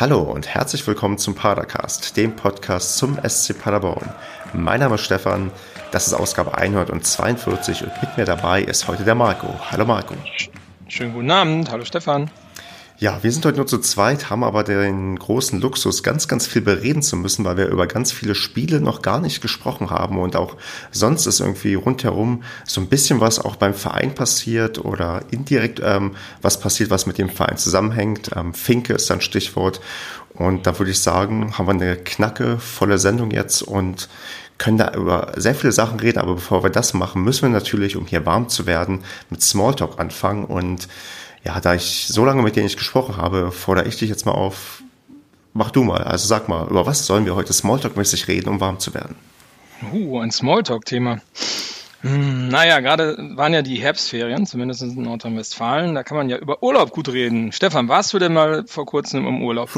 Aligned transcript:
Hallo 0.00 0.22
und 0.22 0.48
herzlich 0.48 0.86
willkommen 0.86 1.18
zum 1.18 1.34
Padercast, 1.34 2.16
dem 2.16 2.34
Podcast 2.34 2.96
zum 2.96 3.18
SC 3.22 3.52
Paderborn. 3.60 4.08
Mein 4.54 4.80
Name 4.80 4.94
ist 4.94 5.02
Stefan, 5.02 5.50
das 5.90 6.06
ist 6.06 6.14
Ausgabe 6.14 6.56
142 6.56 7.82
und 7.82 7.92
mit 8.00 8.16
mir 8.16 8.24
dabei 8.24 8.62
ist 8.62 8.88
heute 8.88 9.04
der 9.04 9.14
Marco. 9.14 9.48
Hallo 9.70 9.84
Marco. 9.84 10.14
Schönen 10.88 11.12
guten 11.12 11.30
Abend, 11.30 11.70
hallo 11.70 11.84
Stefan. 11.84 12.30
Ja, 13.00 13.22
wir 13.22 13.32
sind 13.32 13.46
heute 13.46 13.56
nur 13.56 13.66
zu 13.66 13.78
zweit, 13.78 14.28
haben 14.28 14.44
aber 14.44 14.62
den 14.62 15.18
großen 15.18 15.58
Luxus, 15.58 16.02
ganz, 16.02 16.28
ganz 16.28 16.46
viel 16.46 16.60
bereden 16.60 17.00
zu 17.00 17.16
müssen, 17.16 17.46
weil 17.46 17.56
wir 17.56 17.68
über 17.68 17.86
ganz 17.86 18.12
viele 18.12 18.34
Spiele 18.34 18.78
noch 18.78 19.00
gar 19.00 19.22
nicht 19.22 19.40
gesprochen 19.40 19.88
haben 19.88 20.18
und 20.18 20.36
auch 20.36 20.58
sonst 20.90 21.24
ist 21.24 21.40
irgendwie 21.40 21.72
rundherum 21.72 22.42
so 22.66 22.78
ein 22.78 22.88
bisschen 22.88 23.18
was 23.22 23.38
auch 23.38 23.56
beim 23.56 23.72
Verein 23.72 24.14
passiert 24.14 24.84
oder 24.84 25.22
indirekt 25.30 25.80
ähm, 25.82 26.14
was 26.42 26.60
passiert, 26.60 26.90
was 26.90 27.06
mit 27.06 27.16
dem 27.16 27.30
Verein 27.30 27.56
zusammenhängt. 27.56 28.32
Ähm, 28.36 28.52
Finke 28.52 28.92
ist 28.92 29.10
ein 29.10 29.22
Stichwort 29.22 29.80
und 30.34 30.66
da 30.66 30.78
würde 30.78 30.90
ich 30.90 31.00
sagen, 31.00 31.56
haben 31.56 31.68
wir 31.68 31.72
eine 31.72 31.96
knacke, 31.96 32.58
volle 32.58 32.98
Sendung 32.98 33.30
jetzt 33.30 33.62
und 33.62 34.10
können 34.58 34.76
da 34.76 34.92
über 34.92 35.32
sehr 35.36 35.54
viele 35.54 35.72
Sachen 35.72 36.00
reden, 36.00 36.18
aber 36.18 36.34
bevor 36.34 36.62
wir 36.62 36.68
das 36.68 36.92
machen, 36.92 37.24
müssen 37.24 37.44
wir 37.44 37.48
natürlich, 37.48 37.96
um 37.96 38.04
hier 38.04 38.26
warm 38.26 38.50
zu 38.50 38.66
werden, 38.66 39.04
mit 39.30 39.40
Smalltalk 39.40 39.98
anfangen 39.98 40.44
und 40.44 40.86
ja, 41.44 41.60
da 41.60 41.74
ich 41.74 42.06
so 42.08 42.24
lange 42.24 42.42
mit 42.42 42.56
dir 42.56 42.62
nicht 42.62 42.78
gesprochen 42.78 43.16
habe, 43.16 43.50
fordere 43.52 43.86
ich 43.88 43.96
dich 43.96 44.08
jetzt 44.08 44.26
mal 44.26 44.32
auf, 44.32 44.82
mach 45.52 45.70
du 45.70 45.84
mal. 45.84 46.02
Also 46.02 46.26
sag 46.26 46.48
mal, 46.48 46.68
über 46.68 46.86
was 46.86 47.06
sollen 47.06 47.24
wir 47.24 47.34
heute 47.34 47.52
Smalltalk-mäßig 47.52 48.28
reden, 48.28 48.48
um 48.48 48.60
warm 48.60 48.78
zu 48.78 48.94
werden? 48.94 49.16
Uh, 49.92 50.20
ein 50.20 50.30
Smalltalk-Thema. 50.30 51.20
Hm, 52.02 52.48
naja, 52.48 52.80
gerade 52.80 53.16
waren 53.34 53.52
ja 53.52 53.60
die 53.60 53.76
Herbstferien, 53.76 54.46
zumindest 54.46 54.82
in 54.82 55.02
Nordrhein-Westfalen. 55.02 55.94
Da 55.94 56.02
kann 56.02 56.16
man 56.16 56.30
ja 56.30 56.38
über 56.38 56.62
Urlaub 56.62 56.90
gut 56.92 57.10
reden. 57.10 57.52
Stefan, 57.52 57.88
warst 57.88 58.14
du 58.14 58.18
denn 58.18 58.32
mal 58.32 58.64
vor 58.66 58.86
kurzem 58.86 59.26
im 59.26 59.42
Urlaub? 59.42 59.70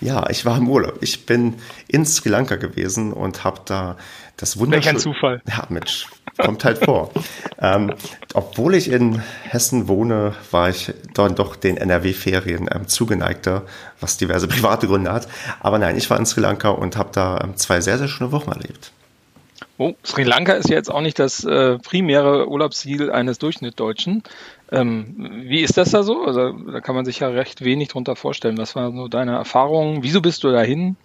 Ja, 0.00 0.28
ich 0.30 0.46
war 0.46 0.56
im 0.56 0.70
Urlaub. 0.70 0.98
Ich 1.02 1.26
bin 1.26 1.54
in 1.86 2.06
Sri 2.06 2.30
Lanka 2.30 2.56
gewesen 2.56 3.12
und 3.12 3.44
habe 3.44 3.60
da 3.66 3.96
das 4.36 4.58
wunderschöne... 4.58 4.94
Welcher 4.94 4.98
Zufall. 4.98 5.42
Ja, 5.48 5.66
Mensch, 5.68 6.06
kommt 6.38 6.64
halt 6.64 6.84
vor. 6.84 7.10
ähm, 7.60 7.94
obwohl 8.34 8.74
ich 8.74 8.90
in 8.90 9.22
Hessen 9.44 9.88
wohne, 9.88 10.34
war 10.50 10.68
ich 10.68 10.92
dann 11.14 11.34
doch 11.34 11.56
den 11.56 11.76
NRW-Ferien 11.76 12.68
ähm, 12.72 12.88
zugeneigter, 12.88 13.62
was 14.00 14.16
diverse 14.16 14.48
private 14.48 14.86
Gründe 14.86 15.12
hat. 15.12 15.28
Aber 15.60 15.78
nein, 15.78 15.96
ich 15.96 16.08
war 16.10 16.18
in 16.18 16.26
Sri 16.26 16.40
Lanka 16.40 16.70
und 16.70 16.96
habe 16.96 17.10
da 17.12 17.40
ähm, 17.42 17.56
zwei 17.56 17.80
sehr, 17.80 17.98
sehr 17.98 18.08
schöne 18.08 18.32
Wochen 18.32 18.50
erlebt. 18.50 18.92
Oh, 19.78 19.94
Sri 20.04 20.22
Lanka 20.22 20.54
ist 20.54 20.70
ja 20.70 20.76
jetzt 20.76 20.90
auch 20.90 21.02
nicht 21.02 21.18
das 21.18 21.44
äh, 21.44 21.78
primäre 21.78 22.48
Urlaubsziel 22.48 23.10
eines 23.10 23.38
Durchschnittdeutschen. 23.38 24.22
Ähm, 24.72 25.44
wie 25.44 25.60
ist 25.60 25.76
das 25.76 25.90
da 25.90 26.02
so? 26.02 26.24
Also 26.24 26.52
da 26.52 26.80
kann 26.80 26.94
man 26.94 27.04
sich 27.04 27.20
ja 27.20 27.28
recht 27.28 27.62
wenig 27.62 27.88
drunter 27.88 28.16
vorstellen. 28.16 28.56
Was 28.56 28.74
waren 28.74 28.96
so 28.96 29.08
deine 29.08 29.32
Erfahrungen? 29.32 30.02
Wieso 30.02 30.22
bist 30.22 30.44
du 30.44 30.50
dahin? 30.50 30.96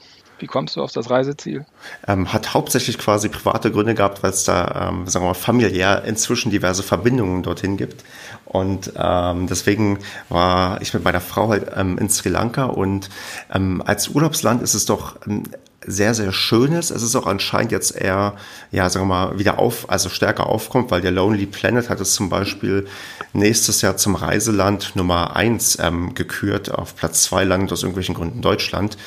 Wie 0.42 0.48
kommst 0.48 0.76
du 0.76 0.82
auf 0.82 0.92
das 0.92 1.10
Reiseziel? 1.12 1.66
Ähm, 2.08 2.34
hat 2.34 2.56
hauptsächlich 2.56 2.98
quasi 2.98 3.30
private 3.30 3.72
Gründe 3.72 3.94
gehabt, 3.94 4.24
weil 4.24 4.32
es 4.32 4.44
da, 4.44 4.90
ähm, 4.90 5.08
sagen 5.08 5.24
wir 5.24 5.30
mal, 5.30 5.34
familiär 5.36 6.04
inzwischen 6.04 6.50
diverse 6.50 6.82
Verbindungen 6.82 7.44
dorthin 7.44 7.78
gibt. 7.78 8.04
Und 8.46 8.92
ähm, 8.98 9.46
deswegen 9.46 10.00
war 10.30 10.82
ich 10.82 10.94
mit 10.96 11.04
meiner 11.04 11.22
Frau 11.22 11.50
halt 11.50 11.72
ähm, 11.76 12.00
in 12.00 12.10
Sri 12.10 12.30
Lanka 12.30 12.66
und 12.66 13.10
ähm, 13.54 13.84
als 13.86 14.10
Urlaubsland 14.10 14.64
ist 14.64 14.74
es 14.74 14.86
doch 14.86 15.16
ähm, 15.28 15.44
sehr, 15.86 16.14
sehr 16.14 16.32
schönes. 16.32 16.92
Es 16.92 17.02
ist 17.02 17.16
auch 17.16 17.26
anscheinend 17.26 17.72
jetzt 17.72 17.96
eher, 17.96 18.36
ja, 18.72 18.90
sagen 18.90 19.08
wir 19.08 19.16
mal, 19.16 19.40
wieder 19.40 19.58
auf, 19.60 19.90
also 19.90 20.10
stärker 20.10 20.48
aufkommt, 20.48 20.92
weil 20.92 21.02
der 21.02 21.12
Lonely 21.12 21.48
Planet 21.48 21.90
hat 21.90 22.00
es 22.00 22.14
zum 22.14 22.30
Beispiel 22.30 22.88
nächstes 23.34 23.82
Jahr 23.82 23.98
zum 23.98 24.16
Reiseland 24.16 24.96
Nummer 24.96 25.36
eins 25.36 25.80
ähm, 25.82 26.14
gekürt. 26.14 26.72
Auf 26.72 26.96
Platz 26.96 27.24
zwei 27.24 27.44
landet 27.44 27.72
aus 27.72 27.82
irgendwelchen 27.82 28.16
Gründen 28.16 28.42
Deutschland. 28.42 28.98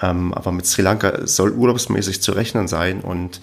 Ähm, 0.00 0.32
aber 0.32 0.52
mit 0.52 0.66
Sri 0.66 0.82
Lanka 0.82 1.26
soll 1.26 1.52
urlaubsmäßig 1.52 2.22
zu 2.22 2.32
rechnen 2.32 2.66
sein 2.66 3.02
und 3.02 3.40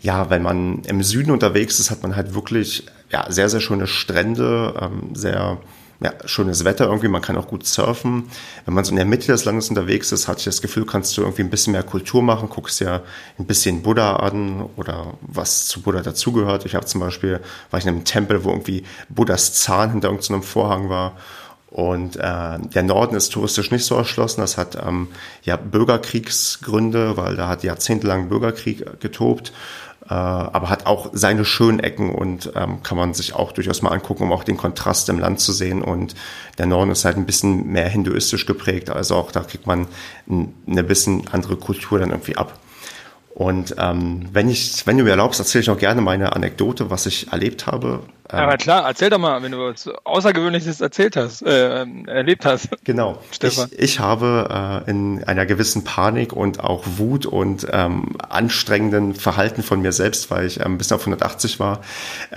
ja, 0.00 0.30
wenn 0.30 0.42
man 0.42 0.82
im 0.84 1.02
Süden 1.02 1.32
unterwegs 1.32 1.80
ist, 1.80 1.90
hat 1.90 2.02
man 2.02 2.14
halt 2.14 2.34
wirklich 2.34 2.86
ja, 3.10 3.26
sehr, 3.30 3.48
sehr 3.48 3.60
schöne 3.60 3.88
Strände, 3.88 4.74
ähm, 4.80 5.14
sehr 5.14 5.58
ja, 6.00 6.12
schönes 6.26 6.64
Wetter 6.64 6.86
irgendwie, 6.86 7.08
man 7.08 7.22
kann 7.22 7.36
auch 7.36 7.48
gut 7.48 7.66
surfen. 7.66 8.30
Wenn 8.64 8.74
man 8.74 8.84
so 8.84 8.90
in 8.90 8.96
der 8.96 9.04
Mitte 9.04 9.32
des 9.32 9.44
Landes 9.44 9.68
unterwegs 9.68 10.12
ist, 10.12 10.28
hatte 10.28 10.38
ich 10.38 10.44
das 10.44 10.62
Gefühl, 10.62 10.86
kannst 10.86 11.16
du 11.16 11.22
irgendwie 11.22 11.42
ein 11.42 11.50
bisschen 11.50 11.72
mehr 11.72 11.82
Kultur 11.82 12.22
machen, 12.22 12.48
guckst 12.48 12.80
ja 12.80 13.02
ein 13.38 13.46
bisschen 13.46 13.82
Buddha 13.82 14.16
an 14.16 14.68
oder 14.76 15.14
was 15.22 15.66
zu 15.66 15.82
Buddha 15.82 16.00
dazugehört. 16.02 16.64
Ich 16.66 16.76
habe 16.76 16.86
zum 16.86 17.00
Beispiel, 17.00 17.40
war 17.70 17.78
ich 17.80 17.86
in 17.86 17.94
einem 17.94 18.04
Tempel, 18.04 18.44
wo 18.44 18.50
irgendwie 18.50 18.84
Buddhas 19.08 19.54
Zahn 19.54 19.90
hinter 19.90 20.08
irgendeinem 20.08 20.44
Vorhang 20.44 20.88
war. 20.88 21.16
Und 21.70 22.16
äh, 22.16 22.58
der 22.58 22.82
Norden 22.82 23.14
ist 23.14 23.30
touristisch 23.30 23.70
nicht 23.70 23.84
so 23.84 23.94
erschlossen. 23.94 24.40
Das 24.40 24.56
hat 24.56 24.78
ähm, 24.82 25.08
ja 25.42 25.56
Bürgerkriegsgründe, 25.56 27.16
weil 27.16 27.36
da 27.36 27.48
hat 27.48 27.62
jahrzehntelang 27.62 28.28
Bürgerkrieg 28.28 29.00
getobt 29.00 29.52
äh, 30.08 30.14
aber 30.14 30.70
hat 30.70 30.86
auch 30.86 31.10
seine 31.12 31.44
schönen 31.44 31.80
Ecken 31.80 32.14
und 32.14 32.52
ähm, 32.56 32.82
kann 32.82 32.96
man 32.96 33.12
sich 33.12 33.34
auch 33.34 33.52
durchaus 33.52 33.82
mal 33.82 33.90
angucken, 33.90 34.24
um 34.24 34.32
auch 34.32 34.44
den 34.44 34.56
Kontrast 34.56 35.08
im 35.10 35.18
Land 35.18 35.40
zu 35.40 35.52
sehen. 35.52 35.82
Und 35.82 36.14
der 36.56 36.66
Norden 36.66 36.90
ist 36.90 37.04
halt 37.04 37.16
ein 37.16 37.26
bisschen 37.26 37.68
mehr 37.68 37.88
hinduistisch 37.88 38.46
geprägt, 38.46 38.90
also 38.90 39.16
auch 39.16 39.30
da 39.32 39.40
kriegt 39.40 39.66
man 39.66 39.86
eine 40.66 40.84
bisschen 40.84 41.28
andere 41.30 41.56
Kultur 41.56 41.98
dann 41.98 42.10
irgendwie 42.10 42.36
ab. 42.36 42.58
Und 43.34 43.76
ähm, 43.78 44.28
wenn 44.32 44.48
ich, 44.48 44.86
wenn 44.86 44.98
du 44.98 45.04
mir 45.04 45.10
erlaubst, 45.10 45.38
erzähle 45.38 45.62
ich 45.62 45.68
noch 45.68 45.78
gerne 45.78 46.00
meine 46.00 46.34
Anekdote, 46.34 46.90
was 46.90 47.06
ich 47.06 47.30
erlebt 47.30 47.66
habe. 47.66 48.00
Aber 48.28 48.56
klar, 48.58 48.86
erzähl 48.86 49.10
doch 49.10 49.18
mal, 49.18 49.42
wenn 49.42 49.52
du 49.52 49.58
was 49.58 49.88
Außergewöhnliches 50.04 50.80
erzählt 50.80 51.16
hast, 51.16 51.42
äh, 51.42 51.86
erlebt 52.06 52.44
hast. 52.44 52.68
Genau. 52.84 53.18
Stefan. 53.30 53.68
Ich, 53.72 53.78
ich 53.78 54.00
habe 54.00 54.84
äh, 54.86 54.90
in 54.90 55.24
einer 55.24 55.46
gewissen 55.46 55.84
Panik 55.84 56.32
und 56.32 56.60
auch 56.60 56.84
Wut 56.96 57.24
und 57.26 57.66
ähm, 57.72 58.16
anstrengenden 58.28 59.14
Verhalten 59.14 59.62
von 59.62 59.80
mir 59.80 59.92
selbst, 59.92 60.30
weil 60.30 60.46
ich 60.46 60.60
ähm, 60.60 60.76
bis 60.78 60.92
auf 60.92 61.00
180 61.00 61.58
war, 61.58 61.80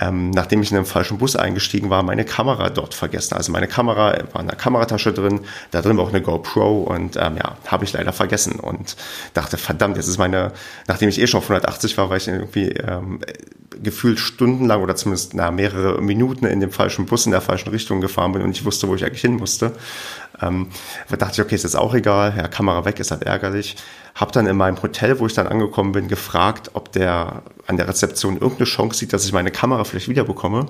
ähm, 0.00 0.30
nachdem 0.30 0.62
ich 0.62 0.70
in 0.70 0.78
einem 0.78 0.86
falschen 0.86 1.18
Bus 1.18 1.36
eingestiegen 1.36 1.90
war, 1.90 2.02
meine 2.02 2.24
Kamera 2.24 2.70
dort 2.70 2.94
vergessen. 2.94 3.34
Also 3.34 3.52
meine 3.52 3.68
Kamera 3.68 4.14
war 4.32 4.40
in 4.40 4.48
der 4.48 4.56
Kameratasche 4.56 5.12
drin, 5.12 5.40
da 5.70 5.82
drin 5.82 5.98
war 5.98 6.04
auch 6.04 6.10
eine 6.10 6.22
GoPro 6.22 6.82
und 6.82 7.16
ähm, 7.16 7.36
ja, 7.36 7.56
habe 7.66 7.84
ich 7.84 7.92
leider 7.92 8.12
vergessen 8.12 8.58
und 8.58 8.96
dachte, 9.34 9.58
verdammt, 9.58 9.96
jetzt 9.96 10.08
ist 10.08 10.18
meine, 10.18 10.52
nachdem 10.86 11.08
ich 11.08 11.20
eh 11.20 11.26
schon 11.26 11.38
auf 11.38 11.44
180 11.44 11.98
war, 11.98 12.08
war 12.08 12.16
ich 12.16 12.28
irgendwie 12.28 12.68
ähm, 12.70 13.20
gefühlt 13.82 14.18
stundenlang 14.18 14.82
oder 14.82 14.96
zumindest 14.96 15.34
na, 15.34 15.50
mehrere 15.50 16.00
Minuten 16.00 16.46
in 16.46 16.60
dem 16.60 16.70
falschen 16.70 17.06
Bus 17.06 17.26
in 17.26 17.32
der 17.32 17.40
falschen 17.40 17.70
Richtung 17.70 18.00
gefahren 18.00 18.32
bin 18.32 18.42
und 18.42 18.50
ich 18.50 18.64
wusste, 18.64 18.88
wo 18.88 18.94
ich 18.94 19.04
eigentlich 19.04 19.20
hin 19.20 19.36
musste. 19.36 19.72
Ähm, 20.40 20.68
da 21.08 21.16
dachte 21.16 21.34
ich, 21.34 21.40
okay, 21.40 21.54
ist 21.54 21.62
jetzt 21.62 21.76
auch 21.76 21.94
egal, 21.94 22.34
ja, 22.36 22.48
Kamera 22.48 22.84
weg, 22.84 22.98
ist 23.00 23.10
halt 23.10 23.22
ärgerlich. 23.22 23.76
Hab 24.14 24.32
dann 24.32 24.46
in 24.46 24.56
meinem 24.56 24.82
Hotel, 24.82 25.18
wo 25.20 25.26
ich 25.26 25.34
dann 25.34 25.46
angekommen 25.46 25.92
bin, 25.92 26.08
gefragt, 26.08 26.70
ob 26.74 26.92
der 26.92 27.42
an 27.66 27.76
der 27.76 27.88
Rezeption 27.88 28.34
irgendeine 28.34 28.66
Chance 28.66 28.98
sieht, 28.98 29.12
dass 29.12 29.24
ich 29.24 29.32
meine 29.32 29.50
Kamera 29.50 29.84
vielleicht 29.84 30.08
wiederbekomme. 30.08 30.66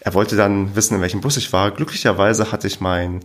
Er 0.00 0.14
wollte 0.14 0.34
dann 0.34 0.74
wissen, 0.74 0.94
in 0.94 1.02
welchem 1.02 1.20
Bus 1.20 1.36
ich 1.36 1.52
war. 1.52 1.70
Glücklicherweise 1.70 2.52
hatte 2.52 2.66
ich 2.66 2.80
mein 2.80 3.20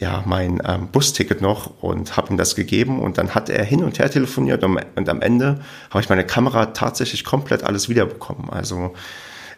ja, 0.00 0.22
mein 0.26 0.60
ähm, 0.66 0.88
Busticket 0.88 1.40
noch 1.40 1.82
und 1.82 2.16
habe 2.16 2.30
ihm 2.30 2.36
das 2.36 2.54
gegeben 2.56 3.00
und 3.00 3.18
dann 3.18 3.34
hat 3.34 3.48
er 3.48 3.64
hin 3.64 3.84
und 3.84 3.98
her 3.98 4.10
telefoniert 4.10 4.64
und, 4.64 4.78
und 4.96 5.08
am 5.08 5.20
Ende 5.20 5.60
habe 5.90 6.00
ich 6.00 6.08
meine 6.08 6.24
Kamera 6.24 6.66
tatsächlich 6.66 7.24
komplett 7.24 7.62
alles 7.62 7.88
wiederbekommen. 7.88 8.50
Also 8.50 8.94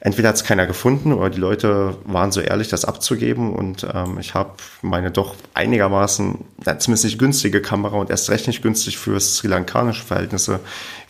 entweder 0.07 0.29
hat 0.29 0.37
es 0.37 0.45
keiner 0.45 0.69
gefunden 0.69 1.13
oder 1.13 1.31
die 1.31 1.41
Leute 1.41 1.97
waren 2.05 2.31
so 2.31 2.41
ehrlich, 2.41 2.69
das 2.69 2.85
abzugeben. 2.85 3.53
Und 3.53 3.85
ähm, 3.93 4.19
ich 4.21 4.35
habe 4.35 4.53
meine 4.81 5.11
doch 5.11 5.35
einigermaßen, 5.53 6.45
zumindest 6.79 7.05
nicht 7.05 7.19
günstige 7.19 7.61
Kamera 7.61 7.97
und 7.97 8.09
erst 8.09 8.31
recht 8.31 8.47
nicht 8.47 8.63
günstig 8.63 8.99
für 8.99 9.19
sri 9.19 9.49
lankanische 9.49 10.05
Verhältnisse 10.05 10.61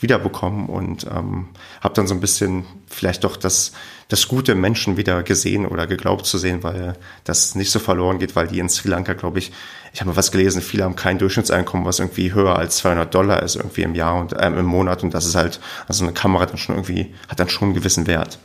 wiederbekommen. 0.01 0.71
Und 0.71 1.07
ähm, 1.15 1.49
habe 1.83 1.93
dann 1.93 2.07
so 2.07 2.15
ein 2.15 2.21
bisschen 2.21 2.65
vielleicht 2.89 3.25
doch 3.25 3.37
das 3.37 3.73
das 4.09 4.29
gute 4.29 4.55
Menschen 4.55 4.97
wieder 4.97 5.23
gesehen 5.23 5.67
oder 5.67 5.87
geglaubt 5.87 6.25
zu 6.25 6.39
sehen, 6.39 6.63
weil 6.63 6.95
das 7.25 7.55
nicht 7.55 7.73
so 7.73 7.81
verloren 7.81 8.19
geht, 8.19 8.35
weil 8.37 8.47
die 8.47 8.61
in 8.61 8.69
Sri 8.69 8.89
Lanka, 8.89 9.15
glaube 9.15 9.41
ich, 9.41 9.53
ich 9.93 10.01
habe 10.01 10.11
mal 10.11 10.17
was 10.17 10.31
gelesen, 10.31 10.63
viele 10.63 10.85
haben 10.85 10.97
kein 10.97 11.19
Durchschnittseinkommen, 11.19 11.85
was 11.85 11.99
irgendwie 11.99 12.33
höher 12.33 12.57
als 12.57 12.77
200 12.79 13.13
Dollar 13.13 13.43
ist 13.43 13.57
irgendwie 13.57 13.83
im 13.83 13.95
Jahr 13.95 14.19
und 14.21 14.33
äh, 14.33 14.47
im 14.47 14.65
Monat. 14.65 15.03
Und 15.03 15.13
das 15.13 15.27
ist 15.27 15.35
halt, 15.35 15.61
also 15.87 16.05
eine 16.05 16.15
Kamera 16.15 16.47
dann 16.47 16.57
schon 16.57 16.77
irgendwie, 16.77 17.13
hat 17.29 17.41
dann 17.41 17.49
schon 17.49 17.69
einen 17.69 17.75
gewissen 17.75 18.07
Wert. 18.07 18.39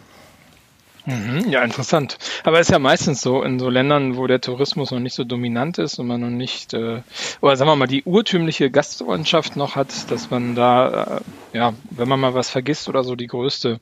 Mhm, 1.05 1.49
ja, 1.49 1.63
interessant. 1.63 2.17
Aber 2.43 2.59
es 2.59 2.67
ist 2.67 2.73
ja 2.73 2.79
meistens 2.79 3.21
so 3.21 3.41
in 3.41 3.59
so 3.59 3.69
Ländern, 3.69 4.17
wo 4.17 4.27
der 4.27 4.39
Tourismus 4.39 4.91
noch 4.91 4.99
nicht 4.99 5.15
so 5.15 5.23
dominant 5.23 5.79
ist 5.79 5.97
und 5.97 6.07
man 6.07 6.21
noch 6.21 6.29
nicht, 6.29 6.73
äh, 6.73 7.01
oder 7.41 7.57
sagen 7.57 7.69
wir 7.71 7.75
mal, 7.75 7.87
die 7.87 8.03
urtümliche 8.03 8.69
Gastfreundschaft 8.69 9.55
noch 9.55 9.75
hat, 9.75 10.11
dass 10.11 10.29
man 10.29 10.53
da, 10.53 11.21
äh, 11.53 11.57
ja, 11.57 11.73
wenn 11.89 12.07
man 12.07 12.19
mal 12.19 12.33
was 12.35 12.49
vergisst 12.49 12.87
oder 12.87 13.03
so, 13.03 13.15
die 13.15 13.27
größte 13.27 13.79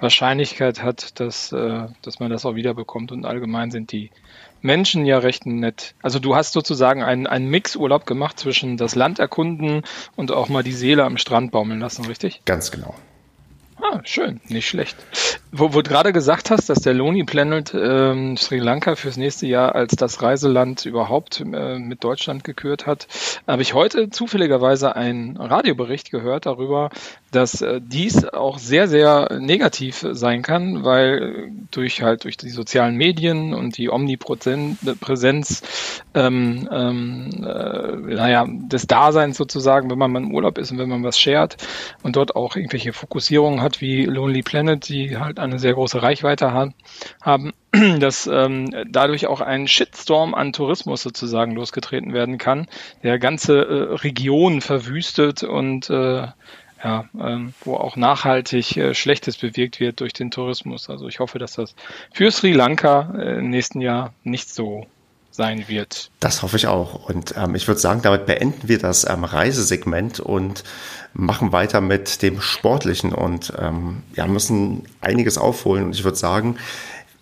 Wahrscheinlichkeit 0.00 0.82
hat, 0.82 1.20
dass, 1.20 1.52
äh, 1.52 1.88
dass 2.00 2.20
man 2.20 2.30
das 2.30 2.46
auch 2.46 2.54
wiederbekommt. 2.54 3.12
Und 3.12 3.26
allgemein 3.26 3.70
sind 3.70 3.92
die 3.92 4.10
Menschen 4.62 5.04
ja 5.04 5.18
recht 5.18 5.44
nett. 5.44 5.94
Also 6.02 6.20
du 6.20 6.34
hast 6.34 6.52
sozusagen 6.52 7.02
einen, 7.02 7.26
einen 7.26 7.50
Mixurlaub 7.50 8.06
gemacht 8.06 8.38
zwischen 8.38 8.76
das 8.78 8.94
Land 8.94 9.18
erkunden 9.18 9.82
und 10.16 10.32
auch 10.32 10.48
mal 10.48 10.62
die 10.62 10.72
Seele 10.72 11.04
am 11.04 11.18
Strand 11.18 11.50
baumeln 11.50 11.80
lassen, 11.80 12.06
richtig? 12.06 12.42
Ganz 12.46 12.70
genau. 12.70 12.94
Ah, 13.76 14.00
schön, 14.04 14.40
nicht 14.48 14.68
schlecht. 14.68 14.96
Wo, 15.54 15.74
wo 15.74 15.82
du 15.82 15.90
gerade 15.90 16.14
gesagt 16.14 16.50
hast, 16.50 16.70
dass 16.70 16.80
der 16.80 16.94
Lonely 16.94 17.24
Planet 17.24 17.74
ähm, 17.74 18.38
Sri 18.38 18.58
Lanka 18.58 18.96
fürs 18.96 19.18
nächste 19.18 19.46
Jahr 19.46 19.74
als 19.74 19.94
das 19.94 20.22
Reiseland 20.22 20.86
überhaupt 20.86 21.40
äh, 21.40 21.78
mit 21.78 22.02
Deutschland 22.02 22.42
gekürt 22.42 22.86
hat, 22.86 23.06
habe 23.46 23.60
ich 23.60 23.74
heute 23.74 24.08
zufälligerweise 24.08 24.96
einen 24.96 25.36
Radiobericht 25.36 26.10
gehört 26.10 26.46
darüber, 26.46 26.88
dass 27.32 27.60
äh, 27.60 27.82
dies 27.84 28.24
auch 28.24 28.58
sehr, 28.58 28.88
sehr 28.88 29.38
negativ 29.40 30.06
sein 30.12 30.40
kann, 30.40 30.84
weil 30.84 31.50
durch 31.70 32.00
halt 32.02 32.24
durch 32.24 32.38
die 32.38 32.48
sozialen 32.48 32.96
Medien 32.96 33.52
und 33.52 33.76
die 33.76 33.90
Omnipräsenz 33.90 35.62
ähm, 36.14 36.68
ähm, 36.72 37.30
äh, 37.44 38.14
naja, 38.14 38.46
des 38.48 38.86
Daseins 38.86 39.36
sozusagen, 39.36 39.90
wenn 39.90 39.98
man 39.98 40.12
mal 40.12 40.22
im 40.22 40.34
Urlaub 40.34 40.56
ist 40.56 40.70
und 40.72 40.78
wenn 40.78 40.88
man 40.88 41.04
was 41.04 41.18
shared 41.18 41.58
und 42.02 42.16
dort 42.16 42.36
auch 42.36 42.56
irgendwelche 42.56 42.94
Fokussierungen 42.94 43.60
hat 43.60 43.82
wie 43.82 44.06
Lonely 44.06 44.42
Planet, 44.42 44.88
die 44.88 45.18
halt 45.18 45.41
eine 45.42 45.58
sehr 45.58 45.74
große 45.74 46.02
Reichweite 46.02 46.52
haben, 46.52 47.52
dass 47.98 48.26
ähm, 48.26 48.70
dadurch 48.88 49.26
auch 49.26 49.40
ein 49.40 49.68
Shitstorm 49.68 50.34
an 50.34 50.52
Tourismus 50.52 51.02
sozusagen 51.02 51.52
losgetreten 51.52 52.12
werden 52.12 52.38
kann, 52.38 52.68
der 53.02 53.18
ganze 53.18 53.58
äh, 53.58 53.94
Regionen 53.94 54.60
verwüstet 54.60 55.42
und 55.42 55.90
äh, 55.90 56.26
ja, 56.84 57.04
ähm, 57.20 57.54
wo 57.64 57.76
auch 57.76 57.96
nachhaltig 57.96 58.76
äh, 58.76 58.94
Schlechtes 58.94 59.36
bewirkt 59.36 59.78
wird 59.78 60.00
durch 60.00 60.12
den 60.12 60.30
Tourismus. 60.30 60.90
Also 60.90 61.06
ich 61.06 61.20
hoffe, 61.20 61.38
dass 61.38 61.54
das 61.54 61.74
für 62.12 62.30
Sri 62.30 62.52
Lanka 62.52 63.14
äh, 63.16 63.38
im 63.38 63.50
nächsten 63.50 63.80
Jahr 63.80 64.12
nicht 64.24 64.52
so 64.52 64.86
sein 65.32 65.66
wird. 65.66 66.10
Das 66.20 66.42
hoffe 66.42 66.56
ich 66.56 66.66
auch. 66.66 67.08
Und 67.08 67.34
ähm, 67.36 67.54
ich 67.54 67.66
würde 67.66 67.80
sagen, 67.80 68.02
damit 68.02 68.26
beenden 68.26 68.68
wir 68.68 68.78
das 68.78 69.08
ähm, 69.08 69.24
Reisesegment 69.24 70.20
und 70.20 70.62
machen 71.14 71.52
weiter 71.52 71.80
mit 71.80 72.22
dem 72.22 72.40
Sportlichen 72.40 73.12
und 73.12 73.52
ähm, 73.58 74.02
ja, 74.14 74.26
müssen 74.26 74.84
einiges 75.00 75.38
aufholen. 75.38 75.84
Und 75.84 75.94
ich 75.94 76.04
würde 76.04 76.18
sagen, 76.18 76.56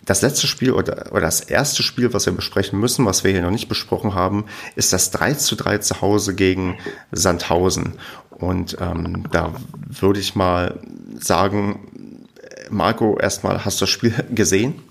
das 0.05 0.23
letzte 0.23 0.47
Spiel 0.47 0.73
oder, 0.73 1.12
oder 1.12 1.23
das 1.23 1.41
erste 1.41 1.83
Spiel, 1.83 2.12
was 2.12 2.27
wir 2.27 2.33
besprechen 2.33 2.81
müssen, 2.81 3.07
was 3.07 3.23
wir 3.23 3.31
hier 3.31 3.43
noch 3.43 3.51
nicht 3.51 3.69
besprochen 3.69 4.15
haben, 4.15 4.47
ist 4.75 4.93
das 4.93 5.11
3 5.12 5.35
zu 5.35 5.55
3 5.57 5.79
zu 5.79 6.01
Hause 6.01 6.35
gegen 6.35 6.79
Sandhausen. 7.12 7.95
Und 8.31 8.77
ähm, 8.81 9.25
da 9.31 9.55
würde 9.87 10.19
ich 10.19 10.35
mal 10.35 10.81
sagen, 11.19 11.87
Marco, 12.71 13.19
erstmal 13.19 13.65
hast 13.65 13.81
du 13.81 13.85
das 13.85 13.91
Spiel 13.91 14.15
gesehen? 14.35 14.83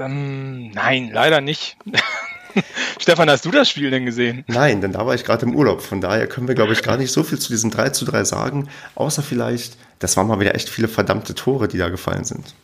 Ähm, 0.00 0.70
nein, 0.70 1.10
leider 1.12 1.40
nicht. 1.40 1.76
Stefan, 2.98 3.30
hast 3.30 3.44
du 3.44 3.50
das 3.50 3.68
Spiel 3.68 3.90
denn 3.90 4.06
gesehen? 4.06 4.44
Nein, 4.48 4.80
denn 4.80 4.92
da 4.92 5.06
war 5.06 5.14
ich 5.14 5.24
gerade 5.24 5.46
im 5.46 5.54
Urlaub. 5.54 5.82
Von 5.82 6.00
daher 6.00 6.26
können 6.26 6.48
wir, 6.48 6.54
glaube 6.54 6.72
ich, 6.72 6.82
gar 6.82 6.96
nicht 6.96 7.12
so 7.12 7.22
viel 7.22 7.38
zu 7.38 7.48
diesem 7.52 7.70
3 7.70 7.90
zu 7.90 8.04
3 8.04 8.24
sagen, 8.24 8.68
außer 8.94 9.22
vielleicht, 9.22 9.76
das 9.98 10.16
waren 10.16 10.26
mal 10.26 10.40
wieder 10.40 10.54
echt 10.54 10.68
viele 10.68 10.88
verdammte 10.88 11.34
Tore, 11.34 11.68
die 11.68 11.78
da 11.78 11.88
gefallen 11.88 12.24
sind. 12.24 12.54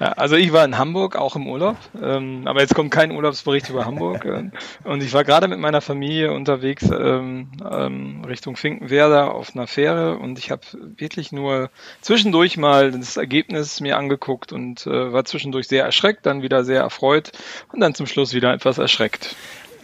Ja, 0.00 0.12
also 0.12 0.36
ich 0.36 0.52
war 0.52 0.64
in 0.64 0.78
Hamburg, 0.78 1.16
auch 1.16 1.36
im 1.36 1.48
Urlaub, 1.48 1.76
ähm, 2.00 2.42
aber 2.46 2.60
jetzt 2.60 2.74
kommt 2.74 2.90
kein 2.90 3.10
Urlaubsbericht 3.10 3.68
über 3.70 3.84
Hamburg. 3.84 4.24
Äh, 4.36 4.50
und 4.84 5.02
ich 5.02 5.12
war 5.12 5.24
gerade 5.24 5.46
mit 5.46 5.58
meiner 5.58 5.80
Familie 5.80 6.32
unterwegs 6.32 6.84
ähm, 6.90 7.48
ähm, 7.70 8.24
Richtung 8.24 8.56
Finkenwerder 8.56 9.32
auf 9.32 9.54
einer 9.54 9.66
Fähre 9.66 10.18
und 10.18 10.38
ich 10.38 10.50
habe 10.50 10.62
wirklich 10.96 11.32
nur 11.32 11.70
zwischendurch 12.00 12.56
mal 12.56 12.90
das 12.90 13.16
Ergebnis 13.16 13.80
mir 13.80 13.96
angeguckt 13.98 14.52
und 14.52 14.86
äh, 14.86 15.12
war 15.12 15.24
zwischendurch 15.24 15.68
sehr 15.68 15.84
erschreckt, 15.84 16.26
dann 16.26 16.42
wieder 16.42 16.64
sehr 16.64 16.80
erfreut 16.80 17.32
und 17.72 17.80
dann 17.80 17.94
zum 17.94 18.06
Schluss 18.06 18.34
wieder 18.34 18.52
etwas 18.52 18.78
erschreckt. 18.78 19.36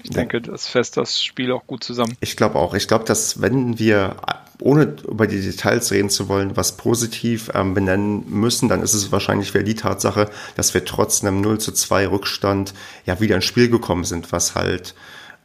Ich 0.02 0.10
denke, 0.10 0.40
das 0.40 0.66
fässt 0.66 0.96
das 0.96 1.22
Spiel 1.22 1.52
auch 1.52 1.66
gut 1.66 1.84
zusammen. 1.84 2.16
Ich 2.20 2.36
glaube 2.36 2.58
auch. 2.58 2.74
Ich 2.74 2.88
glaube, 2.88 3.04
dass 3.04 3.40
wenn 3.40 3.78
wir, 3.78 4.16
ohne 4.62 4.96
über 5.06 5.26
die 5.26 5.40
Details 5.40 5.90
reden 5.90 6.10
zu 6.10 6.28
wollen, 6.28 6.56
was 6.56 6.76
positiv 6.76 7.50
ähm, 7.54 7.74
benennen 7.74 8.24
müssen, 8.28 8.68
dann 8.68 8.82
ist 8.82 8.94
es 8.94 9.12
wahrscheinlich 9.12 9.52
wieder 9.54 9.64
die 9.64 9.74
Tatsache, 9.74 10.30
dass 10.54 10.72
wir 10.74 10.84
trotz 10.84 11.22
einem 11.22 11.40
0 11.40 11.58
zu 11.58 11.72
2 11.72 12.08
Rückstand 12.08 12.72
ja 13.04 13.20
wieder 13.20 13.36
ins 13.36 13.44
Spiel 13.44 13.68
gekommen 13.68 14.04
sind, 14.04 14.32
was 14.32 14.54
halt 14.54 14.94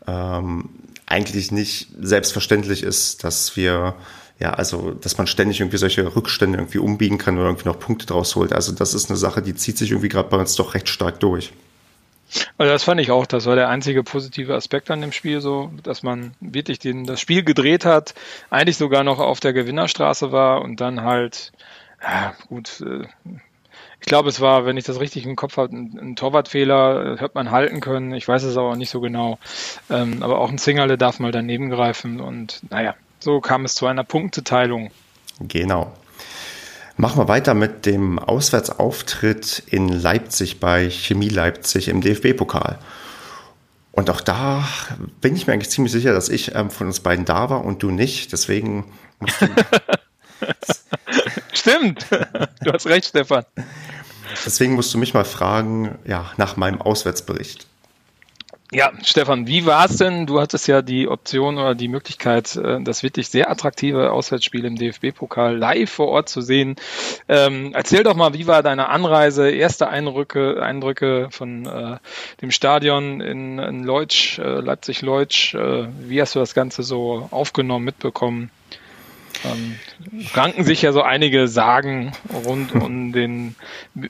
ähm, 0.08 0.70
eigentlich 1.06 1.52
nicht 1.52 1.90
selbstverständlich 2.00 2.84
ist, 2.84 3.24
dass 3.24 3.56
wir 3.56 3.96
ja, 4.40 4.54
also, 4.54 4.92
dass 4.92 5.18
man 5.18 5.26
ständig 5.26 5.62
irgendwie 5.62 5.78
solche 5.78 6.16
Rückstände 6.16 6.60
irgendwie 6.60 6.78
umbiegen 6.78 7.18
kann 7.18 7.38
oder 7.40 7.48
irgendwie 7.48 7.68
noch 7.68 7.80
Punkte 7.80 8.06
draus 8.06 8.36
holt. 8.36 8.54
Also, 8.54 8.72
das 8.72 8.94
ist 8.94 9.10
eine 9.10 9.18
Sache, 9.18 9.42
die 9.42 9.56
zieht 9.56 9.80
sich 9.80 9.90
irgendwie 9.90 10.10
gerade 10.10 10.30
bei 10.30 10.38
uns 10.38 10.54
doch 10.54 10.76
recht 10.76 10.90
stark 10.90 11.20
durch. 11.20 11.54
Also 12.58 12.72
das 12.72 12.84
fand 12.84 13.00
ich 13.00 13.12
auch, 13.12 13.26
das 13.26 13.46
war 13.46 13.56
der 13.56 13.70
einzige 13.70 14.04
positive 14.04 14.56
Aspekt 14.56 14.92
an 14.92 15.02
dem 15.02 15.12
Spiel 15.12 15.42
so, 15.42 15.72
dass 15.84 16.04
man 16.04 16.34
wirklich 16.40 16.80
den, 16.80 17.06
das 17.06 17.22
Spiel 17.22 17.44
gedreht 17.44 17.86
hat, 17.86 18.14
eigentlich 18.50 18.78
sogar 18.78 19.04
noch 19.04 19.20
auf 19.20 19.40
der 19.40 19.54
Gewinnerstraße 19.54 20.32
war 20.32 20.62
und 20.62 20.82
dann 20.82 21.04
halt, 21.04 21.52
ja 22.02 22.34
gut, 22.50 22.82
äh, 22.82 23.08
ich 24.00 24.06
glaube, 24.06 24.30
es 24.30 24.40
war, 24.40 24.66
wenn 24.66 24.78
ich 24.78 24.86
das 24.86 25.00
richtig 25.00 25.26
im 25.26 25.36
Kopf 25.36 25.58
habe, 25.58 25.76
ein, 25.76 26.00
ein 26.00 26.16
Torwartfehler, 26.16 27.16
äh, 27.16 27.18
hat 27.20 27.36
man 27.36 27.52
halten 27.52 27.82
können. 27.82 28.14
Ich 28.14 28.28
weiß 28.28 28.44
es 28.44 28.58
aber 28.58 28.76
nicht 28.76 28.90
so 28.90 29.02
genau. 29.02 29.40
Ähm, 29.90 30.22
aber 30.22 30.40
auch 30.40 30.50
ein 30.50 30.60
Singerle 30.60 30.98
darf 30.98 31.20
mal 31.20 31.32
daneben 31.32 31.70
greifen 31.70 32.20
und 32.20 32.62
naja, 32.70 32.96
so 33.20 33.42
kam 33.42 33.66
es 33.66 33.76
zu 33.76 33.88
einer 33.88 34.04
Punkteteilung. 34.04 34.92
Genau. 35.40 35.92
Machen 37.00 37.22
wir 37.22 37.28
weiter 37.28 37.54
mit 37.54 37.86
dem 37.86 38.18
Auswärtsauftritt 38.18 39.62
in 39.68 39.88
Leipzig 39.88 40.60
bei 40.60 40.90
Chemie 40.90 41.30
Leipzig 41.30 41.90
im 41.90 42.02
DFB-Pokal. 42.02 42.80
Und 43.92 44.10
auch 44.10 44.20
da 44.20 44.68
bin 45.22 45.36
ich 45.36 45.46
mir 45.46 45.54
eigentlich 45.54 45.70
ziemlich 45.70 45.92
sicher, 45.92 46.14
dass 46.14 46.28
ich 46.28 46.56
ähm, 46.56 46.72
von 46.72 46.88
uns 46.88 47.00
beiden 47.00 47.24
da 47.24 47.52
war 47.52 47.64
und 47.64 47.84
du 47.84 47.92
nicht. 47.92 48.32
Deswegen 48.32 48.86
musst 49.20 49.42
du. 49.42 49.48
Stimmt. 51.54 52.08
Du 52.62 52.72
hast 52.72 52.88
recht, 52.88 53.06
Stefan. 53.06 53.46
Deswegen 54.44 54.74
musst 54.74 54.92
du 54.92 54.98
mich 54.98 55.14
mal 55.14 55.26
fragen, 55.26 56.00
ja, 56.06 56.32
nach 56.38 56.58
meinem 56.58 56.82
Auswärtsbericht. 56.82 57.68
Ja, 58.74 58.92
Stefan, 59.02 59.48
wie 59.48 59.66
war 59.66 59.86
es 59.86 59.96
denn? 59.96 60.26
Du 60.26 60.42
hattest 60.42 60.68
ja 60.68 60.82
die 60.82 61.08
Option 61.08 61.58
oder 61.58 61.74
die 61.74 61.88
Möglichkeit, 61.88 62.54
äh, 62.58 62.82
das 62.82 63.02
wirklich 63.02 63.30
sehr 63.30 63.50
attraktive 63.50 64.12
Auswärtsspiel 64.12 64.66
im 64.66 64.76
DFB-Pokal 64.76 65.56
live 65.56 65.90
vor 65.90 66.10
Ort 66.10 66.28
zu 66.28 66.42
sehen. 66.42 66.76
Ähm, 67.30 67.72
erzähl 67.74 68.04
doch 68.04 68.16
mal, 68.16 68.34
wie 68.34 68.46
war 68.46 68.64
deine 68.64 68.90
Anreise, 68.90 69.50
erste 69.50 69.88
Eindrücke, 69.88 70.62
Eindrücke 70.62 71.30
von 71.32 71.66
äh, 71.66 71.98
dem 72.42 72.52
Stadion 72.52 73.22
in, 73.22 73.58
in 73.58 73.84
Leutsch, 73.86 74.38
äh, 74.40 74.60
Leipzig-Leutsch. 74.60 75.54
Äh, 75.56 75.88
wie 76.02 76.22
hast 76.22 76.36
du 76.36 76.40
das 76.40 76.54
Ganze 76.54 76.84
so 76.84 77.30
aufgenommen, 77.32 77.86
mitbekommen? 77.86 78.52
Ähm, 79.46 79.80
ranken 80.34 80.66
sich 80.66 80.82
ja 80.82 80.92
so 80.92 81.04
einige 81.04 81.48
Sagen 81.48 82.12
rund 82.46 82.74
um 82.74 83.14
den 83.14 83.56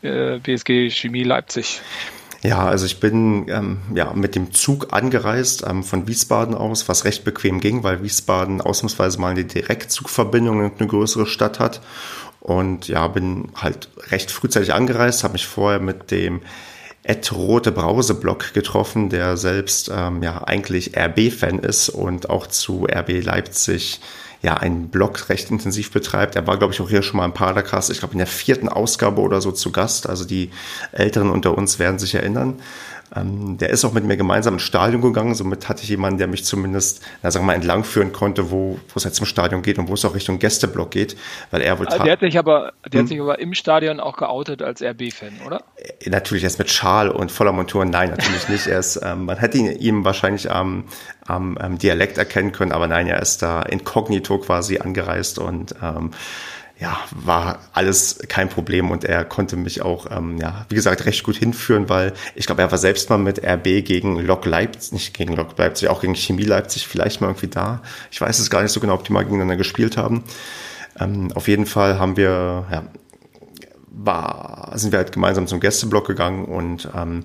äh, 0.02 0.40
BSG 0.40 0.90
Chemie 0.90 1.24
Leipzig. 1.24 1.82
Ja, 2.44 2.68
also 2.68 2.86
ich 2.86 3.00
bin 3.00 3.48
ähm, 3.50 3.80
ja 3.96 4.14
mit 4.14 4.36
dem 4.36 4.54
Zug 4.54 4.94
angereist 4.94 5.66
ähm, 5.68 5.84
von 5.84 6.08
Wiesbaden 6.08 6.54
aus, 6.54 6.88
was 6.88 7.06
recht 7.06 7.24
bequem 7.24 7.60
ging, 7.60 7.84
weil 7.84 8.04
Wiesbaden 8.04 8.62
ausnahmsweise 8.62 9.20
mal 9.20 9.32
eine 9.32 9.46
Direktzugverbindung 9.46 10.64
in 10.64 10.72
eine 10.78 10.88
größere 10.88 11.26
Stadt 11.26 11.60
hat. 11.60 11.82
Und 12.40 12.88
ja, 12.88 13.08
bin 13.08 13.50
halt 13.56 13.90
recht 14.12 14.32
frühzeitig 14.32 14.74
angereist, 14.74 15.24
habe 15.24 15.34
mich 15.34 15.48
vorher 15.48 15.80
mit 15.80 16.12
dem 16.12 16.42
Ed 17.04 17.32
Rote 17.32 17.72
Brause 17.72 18.14
Blog 18.14 18.54
getroffen, 18.54 19.10
der 19.10 19.38
selbst 19.38 19.90
ähm, 19.94 20.22
ja 20.22 20.44
eigentlich 20.44 20.96
RB-Fan 20.96 21.60
ist 21.60 21.90
und 21.90 22.30
auch 22.30 22.48
zu 22.48 22.86
RB 22.86 23.24
Leipzig 23.24 24.00
ja 24.42 24.56
einen 24.56 24.90
Blog 24.90 25.30
recht 25.30 25.50
intensiv 25.50 25.92
betreibt. 25.92 26.36
Er 26.36 26.48
war, 26.48 26.58
glaube 26.58 26.74
ich, 26.74 26.82
auch 26.82 26.90
hier 26.90 27.02
schon 27.02 27.18
mal 27.18 27.26
im 27.26 27.34
Padercast, 27.34 27.90
ich 27.90 28.00
glaube 28.00 28.14
in 28.14 28.20
der 28.20 28.28
vierten 28.28 28.70
Ausgabe 28.70 29.22
oder 29.22 29.42
so 29.42 29.52
zu 29.52 29.72
Gast. 29.72 30.08
Also 30.08 30.26
die 30.26 30.52
Älteren 30.92 31.30
unter 31.30 31.58
uns 31.58 31.80
werden 31.80 32.00
sich 32.00 32.16
erinnern. 32.16 32.56
Ähm, 33.16 33.58
der 33.58 33.70
ist 33.70 33.86
auch 33.86 33.94
mit 33.94 34.04
mir 34.04 34.18
gemeinsam 34.18 34.56
ins 34.56 34.64
Stadion 34.64 35.02
gegangen. 35.02 35.34
Somit 35.34 35.70
hatte 35.70 35.84
ich 35.84 35.90
jemanden, 35.90 36.18
der 36.18 36.28
mich 36.28 36.44
zumindest, 36.44 37.02
na, 37.24 37.32
sagen 37.32 37.46
wir 37.46 37.48
mal, 37.48 37.54
entlangführen 37.54 38.12
konnte, 38.12 38.52
wo, 38.52 38.80
wo 38.90 38.94
es 38.96 39.04
jetzt 39.04 39.20
im 39.20 39.26
Stadion 39.26 39.62
geht 39.62 39.78
und 39.80 39.88
wo 39.88 39.94
es 39.94 40.04
auch 40.04 40.14
Richtung 40.14 40.40
Gästeblock 40.40 40.92
geht, 40.92 41.16
weil 41.52 41.62
er 41.62 41.80
wohl. 41.80 41.88
Also 41.88 42.04
der 42.04 42.14
hat 42.14 42.20
sich 42.20 42.38
aber, 42.38 42.74
der 42.86 43.00
hm? 43.00 43.06
hat 43.06 43.10
sich 43.10 43.22
aber 43.22 43.40
im 43.40 43.54
Stadion 43.54 44.00
auch 44.00 44.18
geoutet 44.18 44.62
als 44.62 44.82
RB-Fan, 44.82 45.42
oder? 45.46 45.64
Äh, 45.78 46.10
natürlich, 46.10 46.44
er 46.44 46.48
ist 46.48 46.60
mit 46.60 46.70
Schal 46.70 47.10
und 47.10 47.32
voller 47.32 47.54
Montur. 47.54 47.86
Nein, 47.86 48.10
natürlich 48.10 48.50
nicht. 48.50 48.68
Er 48.68 48.80
ist, 48.80 49.00
ähm, 49.02 49.26
man 49.26 49.38
hätte 49.38 49.58
ihn 49.58 49.68
ihm 49.68 50.04
wahrscheinlich 50.04 50.52
am, 50.52 50.86
am, 51.26 51.58
am 51.58 51.78
Dialekt 51.78 52.18
erkennen 52.18 52.52
können, 52.52 52.72
aber 52.72 52.88
nein, 52.88 53.08
er 53.08 53.22
ist 53.22 53.42
da 53.42 53.62
inkognito 53.62 54.38
quasi 54.40 54.80
angereist 54.80 55.40
und 55.40 55.76
ähm, 55.82 56.12
ja, 56.80 57.00
war 57.12 57.60
alles 57.74 58.20
kein 58.28 58.50
Problem 58.50 58.92
und 58.92 59.04
er 59.04 59.26
konnte 59.26 59.56
mich 59.56 59.82
auch, 59.82 60.12
ähm, 60.12 60.38
ja, 60.38 60.66
wie 60.70 60.76
gesagt, 60.76 61.06
recht 61.06 61.24
gut 61.24 61.36
hinführen, 61.36 61.90
weil 61.90 62.14
ich 62.36 62.46
glaube, 62.46 62.62
er 62.62 62.72
war 62.72 62.78
selbst 62.78 63.10
mal 63.10 63.18
mit 63.18 63.44
RB 63.44 63.84
gegen 63.84 64.20
Lok 64.20 64.46
Leipzig, 64.46 64.92
nicht 64.92 65.14
gegen 65.16 65.36
Lok 65.36 65.58
Leipzig, 65.58 65.90
auch 65.90 66.02
gegen 66.02 66.14
Chemie 66.14 66.44
Leipzig 66.44 66.88
vielleicht 66.88 67.20
mal 67.20 67.28
irgendwie 67.28 67.48
da. 67.48 67.82
Ich 68.12 68.22
weiß 68.22 68.38
es 68.38 68.52
gar 68.52 68.62
nicht 68.62 68.72
so 68.72 68.80
genau, 68.80 68.94
ob 68.94 69.04
die 69.04 69.12
mal 69.12 69.24
gegeneinander 69.24 69.56
gespielt 69.56 69.98
haben. 69.98 70.24
Ähm, 71.00 71.32
auf 71.34 71.48
jeden 71.48 71.66
Fall 71.66 71.98
haben 71.98 72.16
wir, 72.16 72.66
ja, 72.72 72.84
war, 73.90 74.72
sind 74.76 74.92
wir 74.92 75.00
halt 75.00 75.12
gemeinsam 75.12 75.48
zum 75.48 75.60
Gästeblock 75.60 76.06
gegangen 76.06 76.46
und 76.46 76.90
ähm, 76.96 77.24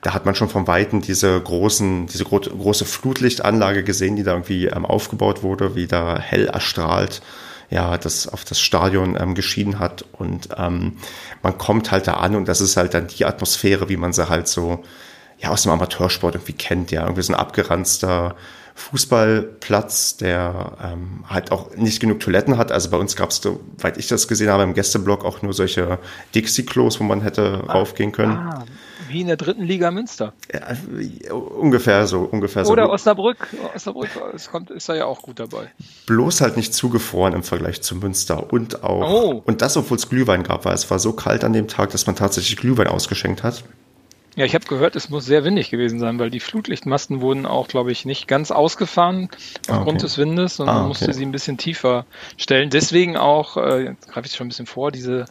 da 0.00 0.14
hat 0.14 0.24
man 0.24 0.34
schon 0.34 0.48
von 0.48 0.66
Weitem 0.66 1.02
diese 1.02 1.38
großen, 1.38 2.06
diese 2.06 2.24
gro 2.24 2.40
große 2.40 2.86
Flutlichtanlage 2.86 3.84
gesehen, 3.84 4.16
die 4.16 4.22
da 4.22 4.32
irgendwie 4.32 4.66
ähm, 4.66 4.86
aufgebaut 4.86 5.42
wurde, 5.42 5.74
wie 5.74 5.86
da 5.86 6.18
hell 6.18 6.46
erstrahlt 6.46 7.20
ja, 7.70 7.96
das 7.98 8.28
auf 8.28 8.44
das 8.44 8.60
Stadion 8.60 9.16
ähm, 9.20 9.34
geschieden 9.34 9.78
hat. 9.78 10.04
Und 10.12 10.48
ähm, 10.56 10.98
man 11.42 11.58
kommt 11.58 11.90
halt 11.90 12.06
da 12.06 12.14
an 12.14 12.36
und 12.36 12.48
das 12.48 12.60
ist 12.60 12.76
halt 12.76 12.94
dann 12.94 13.08
die 13.08 13.24
Atmosphäre, 13.24 13.88
wie 13.88 13.96
man 13.96 14.12
sie 14.12 14.28
halt 14.28 14.48
so 14.48 14.82
ja 15.38 15.50
aus 15.50 15.62
dem 15.62 15.72
Amateursport 15.72 16.34
irgendwie 16.36 16.52
kennt, 16.52 16.90
ja, 16.90 17.02
irgendwie 17.02 17.22
so 17.22 17.32
ein 17.32 17.38
abgeranzter 17.38 18.36
Fußballplatz, 18.76 20.16
der 20.16 20.72
ähm, 20.82 21.24
halt 21.28 21.52
auch 21.52 21.74
nicht 21.76 22.00
genug 22.00 22.20
Toiletten 22.20 22.58
hat. 22.58 22.72
Also 22.72 22.90
bei 22.90 22.96
uns 22.96 23.14
gab 23.14 23.30
es, 23.30 23.36
soweit 23.36 23.98
ich 23.98 24.08
das 24.08 24.26
gesehen 24.26 24.50
habe, 24.50 24.64
im 24.64 24.74
Gästeblock 24.74 25.24
auch 25.24 25.42
nur 25.42 25.52
solche 25.52 25.98
Dixie-Klos, 26.34 26.98
wo 26.98 27.04
man 27.04 27.20
hätte 27.20 27.62
ah, 27.68 27.72
raufgehen 27.72 28.10
können. 28.10 28.36
Ah, 28.36 28.64
wie 29.14 29.22
in 29.22 29.28
der 29.28 29.36
dritten 29.36 29.62
Liga 29.62 29.90
Münster. 29.90 30.34
Ja, 30.52 31.32
ungefähr 31.32 32.06
so, 32.06 32.28
ungefähr 32.30 32.66
Oder 32.66 32.86
so. 32.86 32.92
Osnabrück. 32.92 33.48
Osnabrück 33.74 34.10
es 34.34 34.50
kommt, 34.50 34.70
ist 34.70 34.88
da 34.88 34.94
ja 34.94 35.06
auch 35.06 35.22
gut 35.22 35.38
dabei. 35.38 35.70
Bloß 36.06 36.42
halt 36.42 36.58
nicht 36.58 36.74
zugefroren 36.74 37.32
im 37.32 37.42
Vergleich 37.42 37.80
zu 37.80 37.96
Münster 37.96 38.52
und 38.52 38.84
auch, 38.84 39.10
oh. 39.10 39.42
und 39.46 39.62
das, 39.62 39.76
obwohl 39.76 39.96
es 39.96 40.08
Glühwein 40.10 40.42
gab, 40.42 40.64
weil 40.66 40.74
es 40.74 40.90
war 40.90 40.98
so 40.98 41.12
kalt 41.12 41.44
an 41.44 41.52
dem 41.52 41.68
Tag, 41.68 41.90
dass 41.90 42.06
man 42.06 42.16
tatsächlich 42.16 42.56
Glühwein 42.56 42.88
ausgeschenkt 42.88 43.42
hat. 43.42 43.64
Ja, 44.36 44.44
ich 44.44 44.54
habe 44.54 44.66
gehört, 44.66 44.96
es 44.96 45.10
muss 45.10 45.24
sehr 45.26 45.44
windig 45.44 45.70
gewesen 45.70 46.00
sein, 46.00 46.18
weil 46.18 46.28
die 46.28 46.40
Flutlichtmasten 46.40 47.20
wurden 47.20 47.46
auch, 47.46 47.68
glaube 47.68 47.92
ich, 47.92 48.04
nicht 48.04 48.26
ganz 48.26 48.50
ausgefahren 48.50 49.28
ah, 49.68 49.78
aufgrund 49.78 49.98
okay. 49.98 50.06
des 50.06 50.18
Windes 50.18 50.58
und 50.58 50.68
ah, 50.68 50.74
man 50.74 50.88
musste 50.88 51.04
okay. 51.04 51.14
sie 51.14 51.24
ein 51.24 51.30
bisschen 51.30 51.56
tiefer 51.56 52.04
stellen. 52.36 52.68
Deswegen 52.68 53.16
auch, 53.16 53.56
äh, 53.56 53.84
jetzt 53.84 54.08
greife 54.08 54.26
ich 54.26 54.34
schon 54.34 54.46
ein 54.46 54.48
bisschen 54.48 54.66
vor, 54.66 54.90
diese 54.90 55.26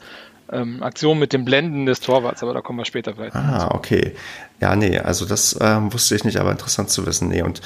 ähm, 0.54 0.84
Aktion 0.84 1.20
mit 1.20 1.34
dem 1.34 1.46
Blenden 1.46 1.86
des 1.86 2.00
Torwarts, 2.00 2.44
aber 2.44 2.54
da 2.54 2.62
kommen 2.62 2.80
wir 2.80 2.86
später 2.86 3.14
vielleicht. 3.14 3.36
Ah, 3.36 3.70
okay. 3.74 4.14
Ja, 4.62 4.76
nee, 4.76 4.98
also 4.98 5.26
das 5.26 5.58
ähm, 5.60 5.92
wusste 5.92 6.16
ich 6.16 6.24
nicht, 6.24 6.38
aber 6.38 6.52
interessant 6.52 6.90
zu 6.90 7.06
wissen. 7.06 7.28
Nee, 7.28 7.42
und 7.42 7.62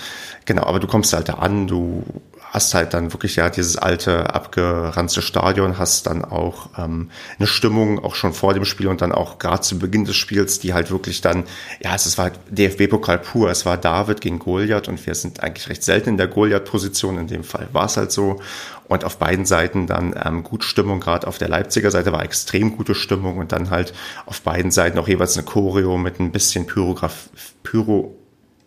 genau, 0.46 0.64
aber 0.64 0.80
du 0.80 0.88
kommst 0.88 1.14
halt 1.14 1.30
da 1.30 1.36
an, 1.36 1.68
du 1.68 2.04
hast 2.50 2.74
halt 2.74 2.94
dann 2.94 3.14
wirklich 3.14 3.36
ja 3.36 3.50
dieses 3.50 3.78
alte, 3.78 4.34
abgeranzte 4.34 5.22
Stadion, 5.22 5.78
hast 5.78 6.08
dann 6.08 6.24
auch 6.24 6.70
ähm, 6.78 7.10
eine 7.38 7.48
Stimmung 7.48 8.04
auch 8.04 8.16
schon 8.16 8.34
vor 8.34 8.54
dem 8.54 8.66
Spiel 8.66 8.88
und 8.88 9.02
dann 9.02 9.12
auch 9.12 9.40
gerade 9.40 9.62
zu 9.62 9.78
Beginn 9.80 10.06
des 10.06 10.16
Spiels, 10.16 10.60
die 10.60 10.74
halt 10.74 10.92
wirklich 10.92 11.22
dann, 11.22 11.44
ja, 11.80 11.94
es 11.94 12.18
war 12.18 12.32
DFB-Pokal 12.50 13.20
pur, 13.20 13.50
es 13.50 13.66
war 13.66 13.78
David 13.78 14.22
gegen 14.22 14.40
Goliath 14.40 14.88
und 14.88 15.06
wir 15.06 15.16
sind 15.16 15.42
eigentlich 15.42 15.70
recht 15.70 15.84
selten 15.84 16.10
in 16.10 16.18
der 16.18 16.28
Goliath-Position, 16.28 17.18
in 17.18 17.28
dem 17.28 17.44
Fall 17.44 17.68
war 17.74 17.86
es 17.86 17.98
halt 17.98 18.12
so. 18.12 18.40
Und 18.88 19.04
auf 19.04 19.18
beiden 19.18 19.46
Seiten 19.46 19.86
dann 19.86 20.16
ähm, 20.24 20.44
gut 20.44 20.64
Stimmung, 20.64 21.02
gerade 21.02 21.28
auf 21.28 21.38
der 21.38 21.50
Leipziger 21.50 21.92
Seite 21.92 22.14
war 22.14 22.24
extrem 22.24 22.78
gute 22.78 22.96
Stimmung 22.96 23.38
und 23.38 23.52
dann 23.52 23.70
halt 23.70 23.94
auf 24.26 24.42
beiden 24.42 24.72
Seiten 24.72 24.98
auch 24.98 25.10
jeweils 25.10 25.36
eine 25.36 25.46
Choreo 25.46 25.98
mit 25.98 26.20
ein 26.22 26.32
bisschen 26.32 26.66
Pyrograph 26.66 27.30
Pyro 27.64 28.16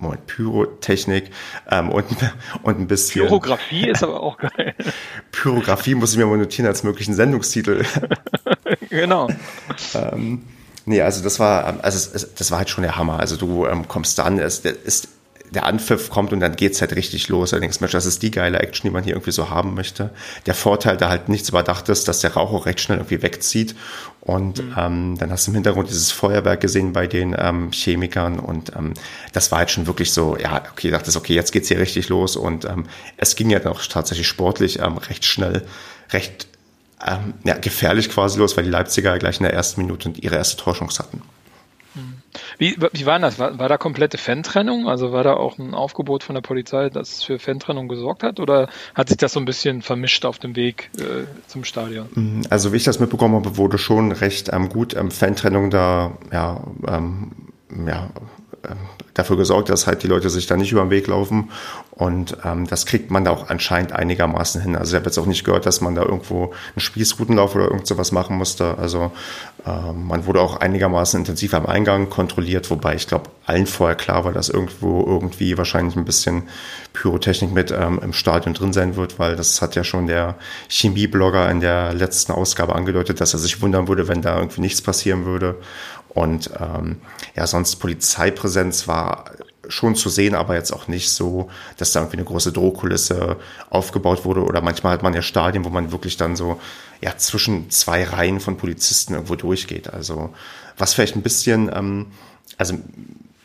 Moment, 0.00 0.26
Pyrotechnik 0.26 1.30
ähm, 1.70 1.90
und, 1.90 2.06
und 2.62 2.80
ein 2.80 2.86
bisschen. 2.86 3.26
Pyrografie 3.26 3.88
ist 3.88 4.02
aber 4.02 4.22
auch 4.22 4.38
geil. 4.38 4.74
Pyrografie 5.32 5.94
muss 5.94 6.12
ich 6.12 6.18
mir 6.18 6.26
mal 6.26 6.38
notieren 6.38 6.66
als 6.66 6.82
möglichen 6.82 7.14
Sendungstitel. 7.14 7.84
genau. 8.88 9.28
ähm, 9.94 10.42
nee, 10.86 11.02
also 11.02 11.22
das 11.22 11.38
war, 11.38 11.84
also 11.84 12.10
es, 12.14 12.34
das 12.34 12.50
war 12.50 12.58
halt 12.58 12.70
schon 12.70 12.82
der 12.82 12.96
Hammer. 12.96 13.20
Also 13.20 13.36
du 13.36 13.66
ähm, 13.66 13.86
kommst 13.88 14.18
dann, 14.18 14.38
es 14.38 14.60
ist 14.60 15.08
der 15.50 15.66
Anpfiff 15.66 16.10
kommt 16.10 16.32
und 16.32 16.40
dann 16.40 16.56
geht's 16.56 16.80
halt 16.80 16.94
richtig 16.94 17.28
los. 17.28 17.52
Allerdings, 17.52 17.80
Mensch, 17.80 17.92
das 17.92 18.06
ist 18.06 18.22
die 18.22 18.30
geile 18.30 18.60
Action, 18.60 18.88
die 18.88 18.92
man 18.92 19.02
hier 19.02 19.14
irgendwie 19.14 19.32
so 19.32 19.50
haben 19.50 19.74
möchte. 19.74 20.10
Der 20.46 20.54
Vorteil, 20.54 20.96
da 20.96 21.08
halt 21.08 21.28
nichts 21.28 21.48
überdacht 21.48 21.88
ist, 21.88 22.08
dass 22.08 22.20
der 22.20 22.34
Rauch 22.34 22.52
auch 22.52 22.66
recht 22.66 22.80
schnell 22.80 22.98
irgendwie 22.98 23.22
wegzieht. 23.22 23.74
Und 24.20 24.62
mhm. 24.62 24.74
ähm, 24.76 25.18
dann 25.18 25.30
hast 25.30 25.46
du 25.46 25.50
im 25.50 25.56
Hintergrund 25.56 25.88
dieses 25.88 26.12
Feuerwerk 26.12 26.60
gesehen 26.60 26.92
bei 26.92 27.06
den 27.06 27.34
ähm, 27.38 27.70
Chemikern 27.72 28.38
und 28.38 28.72
ähm, 28.76 28.94
das 29.32 29.50
war 29.50 29.60
halt 29.60 29.70
schon 29.70 29.86
wirklich 29.86 30.12
so, 30.12 30.36
ja, 30.36 30.62
okay, 30.70 30.88
ich 30.88 30.92
dachte, 30.92 31.10
okay, 31.16 31.34
jetzt 31.34 31.52
geht's 31.52 31.68
hier 31.68 31.78
richtig 31.78 32.10
los 32.10 32.36
und 32.36 32.66
ähm, 32.66 32.84
es 33.16 33.34
ging 33.34 33.48
ja 33.48 33.58
dann 33.58 33.72
auch 33.72 33.84
tatsächlich 33.86 34.28
sportlich 34.28 34.78
ähm, 34.80 34.98
recht 34.98 35.24
schnell, 35.24 35.66
recht 36.10 36.48
ähm, 37.06 37.34
ja, 37.44 37.56
gefährlich 37.56 38.10
quasi 38.10 38.38
los, 38.38 38.56
weil 38.56 38.64
die 38.64 38.70
Leipziger 38.70 39.18
gleich 39.18 39.38
in 39.38 39.44
der 39.44 39.54
ersten 39.54 39.80
Minute 39.80 40.12
ihre 40.20 40.36
erste 40.36 40.58
Torschance 40.58 40.98
hatten. 40.98 41.22
Wie, 42.58 42.76
wie 42.92 43.06
war 43.06 43.18
das? 43.18 43.38
War, 43.38 43.58
war 43.58 43.68
da 43.68 43.76
komplette 43.76 44.18
Fan-Trennung? 44.18 44.88
Also 44.88 45.12
war 45.12 45.24
da 45.24 45.34
auch 45.34 45.58
ein 45.58 45.74
Aufgebot 45.74 46.22
von 46.22 46.34
der 46.34 46.42
Polizei, 46.42 46.88
das 46.90 47.22
für 47.22 47.38
Fan-Trennung 47.38 47.88
gesorgt 47.88 48.22
hat? 48.22 48.40
Oder 48.40 48.68
hat 48.94 49.08
sich 49.08 49.18
das 49.18 49.32
so 49.32 49.40
ein 49.40 49.44
bisschen 49.44 49.82
vermischt 49.82 50.24
auf 50.24 50.38
dem 50.38 50.56
Weg 50.56 50.90
äh, 50.98 51.24
zum 51.46 51.64
Stadion? 51.64 52.08
Mhm, 52.14 52.42
also 52.50 52.72
wie 52.72 52.76
ich 52.76 52.84
das 52.84 53.00
mitbekommen 53.00 53.34
habe, 53.34 53.56
wurde 53.56 53.78
schon 53.78 54.12
recht 54.12 54.50
ähm, 54.52 54.68
gut 54.68 54.94
ähm, 54.94 55.10
Fan-Trennung 55.10 55.70
da 55.70 56.12
ja, 56.32 56.62
ähm, 56.86 57.32
ja, 57.86 58.10
dafür 59.14 59.36
gesorgt, 59.36 59.68
dass 59.68 59.86
halt 59.86 60.02
die 60.02 60.06
Leute 60.06 60.30
sich 60.30 60.46
da 60.46 60.56
nicht 60.56 60.72
über 60.72 60.82
den 60.82 60.90
Weg 60.90 61.06
laufen. 61.06 61.50
Und 61.90 62.36
ähm, 62.44 62.66
das 62.66 62.86
kriegt 62.86 63.10
man 63.10 63.24
da 63.24 63.30
auch 63.30 63.48
anscheinend 63.48 63.92
einigermaßen 63.92 64.60
hin. 64.62 64.76
Also 64.76 64.92
ich 64.92 64.96
habe 64.96 65.06
jetzt 65.06 65.18
auch 65.18 65.26
nicht 65.26 65.44
gehört, 65.44 65.66
dass 65.66 65.80
man 65.80 65.94
da 65.94 66.02
irgendwo 66.02 66.44
einen 66.44 66.80
Spießrutenlauf 66.80 67.54
oder 67.54 67.64
irgend 67.64 67.86
sowas 67.86 68.12
machen 68.12 68.36
musste. 68.36 68.78
Also 68.78 69.12
ähm, 69.66 70.06
man 70.06 70.26
wurde 70.26 70.40
auch 70.40 70.56
einigermaßen 70.56 71.20
intensiv 71.20 71.52
am 71.54 71.66
Eingang 71.66 72.08
kontrolliert, 72.08 72.70
wobei 72.70 72.94
ich 72.94 73.06
glaube, 73.06 73.30
allen 73.46 73.66
vorher 73.66 73.96
klar 73.96 74.24
war, 74.24 74.32
dass 74.32 74.48
irgendwo 74.48 75.04
irgendwie 75.04 75.58
wahrscheinlich 75.58 75.96
ein 75.96 76.04
bisschen 76.04 76.44
Pyrotechnik 76.92 77.52
mit 77.52 77.70
ähm, 77.70 78.00
im 78.02 78.12
Stadion 78.12 78.54
drin 78.54 78.72
sein 78.72 78.96
wird, 78.96 79.18
weil 79.18 79.36
das 79.36 79.60
hat 79.60 79.74
ja 79.74 79.84
schon 79.84 80.06
der 80.06 80.36
Chemieblogger 80.68 81.50
in 81.50 81.60
der 81.60 81.92
letzten 81.92 82.32
Ausgabe 82.32 82.74
angedeutet, 82.74 83.20
dass 83.20 83.34
er 83.34 83.40
sich 83.40 83.60
wundern 83.60 83.88
würde, 83.88 84.08
wenn 84.08 84.22
da 84.22 84.36
irgendwie 84.36 84.60
nichts 84.60 84.80
passieren 84.80 85.24
würde. 85.24 85.56
Und 86.10 86.50
ähm, 86.60 87.00
ja, 87.36 87.46
sonst 87.46 87.76
Polizeipräsenz 87.76 88.88
war 88.88 89.26
schon 89.68 89.94
zu 89.94 90.08
sehen, 90.08 90.34
aber 90.34 90.54
jetzt 90.54 90.72
auch 90.72 90.88
nicht 90.88 91.10
so, 91.10 91.48
dass 91.76 91.92
da 91.92 92.00
irgendwie 92.00 92.18
eine 92.18 92.26
große 92.26 92.52
Drohkulisse 92.52 93.36
aufgebaut 93.70 94.24
wurde. 94.24 94.42
Oder 94.42 94.60
manchmal 94.60 94.92
hat 94.92 95.02
man 95.02 95.14
ja 95.14 95.22
Stadien, 95.22 95.64
wo 95.64 95.70
man 95.70 95.92
wirklich 95.92 96.16
dann 96.16 96.36
so 96.36 96.60
ja 97.00 97.16
zwischen 97.16 97.70
zwei 97.70 98.04
Reihen 98.04 98.40
von 98.40 98.56
Polizisten 98.56 99.14
irgendwo 99.14 99.36
durchgeht. 99.36 99.92
Also 99.92 100.34
was 100.76 100.94
vielleicht 100.94 101.16
ein 101.16 101.22
bisschen, 101.22 101.70
ähm, 101.72 102.06
also 102.56 102.74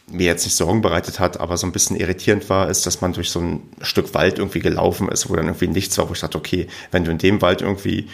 mir 0.07 0.27
jetzt 0.27 0.45
nicht 0.45 0.55
Sorgen 0.55 0.81
bereitet 0.81 1.19
hat, 1.19 1.39
aber 1.39 1.57
so 1.57 1.65
ein 1.65 1.71
bisschen 1.71 1.95
irritierend 1.95 2.49
war, 2.49 2.69
ist, 2.69 2.85
dass 2.85 3.01
man 3.01 3.13
durch 3.13 3.29
so 3.31 3.39
ein 3.39 3.63
Stück 3.81 4.13
Wald 4.13 4.37
irgendwie 4.37 4.59
gelaufen 4.59 5.09
ist, 5.09 5.29
wo 5.29 5.35
dann 5.35 5.45
irgendwie 5.45 5.67
nichts 5.67 5.97
war, 5.97 6.09
wo 6.09 6.13
ich 6.13 6.19
dachte, 6.19 6.37
okay, 6.37 6.67
wenn 6.91 7.03
du 7.03 7.11
in 7.11 7.17
dem 7.17 7.41
Wald 7.41 7.61
irgendwie, 7.61 8.07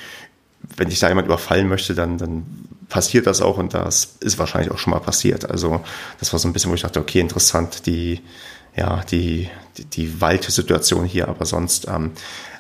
wenn 0.78 0.90
dich 0.90 1.00
da 1.00 1.10
jemand 1.10 1.28
überfallen 1.28 1.68
möchte, 1.68 1.96
dann, 1.96 2.18
dann 2.18 2.46
passiert 2.90 3.28
das 3.28 3.42
auch 3.42 3.58
und 3.58 3.74
das 3.74 4.18
ist 4.20 4.38
wahrscheinlich 4.38 4.72
auch 4.72 4.78
schon 4.78 4.92
mal 4.92 5.00
passiert. 5.00 5.50
Also 5.50 5.82
das 6.20 6.34
war 6.34 6.40
so 6.40 6.48
ein 6.48 6.54
bisschen, 6.54 6.72
wo 6.72 6.76
ich 6.76 6.82
dachte, 6.82 7.00
okay, 7.00 7.20
interessant, 7.20 7.86
die, 7.86 8.22
ja, 8.76 9.02
die, 9.10 9.50
die, 9.78 9.86
die 9.86 10.22
Waldsituation 10.22 11.06
hier, 11.06 11.28
aber 11.28 11.46
sonst 11.46 11.88
ähm, 11.88 12.12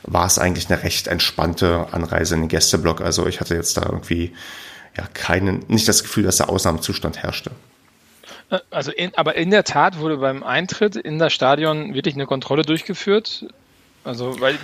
war 0.03 0.25
es 0.25 0.39
eigentlich 0.39 0.70
eine 0.70 0.84
recht 0.84 1.08
entspannte 1.08 1.88
Anreise 1.91 2.36
in 2.36 2.41
den 2.41 2.50
Gästeblock. 2.50 3.01
Also 3.01 3.27
ich 3.27 3.39
hatte 3.39 3.55
jetzt 3.55 3.77
da 3.77 3.84
irgendwie 3.84 4.34
ja 4.98 5.05
keinen, 5.13 5.63
nicht 5.67 5.88
das 5.88 6.01
Gefühl, 6.03 6.24
dass 6.24 6.38
der 6.38 6.50
Ausnahmezustand 6.50 7.22
herrschte. 7.22 7.51
Äh, 8.50 8.60
also 8.70 8.91
in, 8.91 9.12
aber 9.15 9.36
in 9.36 9.51
der 9.51 9.63
Tat 9.63 10.00
wurde 10.00 10.17
beim 10.17 10.43
Eintritt 10.43 10.96
in 10.96 11.20
das 11.20 11.34
Stadion 11.34 11.93
wirklich 11.93 12.15
eine 12.15 12.25
Kontrolle 12.25 12.63
durchgeführt. 12.63 13.48
Also, 14.03 14.39
weil, 14.41 14.58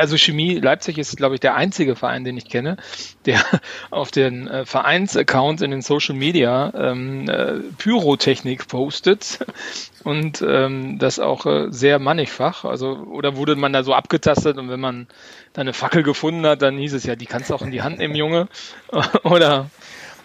also 0.00 0.16
Chemie 0.16 0.58
Leipzig 0.58 0.98
ist, 0.98 1.16
glaube 1.16 1.36
ich, 1.36 1.40
der 1.40 1.54
einzige 1.54 1.94
Verein, 1.94 2.24
den 2.24 2.36
ich 2.36 2.48
kenne, 2.48 2.76
der 3.24 3.40
auf 3.90 4.10
den 4.10 4.48
äh, 4.48 4.64
Vereinsaccounts 4.64 5.62
in 5.62 5.70
den 5.70 5.80
Social 5.80 6.16
Media 6.16 6.72
ähm, 6.76 7.28
äh, 7.28 7.60
Pyrotechnik 7.78 8.66
postet 8.66 9.38
und 10.04 10.42
ähm, 10.46 10.98
das 10.98 11.20
auch 11.20 11.46
äh, 11.46 11.66
sehr 11.70 12.00
mannigfach. 12.00 12.64
Also, 12.64 12.96
oder 12.96 13.36
wurde 13.36 13.54
man 13.54 13.72
da 13.72 13.84
so 13.84 13.94
abgetastet 13.94 14.58
und 14.58 14.68
wenn 14.68 14.80
man 14.80 15.06
da 15.52 15.60
eine 15.60 15.72
Fackel 15.72 16.02
gefunden 16.02 16.44
hat, 16.44 16.62
dann 16.62 16.76
hieß 16.76 16.94
es 16.94 17.04
ja, 17.04 17.14
die 17.14 17.26
kannst 17.26 17.50
du 17.50 17.54
auch 17.54 17.62
in 17.62 17.70
die 17.70 17.82
Hand 17.82 17.98
nehmen, 17.98 18.16
Junge. 18.16 18.48
oder 19.22 19.70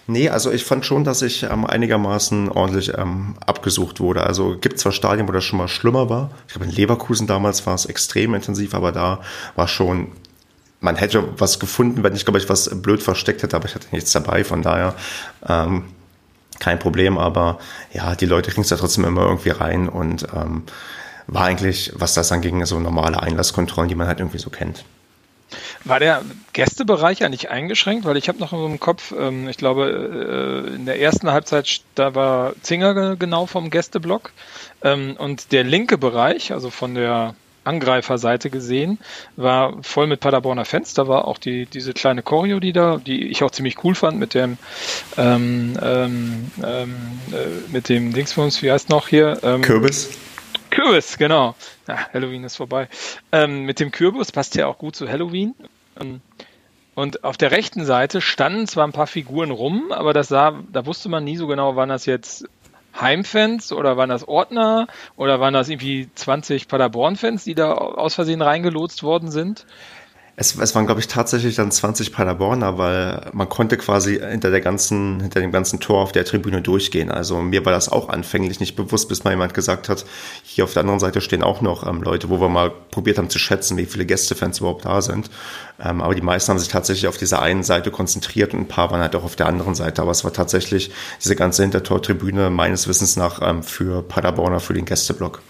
Nee, 0.09 0.29
also 0.29 0.51
ich 0.51 0.65
fand 0.65 0.87
schon, 0.87 1.03
dass 1.03 1.21
ich 1.21 1.43
ähm, 1.43 1.67
einigermaßen 1.67 2.49
ordentlich 2.49 2.97
ähm, 2.97 3.35
abgesucht 3.45 3.99
wurde. 3.99 4.23
Also 4.23 4.57
gibt 4.59 4.79
zwar 4.79 4.91
Stadien, 4.91 5.27
wo 5.27 5.31
das 5.31 5.43
schon 5.43 5.59
mal 5.59 5.67
schlimmer 5.67 6.09
war. 6.09 6.31
Ich 6.47 6.53
glaube, 6.53 6.65
in 6.65 6.71
Leverkusen 6.71 7.27
damals 7.27 7.67
war 7.67 7.75
es 7.75 7.85
extrem 7.85 8.33
intensiv, 8.33 8.73
aber 8.73 8.91
da 8.91 9.19
war 9.55 9.67
schon, 9.67 10.07
man 10.79 10.95
hätte 10.95 11.23
was 11.37 11.59
gefunden, 11.59 12.01
wenn 12.01 12.15
ich, 12.15 12.25
glaube 12.25 12.39
ich, 12.39 12.49
was 12.49 12.81
blöd 12.81 13.03
versteckt 13.03 13.43
hätte, 13.43 13.55
aber 13.55 13.67
ich 13.67 13.75
hatte 13.75 13.85
nichts 13.91 14.11
dabei. 14.11 14.43
Von 14.43 14.63
daher 14.63 14.95
ähm, 15.47 15.83
kein 16.57 16.79
Problem. 16.79 17.19
Aber 17.19 17.59
ja, 17.93 18.15
die 18.15 18.25
Leute 18.25 18.49
kriegen 18.49 18.63
es 18.63 18.71
ja 18.71 18.77
trotzdem 18.77 19.05
immer 19.05 19.27
irgendwie 19.27 19.51
rein 19.51 19.87
und 19.87 20.25
ähm, 20.35 20.63
war 21.27 21.43
eigentlich, 21.43 21.93
was 21.93 22.15
das 22.15 22.31
anging, 22.31 22.65
so 22.65 22.79
normale 22.79 23.21
Einlasskontrollen, 23.21 23.89
die 23.89 23.95
man 23.95 24.07
halt 24.07 24.21
irgendwie 24.21 24.39
so 24.39 24.49
kennt. 24.49 24.85
War 25.83 25.99
der 25.99 26.23
Gästebereich 26.53 27.23
eigentlich 27.23 27.49
eingeschränkt? 27.49 28.05
Weil 28.05 28.17
ich 28.17 28.27
habe 28.27 28.39
noch 28.39 28.53
im 28.53 28.79
Kopf, 28.79 29.13
ähm, 29.17 29.47
ich 29.47 29.57
glaube, 29.57 30.65
äh, 30.69 30.75
in 30.75 30.85
der 30.85 30.99
ersten 30.99 31.31
Halbzeit, 31.31 31.81
da 31.95 32.15
war 32.15 32.53
Zinger 32.61 33.15
genau 33.15 33.45
vom 33.45 33.69
Gästeblock. 33.69 34.31
Ähm, 34.83 35.15
und 35.17 35.51
der 35.51 35.63
linke 35.63 35.97
Bereich, 35.97 36.51
also 36.51 36.69
von 36.69 36.95
der 36.95 37.35
Angreiferseite 37.63 38.49
gesehen, 38.49 38.99
war 39.35 39.77
voll 39.83 40.07
mit 40.07 40.19
Paderborner 40.19 40.65
Fans. 40.65 40.93
Da 40.93 41.07
war 41.07 41.27
auch 41.27 41.37
die, 41.37 41.65
diese 41.65 41.93
kleine 41.93 42.23
Choreo, 42.23 42.59
die 42.59 42.73
da, 42.73 42.97
die 42.97 43.27
ich 43.27 43.43
auch 43.43 43.51
ziemlich 43.51 43.83
cool 43.83 43.95
fand, 43.95 44.17
mit 44.17 44.33
dem, 44.33 44.57
ähm, 45.17 45.77
ähm, 45.81 46.51
ähm 46.63 46.95
äh, 47.31 47.71
mit 47.71 47.89
dem 47.89 48.13
Dingsbums, 48.13 48.61
wie 48.61 48.71
heißt 48.71 48.89
noch 48.89 49.07
hier? 49.07 49.39
Ähm, 49.43 49.61
Kürbis. 49.61 50.09
Kürbis, 50.69 51.17
genau. 51.17 51.55
Ja, 51.87 51.97
Halloween 52.13 52.43
ist 52.43 52.55
vorbei. 52.55 52.87
Ähm, 53.31 53.63
mit 53.63 53.79
dem 53.79 53.91
Kürbis 53.91 54.31
passt 54.31 54.55
ja 54.55 54.67
auch 54.67 54.77
gut 54.77 54.95
zu 54.95 55.09
Halloween. 55.09 55.55
Ähm, 55.99 56.21
und 56.95 57.23
auf 57.23 57.37
der 57.37 57.51
rechten 57.51 57.85
Seite 57.85 58.19
standen 58.19 58.67
zwar 58.67 58.85
ein 58.85 58.91
paar 58.91 59.07
Figuren 59.07 59.51
rum, 59.51 59.91
aber 59.91 60.13
das 60.13 60.27
sah, 60.27 60.59
da 60.71 60.85
wusste 60.85 61.07
man 61.07 61.23
nie 61.23 61.37
so 61.37 61.47
genau, 61.47 61.75
waren 61.75 61.89
das 61.89 62.05
jetzt 62.05 62.45
Heimfans 62.99 63.71
oder 63.71 63.97
waren 63.97 64.09
das 64.09 64.27
Ordner 64.27 64.87
oder 65.15 65.39
waren 65.39 65.53
das 65.53 65.69
irgendwie 65.69 66.09
20 66.13 66.67
Paderborn-Fans, 66.67 67.43
die 67.43 67.55
da 67.55 67.73
aus 67.73 68.15
Versehen 68.15 68.41
reingelotst 68.41 69.03
worden 69.03 69.31
sind? 69.31 69.65
Es, 70.41 70.55
es 70.55 70.73
waren, 70.73 70.85
glaube 70.85 71.01
ich, 71.01 71.09
tatsächlich 71.09 71.55
dann 71.55 71.69
20 71.69 72.13
Paderborner, 72.13 72.77
weil 72.77 73.29
man 73.33 73.49
konnte 73.49 73.75
quasi 73.75 74.19
hinter 74.19 74.51
der 74.51 74.61
ganzen, 74.61 75.19
hinter 75.19 75.41
dem 75.41 75.51
ganzen 75.51 75.81
Tor 75.81 76.01
auf 76.01 76.13
der 76.13 76.23
Tribüne 76.23 76.61
durchgehen. 76.61 77.11
Also 77.11 77.41
mir 77.41 77.65
war 77.65 77.73
das 77.73 77.89
auch 77.89 78.07
anfänglich 78.07 78.61
nicht 78.61 78.77
bewusst, 78.77 79.09
bis 79.09 79.25
mal 79.25 79.31
jemand 79.31 79.53
gesagt 79.53 79.89
hat, 79.89 80.05
hier 80.43 80.63
auf 80.63 80.71
der 80.71 80.79
anderen 80.83 81.01
Seite 81.01 81.19
stehen 81.19 81.43
auch 81.43 81.59
noch 81.59 81.85
ähm, 81.85 82.01
Leute, 82.01 82.29
wo 82.29 82.39
wir 82.39 82.47
mal 82.47 82.71
probiert 82.89 83.17
haben 83.17 83.29
zu 83.29 83.37
schätzen, 83.37 83.75
wie 83.75 83.85
viele 83.85 84.05
Gästefans 84.05 84.59
überhaupt 84.59 84.85
da 84.85 85.01
sind. 85.01 85.29
Ähm, 85.77 85.99
aber 85.99 86.15
die 86.15 86.21
meisten 86.21 86.51
haben 86.51 86.59
sich 86.59 86.69
tatsächlich 86.69 87.09
auf 87.09 87.17
dieser 87.17 87.41
einen 87.41 87.63
Seite 87.63 87.91
konzentriert 87.91 88.53
und 88.53 88.61
ein 88.61 88.67
paar 88.69 88.91
waren 88.91 89.01
halt 89.01 89.17
auch 89.17 89.25
auf 89.25 89.35
der 89.35 89.47
anderen 89.47 89.75
Seite. 89.75 90.01
Aber 90.01 90.11
es 90.11 90.23
war 90.23 90.31
tatsächlich 90.31 90.89
diese 91.21 91.35
ganze 91.35 91.63
Hintertortribüne 91.63 92.49
meines 92.49 92.87
Wissens 92.87 93.17
nach 93.17 93.41
ähm, 93.41 93.61
für 93.61 94.03
Paderborner, 94.03 94.61
für 94.61 94.73
den 94.73 94.85
Gästeblock. 94.85 95.41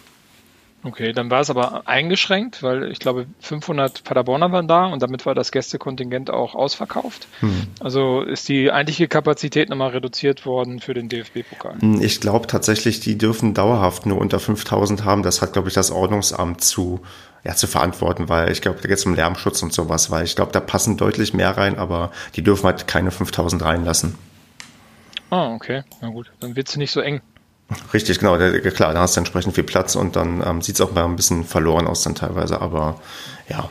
Okay, 0.81 1.11
dann 1.11 1.29
war 1.29 1.41
es 1.41 1.49
aber 1.49 1.87
eingeschränkt, 1.87 2.63
weil 2.63 2.89
ich 2.89 2.99
glaube 2.99 3.25
500 3.41 4.03
Paderborner 4.05 4.51
waren 4.53 4.67
da 4.67 4.85
und 4.85 5.01
damit 5.01 5.25
war 5.25 5.35
das 5.35 5.51
Gästekontingent 5.51 6.29
auch 6.29 6.55
ausverkauft. 6.55 7.27
Hm. 7.41 7.67
Also 7.81 8.21
ist 8.21 8.47
die 8.47 8.71
eigentliche 8.71 9.09
Kapazität 9.09 9.69
nochmal 9.69 9.89
reduziert 9.89 10.45
worden 10.45 10.79
für 10.79 10.93
den 10.93 11.09
DFB-Pokal. 11.09 11.81
Hm, 11.81 12.01
ich 12.01 12.21
glaube 12.21 12.47
tatsächlich, 12.47 13.01
die 13.01 13.17
dürfen 13.17 13.53
dauerhaft 13.53 14.05
nur 14.05 14.19
unter 14.19 14.39
5000 14.39 15.03
haben. 15.03 15.21
Das 15.21 15.41
hat, 15.41 15.51
glaube 15.51 15.67
ich, 15.67 15.73
das 15.73 15.91
Ordnungsamt 15.91 16.61
zu, 16.61 17.01
ja, 17.43 17.55
zu 17.55 17.67
verantworten, 17.67 18.29
weil 18.29 18.49
ich 18.49 18.61
glaube, 18.61 18.79
da 18.81 18.87
geht 18.87 18.99
es 18.99 19.05
um 19.05 19.15
Lärmschutz 19.15 19.61
und 19.61 19.73
sowas, 19.73 20.11
weil 20.11 20.23
ich 20.23 20.37
glaube, 20.37 20.53
da 20.53 20.61
passen 20.61 20.95
deutlich 20.95 21.33
mehr 21.33 21.57
rein, 21.57 21.77
aber 21.77 22.11
die 22.37 22.41
dürfen 22.41 22.65
halt 22.65 22.87
keine 22.87 23.11
5000 23.11 23.65
reinlassen. 23.65 24.15
Ah, 25.29 25.53
okay. 25.53 25.83
Na 26.01 26.09
gut, 26.09 26.31
dann 26.39 26.55
wird 26.55 26.69
es 26.69 26.77
nicht 26.77 26.91
so 26.91 27.01
eng. 27.01 27.21
Richtig, 27.93 28.19
genau. 28.19 28.37
Klar, 28.37 28.93
da 28.93 29.01
hast 29.01 29.15
du 29.15 29.19
entsprechend 29.19 29.53
viel 29.55 29.63
Platz 29.63 29.95
und 29.95 30.15
dann 30.15 30.43
ähm, 30.45 30.61
sieht 30.61 30.75
es 30.75 30.81
auch 30.81 30.91
mal 30.91 31.05
ein 31.05 31.15
bisschen 31.15 31.43
verloren 31.43 31.87
aus 31.87 32.01
dann 32.01 32.15
teilweise, 32.15 32.61
aber 32.61 32.99
ja. 33.47 33.69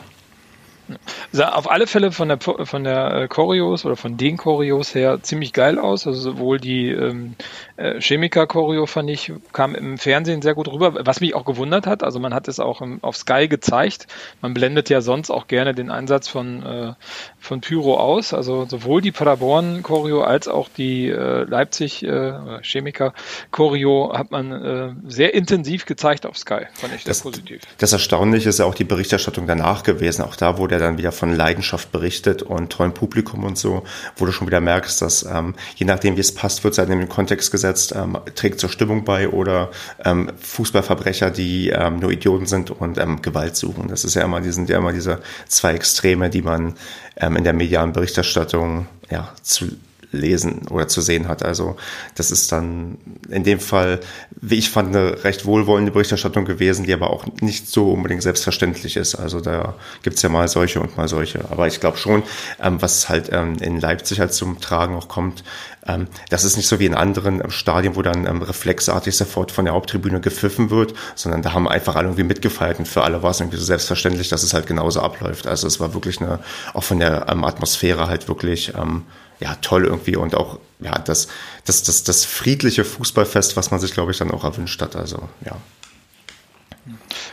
Sah 1.31 1.49
auf 1.49 1.69
alle 1.69 1.87
Fälle 1.87 2.11
von 2.11 2.29
der 2.29 2.39
von 2.39 2.83
der 2.83 3.13
äh, 3.13 3.27
Choreos 3.27 3.85
oder 3.85 3.95
von 3.95 4.17
den 4.17 4.37
Choreos 4.37 4.95
her 4.95 5.19
ziemlich 5.21 5.53
geil 5.53 5.77
aus. 5.77 6.07
Also 6.07 6.19
sowohl 6.19 6.59
die 6.59 6.89
ähm, 6.89 7.35
äh, 7.77 7.99
Chemiker-Choreo 7.99 8.85
fand 8.85 9.09
ich, 9.09 9.31
kam 9.53 9.75
im 9.75 9.97
Fernsehen 9.97 10.41
sehr 10.41 10.53
gut 10.53 10.67
rüber, 10.67 11.05
was 11.05 11.21
mich 11.21 11.35
auch 11.35 11.45
gewundert 11.45 11.87
hat. 11.87 12.03
Also 12.03 12.19
man 12.19 12.33
hat 12.33 12.47
es 12.47 12.59
auch 12.59 12.81
im, 12.81 12.99
auf 13.03 13.15
Sky 13.15 13.47
gezeigt. 13.47 14.07
Man 14.41 14.53
blendet 14.53 14.89
ja 14.89 15.01
sonst 15.01 15.29
auch 15.29 15.47
gerne 15.47 15.73
den 15.73 15.91
Einsatz 15.91 16.27
von, 16.27 16.63
äh, 16.63 16.93
von 17.39 17.61
Pyro 17.61 17.97
aus. 17.97 18.33
Also 18.33 18.65
sowohl 18.65 19.01
die 19.01 19.11
Paderborn-Choreo 19.11 20.21
als 20.21 20.47
auch 20.47 20.69
die 20.69 21.07
äh, 21.07 21.43
Leipzig 21.43 22.03
äh, 22.03 22.59
Chemiker-Choreo 22.61 24.13
hat 24.13 24.31
man 24.31 24.51
äh, 24.51 24.93
sehr 25.07 25.33
intensiv 25.33 25.85
gezeigt 25.85 26.25
auf 26.25 26.37
Sky. 26.37 26.65
Fand 26.73 26.95
ich 26.95 27.03
das, 27.03 27.19
sehr 27.19 27.31
positiv. 27.31 27.61
Das 27.77 27.93
Erstaunliche 27.93 28.49
ist 28.49 28.59
ja 28.59 28.65
auch 28.65 28.75
die 28.75 28.83
Berichterstattung 28.83 29.47
danach 29.47 29.83
gewesen. 29.83 30.23
Auch 30.23 30.35
da 30.35 30.57
wurde 30.57 30.78
er 30.79 30.87
dann 30.87 30.97
wieder 30.97 31.11
von 31.11 31.35
Leidenschaft 31.35 31.91
berichtet 31.91 32.41
und 32.41 32.71
tollem 32.71 32.93
Publikum 32.93 33.43
und 33.43 33.57
so, 33.57 33.83
wo 34.17 34.25
du 34.25 34.31
schon 34.31 34.47
wieder 34.47 34.61
merkst, 34.61 35.01
dass 35.01 35.23
ähm, 35.23 35.55
je 35.75 35.85
nachdem, 35.85 36.15
wie 36.15 36.21
es 36.21 36.33
passt, 36.33 36.63
wird 36.63 36.73
es 36.73 36.77
halt 36.77 36.89
in 36.89 36.99
den 36.99 37.09
Kontext 37.09 37.51
gesetzt, 37.51 37.93
ähm, 37.95 38.17
trägt 38.35 38.59
zur 38.59 38.69
Stimmung 38.69 39.05
bei 39.05 39.29
oder 39.29 39.71
ähm, 40.03 40.31
Fußballverbrecher, 40.39 41.31
die 41.31 41.69
ähm, 41.69 41.99
nur 41.99 42.11
Idioten 42.11 42.45
sind 42.45 42.71
und 42.71 42.97
ähm, 42.97 43.21
Gewalt 43.21 43.55
suchen. 43.55 43.87
Das 43.87 44.05
ist 44.05 44.15
ja 44.15 44.23
immer, 44.23 44.41
die 44.41 44.51
sind 44.51 44.69
ja 44.69 44.77
immer 44.77 44.93
diese 44.93 45.19
zwei 45.47 45.73
Extreme, 45.73 46.29
die 46.29 46.41
man 46.41 46.75
ähm, 47.17 47.35
in 47.35 47.43
der 47.43 47.53
medialen 47.53 47.93
Berichterstattung 47.93 48.87
ja, 49.09 49.33
zu 49.41 49.67
lesen 50.11 50.67
oder 50.69 50.87
zu 50.87 51.01
sehen 51.01 51.27
hat. 51.27 51.43
Also 51.43 51.75
das 52.15 52.31
ist 52.31 52.51
dann 52.51 52.97
in 53.29 53.43
dem 53.43 53.59
Fall, 53.59 53.99
wie 54.41 54.55
ich 54.55 54.69
fand, 54.69 54.95
eine 54.95 55.23
recht 55.23 55.45
wohlwollende 55.45 55.91
Berichterstattung 55.91 56.45
gewesen, 56.45 56.85
die 56.85 56.93
aber 56.93 57.11
auch 57.11 57.25
nicht 57.41 57.67
so 57.67 57.91
unbedingt 57.91 58.23
selbstverständlich 58.23 58.97
ist. 58.97 59.15
Also 59.15 59.39
da 59.39 59.75
gibt's 60.01 60.21
ja 60.21 60.29
mal 60.29 60.47
solche 60.47 60.79
und 60.79 60.97
mal 60.97 61.07
solche. 61.07 61.45
Aber 61.51 61.67
ich 61.67 61.79
glaube 61.79 61.97
schon, 61.97 62.23
ähm, 62.61 62.81
was 62.81 63.09
halt 63.09 63.29
ähm, 63.31 63.57
in 63.61 63.79
Leipzig 63.79 64.19
halt 64.19 64.33
zum 64.33 64.59
Tragen 64.59 64.95
auch 64.95 65.07
kommt, 65.07 65.43
ähm, 65.87 66.07
das 66.29 66.43
ist 66.43 66.57
nicht 66.57 66.67
so 66.67 66.79
wie 66.79 66.85
in 66.85 66.93
anderen 66.93 67.41
ähm, 67.41 67.51
Stadien, 67.51 67.95
wo 67.95 68.01
dann 68.01 68.25
ähm, 68.25 68.41
reflexartig 68.41 69.15
sofort 69.15 69.51
von 69.51 69.65
der 69.65 69.73
Haupttribüne 69.73 70.19
gepfiffen 70.21 70.69
wird, 70.69 70.93
sondern 71.15 71.41
da 71.41 71.53
haben 71.53 71.67
einfach 71.67 71.95
alle 71.95 72.07
irgendwie 72.07 72.23
mitgefeiert 72.23 72.79
und 72.79 72.87
für 72.87 73.03
alle 73.03 73.23
war 73.23 73.31
es 73.31 73.39
irgendwie 73.39 73.57
so 73.57 73.63
selbstverständlich, 73.63 74.29
dass 74.29 74.43
es 74.43 74.53
halt 74.53 74.67
genauso 74.67 75.01
abläuft. 75.01 75.47
Also 75.47 75.67
es 75.67 75.79
war 75.79 75.93
wirklich 75.93 76.21
eine, 76.21 76.39
auch 76.73 76.83
von 76.83 76.99
der 76.99 77.29
Atmosphäre 77.29 78.07
halt 78.07 78.27
wirklich 78.27 78.73
ähm, 78.75 79.03
ja, 79.39 79.55
toll 79.55 79.85
irgendwie 79.85 80.15
und 80.15 80.35
auch, 80.35 80.59
ja, 80.79 80.97
das, 80.99 81.27
das, 81.65 81.83
das, 81.83 82.03
das 82.03 82.25
friedliche 82.25 82.83
Fußballfest, 82.83 83.55
was 83.55 83.71
man 83.71 83.79
sich, 83.79 83.93
glaube 83.93 84.11
ich, 84.11 84.17
dann 84.17 84.31
auch 84.31 84.43
erwünscht 84.43 84.81
hat. 84.81 84.95
Also, 84.95 85.29
ja. 85.45 85.57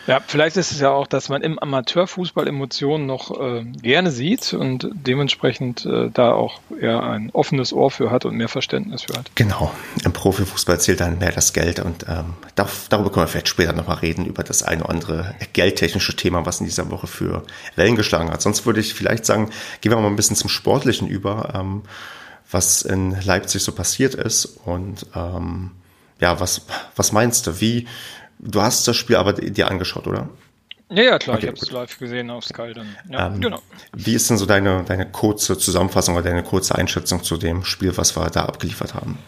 Ja, 0.07 0.21
vielleicht 0.27 0.57
ist 0.57 0.71
es 0.71 0.81
ja 0.81 0.91
auch, 0.91 1.07
dass 1.07 1.29
man 1.29 1.43
im 1.43 1.59
Amateurfußball 1.59 2.47
Emotionen 2.47 3.07
noch 3.07 3.41
äh, 3.41 3.65
gerne 3.65 4.11
sieht 4.11 4.55
und 4.55 4.89
dementsprechend 4.93 5.85
äh, 5.85 6.11
da 6.13 6.33
auch 6.33 6.61
eher 6.81 7.03
ein 7.03 7.31
offenes 7.33 7.73
Ohr 7.73 7.91
für 7.91 8.11
hat 8.11 8.25
und 8.25 8.37
mehr 8.37 8.49
Verständnis 8.49 9.03
für 9.03 9.15
hat. 9.19 9.31
Genau, 9.35 9.73
im 10.05 10.13
Profifußball 10.13 10.81
zählt 10.81 11.01
dann 11.01 11.19
mehr 11.19 11.33
das 11.33 11.53
Geld 11.53 11.81
und 11.81 12.07
ähm, 12.09 12.35
darüber 12.55 13.11
können 13.11 13.25
wir 13.25 13.29
vielleicht 13.29 13.49
später 13.49 13.73
nochmal 13.73 13.99
reden, 13.99 14.27
über 14.27 14.45
das 14.45 14.63
eine 14.63 14.85
oder 14.85 14.91
andere 14.91 15.35
geldtechnische 15.53 16.15
Thema, 16.15 16.47
was 16.47 16.61
in 16.61 16.67
dieser 16.67 16.91
Woche 16.91 17.07
für 17.07 17.43
Wellen 17.75 17.97
geschlagen 17.97 18.31
hat. 18.31 18.43
Sonst 18.43 18.65
würde 18.67 18.81
ich 18.81 18.95
vielleicht 18.95 19.27
sagen, 19.27 19.51
gehen 19.81 19.93
wir 19.93 19.99
mal 19.99 20.07
ein 20.07 20.17
bisschen 20.17 20.37
zum 20.37 20.51
Sportlichen 20.51 21.09
über, 21.09 21.53
ähm, 21.55 21.83
was 22.51 22.83
in 22.83 23.17
Leipzig 23.23 23.63
so 23.63 23.73
passiert 23.73 24.15
ist 24.15 24.45
und 24.65 25.07
ähm, 25.15 25.73
ja, 26.21 26.41
was, 26.41 26.63
was 26.95 27.13
meinst 27.13 27.47
du? 27.47 27.61
Wie, 27.61 27.87
Du 28.39 28.61
hast 28.63 28.87
das 28.87 28.97
Spiel 28.97 29.17
aber 29.17 29.33
dir 29.33 29.69
angeschaut, 29.69 30.07
oder? 30.07 30.29
Ja, 30.89 31.03
ja, 31.03 31.19
klar, 31.19 31.37
okay, 31.37 31.47
ich 31.47 31.53
habe 31.53 31.61
es 31.61 31.71
live 31.71 31.99
gesehen 31.99 32.31
auf 32.31 32.45
Sky 32.45 32.73
dann. 32.73 32.95
Ja, 33.11 33.27
ähm, 33.27 33.41
genau. 33.41 33.61
Wie 33.93 34.15
ist 34.15 34.31
denn 34.31 34.37
so 34.37 34.47
deine, 34.47 34.85
deine 34.85 35.11
kurze 35.11 35.59
Zusammenfassung 35.59 36.15
oder 36.15 36.29
deine 36.29 36.45
kurze 36.45 36.77
Einschätzung 36.77 37.25
zu 37.25 37.37
dem 37.37 37.65
Spiel, 37.65 37.97
was 37.97 38.17
wir 38.17 38.31
da 38.31 38.45
abgeliefert 38.45 38.95
haben? 38.95 39.19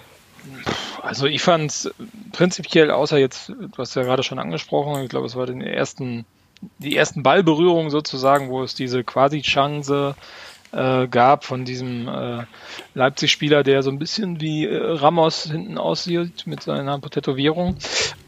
Also 1.03 1.27
ich 1.27 1.43
fand 1.43 1.71
es 1.71 1.91
prinzipiell, 2.33 2.91
außer 2.91 3.19
jetzt, 3.19 3.49
du 3.49 3.79
hast 3.79 3.97
ja 3.97 4.03
gerade 4.03 4.23
schon 4.23 4.39
angesprochen, 4.39 5.03
ich 5.03 5.09
glaube, 5.09 5.27
es 5.27 5.35
war 5.35 5.47
den 5.47 5.61
ersten, 5.61 6.27
die 6.79 6.97
ersten 6.97 7.23
Ballberührungen 7.23 7.91
sozusagen, 7.91 8.51
wo 8.51 8.63
es 8.63 8.75
diese 8.75 9.03
Quasi-Chance 9.03 10.15
äh, 10.73 11.07
gab 11.09 11.45
von 11.45 11.65
diesem 11.65 12.09
äh, 12.09 12.45
Leipzig-Spieler, 12.95 13.63
der 13.63 13.83
so 13.83 13.91
ein 13.91 13.99
bisschen 13.99 14.41
wie 14.41 14.67
äh, 14.67 14.77
Ramos 14.77 15.45
hinten 15.45 15.79
aussieht 15.79 16.47
mit 16.47 16.63
seiner 16.63 17.01
Tätowierung, 17.01 17.77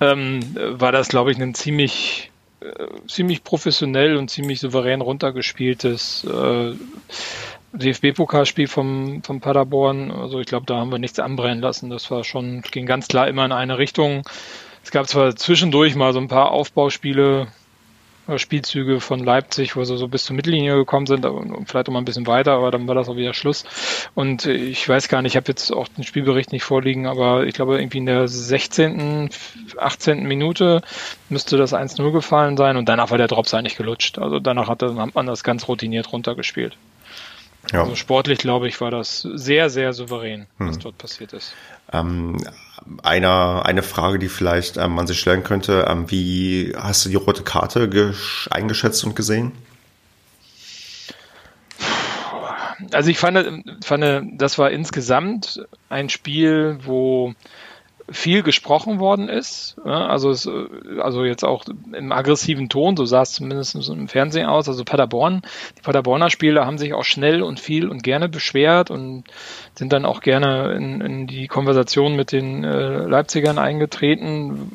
ähm, 0.01 0.41
war 0.55 0.93
das, 0.93 1.09
glaube 1.09 1.33
ich, 1.33 1.39
ein 1.39 1.55
ziemlich 1.55 2.31
äh, 2.61 2.87
ziemlich 3.09 3.43
professionell 3.43 4.17
und 4.17 4.31
ziemlich 4.31 4.61
souverän 4.61 5.01
runtergespieltes 5.01 6.25
äh, 6.25 6.75
DFB-Pokalspiel 7.73 8.69
vom, 8.69 9.23
vom 9.23 9.41
Paderborn. 9.41 10.11
Also 10.11 10.41
ich 10.41 10.47
glaube, 10.47 10.67
da 10.67 10.77
haben 10.77 10.91
wir 10.93 10.99
nichts 10.99 11.19
anbrennen 11.19 11.63
lassen. 11.63 11.89
Das 11.89 12.11
war 12.11 12.25
schon, 12.25 12.63
ging 12.63 12.87
ganz 12.87 13.09
klar 13.09 13.29
immer 13.29 13.45
in 13.45 13.53
eine 13.53 13.79
Richtung. 13.79 14.23
Es 14.83 14.91
gab 14.91 15.09
zwar 15.09 15.37
zwischendurch 15.37 15.95
mal 15.95 16.13
so 16.13 16.19
ein 16.19 16.29
paar 16.29 16.51
Aufbauspiele, 16.51 17.49
Spielzüge 18.39 19.01
von 19.01 19.21
Leipzig, 19.21 19.77
wo 19.77 19.85
sie 19.85 19.97
so 19.97 20.09
bis 20.09 20.25
zur 20.25 20.37
Mittellinie 20.37 20.77
gekommen 20.77 21.07
sind 21.07 21.27
vielleicht 21.67 21.89
auch 21.89 21.93
mal 21.93 21.99
ein 22.01 22.05
bisschen 22.05 22.27
weiter, 22.27 22.53
aber 22.53 22.71
dann 22.71 22.87
war 22.89 22.95
das 22.95 23.09
auch 23.09 23.17
wieder 23.17 23.35
Schluss. 23.35 23.65
Und 24.15 24.47
ich 24.47 24.89
weiß 24.89 25.09
gar 25.09 25.23
nicht, 25.23 25.33
ich 25.33 25.37
habe 25.37 25.49
jetzt 25.49 25.71
auch 25.73 25.89
den 25.89 26.05
Spielbericht 26.05 26.53
nicht 26.53 26.65
vorliegen, 26.65 27.07
aber 27.07 27.45
ich 27.45 27.55
glaube 27.55 27.81
irgendwie 27.81 27.99
in 27.99 28.07
der 28.07 28.29
16., 28.29 29.31
18. 29.77 30.27
Minute 30.27 30.83
müsste 31.29 31.57
das 31.57 31.73
1-0 31.73 32.13
gefallen 32.13 32.57
sein 32.57 32.77
und 32.77 32.89
danach 32.89 33.11
war 33.11 33.19
der 33.19 33.29
Drops 33.29 33.55
eigentlich 33.55 33.77
gelutscht. 33.77 34.19
Also 34.19 34.41
danach 34.41 34.69
hat, 34.69 34.83
hat 34.83 35.15
man 35.15 35.27
das 35.27 35.45
ganz 35.45 35.69
routiniert 35.69 36.13
runtergespielt. 36.13 36.77
Ja. 37.73 37.83
Also 37.83 37.95
sportlich, 37.95 38.39
glaube 38.39 38.69
ich, 38.69 38.81
war 38.81 38.91
das 38.91 39.21
sehr, 39.21 39.71
sehr 39.71 39.93
souverän, 39.93 40.47
was 40.59 40.77
hm. 40.77 40.83
dort 40.83 40.99
passiert 40.99 41.33
ist. 41.33 41.55
Ähm, 41.93 42.39
einer, 43.03 43.63
eine 43.65 43.83
Frage, 43.83 44.19
die 44.19 44.29
vielleicht 44.29 44.77
ähm, 44.77 44.93
man 44.93 45.07
sich 45.07 45.21
stellen 45.21 45.45
könnte, 45.45 45.87
ähm, 45.89 46.11
wie 46.11 46.75
hast 46.77 47.05
du 47.05 47.09
die 47.09 47.17
rote 47.17 47.43
Karte 47.43 48.15
eingeschätzt 48.51 49.05
und 49.05 49.17
gesehen? 49.17 49.53
Also 52.93 53.11
ich 53.11 53.19
fand, 53.19 53.85
fand, 53.85 54.41
das 54.41 54.59
war 54.59 54.71
insgesamt 54.71 55.67
ein 55.89 56.09
Spiel, 56.09 56.79
wo 56.83 57.35
viel 58.11 58.43
gesprochen 58.43 58.99
worden 58.99 59.29
ist. 59.29 59.77
Also, 59.85 60.31
es, 60.31 60.49
also 61.01 61.25
jetzt 61.25 61.45
auch 61.45 61.65
im 61.93 62.13
aggressiven 62.13 62.69
Ton, 62.69 62.97
so 62.97 63.05
sah 63.05 63.23
es 63.23 63.33
zumindest 63.33 63.89
im 63.89 64.09
Fernsehen 64.09 64.47
aus. 64.47 64.69
Also 64.69 64.85
Paderborn, 64.85 65.43
die 65.79 65.83
Paderborner 65.83 66.31
Spieler 66.31 66.67
haben 66.67 66.79
sich 66.79 66.93
auch 66.93 67.05
schnell 67.05 67.43
und 67.43 67.61
viel 67.61 67.89
und 67.89 68.03
gerne 68.03 68.29
beschwert 68.29 68.91
und 68.91 69.25
sind 69.75 69.93
dann 69.93 70.05
auch 70.05 70.21
gerne 70.21 70.73
in, 70.73 71.01
in 71.01 71.27
die 71.27 71.47
Konversation 71.47 72.17
mit 72.17 72.33
den 72.33 72.65
äh, 72.65 73.05
Leipzigern 73.05 73.59
eingetreten, 73.59 74.71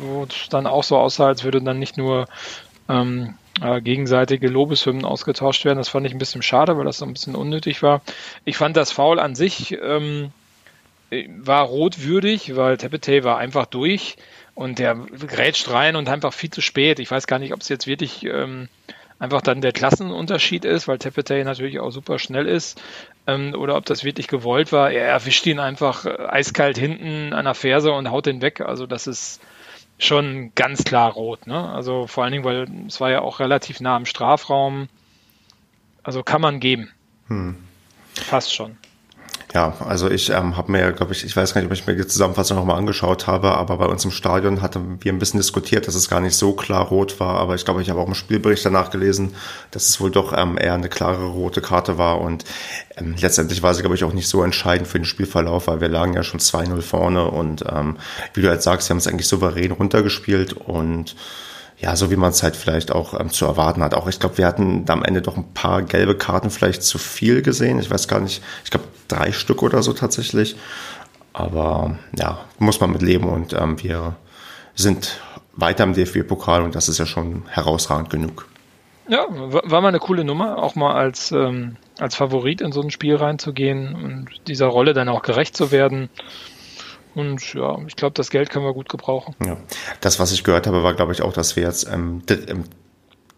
wo 0.00 0.24
es 0.24 0.48
dann 0.48 0.66
auch 0.66 0.84
so 0.84 0.96
aussah, 0.96 1.26
als 1.26 1.44
würde 1.44 1.62
dann 1.62 1.78
nicht 1.78 1.96
nur 1.96 2.26
ähm, 2.88 3.34
äh, 3.60 3.80
gegenseitige 3.80 4.48
Lobeshymnen 4.48 5.04
ausgetauscht 5.04 5.64
werden. 5.64 5.78
Das 5.78 5.88
fand 5.88 6.06
ich 6.06 6.12
ein 6.12 6.18
bisschen 6.18 6.42
schade, 6.42 6.76
weil 6.76 6.84
das 6.84 6.98
so 6.98 7.04
ein 7.04 7.12
bisschen 7.12 7.36
unnötig 7.36 7.82
war. 7.82 8.02
Ich 8.44 8.56
fand 8.56 8.76
das 8.76 8.90
Foul 8.90 9.20
an 9.20 9.34
sich 9.34 9.76
ähm, 9.80 10.32
war 11.38 11.62
rotwürdig, 11.62 12.56
weil 12.56 12.76
Tepete 12.76 13.24
war 13.24 13.38
einfach 13.38 13.66
durch 13.66 14.16
und 14.54 14.78
der 14.78 14.94
grätscht 14.94 15.70
rein 15.70 15.96
und 15.96 16.08
einfach 16.08 16.32
viel 16.32 16.50
zu 16.50 16.60
spät. 16.60 16.98
Ich 16.98 17.10
weiß 17.10 17.26
gar 17.26 17.38
nicht, 17.38 17.52
ob 17.52 17.60
es 17.60 17.68
jetzt 17.68 17.86
wirklich 17.86 18.24
ähm, 18.24 18.68
einfach 19.18 19.42
dann 19.42 19.60
der 19.60 19.72
Klassenunterschied 19.72 20.64
ist, 20.64 20.88
weil 20.88 20.98
Tepete 20.98 21.44
natürlich 21.44 21.80
auch 21.80 21.90
super 21.90 22.18
schnell 22.18 22.46
ist, 22.46 22.80
ähm, 23.26 23.54
oder 23.54 23.76
ob 23.76 23.84
das 23.84 24.02
wirklich 24.02 24.28
gewollt 24.28 24.72
war. 24.72 24.90
Er 24.90 25.06
erwischt 25.06 25.46
ihn 25.46 25.58
einfach 25.58 26.06
äh, 26.06 26.16
eiskalt 26.28 26.78
hinten 26.78 27.32
an 27.32 27.44
der 27.44 27.54
Ferse 27.54 27.92
und 27.92 28.10
haut 28.10 28.26
den 28.26 28.42
weg. 28.42 28.60
Also 28.60 28.86
das 28.86 29.06
ist 29.06 29.40
schon 29.98 30.52
ganz 30.54 30.84
klar 30.84 31.12
rot. 31.12 31.46
Ne? 31.46 31.68
Also 31.72 32.06
vor 32.06 32.24
allen 32.24 32.32
Dingen, 32.32 32.44
weil 32.44 32.66
es 32.86 33.00
war 33.00 33.10
ja 33.10 33.20
auch 33.20 33.40
relativ 33.40 33.80
nah 33.80 33.96
am 33.96 34.06
Strafraum. 34.06 34.88
Also 36.02 36.22
kann 36.22 36.40
man 36.40 36.60
geben. 36.60 36.90
Hm. 37.28 37.56
Passt 38.28 38.54
schon. 38.54 38.78
Ja, 39.52 39.74
also 39.80 40.08
ich 40.08 40.30
ähm, 40.30 40.56
habe 40.56 40.70
mir, 40.70 40.92
glaube 40.92 41.12
ich, 41.12 41.24
ich 41.24 41.36
weiß 41.36 41.54
gar 41.54 41.60
nicht, 41.60 41.68
ob 41.68 41.76
ich 41.76 41.84
mir 41.84 41.96
die 41.96 42.06
Zusammenfassung 42.06 42.56
nochmal 42.56 42.78
angeschaut 42.78 43.26
habe, 43.26 43.56
aber 43.56 43.78
bei 43.78 43.86
uns 43.86 44.04
im 44.04 44.12
Stadion 44.12 44.62
hatten 44.62 44.98
wir 45.00 45.12
ein 45.12 45.18
bisschen 45.18 45.40
diskutiert, 45.40 45.88
dass 45.88 45.96
es 45.96 46.08
gar 46.08 46.20
nicht 46.20 46.36
so 46.36 46.52
klar 46.52 46.86
rot 46.86 47.18
war, 47.18 47.40
aber 47.40 47.56
ich 47.56 47.64
glaube, 47.64 47.82
ich 47.82 47.90
habe 47.90 47.98
auch 47.98 48.06
im 48.06 48.14
Spielbericht 48.14 48.64
danach 48.64 48.90
gelesen, 48.90 49.34
dass 49.72 49.88
es 49.88 50.00
wohl 50.00 50.12
doch 50.12 50.32
ähm, 50.36 50.56
eher 50.56 50.74
eine 50.74 50.88
klare 50.88 51.24
rote 51.24 51.60
Karte 51.60 51.98
war 51.98 52.20
und 52.20 52.44
ähm, 52.96 53.16
letztendlich 53.20 53.60
war 53.60 53.74
sie, 53.74 53.80
glaube 53.80 53.96
ich, 53.96 54.04
auch 54.04 54.12
nicht 54.12 54.28
so 54.28 54.44
entscheidend 54.44 54.86
für 54.86 55.00
den 55.00 55.04
Spielverlauf, 55.04 55.66
weil 55.66 55.80
wir 55.80 55.88
lagen 55.88 56.12
ja 56.12 56.22
schon 56.22 56.38
2-0 56.38 56.80
vorne 56.80 57.24
und 57.24 57.64
ähm, 57.68 57.96
wie 58.34 58.42
du 58.42 58.48
halt 58.48 58.62
sagst, 58.62 58.88
wir 58.88 58.94
haben 58.94 58.98
es 58.98 59.08
eigentlich 59.08 59.26
souverän 59.26 59.72
runtergespielt 59.72 60.52
und 60.52 61.16
ja, 61.80 61.96
so 61.96 62.10
wie 62.10 62.16
man 62.16 62.30
es 62.30 62.42
halt 62.42 62.56
vielleicht 62.56 62.92
auch 62.92 63.18
ähm, 63.18 63.30
zu 63.30 63.46
erwarten 63.46 63.82
hat. 63.82 63.94
Auch 63.94 64.06
ich 64.06 64.20
glaube, 64.20 64.38
wir 64.38 64.46
hatten 64.46 64.84
am 64.88 65.02
Ende 65.02 65.22
doch 65.22 65.36
ein 65.36 65.54
paar 65.54 65.82
gelbe 65.82 66.14
Karten 66.14 66.50
vielleicht 66.50 66.82
zu 66.82 66.98
viel 66.98 67.42
gesehen. 67.42 67.78
Ich 67.78 67.90
weiß 67.90 68.06
gar 68.06 68.20
nicht, 68.20 68.42
ich 68.64 68.70
glaube 68.70 68.86
drei 69.08 69.32
Stück 69.32 69.62
oder 69.62 69.82
so 69.82 69.92
tatsächlich. 69.92 70.56
Aber 71.32 71.96
ja, 72.18 72.44
muss 72.58 72.80
man 72.80 72.92
mit 72.92 73.02
leben 73.02 73.28
und 73.28 73.54
ähm, 73.54 73.82
wir 73.82 74.16
sind 74.74 75.20
weiter 75.52 75.84
im 75.84 75.94
DFB-Pokal 75.94 76.62
und 76.62 76.74
das 76.74 76.88
ist 76.88 76.98
ja 76.98 77.06
schon 77.06 77.44
herausragend 77.48 78.10
genug. 78.10 78.46
Ja, 79.08 79.26
war 79.28 79.80
mal 79.80 79.88
eine 79.88 79.98
coole 79.98 80.24
Nummer, 80.24 80.58
auch 80.58 80.76
mal 80.76 80.94
als, 80.94 81.32
ähm, 81.32 81.76
als 81.98 82.14
Favorit 82.14 82.60
in 82.60 82.72
so 82.72 82.80
ein 82.80 82.90
Spiel 82.90 83.16
reinzugehen 83.16 83.94
und 83.94 84.28
dieser 84.46 84.66
Rolle 84.66 84.92
dann 84.92 85.08
auch 85.08 85.22
gerecht 85.22 85.56
zu 85.56 85.72
werden. 85.72 86.10
Und 87.14 87.54
ja, 87.54 87.78
ich 87.86 87.96
glaube, 87.96 88.14
das 88.14 88.30
Geld 88.30 88.50
können 88.50 88.64
wir 88.64 88.74
gut 88.74 88.88
gebrauchen. 88.88 89.34
Ja. 89.44 89.56
Das, 90.00 90.20
was 90.20 90.32
ich 90.32 90.44
gehört 90.44 90.66
habe, 90.66 90.82
war, 90.82 90.94
glaube 90.94 91.12
ich, 91.12 91.22
auch, 91.22 91.32
dass 91.32 91.56
wir 91.56 91.64
jetzt 91.64 91.88
ähm, 91.88 92.22
im 92.28 92.64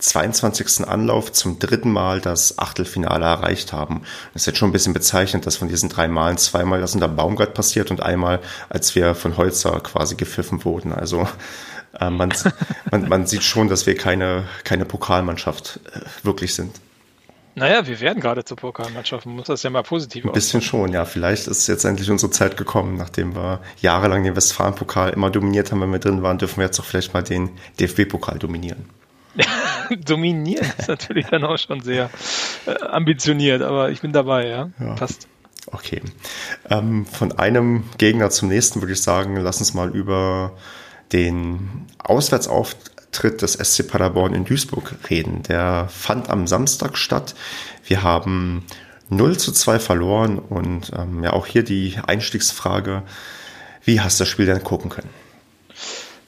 22. 0.02 0.86
Anlauf 0.86 1.32
zum 1.32 1.58
dritten 1.58 1.90
Mal 1.92 2.20
das 2.20 2.58
Achtelfinale 2.58 3.24
erreicht 3.24 3.72
haben. 3.72 4.02
Das 4.32 4.42
ist 4.42 4.46
jetzt 4.46 4.58
schon 4.58 4.70
ein 4.70 4.72
bisschen 4.72 4.92
bezeichnet, 4.92 5.46
dass 5.46 5.56
von 5.56 5.68
diesen 5.68 5.88
drei 5.88 6.08
Malen 6.08 6.38
zweimal 6.38 6.80
das 6.80 6.94
unter 6.94 7.08
Baumgart 7.08 7.54
passiert 7.54 7.90
und 7.90 8.02
einmal, 8.02 8.40
als 8.68 8.94
wir 8.94 9.14
von 9.14 9.36
Holzer 9.36 9.80
quasi 9.80 10.16
gepfiffen 10.16 10.64
wurden. 10.64 10.92
Also 10.92 11.28
äh, 11.98 12.10
man, 12.10 12.32
man, 12.90 13.08
man 13.08 13.26
sieht 13.26 13.44
schon, 13.44 13.68
dass 13.68 13.86
wir 13.86 13.96
keine, 13.96 14.44
keine 14.64 14.84
Pokalmannschaft 14.84 15.80
äh, 15.94 16.00
wirklich 16.24 16.54
sind. 16.54 16.80
Naja, 17.54 17.86
wir 17.86 18.00
werden 18.00 18.20
gerade 18.20 18.44
zur 18.44 18.56
Pokalmannschaft. 18.56 19.26
Man 19.26 19.36
muss 19.36 19.46
das 19.46 19.62
ja 19.62 19.70
mal 19.70 19.82
positiv 19.82 20.24
Ein 20.24 20.32
bisschen 20.32 20.62
schon, 20.62 20.92
ja. 20.92 21.04
Vielleicht 21.04 21.46
ist 21.48 21.66
jetzt 21.66 21.84
endlich 21.84 22.10
unsere 22.10 22.32
Zeit 22.32 22.56
gekommen, 22.56 22.96
nachdem 22.96 23.34
wir 23.36 23.60
jahrelang 23.80 24.24
den 24.24 24.34
Westfalen-Pokal 24.34 25.10
immer 25.10 25.30
dominiert 25.30 25.70
haben, 25.70 25.80
wenn 25.82 25.92
wir 25.92 25.98
drin 25.98 26.22
waren, 26.22 26.38
dürfen 26.38 26.58
wir 26.58 26.64
jetzt 26.64 26.80
auch 26.80 26.84
vielleicht 26.84 27.12
mal 27.12 27.22
den 27.22 27.50
DFB-Pokal 27.78 28.38
dominieren. 28.38 28.86
dominieren 30.04 30.66
ist 30.78 30.88
natürlich 30.88 31.26
dann 31.26 31.44
auch 31.44 31.58
schon 31.58 31.80
sehr 31.80 32.10
äh, 32.66 32.82
ambitioniert, 32.84 33.62
aber 33.62 33.90
ich 33.90 34.00
bin 34.00 34.12
dabei, 34.12 34.46
ja. 34.48 34.70
ja. 34.80 34.94
Passt. 34.94 35.28
Okay. 35.66 36.02
Ähm, 36.70 37.06
von 37.06 37.32
einem 37.32 37.84
Gegner 37.98 38.30
zum 38.30 38.48
nächsten 38.48 38.80
würde 38.80 38.94
ich 38.94 39.02
sagen, 39.02 39.36
lass 39.36 39.58
uns 39.58 39.74
mal 39.74 39.90
über 39.94 40.52
den 41.12 41.86
Auswärtsauftritt 41.98 42.91
Auftritt 43.12 43.42
des 43.42 43.52
SC 43.52 43.86
Paderborn 43.86 44.32
in 44.32 44.46
Duisburg 44.46 44.94
reden. 45.10 45.42
Der 45.42 45.86
fand 45.90 46.30
am 46.30 46.46
Samstag 46.46 46.96
statt. 46.96 47.34
Wir 47.84 48.02
haben 48.02 48.64
0 49.10 49.36
zu 49.36 49.52
2 49.52 49.78
verloren 49.80 50.38
und 50.38 50.92
ähm, 50.96 51.22
ja 51.22 51.34
auch 51.34 51.44
hier 51.44 51.62
die 51.62 51.96
Einstiegsfrage, 52.06 53.02
wie 53.84 54.00
hast 54.00 54.18
du 54.18 54.22
das 54.22 54.30
Spiel 54.30 54.46
denn 54.46 54.64
gucken 54.64 54.88
können? 54.88 55.10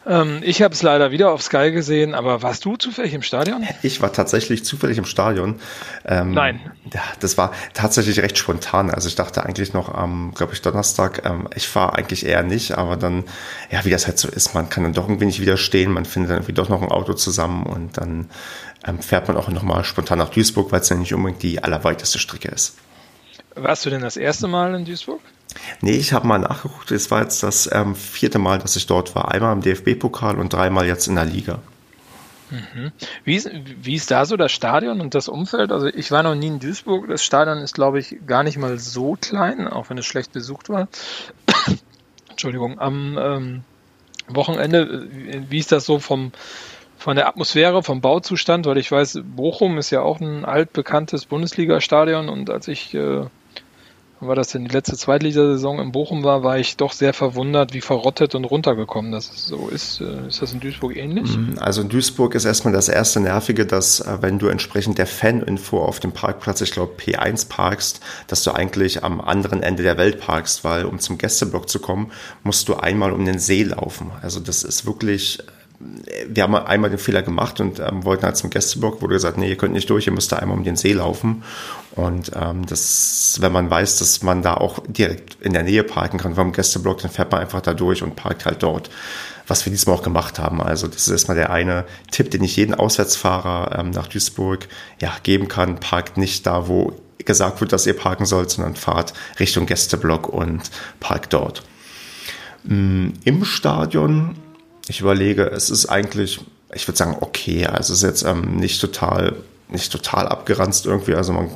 Ähm, 0.07 0.41
ich 0.43 0.63
habe 0.63 0.75
es 0.75 0.83
leider 0.83 1.11
wieder 1.11 1.31
auf 1.33 1.43
Sky 1.43 1.71
gesehen, 1.71 2.15
aber 2.15 2.43
warst 2.43 2.65
du 2.65 2.77
zufällig 2.77 3.15
im 3.15 3.23
Stadion? 3.23 3.67
Ich 3.83 4.01
war 4.03 4.13
tatsächlich 4.13 4.65
zufällig 4.65 4.99
im 4.99 5.05
Stadion. 5.05 5.61
Ähm, 6.05 6.33
Nein. 6.33 6.61
Ja, 6.93 7.03
das 7.21 7.39
war 7.39 7.53
tatsächlich 7.73 8.21
recht 8.21 8.37
spontan. 8.37 8.91
Also 8.91 9.09
ich 9.09 9.15
dachte 9.15 9.45
eigentlich 9.45 9.73
noch 9.73 9.93
am, 9.93 10.33
glaube 10.35 10.53
ich, 10.53 10.63
Donnerstag, 10.63 11.25
ähm, 11.25 11.49
ich 11.55 11.69
fahre 11.69 11.95
eigentlich 11.95 12.27
eher 12.27 12.43
nicht, 12.43 12.73
aber 12.73 12.97
dann, 12.97 13.25
ja, 13.71 13.85
wie 13.85 13.91
das 13.91 14.07
halt 14.07 14.19
so 14.19 14.29
ist, 14.29 14.55
man 14.55 14.69
kann 14.69 14.85
dann 14.85 14.93
doch 14.93 15.09
irgendwie 15.09 15.27
nicht 15.27 15.41
widerstehen, 15.41 15.91
man 15.91 16.05
findet 16.05 16.31
dann 16.31 16.39
irgendwie 16.39 16.53
doch 16.53 16.69
noch 16.69 16.83
ein 16.83 16.91
Auto 16.91 17.15
zusammen 17.15 17.65
und 17.65 17.97
dann 17.97 18.29
ähm, 18.87 19.01
fährt 19.01 19.29
man 19.29 19.37
auch 19.37 19.49
nochmal 19.49 19.85
spontan 19.85 20.19
nach 20.19 20.29
Duisburg, 20.29 20.71
weil 20.73 20.81
es 20.81 20.89
ja 20.89 20.97
nicht 20.97 21.15
unbedingt 21.15 21.43
die 21.43 21.63
allerweiteste 21.63 22.19
Strecke 22.19 22.49
ist. 22.49 22.77
Warst 23.55 23.87
du 23.87 23.91
denn 23.91 24.03
das 24.03 24.17
erste 24.17 24.49
Mal 24.49 24.75
in 24.75 24.85
Duisburg? 24.85 25.21
Nee, 25.81 25.93
ich 25.93 26.13
habe 26.13 26.27
mal 26.27 26.39
nachgeguckt. 26.39 26.91
Es 26.91 27.11
war 27.11 27.23
jetzt 27.23 27.43
das 27.43 27.71
ähm, 27.73 27.95
vierte 27.95 28.39
Mal, 28.39 28.59
dass 28.59 28.77
ich 28.77 28.87
dort 28.87 29.15
war. 29.15 29.31
Einmal 29.33 29.53
im 29.53 29.63
DFB-Pokal 29.63 30.39
und 30.39 30.53
dreimal 30.53 30.87
jetzt 30.87 31.07
in 31.07 31.15
der 31.15 31.25
Liga. 31.25 31.61
Mhm. 32.51 32.93
Wie, 33.25 33.37
ist, 33.37 33.51
wie 33.53 33.95
ist 33.95 34.11
da 34.11 34.25
so 34.27 34.37
das 34.37 34.53
Stadion 34.53 35.01
und 35.01 35.15
das 35.15 35.29
Umfeld? 35.29 35.73
Also 35.73 35.87
ich 35.87 36.11
war 36.11 36.23
noch 36.23 36.35
nie 36.35 36.49
in 36.49 36.61
Duisburg. 36.61 37.09
Das 37.09 37.25
Stadion 37.25 37.59
ist, 37.59 37.75
glaube 37.75 37.99
ich, 37.99 38.17
gar 38.27 38.43
nicht 38.43 38.59
mal 38.59 38.79
so 38.79 39.17
klein, 39.21 39.67
auch 39.67 39.91
wenn 39.91 39.99
es 39.99 40.07
schlecht 40.07 40.33
besucht 40.33 40.69
war. 40.69 40.89
Entschuldigung. 42.31 42.79
Am 42.79 43.19
ähm, 43.21 43.65
Wochenende, 44.29 45.09
wie 45.49 45.59
ist 45.59 45.73
das 45.73 45.85
so 45.85 45.99
vom 45.99 46.33
von 46.97 47.17
der 47.17 47.29
Atmosphäre, 47.29 47.83
vom 47.83 48.01
Bauzustand? 48.01 48.65
Weil 48.67 48.79
ich 48.79 48.91
weiß, 48.91 49.21
Bochum 49.25 49.77
ist 49.77 49.91
ja 49.91 50.01
auch 50.01 50.21
ein 50.21 50.45
altbekanntes 50.45 51.27
Bundesliga-Stadion 51.27 52.31
und 52.31 52.49
als 52.49 52.69
ich 52.69 52.95
äh, 52.95 53.27
war 54.27 54.35
das 54.35 54.49
denn 54.49 54.65
die 54.65 54.71
letzte 54.71 54.97
Zweitligasaison 54.97 55.79
in 55.79 55.93
Bochum 55.93 56.25
war, 56.25 56.43
war 56.43 56.59
ich 56.59 56.77
doch 56.77 56.93
sehr 56.93 57.13
verwundert, 57.13 57.75
wie 57.75 57.81
verrottet 57.81 58.35
und 58.35 58.45
runtergekommen 58.45 59.13
das 59.13 59.31
so 59.47 59.69
ist. 59.69 60.01
Äh, 60.01 60.29
ist 60.29 60.43
das 60.43 60.53
in 60.53 60.61
Duisburg 60.61 60.97
ähnlich? 60.97 61.37
Mhm. 61.37 61.57
Also 61.59 61.83
in 61.83 61.89
Duisburg 61.89 62.35
ist 62.35 62.45
erstmal 62.45 62.73
das 62.73 62.89
erste 62.89 63.21
Nervige, 63.21 63.67
dass 63.67 64.01
äh, 64.01 64.19
wenn 64.21 64.39
du 64.39 64.49
entsprechend 64.49 64.99
der 64.99 65.07
Fan-Info 65.07 65.79
auf 65.79 66.01
dem 66.01 66.13
Parkplatz, 66.13 66.61
ich 66.61 66.73
glaube 66.73 66.95
P1 66.99 67.49
parkst, 67.49 68.01
dass 68.27 68.43
du 68.45 68.53
eigentlich 68.53 69.05
am 69.05 69.21
anderen 69.21 69.63
Ende 69.63 69.83
der 69.83 69.97
Welt 69.99 70.21
parkst, 70.21 70.65
weil 70.65 70.85
um 70.85 70.99
zum 70.99 71.19
Gästeblock 71.19 71.69
zu 71.69 71.79
kommen, 71.79 72.13
musst 72.43 72.69
du 72.69 72.75
einmal 72.75 73.13
um 73.13 73.25
den 73.25 73.39
See 73.39 73.63
laufen. 73.63 74.11
Also 74.23 74.41
das 74.41 74.63
ist 74.63 74.87
wirklich 74.87 75.39
wir 75.81 76.43
haben 76.43 76.55
einmal 76.55 76.91
den 76.91 76.99
Fehler 76.99 77.23
gemacht 77.23 77.61
und 77.61 77.81
ähm, 77.81 78.05
wollten 78.05 78.25
halt 78.25 78.37
zum 78.37 78.51
Gästeblock, 78.51 79.03
wurde 79.03 79.15
gesagt, 79.15 79.39
nee, 79.39 79.49
ihr 79.49 79.57
könnt 79.57 79.75
nicht 79.75 79.91
durch, 79.91 80.07
ihr 80.07 80.13
müsst 80.13 80.31
da 80.33 80.37
einmal 80.37 80.57
um 80.57 80.65
den 80.65 80.77
See 80.77 80.93
laufen. 80.93 81.43
Und 81.93 82.31
ähm, 82.35 82.65
das, 82.67 83.39
wenn 83.41 83.53
man 83.53 83.71
weiß, 83.71 83.99
dass 83.99 84.23
man 84.23 84.43
da 84.43 84.55
auch 84.55 84.81
direkt 84.87 85.37
in 85.41 85.53
der 85.53 85.63
Nähe 85.63 85.85
parken 85.85 86.19
kann 86.19 86.35
vom 86.35 86.53
Gästeblock, 86.53 87.03
dann 87.03 87.11
fährt 87.11 87.33
man 87.33 87.41
einfach 87.41 87.61
da 87.61 87.75
durch 87.75 88.03
und 88.03 88.17
parkt 88.17 88.47
halt 88.47 88.63
dort. 88.63 88.91
Was 89.47 89.67
wir 89.67 89.71
diesmal 89.71 89.97
auch 89.97 90.03
gemacht 90.03 90.39
haben. 90.39 90.63
Also 90.63 90.87
das 90.87 91.03
ist 91.03 91.11
erstmal 91.11 91.37
der 91.37 91.51
eine 91.51 91.85
Tipp, 92.11 92.31
den 92.31 92.43
ich 92.43 92.57
jeden 92.57 92.75
Auswärtsfahrer 92.75 93.79
ähm, 93.79 93.91
nach 93.91 94.07
Duisburg 94.07 94.69
ja, 95.01 95.13
geben 95.23 95.49
kann. 95.49 95.81
Parkt 95.81 96.17
nicht 96.17 96.47
da, 96.47 96.67
wo 96.67 96.95
gesagt 97.25 97.61
wird, 97.61 97.73
dass 97.73 97.87
ihr 97.87 97.97
parken 97.97 98.27
sollt, 98.27 98.51
sondern 98.51 98.77
fahrt 98.77 99.13
Richtung 99.39 99.67
Gästeblock 99.67 100.29
und 100.29 100.71
parkt 101.01 101.33
dort. 101.33 101.63
Mm, 102.65 103.11
Im 103.25 103.45
Stadion 103.45 104.37
ich 104.89 105.01
überlege, 105.01 105.45
es 105.51 105.71
ist 105.71 105.87
eigentlich, 105.87 106.41
ich 106.73 106.87
würde 106.87 106.99
sagen, 106.99 107.17
okay. 107.21 107.67
Also 107.67 107.93
es 107.93 108.03
ist 108.03 108.09
jetzt 108.09 108.23
ähm, 108.25 108.57
nicht 108.57 108.81
total, 108.81 109.37
nicht 109.69 109.91
total 109.93 110.29
abgeranzt 110.29 110.87
irgendwie. 110.87 111.15
Also 111.15 111.33
man, 111.33 111.51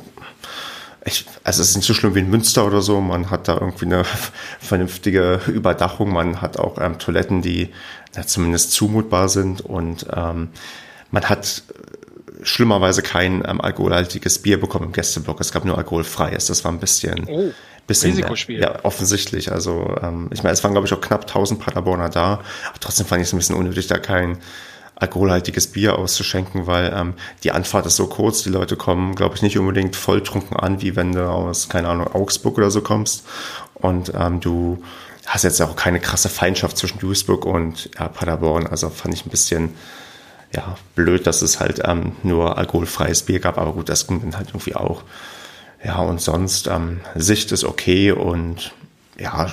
ich, 1.05 1.25
also 1.43 1.61
es 1.61 1.69
ist 1.69 1.75
nicht 1.75 1.85
so 1.85 1.93
schlimm 1.93 2.15
wie 2.15 2.19
in 2.19 2.29
Münster 2.29 2.65
oder 2.65 2.81
so. 2.81 2.99
Man 3.01 3.29
hat 3.29 3.47
da 3.47 3.53
irgendwie 3.55 3.85
eine 3.85 4.03
vernünftige 4.59 5.41
Überdachung. 5.47 6.11
Man 6.11 6.41
hat 6.41 6.57
auch 6.57 6.79
ähm, 6.79 6.97
Toiletten, 6.97 7.41
die 7.41 7.69
ja, 8.15 8.25
zumindest 8.25 8.71
zumutbar 8.73 9.29
sind 9.29 9.61
und 9.61 10.07
ähm, 10.15 10.49
man 11.11 11.29
hat 11.29 11.63
schlimmerweise 12.43 13.01
kein 13.01 13.43
ähm, 13.47 13.61
alkoholhaltiges 13.61 14.39
Bier 14.39 14.59
bekommen 14.59 14.85
im 14.85 14.91
Gästeblock. 14.91 15.39
Es 15.41 15.51
gab 15.51 15.65
nur 15.65 15.77
alkoholfreies. 15.77 16.47
Das 16.47 16.63
war 16.63 16.71
ein 16.71 16.79
bisschen, 16.79 17.25
oh, 17.27 17.51
bisschen 17.89 18.11
Risikospiel. 18.11 18.61
Ja, 18.61 18.83
offensichtlich. 18.83 19.51
Also 19.51 19.97
ähm, 20.01 20.29
ich 20.31 20.43
meine, 20.43 20.53
es 20.53 20.63
waren 20.63 20.71
glaube 20.71 20.87
ich 20.87 20.93
auch 20.93 21.01
knapp 21.01 21.23
1000 21.23 21.59
Paderborner 21.59 22.09
da. 22.09 22.33
Aber 22.69 22.79
trotzdem 22.79 23.05
fand 23.05 23.21
ich 23.21 23.27
es 23.27 23.33
ein 23.33 23.37
bisschen 23.37 23.55
unnötig, 23.55 23.87
da 23.87 23.97
kein 23.97 24.37
alkoholhaltiges 24.95 25.67
Bier 25.67 25.97
auszuschenken, 25.97 26.67
weil 26.67 26.93
ähm, 26.95 27.13
die 27.43 27.51
Anfahrt 27.51 27.85
ist 27.85 27.95
so 27.95 28.07
kurz. 28.07 28.43
Die 28.43 28.49
Leute 28.49 28.75
kommen, 28.75 29.15
glaube 29.15 29.35
ich, 29.35 29.41
nicht 29.41 29.57
unbedingt 29.57 29.95
volltrunken 29.95 30.57
an, 30.57 30.81
wie 30.81 30.95
wenn 30.95 31.13
du 31.13 31.29
aus, 31.29 31.69
keine 31.69 31.87
Ahnung, 31.87 32.13
Augsburg 32.13 32.57
oder 32.57 32.71
so 32.71 32.81
kommst. 32.81 33.25
Und 33.75 34.11
ähm, 34.13 34.39
du 34.39 34.83
hast 35.25 35.43
jetzt 35.43 35.61
auch 35.61 35.75
keine 35.75 35.99
krasse 35.99 36.27
Feindschaft 36.27 36.77
zwischen 36.77 36.99
Duisburg 36.99 37.45
und 37.45 37.89
ja, 37.97 38.07
Paderborn. 38.09 38.67
Also 38.67 38.89
fand 38.89 39.13
ich 39.13 39.25
ein 39.25 39.29
bisschen 39.29 39.73
ja, 40.53 40.75
blöd, 40.95 41.27
dass 41.27 41.41
es 41.41 41.59
halt 41.59 41.81
ähm, 41.85 42.13
nur 42.23 42.57
alkoholfreies 42.57 43.23
Bier 43.23 43.39
gab, 43.39 43.57
aber 43.57 43.73
gut, 43.73 43.89
das 43.89 44.07
ging 44.07 44.21
dann 44.21 44.35
halt 44.35 44.49
irgendwie 44.49 44.75
auch. 44.75 45.03
Ja, 45.83 45.99
und 45.99 46.19
sonst, 46.19 46.67
ähm, 46.67 46.99
Sicht 47.15 47.51
ist 47.51 47.63
okay 47.63 48.11
und 48.11 48.73
ja, 49.17 49.51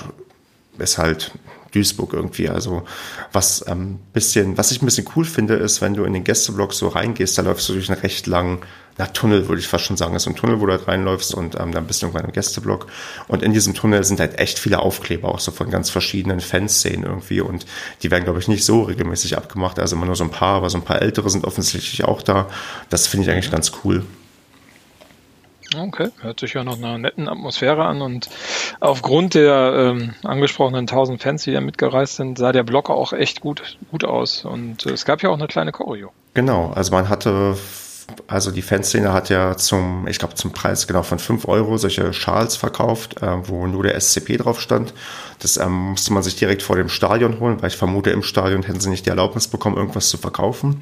ist 0.77 0.97
halt 0.97 1.31
Duisburg 1.71 2.13
irgendwie. 2.13 2.49
Also 2.49 2.83
was 3.31 3.65
ähm, 3.67 3.99
bisschen, 4.13 4.57
was 4.57 4.71
ich 4.71 4.81
ein 4.81 4.85
bisschen 4.85 5.07
cool 5.15 5.25
finde, 5.25 5.55
ist, 5.55 5.81
wenn 5.81 5.93
du 5.93 6.03
in 6.03 6.13
den 6.13 6.23
Gästeblock 6.23 6.73
so 6.73 6.87
reingehst, 6.87 7.37
da 7.37 7.41
läufst 7.41 7.67
du 7.69 7.73
durch 7.73 7.89
einen 7.89 8.01
recht 8.01 8.27
langen, 8.27 8.59
na 8.97 9.05
Tunnel 9.05 9.47
würde 9.47 9.61
ich 9.61 9.67
fast 9.67 9.85
schon 9.85 9.95
sagen, 9.95 10.15
ist 10.15 10.27
ein 10.27 10.35
Tunnel, 10.35 10.59
wo 10.59 10.65
du 10.65 10.71
halt 10.71 10.87
reinläufst 10.87 11.33
und 11.35 11.59
ähm, 11.59 11.71
dann 11.71 11.85
bist 11.85 12.01
du 12.01 12.07
irgendwann 12.07 12.25
im 12.25 12.31
Gästeblock. 12.31 12.87
Und 13.27 13.43
in 13.43 13.53
diesem 13.53 13.73
Tunnel 13.75 14.03
sind 14.03 14.19
halt 14.19 14.39
echt 14.39 14.57
viele 14.57 14.79
Aufkleber, 14.79 15.29
auch 15.29 15.39
so 15.39 15.51
von 15.51 15.69
ganz 15.69 15.89
verschiedenen 15.89 16.39
Fanszenen 16.39 17.03
irgendwie 17.03 17.41
und 17.41 17.65
die 18.01 18.09
werden, 18.09 18.23
glaube 18.23 18.39
ich, 18.39 18.47
nicht 18.47 18.65
so 18.65 18.83
regelmäßig 18.83 19.37
abgemacht, 19.37 19.79
also 19.79 19.95
immer 19.95 20.07
nur 20.07 20.15
so 20.15 20.23
ein 20.23 20.31
paar, 20.31 20.55
aber 20.55 20.69
so 20.69 20.77
ein 20.77 20.83
paar 20.83 21.01
ältere 21.01 21.29
sind 21.29 21.45
offensichtlich 21.45 22.03
auch 22.05 22.21
da. 22.21 22.49
Das 22.89 23.07
finde 23.07 23.27
ich 23.27 23.31
eigentlich 23.31 23.51
ganz 23.51 23.71
cool. 23.83 24.03
Okay, 25.75 26.09
hört 26.21 26.39
sich 26.39 26.53
ja 26.53 26.63
noch 26.63 26.77
einer 26.77 26.97
netten 26.97 27.27
Atmosphäre 27.27 27.85
an 27.85 28.01
und 28.01 28.29
aufgrund 28.79 29.33
der 29.33 29.73
ähm, 29.75 30.13
angesprochenen 30.23 30.81
1000 30.81 31.21
Fans, 31.21 31.43
die 31.43 31.51
da 31.51 31.61
mitgereist 31.61 32.15
sind, 32.15 32.37
sah 32.37 32.51
der 32.51 32.63
Block 32.63 32.89
auch 32.89 33.11
echt 33.11 33.41
gut, 33.41 33.77
gut 33.91 34.05
aus 34.05 34.45
und 34.45 34.85
äh, 34.85 34.91
es 34.91 35.03
gab 35.03 35.21
ja 35.23 35.29
auch 35.29 35.37
eine 35.37 35.47
kleine 35.47 35.71
Choreo. 35.71 36.11
Genau, 36.33 36.71
also 36.73 36.91
man 36.93 37.09
hatte 37.09 37.57
also 38.27 38.51
die 38.51 38.61
Fanszene 38.61 39.11
hat 39.11 39.29
ja 39.29 39.57
zum, 39.57 40.07
ich 40.07 40.19
glaube 40.19 40.35
zum 40.35 40.51
Preis 40.51 40.87
genau 40.87 41.03
von 41.03 41.19
5 41.19 41.47
Euro 41.47 41.77
solche 41.77 42.13
Schals 42.13 42.55
verkauft, 42.55 43.21
äh, 43.21 43.47
wo 43.47 43.67
nur 43.67 43.83
der 43.83 43.99
SCP 43.99 44.37
drauf 44.37 44.61
stand. 44.61 44.93
Das 45.39 45.57
ähm, 45.57 45.91
musste 45.91 46.13
man 46.13 46.23
sich 46.23 46.35
direkt 46.35 46.63
vor 46.63 46.77
dem 46.77 46.89
Stadion 46.89 47.39
holen, 47.39 47.61
weil 47.61 47.69
ich 47.69 47.77
vermute, 47.77 48.09
im 48.09 48.23
Stadion 48.23 48.63
hätten 48.63 48.79
sie 48.79 48.89
nicht 48.89 49.05
die 49.05 49.09
Erlaubnis 49.09 49.47
bekommen, 49.47 49.77
irgendwas 49.77 50.09
zu 50.09 50.17
verkaufen. 50.17 50.81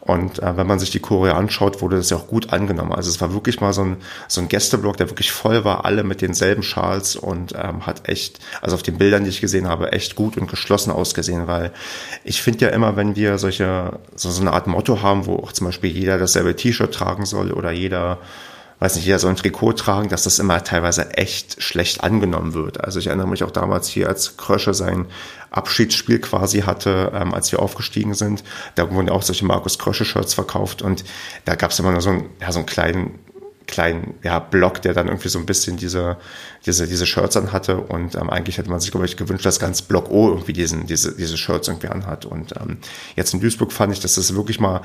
Und 0.00 0.42
äh, 0.42 0.56
wenn 0.58 0.66
man 0.66 0.78
sich 0.78 0.90
die 0.90 1.00
Choreo 1.00 1.32
anschaut, 1.32 1.80
wurde 1.80 1.96
das 1.96 2.10
ja 2.10 2.18
auch 2.18 2.26
gut 2.26 2.52
angenommen. 2.52 2.92
Also 2.92 3.08
es 3.08 3.20
war 3.22 3.32
wirklich 3.32 3.60
mal 3.62 3.72
so 3.72 3.82
ein, 3.82 3.96
so 4.28 4.42
ein 4.42 4.48
Gästeblock, 4.48 4.98
der 4.98 5.08
wirklich 5.08 5.32
voll 5.32 5.64
war, 5.64 5.86
alle 5.86 6.04
mit 6.04 6.20
denselben 6.20 6.62
Schals 6.62 7.16
und 7.16 7.54
ähm, 7.54 7.86
hat 7.86 8.08
echt, 8.08 8.40
also 8.60 8.74
auf 8.74 8.82
den 8.82 8.98
Bildern, 8.98 9.24
die 9.24 9.30
ich 9.30 9.40
gesehen 9.40 9.66
habe, 9.66 9.92
echt 9.92 10.14
gut 10.14 10.36
und 10.36 10.50
geschlossen 10.50 10.90
ausgesehen, 10.90 11.46
weil 11.46 11.72
ich 12.22 12.42
finde 12.42 12.66
ja 12.66 12.70
immer, 12.72 12.96
wenn 12.96 13.16
wir 13.16 13.38
solche, 13.38 13.98
so, 14.14 14.30
so 14.30 14.42
eine 14.42 14.52
Art 14.52 14.66
Motto 14.66 15.00
haben, 15.00 15.24
wo 15.24 15.36
auch 15.36 15.52
zum 15.52 15.68
Beispiel 15.68 15.90
jeder 15.90 16.18
dasselbe 16.18 16.54
T-Shirt 16.64 16.94
tragen 16.94 17.26
soll 17.26 17.52
oder 17.52 17.70
jeder 17.70 18.18
weiß 18.80 18.96
nicht, 18.96 19.06
jeder 19.06 19.18
soll 19.18 19.30
ein 19.30 19.36
Trikot 19.36 19.74
tragen, 19.74 20.08
dass 20.08 20.24
das 20.24 20.38
immer 20.38 20.62
teilweise 20.62 21.16
echt 21.16 21.62
schlecht 21.62 22.02
angenommen 22.02 22.54
wird. 22.54 22.82
Also 22.82 22.98
ich 22.98 23.06
erinnere 23.06 23.28
mich 23.28 23.44
auch 23.44 23.50
damals 23.50 23.88
hier, 23.88 24.08
als 24.08 24.36
Krösche 24.36 24.74
sein 24.74 25.06
Abschiedsspiel 25.50 26.18
quasi 26.18 26.62
hatte, 26.62 27.12
ähm, 27.14 27.32
als 27.32 27.52
wir 27.52 27.60
aufgestiegen 27.60 28.14
sind. 28.14 28.42
Da 28.74 28.90
wurden 28.90 29.08
auch 29.08 29.22
solche 29.22 29.44
Markus 29.44 29.78
Krösche-Shirts 29.78 30.34
verkauft 30.34 30.82
und 30.82 31.04
da 31.44 31.54
gab 31.54 31.70
es 31.70 31.78
immer 31.78 31.92
nur 31.92 32.00
so, 32.00 32.10
ein, 32.10 32.28
ja, 32.40 32.52
so 32.52 32.58
einen 32.58 32.66
kleinen 32.66 33.18
kleinen 33.66 34.14
ja, 34.22 34.38
Block, 34.38 34.82
der 34.82 34.94
dann 34.94 35.08
irgendwie 35.08 35.28
so 35.28 35.38
ein 35.38 35.46
bisschen 35.46 35.76
diese, 35.76 36.16
diese, 36.66 36.86
diese 36.86 37.06
Shirts 37.06 37.36
anhatte. 37.36 37.78
Und 37.78 38.14
ähm, 38.14 38.30
eigentlich 38.30 38.58
hätte 38.58 38.70
man 38.70 38.80
sich, 38.80 38.90
glaube 38.90 39.06
ich, 39.06 39.16
gewünscht, 39.16 39.46
dass 39.46 39.58
ganz 39.58 39.82
Block 39.82 40.10
O 40.10 40.28
irgendwie 40.28 40.52
diesen, 40.52 40.86
diese, 40.86 41.16
diese 41.16 41.36
Shirts 41.36 41.68
irgendwie 41.68 41.88
anhat. 41.88 42.26
Und 42.26 42.54
ähm, 42.60 42.78
jetzt 43.16 43.32
in 43.34 43.40
Duisburg 43.40 43.72
fand 43.72 43.92
ich, 43.92 44.00
dass 44.00 44.14
das 44.14 44.34
wirklich 44.34 44.60
mal 44.60 44.82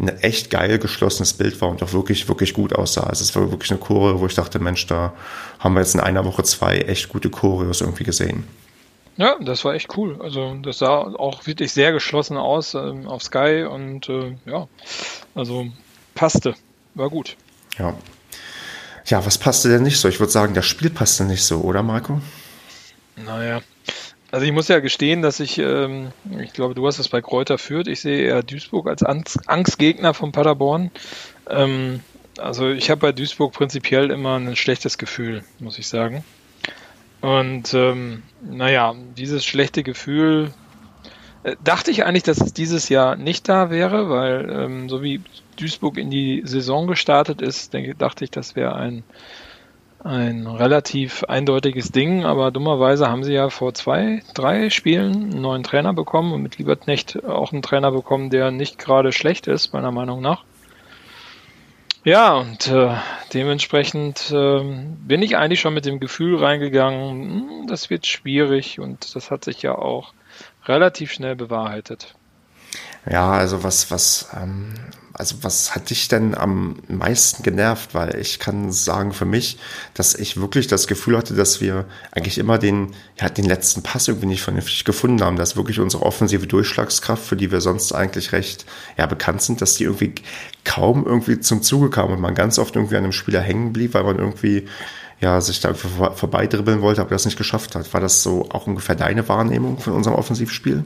ein 0.00 0.08
echt 0.20 0.50
geil 0.50 0.78
geschlossenes 0.78 1.34
Bild 1.34 1.60
war 1.60 1.68
und 1.68 1.82
auch 1.82 1.92
wirklich, 1.92 2.28
wirklich 2.28 2.54
gut 2.54 2.74
aussah. 2.74 3.04
Also 3.04 3.22
es 3.22 3.34
war 3.36 3.50
wirklich 3.50 3.70
eine 3.70 3.80
Chore, 3.80 4.20
wo 4.20 4.26
ich 4.26 4.34
dachte, 4.34 4.58
Mensch, 4.58 4.86
da 4.86 5.12
haben 5.58 5.74
wir 5.74 5.80
jetzt 5.80 5.94
in 5.94 6.00
einer 6.00 6.24
Woche 6.24 6.42
zwei 6.42 6.78
echt 6.78 7.08
gute 7.08 7.30
Choreos 7.30 7.80
irgendwie 7.80 8.04
gesehen. 8.04 8.44
Ja, 9.16 9.36
das 9.40 9.64
war 9.64 9.74
echt 9.74 9.96
cool. 9.96 10.18
Also 10.22 10.56
das 10.62 10.78
sah 10.78 11.00
auch 11.00 11.46
wirklich 11.46 11.72
sehr 11.72 11.92
geschlossen 11.92 12.38
aus 12.38 12.74
ähm, 12.74 13.06
auf 13.06 13.22
Sky 13.22 13.66
und 13.70 14.08
äh, 14.08 14.36
ja, 14.46 14.68
also 15.34 15.66
passte, 16.14 16.54
war 16.94 17.10
gut. 17.10 17.36
Ja, 17.78 17.94
ja, 19.06 19.24
was 19.24 19.38
passte 19.38 19.68
denn 19.68 19.82
nicht 19.82 19.98
so? 19.98 20.08
Ich 20.08 20.20
würde 20.20 20.32
sagen, 20.32 20.54
das 20.54 20.66
Spiel 20.66 20.90
passte 20.90 21.24
nicht 21.24 21.44
so, 21.44 21.60
oder 21.60 21.82
Marco? 21.82 22.20
Naja, 23.16 23.60
also 24.32 24.46
ich 24.46 24.52
muss 24.52 24.68
ja 24.68 24.80
gestehen, 24.80 25.20
dass 25.20 25.40
ich, 25.40 25.58
ähm, 25.58 26.12
ich 26.40 26.54
glaube, 26.54 26.74
du 26.74 26.86
hast 26.86 26.98
es 26.98 27.08
bei 27.08 27.20
Kräuter 27.20 27.58
führt. 27.58 27.86
Ich 27.86 28.00
sehe 28.00 28.26
eher 28.26 28.42
Duisburg 28.42 28.88
als 28.88 29.02
Angstgegner 29.02 30.14
von 30.14 30.32
Paderborn. 30.32 30.90
Ähm, 31.50 32.00
also 32.38 32.70
ich 32.70 32.90
habe 32.90 33.00
bei 33.00 33.12
Duisburg 33.12 33.52
prinzipiell 33.52 34.10
immer 34.10 34.38
ein 34.38 34.56
schlechtes 34.56 34.96
Gefühl, 34.96 35.44
muss 35.58 35.78
ich 35.78 35.86
sagen. 35.86 36.24
Und 37.20 37.74
ähm, 37.74 38.22
naja, 38.42 38.94
dieses 39.16 39.44
schlechte 39.44 39.82
Gefühl 39.82 40.52
dachte 41.64 41.90
ich 41.90 42.04
eigentlich, 42.04 42.22
dass 42.22 42.40
es 42.40 42.52
dieses 42.52 42.88
Jahr 42.88 43.16
nicht 43.16 43.48
da 43.48 43.70
wäre, 43.70 44.08
weil 44.08 44.48
ähm, 44.50 44.88
so 44.88 45.02
wie 45.02 45.20
Duisburg 45.56 45.98
in 45.98 46.10
die 46.10 46.42
Saison 46.44 46.86
gestartet 46.86 47.42
ist, 47.42 47.72
denke, 47.72 47.94
dachte 47.94 48.24
ich, 48.24 48.30
das 48.30 48.54
wäre 48.54 48.74
ein, 48.76 49.02
ein 50.04 50.46
relativ 50.46 51.24
eindeutiges 51.24 51.90
Ding, 51.90 52.24
aber 52.24 52.50
dummerweise 52.50 53.08
haben 53.08 53.24
sie 53.24 53.34
ja 53.34 53.50
vor 53.50 53.74
zwei, 53.74 54.22
drei 54.34 54.70
Spielen 54.70 55.32
einen 55.32 55.42
neuen 55.42 55.62
Trainer 55.64 55.92
bekommen 55.92 56.32
und 56.32 56.42
mit 56.42 56.58
Lieberknecht 56.58 57.24
auch 57.24 57.52
einen 57.52 57.62
Trainer 57.62 57.90
bekommen, 57.90 58.30
der 58.30 58.50
nicht 58.50 58.78
gerade 58.78 59.12
schlecht 59.12 59.46
ist, 59.48 59.72
meiner 59.72 59.92
Meinung 59.92 60.20
nach. 60.20 60.44
Ja, 62.04 62.34
und 62.34 62.66
äh, 62.66 62.96
dementsprechend 63.32 64.32
äh, 64.32 64.60
bin 65.06 65.22
ich 65.22 65.36
eigentlich 65.36 65.60
schon 65.60 65.74
mit 65.74 65.86
dem 65.86 66.00
Gefühl 66.00 66.36
reingegangen, 66.36 67.10
hm, 67.10 67.66
das 67.68 67.90
wird 67.90 68.06
schwierig 68.06 68.80
und 68.80 69.14
das 69.14 69.30
hat 69.30 69.44
sich 69.44 69.62
ja 69.62 69.76
auch 69.76 70.12
relativ 70.66 71.12
schnell 71.12 71.36
bewahrheitet. 71.36 72.14
Ja, 73.10 73.32
also 73.32 73.64
was, 73.64 73.90
was, 73.90 74.28
ähm, 74.40 74.74
also 75.12 75.36
was 75.42 75.74
hat 75.74 75.90
dich 75.90 76.08
denn 76.08 76.36
am 76.36 76.76
meisten 76.88 77.42
genervt? 77.42 77.94
Weil 77.94 78.16
ich 78.16 78.38
kann 78.38 78.70
sagen 78.72 79.12
für 79.12 79.24
mich, 79.24 79.58
dass 79.94 80.14
ich 80.14 80.40
wirklich 80.40 80.68
das 80.68 80.86
Gefühl 80.86 81.16
hatte, 81.16 81.34
dass 81.34 81.60
wir 81.60 81.84
eigentlich 82.12 82.38
immer 82.38 82.58
den, 82.58 82.94
ja, 83.20 83.28
den 83.28 83.44
letzten 83.44 83.82
Pass 83.82 84.08
irgendwie 84.08 84.28
nicht 84.28 84.42
vernünftig 84.42 84.84
gefunden 84.84 85.22
haben, 85.22 85.36
dass 85.36 85.56
wirklich 85.56 85.80
unsere 85.80 86.04
offensive 86.04 86.46
Durchschlagskraft, 86.46 87.24
für 87.24 87.36
die 87.36 87.50
wir 87.50 87.60
sonst 87.60 87.92
eigentlich 87.92 88.32
recht, 88.32 88.64
ja, 88.96 89.06
bekannt 89.06 89.42
sind, 89.42 89.60
dass 89.60 89.74
die 89.74 89.84
irgendwie 89.84 90.14
kaum 90.64 91.04
irgendwie 91.04 91.40
zum 91.40 91.62
Zuge 91.62 91.90
kam 91.90 92.10
und 92.12 92.20
man 92.20 92.34
ganz 92.34 92.58
oft 92.58 92.76
irgendwie 92.76 92.96
an 92.96 93.04
einem 93.04 93.12
Spieler 93.12 93.40
hängen 93.40 93.72
blieb, 93.72 93.94
weil 93.94 94.04
man 94.04 94.18
irgendwie, 94.18 94.68
ja, 95.22 95.40
sich 95.40 95.60
da 95.60 95.72
vor, 95.72 96.12
vorbeidribbeln 96.16 96.82
wollte, 96.82 97.00
aber 97.00 97.10
das 97.10 97.24
nicht 97.24 97.38
geschafft 97.38 97.74
hat. 97.74 97.94
War 97.94 98.00
das 98.00 98.22
so 98.22 98.48
auch 98.50 98.66
ungefähr 98.66 98.96
deine 98.96 99.26
Wahrnehmung 99.28 99.78
von 99.78 99.94
unserem 99.94 100.16
Offensivspiel? 100.16 100.84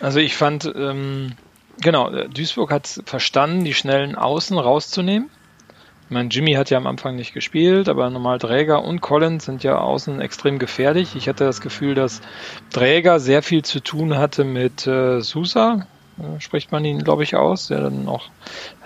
Also 0.00 0.18
ich 0.18 0.34
fand, 0.34 0.72
ähm, 0.74 1.32
genau, 1.80 2.10
Duisburg 2.28 2.72
hat 2.72 3.02
verstanden, 3.04 3.64
die 3.64 3.74
schnellen 3.74 4.16
Außen 4.16 4.58
rauszunehmen. 4.58 5.28
Ich 6.04 6.10
meine, 6.10 6.30
Jimmy 6.30 6.54
hat 6.54 6.70
ja 6.70 6.78
am 6.78 6.86
Anfang 6.86 7.16
nicht 7.16 7.34
gespielt, 7.34 7.86
aber 7.90 8.08
normal 8.08 8.38
Träger 8.38 8.82
und 8.82 9.02
Collins 9.02 9.44
sind 9.44 9.62
ja 9.62 9.76
außen 9.76 10.22
extrem 10.22 10.58
gefährlich. 10.58 11.14
Ich 11.14 11.28
hatte 11.28 11.44
das 11.44 11.60
Gefühl, 11.60 11.94
dass 11.94 12.22
Träger 12.70 13.20
sehr 13.20 13.42
viel 13.42 13.62
zu 13.62 13.80
tun 13.80 14.16
hatte 14.16 14.44
mit 14.44 14.86
äh, 14.86 15.20
Sousa, 15.20 15.86
äh, 16.18 16.40
spricht 16.40 16.72
man 16.72 16.84
ihn, 16.84 17.04
glaube 17.04 17.22
ich, 17.22 17.36
aus, 17.36 17.68
der 17.68 17.80
dann 17.80 18.08
auch 18.08 18.28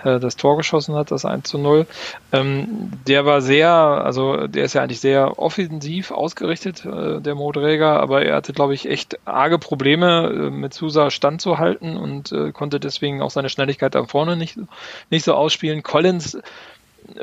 äh, 0.03 0.19
das 0.19 0.35
Tor 0.35 0.57
geschossen 0.57 0.95
hat, 0.95 1.11
das 1.11 1.25
1 1.25 1.49
zu 1.49 1.57
0. 1.57 1.85
Ähm, 2.31 2.91
der 3.07 3.25
war 3.25 3.41
sehr, 3.41 3.69
also 3.71 4.47
der 4.47 4.65
ist 4.65 4.73
ja 4.73 4.83
eigentlich 4.83 4.99
sehr 4.99 5.39
offensiv 5.39 6.11
ausgerichtet, 6.11 6.85
äh, 6.85 7.21
der 7.21 7.35
Modräger, 7.35 7.99
aber 7.99 8.23
er 8.23 8.35
hatte, 8.35 8.53
glaube 8.53 8.73
ich, 8.73 8.89
echt 8.89 9.19
arge 9.25 9.59
Probleme 9.59 10.29
äh, 10.29 10.49
mit 10.49 10.73
Susa 10.73 11.09
standzuhalten 11.09 11.97
und 11.97 12.31
äh, 12.31 12.51
konnte 12.51 12.79
deswegen 12.79 13.21
auch 13.21 13.31
seine 13.31 13.49
Schnelligkeit 13.49 13.95
da 13.95 14.05
vorne 14.05 14.35
nicht, 14.35 14.57
nicht 15.09 15.25
so 15.25 15.33
ausspielen. 15.33 15.83
Collins 15.83 16.37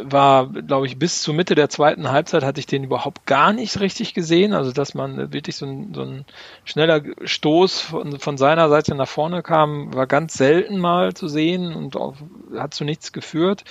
war, 0.03 0.49
glaube 0.49 0.87
ich, 0.87 0.99
bis 0.99 1.23
zur 1.23 1.35
Mitte 1.35 1.55
der 1.55 1.69
zweiten 1.69 2.11
Halbzeit 2.11 2.45
hatte 2.45 2.61
ich 2.61 2.67
den 2.67 2.85
überhaupt 2.85 3.27
gar 3.27 3.53
nicht 3.53 3.81
richtig 3.81 4.15
gesehen. 4.15 4.53
Also, 4.53 4.73
dass 4.73 4.95
man 4.95 5.33
wirklich 5.33 5.57
so 5.57 5.67
ein, 5.67 5.95
so 5.95 6.03
ein 6.03 6.25
schneller 6.65 7.03
Stoß 7.23 7.81
von, 7.81 8.19
von 8.19 8.37
seiner 8.37 8.69
Seite 8.69 8.95
nach 8.95 9.09
vorne 9.09 9.43
kam, 9.43 9.95
war 9.95 10.07
ganz 10.07 10.35
selten 10.35 10.79
mal 10.79 11.15
zu 11.15 11.29
sehen 11.29 11.75
und 11.75 11.97
auch, 11.97 12.15
hat 12.57 12.75
zu 12.75 12.85
nichts 12.85 13.13
geführt. 13.13 13.65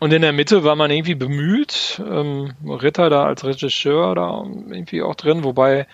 Und 0.00 0.12
in 0.12 0.22
der 0.22 0.32
Mitte 0.32 0.64
war 0.64 0.76
man 0.76 0.90
irgendwie 0.90 1.14
bemüht, 1.14 2.02
ähm, 2.04 2.54
Ritter 2.66 3.10
da 3.10 3.24
als 3.24 3.44
Regisseur 3.44 4.14
da 4.14 4.44
irgendwie 4.44 5.02
auch 5.02 5.14
drin, 5.14 5.44
wobei 5.44 5.86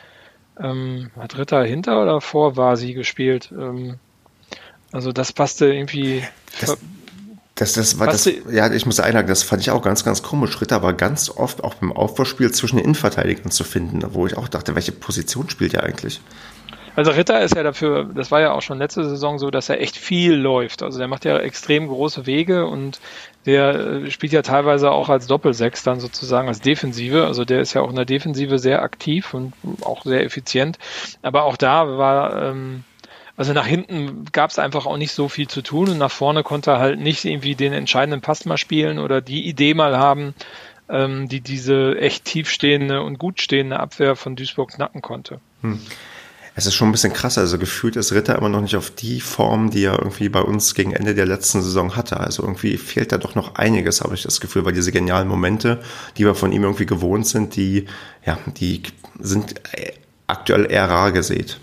ähm, 0.60 1.10
hat 1.18 1.36
Ritter 1.36 1.64
hinter 1.64 2.00
oder 2.02 2.20
vor 2.20 2.56
war 2.56 2.76
sie 2.76 2.94
gespielt. 2.94 3.52
Ähm, 3.52 3.98
also 4.92 5.12
das 5.12 5.32
passte 5.32 5.72
irgendwie. 5.72 6.22
Das, 6.60 6.78
das, 7.56 7.72
das 7.72 7.98
war 7.98 8.06
das, 8.06 8.26
ja, 8.50 8.70
ich 8.70 8.84
muss 8.84 9.00
einhaken, 9.00 9.28
das 9.28 9.42
fand 9.42 9.62
ich 9.62 9.70
auch 9.70 9.80
ganz, 9.80 10.04
ganz 10.04 10.22
komisch. 10.22 10.60
Ritter 10.60 10.82
war 10.82 10.92
ganz 10.92 11.30
oft 11.30 11.64
auch 11.64 11.74
beim 11.74 11.90
Aufbauspiel 11.90 12.52
zwischen 12.52 12.76
den 12.76 12.84
Innenverteidigern 12.84 13.50
zu 13.50 13.64
finden, 13.64 14.02
wo 14.12 14.26
ich 14.26 14.36
auch 14.36 14.48
dachte, 14.48 14.74
welche 14.74 14.92
Position 14.92 15.48
spielt 15.48 15.72
er 15.72 15.82
eigentlich? 15.82 16.20
Also 16.96 17.10
Ritter 17.10 17.40
ist 17.42 17.54
ja 17.54 17.62
dafür, 17.62 18.04
das 18.14 18.30
war 18.30 18.40
ja 18.40 18.52
auch 18.52 18.62
schon 18.62 18.78
letzte 18.78 19.08
Saison 19.08 19.38
so, 19.38 19.50
dass 19.50 19.70
er 19.70 19.80
echt 19.80 19.96
viel 19.96 20.34
läuft. 20.34 20.82
Also 20.82 20.98
der 20.98 21.08
macht 21.08 21.24
ja 21.24 21.38
extrem 21.38 21.88
große 21.88 22.26
Wege 22.26 22.66
und 22.66 23.00
der 23.46 23.74
äh, 23.74 24.10
spielt 24.10 24.32
ja 24.32 24.42
teilweise 24.42 24.90
auch 24.90 25.08
als 25.08 25.26
Doppelsechs 25.26 25.82
dann 25.82 26.00
sozusagen 26.00 26.48
als 26.48 26.60
Defensive. 26.60 27.26
Also 27.26 27.46
der 27.46 27.60
ist 27.60 27.72
ja 27.72 27.80
auch 27.82 27.90
in 27.90 27.96
der 27.96 28.06
Defensive 28.06 28.58
sehr 28.58 28.82
aktiv 28.82 29.32
und 29.32 29.52
auch 29.82 30.04
sehr 30.04 30.24
effizient. 30.24 30.78
Aber 31.22 31.44
auch 31.44 31.56
da 31.56 31.98
war 31.98 32.42
ähm, 32.42 32.84
also 33.36 33.52
nach 33.52 33.66
hinten 33.66 34.24
gab 34.32 34.50
es 34.50 34.58
einfach 34.58 34.86
auch 34.86 34.96
nicht 34.96 35.12
so 35.12 35.28
viel 35.28 35.48
zu 35.48 35.62
tun 35.62 35.90
und 35.90 35.98
nach 35.98 36.10
vorne 36.10 36.42
konnte 36.42 36.72
er 36.72 36.78
halt 36.78 36.98
nicht 36.98 37.24
irgendwie 37.24 37.54
den 37.54 37.72
entscheidenden 37.72 38.20
Pass 38.20 38.44
mal 38.46 38.56
spielen 38.56 38.98
oder 38.98 39.20
die 39.20 39.46
Idee 39.46 39.74
mal 39.74 39.98
haben, 39.98 40.34
ähm, 40.88 41.28
die 41.28 41.40
diese 41.40 41.98
echt 41.98 42.24
tiefstehende 42.24 43.02
und 43.02 43.18
gut 43.18 43.40
stehende 43.40 43.78
Abwehr 43.78 44.16
von 44.16 44.36
Duisburg 44.36 44.72
knacken 44.72 45.02
konnte. 45.02 45.40
Hm. 45.62 45.80
Es 46.58 46.64
ist 46.64 46.74
schon 46.74 46.88
ein 46.88 46.92
bisschen 46.92 47.12
krass, 47.12 47.36
also 47.36 47.58
gefühlt 47.58 47.96
ist 47.96 48.12
Ritter 48.12 48.34
immer 48.38 48.48
noch 48.48 48.62
nicht 48.62 48.76
auf 48.76 48.90
die 48.90 49.20
Form, 49.20 49.68
die 49.70 49.84
er 49.84 49.98
irgendwie 49.98 50.30
bei 50.30 50.40
uns 50.40 50.74
gegen 50.74 50.92
Ende 50.92 51.14
der 51.14 51.26
letzten 51.26 51.60
Saison 51.60 51.96
hatte. 51.96 52.18
Also 52.18 52.42
irgendwie 52.42 52.78
fehlt 52.78 53.12
da 53.12 53.18
doch 53.18 53.34
noch 53.34 53.56
einiges, 53.56 54.00
habe 54.00 54.14
ich 54.14 54.22
das 54.22 54.40
Gefühl, 54.40 54.64
weil 54.64 54.72
diese 54.72 54.90
genialen 54.90 55.28
Momente, 55.28 55.82
die 56.16 56.24
wir 56.24 56.34
von 56.34 56.52
ihm 56.52 56.62
irgendwie 56.62 56.86
gewohnt 56.86 57.26
sind, 57.26 57.56
die, 57.56 57.84
ja, 58.24 58.38
die 58.46 58.82
sind 59.20 59.60
aktuell 60.26 60.70
eher 60.70 60.88
rar 60.88 61.12
gesät. 61.12 61.58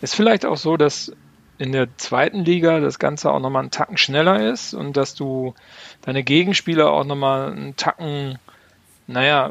Ist 0.00 0.14
vielleicht 0.14 0.46
auch 0.46 0.56
so, 0.56 0.76
dass 0.76 1.12
in 1.58 1.72
der 1.72 1.88
zweiten 1.96 2.44
Liga 2.44 2.80
das 2.80 2.98
Ganze 2.98 3.30
auch 3.32 3.40
nochmal 3.40 3.62
einen 3.62 3.70
Tacken 3.70 3.96
schneller 3.96 4.50
ist 4.50 4.74
und 4.74 4.96
dass 4.96 5.14
du 5.14 5.54
deine 6.02 6.22
Gegenspieler 6.22 6.90
auch 6.90 7.04
nochmal 7.04 7.50
einen 7.50 7.76
Tacken, 7.76 8.38
naja, 9.06 9.50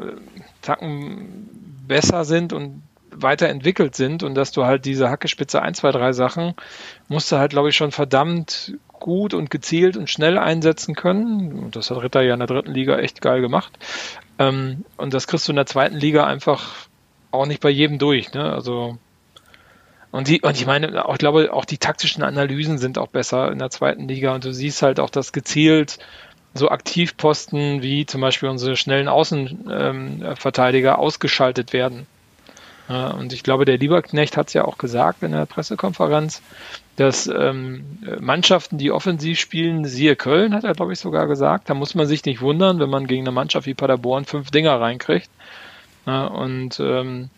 Tacken 0.62 1.48
besser 1.86 2.24
sind 2.24 2.52
und 2.52 2.82
weiterentwickelt 3.10 3.94
sind 3.94 4.22
und 4.22 4.34
dass 4.34 4.52
du 4.52 4.64
halt 4.64 4.84
diese 4.84 5.10
Hackespitze 5.10 5.60
1, 5.60 5.78
2, 5.78 5.92
3 5.92 6.12
Sachen 6.12 6.54
musst 7.08 7.30
du 7.32 7.36
halt, 7.36 7.50
glaube 7.50 7.68
ich, 7.68 7.76
schon 7.76 7.92
verdammt 7.92 8.74
gut 8.92 9.34
und 9.34 9.50
gezielt 9.50 9.96
und 9.96 10.10
schnell 10.10 10.38
einsetzen 10.38 10.94
können. 10.94 11.58
Und 11.58 11.76
das 11.76 11.90
hat 11.90 12.02
Ritter 12.02 12.22
ja 12.22 12.34
in 12.34 12.40
der 12.40 12.48
dritten 12.48 12.72
Liga 12.72 12.98
echt 12.98 13.20
geil 13.20 13.40
gemacht. 13.40 13.78
Ähm, 14.38 14.84
und 14.96 15.14
das 15.14 15.26
kriegst 15.26 15.48
du 15.48 15.52
in 15.52 15.56
der 15.56 15.66
zweiten 15.66 15.96
Liga 15.96 16.26
einfach 16.26 16.88
auch 17.30 17.46
nicht 17.46 17.60
bei 17.60 17.70
jedem 17.70 17.98
durch. 17.98 18.32
Ne? 18.32 18.52
Also 18.52 18.98
und 20.10 20.28
die, 20.28 20.40
und 20.40 20.56
ich 20.56 20.66
meine, 20.66 21.04
auch, 21.04 21.14
ich 21.14 21.18
glaube, 21.18 21.52
auch 21.52 21.64
die 21.64 21.78
taktischen 21.78 22.22
Analysen 22.22 22.78
sind 22.78 22.98
auch 22.98 23.08
besser 23.08 23.52
in 23.52 23.58
der 23.58 23.70
zweiten 23.70 24.08
Liga 24.08 24.34
und 24.34 24.44
du 24.44 24.52
siehst 24.52 24.82
halt 24.82 25.00
auch, 25.00 25.10
dass 25.10 25.32
gezielt 25.32 25.98
so 26.54 26.70
Aktivposten 26.70 27.82
wie 27.82 28.06
zum 28.06 28.20
Beispiel 28.20 28.48
unsere 28.48 28.76
schnellen 28.76 29.08
Außenverteidiger 29.08 30.92
ähm, 30.92 31.00
ausgeschaltet 31.00 31.72
werden. 31.72 32.06
Ja, 32.88 33.08
und 33.08 33.34
ich 33.34 33.42
glaube, 33.42 33.66
der 33.66 33.76
Lieberknecht 33.76 34.38
hat 34.38 34.48
es 34.48 34.54
ja 34.54 34.64
auch 34.64 34.78
gesagt 34.78 35.22
in 35.22 35.32
der 35.32 35.44
Pressekonferenz, 35.44 36.40
dass 36.96 37.26
ähm, 37.26 37.84
Mannschaften, 38.18 38.78
die 38.78 38.90
offensiv 38.90 39.38
spielen, 39.38 39.84
siehe 39.84 40.16
Köln, 40.16 40.54
hat 40.54 40.64
er, 40.64 40.72
glaube 40.72 40.94
ich, 40.94 40.98
sogar 40.98 41.26
gesagt, 41.26 41.68
da 41.68 41.74
muss 41.74 41.94
man 41.94 42.06
sich 42.06 42.24
nicht 42.24 42.40
wundern, 42.40 42.80
wenn 42.80 42.88
man 42.88 43.06
gegen 43.06 43.24
eine 43.24 43.32
Mannschaft 43.32 43.66
wie 43.66 43.74
Paderborn 43.74 44.24
fünf 44.24 44.50
Dinger 44.50 44.80
reinkriegt. 44.80 45.28
Ja, 46.06 46.24
und 46.26 46.80
ähm, 46.80 47.28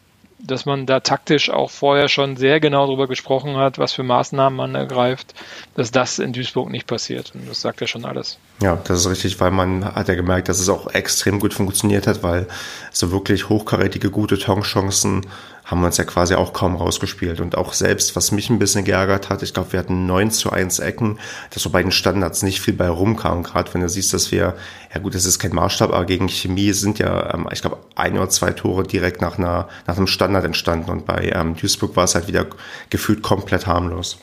dass 0.42 0.66
man 0.66 0.87
da 0.87 1.00
taktisch 1.00 1.50
auch 1.50 1.70
vorher 1.70 2.09
schon 2.09 2.37
sehr 2.37 2.61
genau 2.61 2.87
darüber 2.87 3.07
gesprochen 3.07 3.57
hat, 3.57 3.79
was 3.79 3.92
für 3.92 4.03
Maßnahmen 4.03 4.57
man 4.57 4.74
ergreift, 4.74 5.35
dass 5.74 5.90
das 5.90 6.18
in 6.18 6.33
Duisburg 6.33 6.70
nicht 6.70 6.87
passiert. 6.87 7.33
Und 7.35 7.48
das 7.48 7.61
sagt 7.61 7.81
ja 7.81 7.87
schon 7.87 8.05
alles. 8.05 8.38
Ja, 8.61 8.76
das 8.85 9.00
ist 9.00 9.11
richtig, 9.11 9.40
weil 9.40 9.50
man 9.50 9.85
hat 9.85 10.09
ja 10.09 10.14
gemerkt, 10.14 10.48
dass 10.48 10.61
es 10.61 10.68
auch 10.68 10.88
extrem 10.92 11.40
gut 11.40 11.55
funktioniert 11.55 12.07
hat, 12.07 12.22
weil 12.22 12.46
so 12.92 13.11
wirklich 13.11 13.48
hochkarätige, 13.48 14.11
gute 14.11 14.38
Torchancen 14.38 15.26
haben 15.70 15.80
wir 15.80 15.87
uns 15.87 15.98
ja 15.98 16.04
quasi 16.04 16.35
auch 16.35 16.52
kaum 16.52 16.74
rausgespielt. 16.74 17.40
Und 17.40 17.56
auch 17.56 17.74
selbst, 17.74 18.16
was 18.16 18.33
mich 18.33 18.50
ein 18.50 18.59
bisschen 18.59 18.85
geärgert 18.85 19.28
hat, 19.28 19.42
ich 19.42 19.54
glaube, 19.54 19.72
wir 19.72 19.78
hatten 19.78 20.04
9 20.06 20.33
zu 20.33 20.50
1 20.50 20.80
Ecken, 20.80 21.20
dass 21.50 21.62
so 21.62 21.70
bei 21.70 21.80
den 21.80 21.92
Standards 21.92 22.42
nicht 22.42 22.61
viel 22.61 22.74
bei 22.74 22.88
rumkam. 22.88 23.44
Gerade 23.44 23.72
wenn 23.72 23.80
du 23.80 23.88
siehst, 23.88 24.12
dass 24.12 24.33
wir, 24.33 24.56
ja 24.92 25.00
gut, 25.00 25.14
das 25.14 25.24
ist 25.24 25.38
kein 25.38 25.54
Maßstab, 25.54 25.92
aber 25.92 26.04
gegen 26.06 26.28
Chemie 26.28 26.72
sind 26.72 26.98
ja, 26.98 27.35
ähm, 27.35 27.48
ich 27.52 27.61
glaube, 27.61 27.78
ein 27.94 28.18
oder 28.18 28.28
zwei 28.28 28.50
Tore 28.50 28.83
direkt 28.83 29.22
nach, 29.22 29.38
einer, 29.38 29.68
nach 29.87 29.96
einem 29.96 30.09
Standard 30.09 30.44
entstanden. 30.44 30.90
Und 30.90 31.06
bei 31.06 31.30
ähm, 31.33 31.54
Duisburg 31.54 31.94
war 31.94 32.04
es 32.04 32.16
halt 32.16 32.26
wieder 32.26 32.46
gefühlt 32.90 33.22
komplett 33.22 33.68
harmlos. 33.68 34.18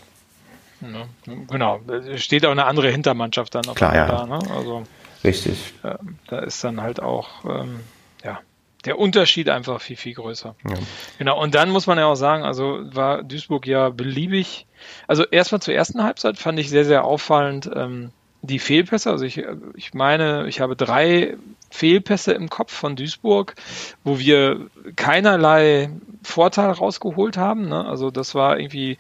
Genau, 1.50 1.80
da 1.88 2.18
steht 2.18 2.46
auch 2.46 2.52
eine 2.52 2.66
andere 2.66 2.92
Hintermannschaft 2.92 3.56
dann 3.56 3.68
auf 3.68 3.76
Klar, 3.76 3.96
ja. 3.96 4.08
da. 4.08 4.26
Ne? 4.28 4.40
Also, 4.54 4.84
Richtig. 5.24 5.74
Äh, 5.84 5.96
da 6.28 6.40
ist 6.40 6.64
dann 6.64 6.82
halt 6.82 7.00
auch, 7.00 7.46
ähm, 7.46 7.80
ja, 8.24 8.40
der 8.86 9.00
Unterschied 9.00 9.50
einfach 9.50 9.82
viel, 9.82 9.98
viel 9.98 10.14
größer. 10.14 10.56
Ja. 10.68 10.76
Genau, 11.18 11.42
und 11.42 11.56
dann 11.56 11.70
muss 11.70 11.88
man 11.88 11.98
ja 11.98 12.06
auch 12.06 12.16
sagen, 12.16 12.44
also 12.44 12.80
war 12.84 13.24
Duisburg 13.24 13.68
ja 13.68 13.90
beliebig. 13.90 14.68
Also 15.08 15.24
erstmal 15.26 15.62
zur 15.62 15.74
ersten 15.74 16.04
Halbzeit 16.04 16.38
fand 16.38 16.60
ich 16.60 16.70
sehr, 16.70 16.86
sehr 16.86 17.04
auffallend 17.04 17.70
ähm, 17.74 18.12
die 18.42 18.60
Fehlpässe. 18.60 19.10
Also 19.10 19.26
ich, 19.26 19.44
ich 19.76 19.94
meine, 19.94 20.48
ich 20.48 20.62
habe 20.62 20.76
drei 20.76 21.38
Fehlpässe 21.70 22.34
im 22.34 22.50
Kopf 22.50 22.72
von 22.72 22.96
Duisburg, 22.96 23.56
wo 24.04 24.20
wir 24.20 24.68
keinerlei 24.96 25.90
Vorteil 26.24 26.72
rausgeholt 26.72 27.38
haben. 27.38 27.68
Ne? 27.68 27.86
Also 27.86 28.12
das 28.12 28.36
war 28.36 28.60
irgendwie 28.60 28.98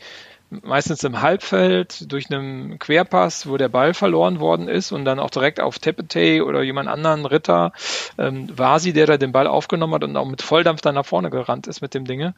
meistens 0.50 1.04
im 1.04 1.22
Halbfeld 1.22 2.12
durch 2.12 2.32
einen 2.32 2.80
Querpass, 2.80 3.48
wo 3.48 3.58
der 3.58 3.70
Ball 3.70 3.94
verloren 3.94 4.40
worden 4.40 4.68
ist 4.68 4.92
und 4.92 5.04
dann 5.04 5.20
auch 5.20 5.30
direkt 5.30 5.60
auf 5.60 5.80
Tepete 5.80 6.46
oder 6.46 6.62
jemand 6.62 6.88
anderen 6.88 7.26
Ritter 7.26 7.74
ähm, 8.18 8.48
war 8.58 8.80
sie, 8.80 8.94
der 8.94 9.08
da 9.08 9.18
den 9.18 9.32
Ball 9.32 9.48
aufgenommen 9.48 9.94
hat 9.94 10.04
und 10.04 10.16
auch 10.16 10.26
mit 10.26 10.42
Volldampf 10.42 10.82
dann 10.82 10.96
nach 10.96 11.06
vorne 11.06 11.30
gerannt 11.30 11.68
ist 11.68 11.82
mit 11.82 11.94
dem 11.94 12.06
Dinge, 12.06 12.34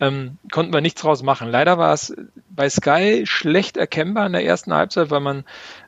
ähm, 0.00 0.38
konnten 0.52 0.74
wir 0.74 0.80
nichts 0.82 1.00
draus 1.00 1.22
machen. 1.22 1.50
Leider 1.50 1.78
war 1.78 1.94
es 1.94 2.14
bei 2.50 2.68
Sky 2.68 3.22
schlecht 3.26 3.76
erkennbar 3.76 4.26
in 4.26 4.32
der 4.32 4.44
ersten 4.44 4.74
Halbzeit, 4.74 5.10
weil 5.10 5.20
man 5.20 5.44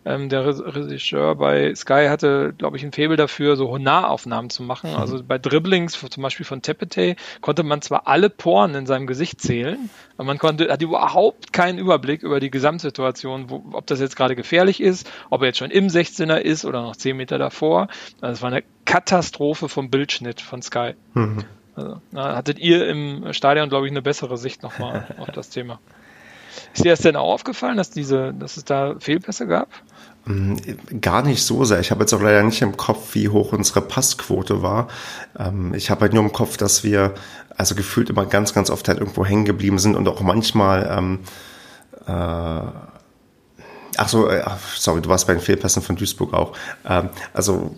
ähm, 0.06 0.28
der 0.28 0.46
Regisseur 0.46 1.34
bei 1.34 1.74
Sky 1.74 2.06
hatte, 2.08 2.54
glaube 2.56 2.76
ich, 2.76 2.84
ein 2.84 2.92
Faible 2.92 3.16
dafür, 3.16 3.56
so 3.56 3.76
Nahaufnahmen 3.76 4.50
zu 4.50 4.62
machen. 4.62 4.92
Mhm. 4.92 4.96
Also 4.96 5.22
bei 5.22 5.36
Dribblings, 5.36 5.98
zum 5.98 6.22
Beispiel 6.22 6.46
von 6.46 6.62
Tepete, 6.62 7.16
konnte 7.40 7.64
man 7.64 7.82
zwar 7.82 8.06
alle 8.06 8.30
Poren 8.30 8.76
in 8.76 8.86
seinem 8.86 9.08
Gesicht 9.08 9.40
zählen, 9.40 9.90
aber 10.16 10.24
man 10.24 10.38
konnte, 10.38 10.70
hat 10.70 10.80
überhaupt 10.80 11.52
keinen 11.52 11.78
Überblick 11.78 12.22
über 12.22 12.38
die 12.38 12.52
Gesamtsituation, 12.52 13.50
wo, 13.50 13.64
ob 13.72 13.86
das 13.88 13.98
jetzt 13.98 14.14
gerade 14.14 14.36
gefährlich 14.36 14.80
ist, 14.80 15.10
ob 15.28 15.42
er 15.42 15.48
jetzt 15.48 15.58
schon 15.58 15.72
im 15.72 15.88
16er 15.88 16.36
ist 16.36 16.64
oder 16.64 16.82
noch 16.82 16.94
10 16.94 17.16
Meter 17.16 17.38
davor. 17.38 17.88
Also 18.20 18.34
es 18.34 18.42
war 18.42 18.52
eine 18.52 18.62
Katastrophe 18.84 19.68
vom 19.68 19.90
Bildschnitt 19.90 20.40
von 20.40 20.62
Sky. 20.62 20.94
Mhm. 21.14 21.44
Also, 21.74 22.00
hattet 22.14 22.60
ihr 22.60 22.88
im 22.88 23.32
Stadion, 23.32 23.68
glaube 23.68 23.86
ich, 23.86 23.92
eine 23.92 24.02
bessere 24.02 24.38
Sicht 24.38 24.62
nochmal 24.62 25.14
auf 25.18 25.30
das 25.32 25.50
Thema. 25.50 25.80
Ist 26.72 26.84
dir 26.84 26.92
das 26.92 27.00
denn 27.00 27.16
auch 27.16 27.32
aufgefallen, 27.32 27.76
dass 27.76 27.90
diese, 27.90 28.32
dass 28.32 28.56
es 28.56 28.64
da 28.64 28.96
Fehlpässe 28.98 29.46
gab? 29.46 29.68
Mm, 30.26 30.56
gar 31.00 31.22
nicht 31.22 31.44
so 31.44 31.64
sehr. 31.64 31.80
Ich 31.80 31.90
habe 31.90 32.00
jetzt 32.02 32.12
auch 32.12 32.20
leider 32.20 32.42
nicht 32.42 32.60
im 32.60 32.76
Kopf, 32.76 33.14
wie 33.14 33.28
hoch 33.28 33.52
unsere 33.52 33.80
Passquote 33.80 34.62
war. 34.62 34.88
Ähm, 35.38 35.72
ich 35.74 35.90
habe 35.90 36.02
halt 36.02 36.12
nur 36.12 36.24
im 36.24 36.32
Kopf, 36.32 36.56
dass 36.56 36.84
wir 36.84 37.14
also 37.56 37.74
gefühlt 37.74 38.10
immer 38.10 38.26
ganz, 38.26 38.52
ganz 38.52 38.68
oft 38.68 38.88
halt 38.88 38.98
irgendwo 38.98 39.24
hängen 39.24 39.44
geblieben 39.44 39.78
sind 39.78 39.94
und 39.94 40.08
auch 40.08 40.20
manchmal 40.20 40.88
ähm, 40.90 41.18
äh, 42.06 42.70
Ach 43.98 44.08
so, 44.08 44.28
äh, 44.28 44.44
sorry, 44.74 45.00
du 45.00 45.08
warst 45.08 45.26
bei 45.26 45.32
den 45.32 45.40
Fehlpässen 45.40 45.82
von 45.82 45.96
Duisburg 45.96 46.34
auch. 46.34 46.52
Ähm, 46.86 47.08
also 47.32 47.76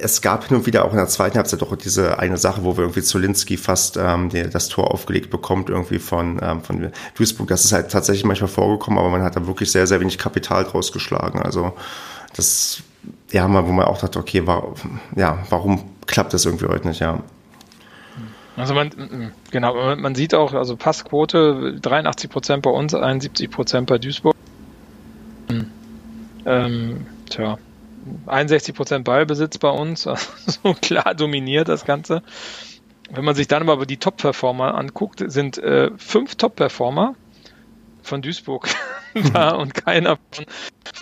es 0.00 0.22
gab 0.22 0.46
hin 0.46 0.56
und 0.56 0.66
wieder 0.66 0.84
auch 0.84 0.90
in 0.90 0.96
der 0.96 1.08
zweiten 1.08 1.36
Halbzeit 1.36 1.62
doch 1.62 1.76
diese 1.76 2.18
eine 2.18 2.36
Sache, 2.36 2.64
wo 2.64 2.76
wir 2.76 2.84
irgendwie 2.84 3.02
Zolinski 3.02 3.56
fast 3.56 3.96
ähm, 3.96 4.28
die, 4.28 4.48
das 4.48 4.68
Tor 4.68 4.92
aufgelegt 4.92 5.30
bekommt, 5.30 5.70
irgendwie 5.70 5.98
von, 5.98 6.40
ähm, 6.42 6.62
von 6.62 6.92
Duisburg. 7.14 7.48
Das 7.48 7.64
ist 7.64 7.72
halt 7.72 7.90
tatsächlich 7.90 8.24
manchmal 8.24 8.48
vorgekommen, 8.48 8.98
aber 8.98 9.08
man 9.10 9.22
hat 9.22 9.36
da 9.36 9.46
wirklich 9.46 9.70
sehr, 9.70 9.86
sehr 9.86 10.00
wenig 10.00 10.18
Kapital 10.18 10.64
draus 10.64 10.92
geschlagen. 10.92 11.40
Also 11.40 11.72
das, 12.36 12.82
ja, 13.30 13.44
wo 13.48 13.72
man 13.72 13.86
auch 13.86 13.98
dachte, 13.98 14.18
okay, 14.18 14.46
war, 14.46 14.74
ja, 15.16 15.38
warum 15.50 15.84
klappt 16.06 16.34
das 16.34 16.44
irgendwie 16.44 16.66
heute 16.66 16.88
nicht, 16.88 17.00
ja. 17.00 17.22
Also 18.56 18.74
man, 18.74 19.32
genau, 19.50 19.96
man 19.96 20.14
sieht 20.14 20.32
auch, 20.34 20.54
also 20.54 20.76
Passquote 20.76 21.78
83 21.80 22.30
Prozent 22.30 22.62
bei 22.62 22.70
uns, 22.70 22.94
71 22.94 23.50
Prozent 23.50 23.88
bei 23.88 23.98
Duisburg. 23.98 24.34
Ähm, 26.46 27.06
tja, 27.28 27.58
61 28.26 28.74
Prozent 28.74 29.04
Ballbesitz 29.04 29.58
bei 29.58 29.70
uns, 29.70 30.06
also 30.06 30.26
so 30.46 30.74
klar 30.74 31.14
dominiert 31.14 31.68
das 31.68 31.84
Ganze. 31.84 32.22
Wenn 33.10 33.24
man 33.24 33.34
sich 33.34 33.48
dann 33.48 33.68
aber 33.68 33.86
die 33.86 33.98
Top-Performer 33.98 34.74
anguckt, 34.74 35.22
sind 35.26 35.58
äh, 35.58 35.90
fünf 35.96 36.36
Top-Performer 36.36 37.14
von 38.02 38.22
Duisburg 38.22 38.68
da 39.32 39.50
und 39.54 39.74
keiner 39.74 40.18
von 40.30 40.46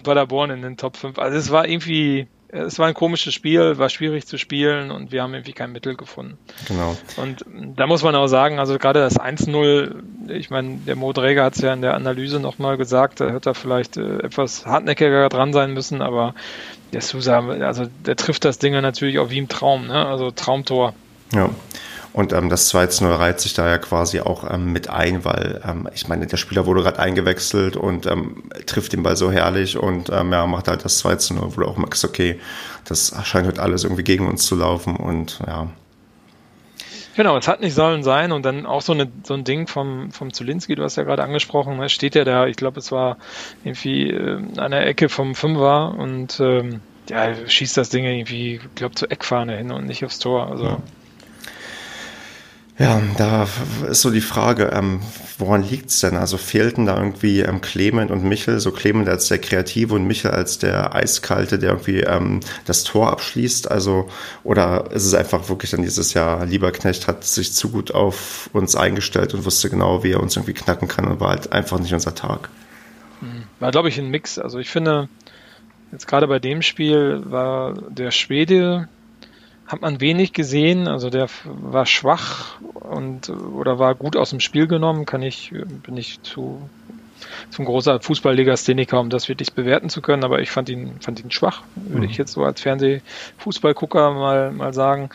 Paderborn 0.03 0.51
in 0.51 0.63
den 0.63 0.77
Top 0.77 0.97
5. 0.97 1.19
Also 1.19 1.39
es 1.39 1.51
war 1.51 1.69
irgendwie, 1.69 2.29
es 2.53 2.79
war 2.79 2.87
ein 2.87 2.95
komisches 2.95 3.33
Spiel, 3.33 3.79
war 3.79 3.89
schwierig 3.89 4.27
zu 4.27 4.37
spielen 4.37 4.91
und 4.91 5.11
wir 5.11 5.23
haben 5.23 5.33
irgendwie 5.33 5.55
kein 5.55 5.73
Mittel 5.73 5.97
gefunden. 5.97 6.37
Genau. 6.69 6.95
Und 7.17 7.45
da 7.77 7.87
muss 7.87 8.03
man 8.03 8.15
auch 8.15 8.27
sagen, 8.27 8.59
also 8.59 8.79
gerade 8.79 9.01
das 9.01 9.19
1-0, 9.19 10.31
ich 10.31 10.51
meine, 10.51 10.77
der 10.87 10.95
Mo 10.95 11.15
Dräger 11.15 11.45
hat 11.45 11.57
es 11.57 11.63
ja 11.63 11.73
in 11.73 11.81
der 11.81 11.95
Analyse 11.95 12.41
nochmal 12.41 12.77
gesagt, 12.77 13.21
da 13.21 13.31
hätte 13.31 13.51
er 13.51 13.55
vielleicht 13.55 13.97
äh, 13.97 14.19
etwas 14.19 14.67
hartnäckiger 14.67 15.31
dran 15.31 15.55
sein 15.55 15.73
müssen, 15.73 16.03
aber 16.03 16.35
der 16.93 17.01
Sousa, 17.01 17.39
also 17.41 17.87
der 18.05 18.17
trifft 18.17 18.45
das 18.45 18.59
Ding 18.59 18.75
natürlich 18.75 19.19
auch 19.19 19.31
wie 19.31 19.39
im 19.39 19.49
Traum, 19.49 19.87
ne? 19.87 20.07
also 20.07 20.31
Traumtor. 20.31 20.93
Ja. 21.33 21.49
Und 22.13 22.33
ähm, 22.35 22.51
das 22.51 22.73
2-0 22.73 23.19
reiht 23.19 23.41
sich 23.41 23.55
da 23.55 23.69
ja 23.69 23.79
quasi 23.79 24.21
auch 24.21 24.49
ähm, 24.51 24.73
mit 24.73 24.91
ein, 24.91 25.25
weil 25.25 25.63
ähm, 25.67 25.89
ich 25.95 26.09
meine, 26.09 26.27
der 26.27 26.37
Spieler 26.37 26.67
wurde 26.67 26.83
gerade 26.83 26.99
eingewechselt 26.99 27.77
und 27.77 28.07
ähm, 28.07 28.45
trifft 28.67 28.93
den 28.93 29.03
Ball 29.03 29.17
so 29.17 29.33
herrlich 29.33 29.79
und 29.79 30.11
ähm, 30.11 30.31
ja, 30.31 30.47
macht 30.47 30.69
halt 30.69 30.85
das 30.85 31.03
2-0, 31.03 31.39
wo 31.41 31.61
du 31.61 31.67
auch 31.67 31.79
merkst, 31.79 32.05
okay, 32.05 32.39
das 32.85 33.15
scheint 33.25 33.47
halt 33.47 33.59
alles 33.59 33.85
irgendwie 33.85 34.05
gegen 34.05 34.29
uns 34.29 34.45
zu 34.45 34.57
laufen 34.57 34.97
und 34.97 35.41
ja. 35.47 35.69
Genau, 37.15 37.37
es 37.37 37.47
hat 37.47 37.61
nicht 37.61 37.75
sollen 37.75 38.03
sein 38.03 38.33
und 38.33 38.45
dann 38.45 38.65
auch 38.65 38.81
so, 38.81 38.93
eine, 38.93 39.11
so 39.23 39.35
ein 39.35 39.45
Ding 39.45 39.67
vom, 39.67 40.13
vom 40.13 40.33
Zulinski, 40.33 40.75
du 40.75 40.83
hast 40.83 40.97
ja 40.97 41.03
gerade 41.05 41.23
angesprochen, 41.23 41.79
da 41.79 41.89
steht 41.89 42.15
ja 42.15 42.25
da, 42.25 42.47
ich 42.47 42.57
glaube, 42.57 42.79
es 42.79 42.91
war 42.91 43.19
irgendwie 43.65 44.11
äh, 44.11 44.39
an 44.57 44.71
der 44.71 44.87
Ecke 44.87 45.09
vom 45.09 45.35
Fünfer 45.35 45.95
und 45.97 46.41
ähm, 46.41 46.81
ja, 47.09 47.35
schießt 47.47 47.77
das 47.77 47.89
Ding 47.89 48.05
irgendwie, 48.05 48.57
ich 48.57 48.75
glaube, 48.75 48.95
zur 48.95 49.11
Eckfahne 49.11 49.57
hin 49.57 49.73
und 49.73 49.87
nicht 49.87 50.05
aufs 50.05 50.19
Tor. 50.19 50.51
Also 50.51 50.65
ja. 50.65 50.79
Ja, 52.79 53.03
da 53.19 53.47
ist 53.91 54.01
so 54.01 54.11
die 54.11 54.23
Frage, 54.23 54.71
ähm, 54.75 55.03
woran 55.39 55.63
liegt's 55.63 56.01
denn? 56.01 56.17
Also 56.17 56.39
fehlten 56.39 56.87
da 56.87 56.97
irgendwie 56.97 57.41
ähm, 57.41 57.61
Clement 57.61 58.11
und 58.11 58.25
Michel, 58.25 58.61
so 58.61 58.73
Clement 58.73 59.09
als 59.09 59.29
der 59.29 59.39
Kreative 59.39 59.95
und 59.95 60.07
Michel 60.07 60.31
als 60.31 60.59
der 60.59 60.95
Eiskalte, 60.95 61.59
der 61.59 61.71
irgendwie 61.71 62.01
ähm, 62.01 62.41
das 62.65 62.83
Tor 62.85 63.11
abschließt? 63.11 63.71
Also, 63.71 64.09
oder 64.43 64.91
ist 64.91 65.05
es 65.05 65.13
einfach 65.13 65.51
wirklich 65.51 65.71
dann 65.71 65.83
dieses 65.83 66.15
Jahr, 66.15 66.47
Lieberknecht 66.47 67.09
hat 67.09 67.25
sich 67.25 67.53
zu 67.53 67.71
gut 67.71 67.93
auf 67.93 68.49
uns 68.55 68.75
eingestellt 68.75 69.35
und 69.35 69.45
wusste 69.45 69.69
genau, 69.69 70.03
wie 70.03 70.13
er 70.13 70.21
uns 70.21 70.37
irgendwie 70.37 70.55
knacken 70.55 70.89
kann 70.89 71.05
und 71.05 71.21
war 71.21 71.29
halt 71.29 71.53
einfach 71.53 71.79
nicht 71.79 71.93
unser 71.93 72.15
Tag? 72.15 72.49
War, 73.61 73.71
glaube 73.71 73.91
ich, 73.91 73.99
ein 73.99 74.09
Mix. 74.09 74.39
Also 74.39 74.59
ich 74.59 74.71
finde, 74.71 75.09
jetzt 75.93 76.09
gerade 76.09 76.27
bei 76.27 76.39
dem 76.39 76.63
Spiel 76.63 77.23
war 77.27 77.75
der 77.91 78.11
Schwede 78.11 78.89
hat 79.67 79.81
man 79.81 80.01
wenig 80.01 80.33
gesehen. 80.33 80.89
Also 80.89 81.11
der 81.11 81.29
war 81.45 81.87
schwach 81.87 82.61
und 82.75 83.31
oder 83.31 83.79
war 83.79 83.95
gut 83.95 84.17
aus 84.17 84.31
dem 84.31 84.41
Spiel 84.41 84.67
genommen. 84.67 85.07
Kann 85.07 85.23
ich 85.23 85.53
bin 85.85 85.97
ich 85.97 86.23
zu 86.23 86.69
zum 87.51 87.65
großer 87.65 88.01
Fußballlegastheniker, 88.01 88.99
um 88.99 89.11
das 89.11 89.29
wirklich 89.29 89.53
bewerten 89.53 89.89
zu 89.89 90.03
können. 90.03 90.25
Aber 90.25 90.41
ich 90.41 90.51
fand 90.51 90.69
ihn 90.69 91.01
fand 91.01 91.23
ihn 91.23 91.31
schwach, 91.31 91.63
würde 91.77 92.07
ich 92.07 92.13
mhm. 92.13 92.19
jetzt 92.19 92.33
so 92.33 92.45
als 92.45 92.61
Fernsehfußballgucker 92.61 94.13
mal 94.13 94.53
mal 94.53 94.75
sagen. 94.75 95.11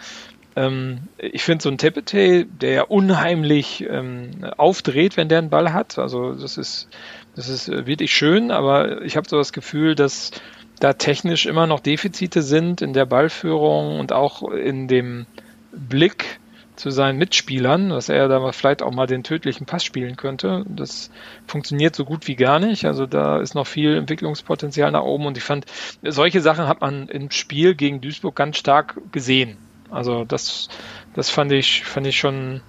Ähm, 0.55 1.01
ich 1.17 1.43
finde 1.43 1.63
so 1.63 1.69
ein 1.69 1.77
Tepete, 1.77 2.45
der 2.45 2.71
ja 2.71 2.83
unheimlich 2.83 3.85
ähm, 3.87 4.31
aufdreht, 4.57 5.17
wenn 5.17 5.29
der 5.29 5.37
einen 5.37 5.49
Ball 5.49 5.73
hat. 5.73 5.99
Also 5.99 6.33
das 6.33 6.57
ist 6.57 6.89
das 7.35 7.49
ist 7.49 7.69
wirklich 7.69 8.11
schön, 8.15 8.49
aber 8.49 9.03
ich 9.03 9.15
habe 9.15 9.29
so 9.29 9.37
das 9.37 9.53
Gefühl, 9.53 9.93
dass 9.93 10.31
da 10.79 10.93
technisch 10.93 11.45
immer 11.45 11.67
noch 11.67 11.79
Defizite 11.79 12.41
sind 12.41 12.81
in 12.81 12.93
der 12.93 13.05
Ballführung 13.05 13.99
und 13.99 14.13
auch 14.13 14.51
in 14.51 14.87
dem 14.87 15.25
Blick 15.71 16.39
zu 16.75 16.91
seinen 16.91 17.17
Mitspielern, 17.17 17.89
dass 17.89 18.07
er 18.07 18.27
da 18.27 18.51
vielleicht 18.51 18.83
auch 18.83 18.93
mal 18.93 19.07
den 19.07 19.23
tödlichen 19.23 19.65
Pass 19.65 19.83
spielen 19.83 20.15
könnte. 20.15 20.63
Das 20.67 21.09
funktioniert 21.47 21.95
so 21.95 22.05
gut 22.05 22.27
wie 22.27 22.35
gar 22.35 22.59
nicht. 22.59 22.85
Also 22.85 23.07
da 23.07 23.39
ist 23.39 23.55
noch 23.55 23.65
viel 23.65 23.95
Entwicklungspotenzial 23.95 24.91
nach 24.91 25.01
oben 25.01 25.25
und 25.25 25.37
ich 25.37 25.43
fand, 25.43 25.65
solche 26.03 26.41
Sachen 26.41 26.67
hat 26.67 26.81
man 26.81 27.07
im 27.09 27.31
Spiel 27.31 27.73
gegen 27.73 27.99
Duisburg 27.99 28.35
ganz 28.35 28.57
stark 28.57 28.99
gesehen. 29.11 29.57
Also 29.89 30.23
das, 30.23 30.69
das 31.15 31.29
fand 31.29 31.51
ich, 31.51 31.83
fand 31.83 32.05
ich 32.05 32.17
schon, 32.17 32.61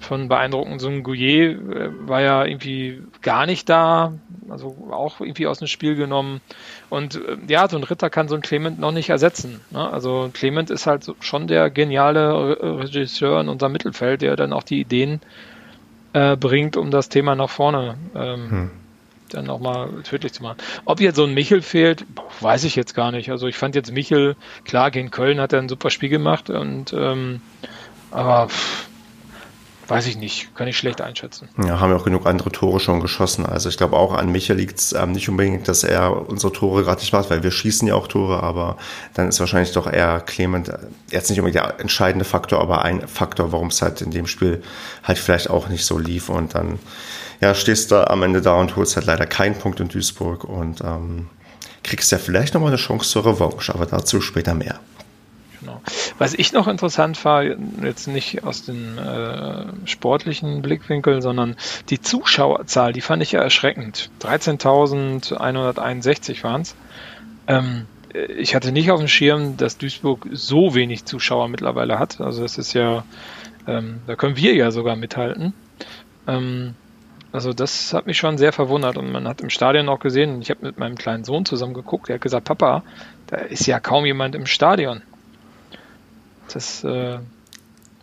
schon 0.00 0.28
beeindruckend. 0.28 0.80
So 0.80 0.88
ein 0.88 1.02
Gouillet 1.02 1.52
äh, 1.52 2.08
war 2.08 2.20
ja 2.20 2.44
irgendwie 2.44 3.02
gar 3.22 3.46
nicht 3.46 3.68
da, 3.68 4.14
also 4.48 4.88
auch 4.90 5.20
irgendwie 5.20 5.46
aus 5.46 5.58
dem 5.58 5.68
Spiel 5.68 5.94
genommen. 5.94 6.40
Und 6.88 7.16
äh, 7.16 7.36
ja, 7.48 7.68
so 7.68 7.76
ein 7.76 7.84
Ritter 7.84 8.10
kann 8.10 8.28
so 8.28 8.34
ein 8.34 8.40
Clement 8.40 8.78
noch 8.78 8.92
nicht 8.92 9.10
ersetzen. 9.10 9.60
Ne? 9.70 9.90
Also 9.90 10.30
Clement 10.32 10.70
ist 10.70 10.86
halt 10.86 11.10
schon 11.20 11.46
der 11.46 11.70
geniale 11.70 12.58
Regisseur 12.80 13.40
in 13.40 13.48
unserem 13.48 13.72
Mittelfeld, 13.72 14.22
der 14.22 14.36
dann 14.36 14.52
auch 14.52 14.62
die 14.62 14.80
Ideen 14.80 15.20
äh, 16.12 16.36
bringt, 16.36 16.76
um 16.76 16.90
das 16.90 17.08
Thema 17.08 17.34
nach 17.34 17.50
vorne 17.50 17.96
ähm, 18.14 18.50
hm. 18.50 18.70
dann 19.28 19.46
nochmal 19.46 20.02
tödlich 20.02 20.32
zu 20.32 20.42
machen. 20.42 20.58
Ob 20.84 21.00
jetzt 21.00 21.16
so 21.16 21.24
ein 21.24 21.34
Michel 21.34 21.62
fehlt, 21.62 22.04
weiß 22.40 22.64
ich 22.64 22.74
jetzt 22.74 22.94
gar 22.94 23.12
nicht. 23.12 23.30
Also 23.30 23.46
ich 23.46 23.56
fand 23.56 23.74
jetzt 23.74 23.92
Michel, 23.92 24.36
klar, 24.64 24.90
gegen 24.90 25.10
Köln 25.10 25.40
hat 25.40 25.52
er 25.52 25.60
ein 25.60 25.68
super 25.68 25.90
Spiel 25.90 26.08
gemacht 26.08 26.50
und 26.50 26.92
ähm, 26.92 27.40
aber 28.10 28.48
pff, 28.48 28.89
weiß 29.90 30.06
ich 30.06 30.16
nicht, 30.16 30.54
kann 30.54 30.68
ich 30.68 30.78
schlecht 30.78 31.00
einschätzen. 31.00 31.48
Ja, 31.58 31.80
haben 31.80 31.90
ja 31.90 31.96
auch 31.96 32.04
genug 32.04 32.26
andere 32.26 32.52
Tore 32.52 32.78
schon 32.78 33.00
geschossen. 33.00 33.44
Also 33.44 33.68
ich 33.68 33.76
glaube 33.76 33.96
auch 33.96 34.14
an 34.14 34.30
Michael 34.30 34.58
liegt 34.58 34.78
es 34.78 34.92
ähm, 34.92 35.12
nicht 35.12 35.28
unbedingt, 35.28 35.66
dass 35.66 35.82
er 35.82 36.28
unsere 36.28 36.52
Tore 36.52 36.84
gerade 36.84 37.00
nicht 37.00 37.12
macht, 37.12 37.30
weil 37.30 37.42
wir 37.42 37.50
schießen 37.50 37.88
ja 37.88 37.94
auch 37.94 38.06
Tore, 38.06 38.42
aber 38.42 38.76
dann 39.14 39.28
ist 39.28 39.40
wahrscheinlich 39.40 39.72
doch 39.72 39.90
eher 39.90 40.20
Clement 40.20 40.68
äh, 40.68 40.78
jetzt 41.10 41.28
nicht 41.28 41.40
unbedingt 41.40 41.64
der 41.64 41.80
entscheidende 41.80 42.24
Faktor, 42.24 42.60
aber 42.60 42.82
ein 42.84 43.08
Faktor, 43.08 43.52
warum 43.52 43.68
es 43.68 43.82
halt 43.82 44.00
in 44.00 44.12
dem 44.12 44.26
Spiel 44.26 44.62
halt 45.02 45.18
vielleicht 45.18 45.50
auch 45.50 45.68
nicht 45.68 45.84
so 45.84 45.98
lief 45.98 46.28
und 46.28 46.54
dann 46.54 46.78
ja, 47.40 47.54
stehst 47.54 47.90
du 47.90 48.08
am 48.08 48.22
Ende 48.22 48.42
da 48.42 48.54
und 48.54 48.76
holst 48.76 48.96
halt 48.96 49.06
leider 49.06 49.26
keinen 49.26 49.56
Punkt 49.56 49.80
in 49.80 49.88
Duisburg 49.88 50.44
und 50.44 50.82
ähm, 50.82 51.28
kriegst 51.82 52.12
ja 52.12 52.18
vielleicht 52.18 52.54
nochmal 52.54 52.70
eine 52.70 52.76
Chance 52.76 53.10
zur 53.10 53.26
Revanche, 53.26 53.74
aber 53.74 53.86
dazu 53.86 54.20
später 54.20 54.54
mehr. 54.54 54.78
Was 56.18 56.34
ich 56.34 56.52
noch 56.52 56.68
interessant 56.68 57.24
war, 57.24 57.42
jetzt 57.82 58.08
nicht 58.08 58.44
aus 58.44 58.64
dem 58.64 58.98
äh, 58.98 59.64
sportlichen 59.86 60.62
Blickwinkel, 60.62 61.22
sondern 61.22 61.56
die 61.88 62.00
Zuschauerzahl, 62.00 62.92
die 62.92 63.00
fand 63.00 63.22
ich 63.22 63.32
ja 63.32 63.40
erschreckend. 63.40 64.10
13.161 64.20 66.42
waren 66.42 66.62
es. 66.62 66.74
Ähm, 67.46 67.86
ich 68.12 68.54
hatte 68.54 68.72
nicht 68.72 68.90
auf 68.90 68.98
dem 68.98 69.08
Schirm, 69.08 69.56
dass 69.56 69.78
Duisburg 69.78 70.26
so 70.32 70.74
wenig 70.74 71.04
Zuschauer 71.04 71.48
mittlerweile 71.48 71.98
hat. 71.98 72.20
Also 72.20 72.42
das 72.42 72.58
ist 72.58 72.72
ja, 72.72 73.04
ähm, 73.66 74.00
da 74.06 74.16
können 74.16 74.36
wir 74.36 74.54
ja 74.54 74.70
sogar 74.70 74.96
mithalten. 74.96 75.54
Ähm, 76.26 76.74
also 77.32 77.52
das 77.52 77.94
hat 77.94 78.06
mich 78.06 78.18
schon 78.18 78.38
sehr 78.38 78.52
verwundert 78.52 78.96
und 78.96 79.12
man 79.12 79.28
hat 79.28 79.40
im 79.40 79.50
Stadion 79.50 79.88
auch 79.88 80.00
gesehen, 80.00 80.42
ich 80.42 80.50
habe 80.50 80.66
mit 80.66 80.78
meinem 80.78 80.96
kleinen 80.96 81.22
Sohn 81.22 81.44
zusammen 81.44 81.74
geguckt, 81.74 82.08
der 82.08 82.16
hat 82.16 82.22
gesagt, 82.22 82.46
Papa, 82.46 82.82
da 83.28 83.36
ist 83.36 83.66
ja 83.66 83.78
kaum 83.78 84.04
jemand 84.04 84.34
im 84.34 84.46
Stadion. 84.46 85.02
Das 86.52 86.84
äh, 86.84 87.18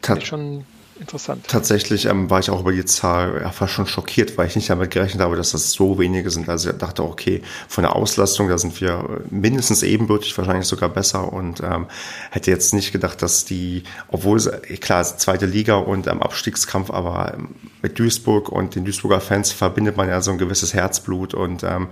ist 0.01 0.27
schon 0.27 0.65
interessant. 0.99 1.45
Tatsächlich 1.47 2.05
ähm, 2.05 2.29
war 2.29 2.39
ich 2.39 2.49
auch 2.49 2.61
über 2.61 2.71
die 2.71 2.85
Zahl 2.85 3.39
ja, 3.41 3.51
fast 3.51 3.73
schon 3.73 3.87
schockiert, 3.87 4.37
weil 4.37 4.47
ich 4.47 4.55
nicht 4.55 4.69
damit 4.69 4.91
gerechnet 4.91 5.21
habe, 5.21 5.35
dass 5.35 5.51
das 5.51 5.71
so 5.71 5.99
wenige 5.99 6.29
sind. 6.29 6.49
Also 6.49 6.69
ich 6.69 6.77
dachte, 6.77 7.03
okay, 7.03 7.41
von 7.67 7.83
der 7.83 7.95
Auslastung, 7.95 8.49
da 8.49 8.57
sind 8.57 8.79
wir 8.81 9.21
mindestens 9.29 9.83
ebenbürtig, 9.83 10.37
wahrscheinlich 10.37 10.65
sogar 10.65 10.89
besser 10.89 11.31
und 11.31 11.61
ähm, 11.61 11.87
hätte 12.31 12.51
jetzt 12.51 12.73
nicht 12.73 12.91
gedacht, 12.91 13.21
dass 13.21 13.45
die, 13.45 13.83
obwohl, 14.07 14.39
klar, 14.79 15.03
zweite 15.03 15.45
Liga 15.45 15.75
und 15.75 16.07
ähm, 16.07 16.21
Abstiegskampf, 16.21 16.89
aber 16.91 17.33
ähm, 17.35 17.49
mit 17.81 17.99
Duisburg 17.99 18.49
und 18.49 18.75
den 18.75 18.85
Duisburger 18.85 19.21
Fans 19.21 19.51
verbindet 19.51 19.97
man 19.97 20.09
ja 20.09 20.21
so 20.21 20.31
ein 20.31 20.37
gewisses 20.37 20.73
Herzblut 20.73 21.33
und 21.33 21.63
ähm, 21.63 21.89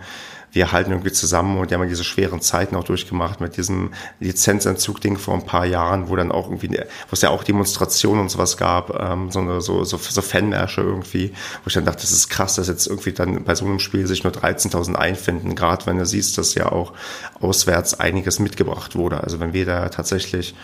wir 0.56 0.72
halten 0.72 0.92
irgendwie 0.92 1.12
zusammen 1.12 1.58
und 1.58 1.70
die 1.70 1.76
haben 1.76 1.82
ja 1.82 1.90
diese 1.90 2.06
schweren 2.06 2.40
Zeiten 2.40 2.78
auch 2.78 2.86
durchgemacht 2.86 3.42
mit 3.42 3.58
diesem 3.58 3.92
Lizenzentzug-Ding 4.22 5.18
vor 5.18 5.34
ein 5.34 5.46
paar 5.46 5.66
Jahren, 5.66 6.08
wo 6.08 6.16
dann 6.16 6.32
auch 6.32 6.46
irgendwie, 6.46 6.70
wo 6.70 7.12
es 7.12 7.22
ja 7.22 7.30
auch 7.30 7.44
Demonstrationen 7.44 8.22
und 8.22 8.30
sowas 8.30 8.56
gab, 8.56 8.98
ähm, 8.98 9.32
so, 9.32 9.40
eine, 9.40 9.60
so, 9.60 9.84
so, 9.84 9.98
so 9.98 10.22
Fanmärsche 10.22 10.80
irgendwie, 10.80 11.34
wo 11.64 11.68
ich 11.68 11.74
dann 11.74 11.84
dachte, 11.84 12.02
das 12.04 12.14
ist 12.14 12.30
krass, 12.30 12.56
dass 12.56 12.70
jetzt 12.70 12.88
irgendwie 12.88 13.12
dann 13.12 13.44
bei 13.44 13.54
so 13.54 13.66
einem 13.66 13.80
Spiel 13.80 14.08
sich 14.08 14.24
nur 14.24 14.32
13.000 14.32 14.96
einfinden, 14.96 15.56
gerade 15.56 15.86
wenn 15.88 15.98
du 15.98 16.06
siehst, 16.06 16.38
dass 16.38 16.56
ja 16.56 16.72
auch 16.72 16.94
auswärts 17.42 18.00
einiges 18.00 18.40
mitgebracht 18.40 18.96
wurde. 18.96 19.22
Also 19.22 19.42
wenn 19.42 19.52
wir 19.52 19.66
da 19.66 19.90
tatsächlich 19.90 20.56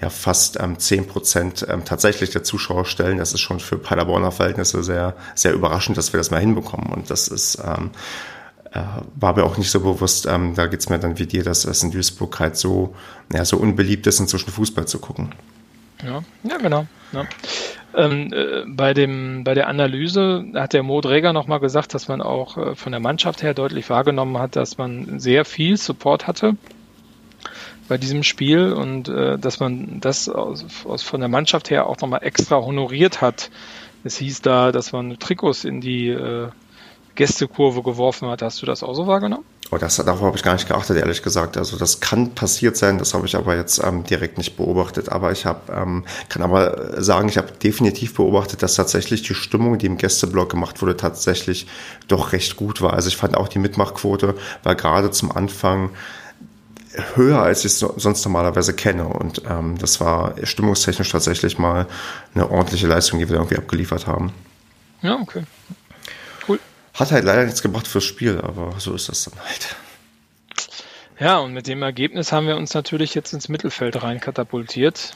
ja 0.00 0.10
fast 0.10 0.60
ähm, 0.60 0.78
10 0.78 1.08
Prozent 1.08 1.66
ähm, 1.68 1.84
tatsächlich 1.84 2.30
der 2.30 2.42
Zuschauer 2.42 2.86
stellen. 2.86 3.18
Das 3.18 3.34
ist 3.34 3.40
schon 3.40 3.60
für 3.60 3.78
Paderborner 3.78 4.32
Verhältnisse 4.32 4.82
sehr, 4.82 5.14
sehr 5.34 5.52
überraschend, 5.52 5.98
dass 5.98 6.12
wir 6.12 6.18
das 6.18 6.30
mal 6.30 6.40
hinbekommen. 6.40 6.90
Und 6.90 7.10
das 7.10 7.28
ist 7.28 7.58
ähm, 7.62 7.90
äh, 7.90 8.39
war 8.72 9.36
mir 9.36 9.44
auch 9.44 9.58
nicht 9.58 9.70
so 9.70 9.80
bewusst, 9.80 10.26
ähm, 10.26 10.54
da 10.54 10.66
geht's 10.66 10.88
mir 10.88 10.98
dann 10.98 11.18
wie 11.18 11.26
dir, 11.26 11.42
dass 11.42 11.64
es 11.64 11.82
in 11.82 11.90
Duisburg 11.90 12.38
halt 12.38 12.56
so, 12.56 12.94
ja, 13.32 13.44
so 13.44 13.56
unbeliebt 13.56 14.06
ist, 14.06 14.20
inzwischen 14.20 14.50
Fußball 14.50 14.86
zu 14.86 15.00
gucken. 15.00 15.34
Ja, 16.04 16.22
ja 16.44 16.56
genau. 16.58 16.86
Ja. 17.12 17.24
Ähm, 17.94 18.32
äh, 18.32 18.64
bei, 18.66 18.94
dem, 18.94 19.42
bei 19.42 19.54
der 19.54 19.68
Analyse 19.68 20.44
hat 20.54 20.72
der 20.72 20.84
Mo 20.84 21.00
Dräger 21.00 21.32
nochmal 21.32 21.58
gesagt, 21.58 21.94
dass 21.94 22.06
man 22.06 22.22
auch 22.22 22.56
äh, 22.56 22.74
von 22.76 22.92
der 22.92 23.00
Mannschaft 23.00 23.42
her 23.42 23.54
deutlich 23.54 23.90
wahrgenommen 23.90 24.38
hat, 24.38 24.54
dass 24.54 24.78
man 24.78 25.18
sehr 25.18 25.44
viel 25.44 25.76
Support 25.76 26.28
hatte 26.28 26.56
bei 27.88 27.98
diesem 27.98 28.22
Spiel 28.22 28.72
und 28.72 29.08
äh, 29.08 29.36
dass 29.36 29.58
man 29.58 30.00
das 30.00 30.28
aus, 30.28 30.64
aus, 30.84 31.02
von 31.02 31.18
der 31.18 31.28
Mannschaft 31.28 31.70
her 31.70 31.88
auch 31.88 31.98
nochmal 31.98 32.22
extra 32.22 32.56
honoriert 32.58 33.20
hat. 33.20 33.50
Es 34.04 34.16
hieß 34.18 34.42
da, 34.42 34.70
dass 34.70 34.92
man 34.92 35.18
Trikots 35.18 35.64
in 35.64 35.80
die 35.80 36.08
äh, 36.08 36.48
Gästekurve 37.14 37.82
geworfen 37.82 38.28
hat. 38.28 38.42
Hast 38.42 38.62
du 38.62 38.66
das 38.66 38.82
auch 38.82 38.94
so 38.94 39.06
wahrgenommen? 39.06 39.44
Oh, 39.72 39.76
das, 39.78 39.96
darauf 39.96 40.20
habe 40.20 40.36
ich 40.36 40.42
gar 40.42 40.54
nicht 40.54 40.66
geachtet, 40.66 40.96
ehrlich 40.96 41.22
gesagt. 41.22 41.56
Also 41.56 41.76
das 41.76 42.00
kann 42.00 42.34
passiert 42.34 42.76
sein, 42.76 42.98
das 42.98 43.14
habe 43.14 43.26
ich 43.26 43.36
aber 43.36 43.54
jetzt 43.54 43.80
ähm, 43.84 44.02
direkt 44.02 44.36
nicht 44.36 44.56
beobachtet. 44.56 45.10
Aber 45.10 45.30
ich 45.30 45.46
habe, 45.46 45.72
ähm, 45.72 46.04
kann 46.28 46.42
aber 46.42 47.00
sagen, 47.00 47.28
ich 47.28 47.38
habe 47.38 47.52
definitiv 47.52 48.14
beobachtet, 48.14 48.64
dass 48.64 48.74
tatsächlich 48.74 49.22
die 49.22 49.34
Stimmung, 49.34 49.78
die 49.78 49.86
im 49.86 49.96
Gästeblock 49.96 50.50
gemacht 50.50 50.82
wurde, 50.82 50.96
tatsächlich 50.96 51.68
doch 52.08 52.32
recht 52.32 52.56
gut 52.56 52.82
war. 52.82 52.94
Also 52.94 53.08
ich 53.08 53.16
fand 53.16 53.36
auch 53.36 53.46
die 53.46 53.60
Mitmachquote 53.60 54.34
war 54.64 54.74
gerade 54.74 55.12
zum 55.12 55.30
Anfang 55.30 55.90
höher, 57.14 57.40
als 57.40 57.60
ich 57.60 57.66
es 57.66 57.78
sonst 57.78 58.24
normalerweise 58.24 58.74
kenne. 58.74 59.06
Und 59.06 59.42
ähm, 59.48 59.78
das 59.78 60.00
war 60.00 60.34
stimmungstechnisch 60.42 61.10
tatsächlich 61.10 61.58
mal 61.58 61.86
eine 62.34 62.50
ordentliche 62.50 62.88
Leistung, 62.88 63.20
die 63.20 63.28
wir 63.28 63.36
irgendwie 63.36 63.56
abgeliefert 63.56 64.06
haben. 64.06 64.32
Ja, 65.02 65.18
okay. 65.20 65.44
Hat 67.00 67.12
halt 67.12 67.24
leider 67.24 67.44
nichts 67.44 67.62
gebracht 67.62 67.88
fürs 67.88 68.04
Spiel, 68.04 68.38
aber 68.42 68.74
so 68.78 68.94
ist 68.94 69.08
das 69.08 69.24
dann 69.24 69.40
halt. 69.42 69.74
Ja, 71.18 71.38
und 71.38 71.54
mit 71.54 71.66
dem 71.66 71.82
Ergebnis 71.82 72.30
haben 72.30 72.46
wir 72.46 72.58
uns 72.58 72.74
natürlich 72.74 73.14
jetzt 73.14 73.32
ins 73.32 73.48
Mittelfeld 73.48 74.02
rein 74.02 74.20
katapultiert. 74.20 75.14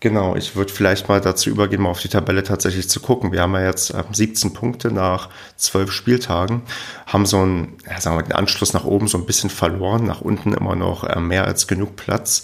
Genau, 0.00 0.36
ich 0.36 0.56
würde 0.56 0.72
vielleicht 0.72 1.08
mal 1.08 1.22
dazu 1.22 1.48
übergehen, 1.48 1.80
mal 1.80 1.88
auf 1.88 2.00
die 2.00 2.08
Tabelle 2.08 2.42
tatsächlich 2.42 2.90
zu 2.90 3.00
gucken. 3.00 3.32
Wir 3.32 3.40
haben 3.40 3.54
ja 3.54 3.64
jetzt 3.64 3.94
17 4.12 4.50
ähm, 4.50 4.54
Punkte 4.54 4.90
nach 4.90 5.30
12 5.56 5.90
Spieltagen, 5.90 6.62
haben 7.06 7.24
so 7.24 7.38
einen, 7.38 7.78
ja, 7.88 7.98
sagen 7.98 8.18
wir, 8.18 8.24
den 8.24 8.32
Anschluss 8.32 8.74
nach 8.74 8.84
oben 8.84 9.08
so 9.08 9.16
ein 9.16 9.24
bisschen 9.24 9.48
verloren, 9.48 10.04
nach 10.04 10.20
unten 10.20 10.52
immer 10.52 10.76
noch 10.76 11.04
äh, 11.04 11.18
mehr 11.18 11.46
als 11.46 11.66
genug 11.66 11.96
Platz. 11.96 12.42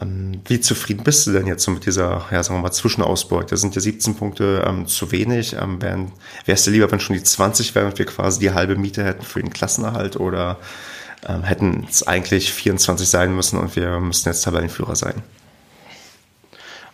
Ähm, 0.00 0.40
wie 0.46 0.60
zufrieden 0.60 1.04
bist 1.04 1.26
du 1.26 1.32
denn 1.32 1.46
jetzt 1.46 1.64
so 1.64 1.70
mit 1.70 1.84
dieser, 1.86 2.26
ja, 2.30 2.42
sagen 2.42 2.58
wir 2.58 2.62
mal, 2.62 2.72
Zwischenausbeute? 2.72 3.56
Sind 3.56 3.74
ja 3.74 3.80
17 3.80 4.14
Punkte 4.16 4.64
ähm, 4.66 4.86
zu 4.86 5.12
wenig? 5.12 5.54
Ähm, 5.54 5.78
wärst 6.44 6.66
du 6.66 6.70
lieber, 6.70 6.90
wenn 6.90 7.00
schon 7.00 7.16
die 7.16 7.22
20 7.22 7.74
wären 7.74 7.86
und 7.86 7.98
wir 7.98 8.06
quasi 8.06 8.40
die 8.40 8.52
halbe 8.52 8.76
Miete 8.76 9.04
hätten 9.04 9.22
für 9.22 9.40
den 9.40 9.52
Klassenerhalt 9.52 10.16
oder 10.16 10.58
ähm, 11.28 11.42
hätten 11.42 11.86
es 11.88 12.06
eigentlich 12.06 12.52
24 12.52 13.08
sein 13.08 13.34
müssen 13.34 13.58
und 13.58 13.76
wir 13.76 14.00
müssten 14.00 14.28
jetzt 14.28 14.42
Tabellenführer 14.42 14.96
sein? 14.96 15.22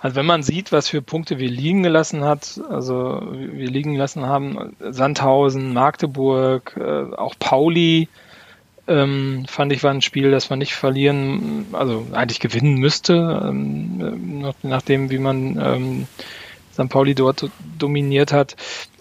Also 0.00 0.14
wenn 0.14 0.26
man 0.26 0.42
sieht, 0.42 0.70
was 0.70 0.88
für 0.88 1.02
Punkte 1.02 1.38
wir 1.38 1.48
liegen 1.48 1.82
gelassen 1.82 2.24
hat, 2.24 2.60
also 2.70 3.20
wir 3.32 3.68
liegen 3.68 3.96
lassen 3.96 4.26
haben, 4.26 4.76
Sandhausen, 4.78 5.72
Magdeburg, 5.72 6.76
äh, 6.76 7.14
auch 7.16 7.34
Pauli, 7.38 8.08
ähm, 8.88 9.44
fand 9.46 9.72
ich 9.72 9.82
war 9.82 9.92
ein 9.92 10.02
Spiel, 10.02 10.30
das 10.30 10.50
man 10.50 10.58
nicht 10.58 10.74
verlieren, 10.74 11.66
also 11.72 12.06
eigentlich 12.12 12.40
gewinnen 12.40 12.76
müsste, 12.76 13.42
ähm, 13.44 14.40
nach, 14.40 14.54
nachdem 14.62 15.10
wie 15.10 15.18
man 15.18 15.60
ähm, 15.60 16.06
St. 16.72 16.88
Pauli 16.88 17.14
dort 17.14 17.50
dominiert 17.78 18.32
hat, 18.32 18.56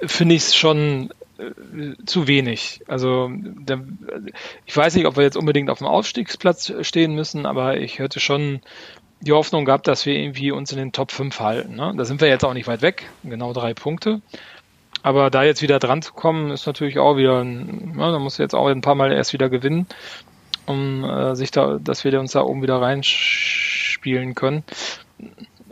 finde 0.06 0.36
ich 0.36 0.44
es 0.44 0.56
schon 0.56 1.10
äh, 1.38 2.04
zu 2.06 2.28
wenig. 2.28 2.82
Also 2.88 3.30
der, 3.32 3.84
ich 4.66 4.76
weiß 4.76 4.96
nicht, 4.96 5.06
ob 5.06 5.16
wir 5.16 5.24
jetzt 5.24 5.38
unbedingt 5.38 5.70
auf 5.70 5.78
dem 5.78 5.88
Aufstiegsplatz 5.88 6.74
stehen 6.82 7.16
müssen, 7.16 7.46
aber 7.46 7.78
ich 7.78 8.00
hörte 8.00 8.20
schon 8.20 8.62
die 9.22 9.32
Hoffnung 9.32 9.66
gehabt, 9.66 9.88
dass 9.88 10.06
wir 10.06 10.14
irgendwie 10.14 10.52
uns 10.52 10.72
in 10.72 10.78
den 10.78 10.92
Top 10.92 11.12
5 11.12 11.40
halten. 11.40 11.76
Ne? 11.76 11.94
Da 11.98 12.06
sind 12.06 12.22
wir 12.22 12.28
jetzt 12.28 12.46
auch 12.46 12.54
nicht 12.54 12.68
weit 12.68 12.82
weg, 12.82 13.10
genau 13.24 13.54
drei 13.54 13.74
Punkte. 13.74 14.22
Aber 15.08 15.30
da 15.30 15.44
jetzt 15.44 15.62
wieder 15.62 15.80
dran 15.80 16.02
zu 16.02 16.12
kommen, 16.12 16.52
ist 16.52 16.68
natürlich 16.68 17.00
auch 17.00 17.16
wieder, 17.16 17.40
ein, 17.40 17.96
ja, 17.98 18.12
da 18.12 18.20
muss 18.20 18.38
jetzt 18.38 18.54
auch 18.54 18.68
ein 18.68 18.82
paar 18.82 18.96
Mal 18.96 19.14
erst 19.14 19.32
wieder 19.32 19.48
gewinnen, 19.48 19.88
um 20.66 21.06
äh, 21.06 21.34
sich 21.34 21.50
da, 21.52 21.80
dass 21.82 22.04
wir 22.04 22.20
uns 22.20 22.34
da 22.34 22.42
oben 22.42 22.62
wieder 22.62 22.82
reinspielen 22.82 24.36
können 24.36 24.66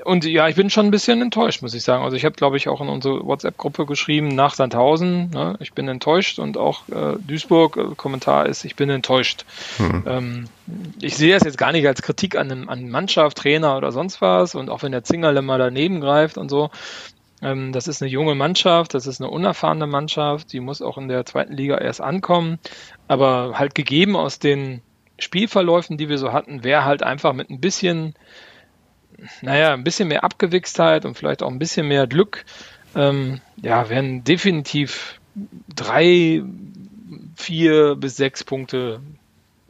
und 0.06 0.24
ja, 0.24 0.48
ich 0.48 0.56
bin 0.56 0.70
schon 0.70 0.86
ein 0.86 0.92
bisschen 0.92 1.20
enttäuscht, 1.24 1.64
muss 1.64 1.74
ich 1.74 1.82
sagen. 1.82 2.04
Also 2.04 2.16
ich 2.16 2.26
habe, 2.26 2.36
glaube 2.36 2.58
ich, 2.58 2.70
auch 2.70 2.80
in 2.80 2.90
unsere 2.90 3.26
WhatsApp-Gruppe 3.26 3.88
geschrieben 3.88 4.28
nach 4.28 4.54
Sandhausen, 4.54 5.32
ne, 5.32 5.56
ich 5.60 5.74
bin 5.74 5.88
enttäuscht 5.88 6.38
und 6.38 6.58
auch 6.58 6.88
äh, 6.90 7.18
Duisburg, 7.26 7.76
äh, 7.76 7.96
Kommentar 7.96 8.46
ist, 8.46 8.66
ich 8.66 8.76
bin 8.76 8.92
enttäuscht. 8.92 9.46
Mhm. 9.80 10.04
Ähm, 10.06 10.46
ich 11.02 11.18
sehe 11.18 11.34
das 11.34 11.44
jetzt 11.44 11.58
gar 11.58 11.72
nicht 11.72 11.88
als 11.88 12.04
Kritik 12.04 12.36
an, 12.36 12.52
einem, 12.52 12.70
an 12.70 12.88
Mannschaft, 12.90 13.38
Trainer 13.38 13.78
oder 13.78 13.92
sonst 13.92 14.22
was 14.22 14.54
und 14.54 14.70
auch 14.70 14.84
wenn 14.84 14.92
der 14.92 15.04
Zingerle 15.04 15.42
mal 15.42 15.58
daneben 15.58 16.02
greift 16.02 16.38
und 16.38 16.50
so. 16.50 16.70
Ähm, 17.46 17.72
das 17.72 17.88
ist 17.88 18.02
eine 18.02 18.10
junge 18.10 18.34
Mannschaft, 18.34 18.96
das 18.96 19.06
ist 19.06 19.22
eine 19.22 19.30
unerfahrene 19.30 19.86
Mannschaft, 19.86 20.52
die 20.52 20.60
muss 20.60 20.82
auch 20.82 20.98
in 20.98 21.08
der 21.08 21.26
zweiten 21.26 21.54
Liga 21.54 21.78
erst 21.78 22.02
ankommen, 22.02 22.58
aber 23.08 23.60
halt 23.60 23.76
gegeben 23.76 24.16
aus 24.16 24.40
den 24.40 24.82
Spielverläufen, 25.20 25.98
die 25.98 26.10
wir 26.10 26.18
so 26.18 26.34
hatten, 26.34 26.64
wäre 26.64 26.86
halt 26.86 27.04
einfach 27.04 27.34
mit 27.34 27.52
ein 27.52 27.62
bisschen 27.62 28.16
naja, 29.42 29.74
ein 29.74 29.84
bisschen 29.84 30.08
mehr 30.08 30.24
Abgewichstheit 30.24 31.06
und 31.06 31.16
vielleicht 31.16 31.44
auch 31.44 31.52
ein 31.52 31.60
bisschen 31.60 31.88
mehr 31.88 32.08
Glück, 32.08 32.46
ähm, 32.96 33.42
ja, 33.62 33.90
wären 33.90 34.24
definitiv 34.24 35.20
drei, 35.74 36.44
vier 37.36 37.96
bis 37.96 38.18
sechs 38.18 38.44
Punkte 38.44 39.02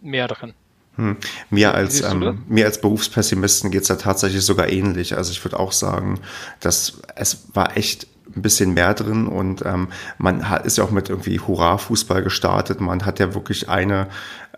mehr 0.01 0.28
drin. 0.28 0.53
Hm. 0.97 1.17
Mir, 1.49 1.73
als, 1.73 2.01
ähm, 2.01 2.43
mir 2.47 2.65
als 2.65 2.79
Berufspessimisten 2.79 3.71
geht 3.71 3.81
es 3.81 3.87
da 3.87 3.95
tatsächlich 3.95 4.43
sogar 4.43 4.69
ähnlich. 4.69 5.17
Also 5.17 5.31
ich 5.31 5.43
würde 5.43 5.59
auch 5.59 5.71
sagen, 5.71 6.19
dass 6.59 7.01
es 7.15 7.45
war 7.53 7.75
echt 7.77 8.07
ein 8.35 8.41
bisschen 8.41 8.73
mehr 8.73 8.93
drin 8.93 9.27
und 9.27 9.63
ähm, 9.65 9.89
man 10.17 10.49
hat, 10.49 10.65
ist 10.65 10.77
ja 10.77 10.83
auch 10.83 10.91
mit 10.91 11.09
irgendwie 11.09 11.39
Hurra-Fußball 11.39 12.23
gestartet. 12.23 12.81
Man 12.81 13.05
hat 13.05 13.19
ja 13.19 13.33
wirklich 13.33 13.69
eine 13.69 14.07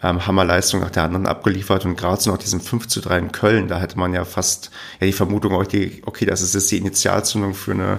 ähm, 0.02 0.26
Hammerleistung 0.26 0.82
nach 0.82 0.92
der 0.92 1.04
anderen 1.04 1.26
abgeliefert 1.26 1.86
und 1.86 1.98
gerade 1.98 2.22
so 2.22 2.32
nach 2.32 2.38
diesem 2.38 2.62
5 2.62 2.88
zu 2.88 3.02
3 3.02 3.18
in 3.18 3.32
Köln, 3.32 3.68
da 3.68 3.80
hätte 3.80 3.98
man 3.98 4.14
ja 4.14 4.26
fast 4.26 4.72
ja 5.00 5.08
die 5.08 5.14
Vermutung, 5.14 5.54
okay, 5.54 6.02
okay 6.06 6.26
das 6.26 6.42
ist 6.42 6.54
jetzt 6.54 6.72
die 6.72 6.78
Initialzündung 6.78 7.54
für 7.54 7.72
eine 7.72 7.98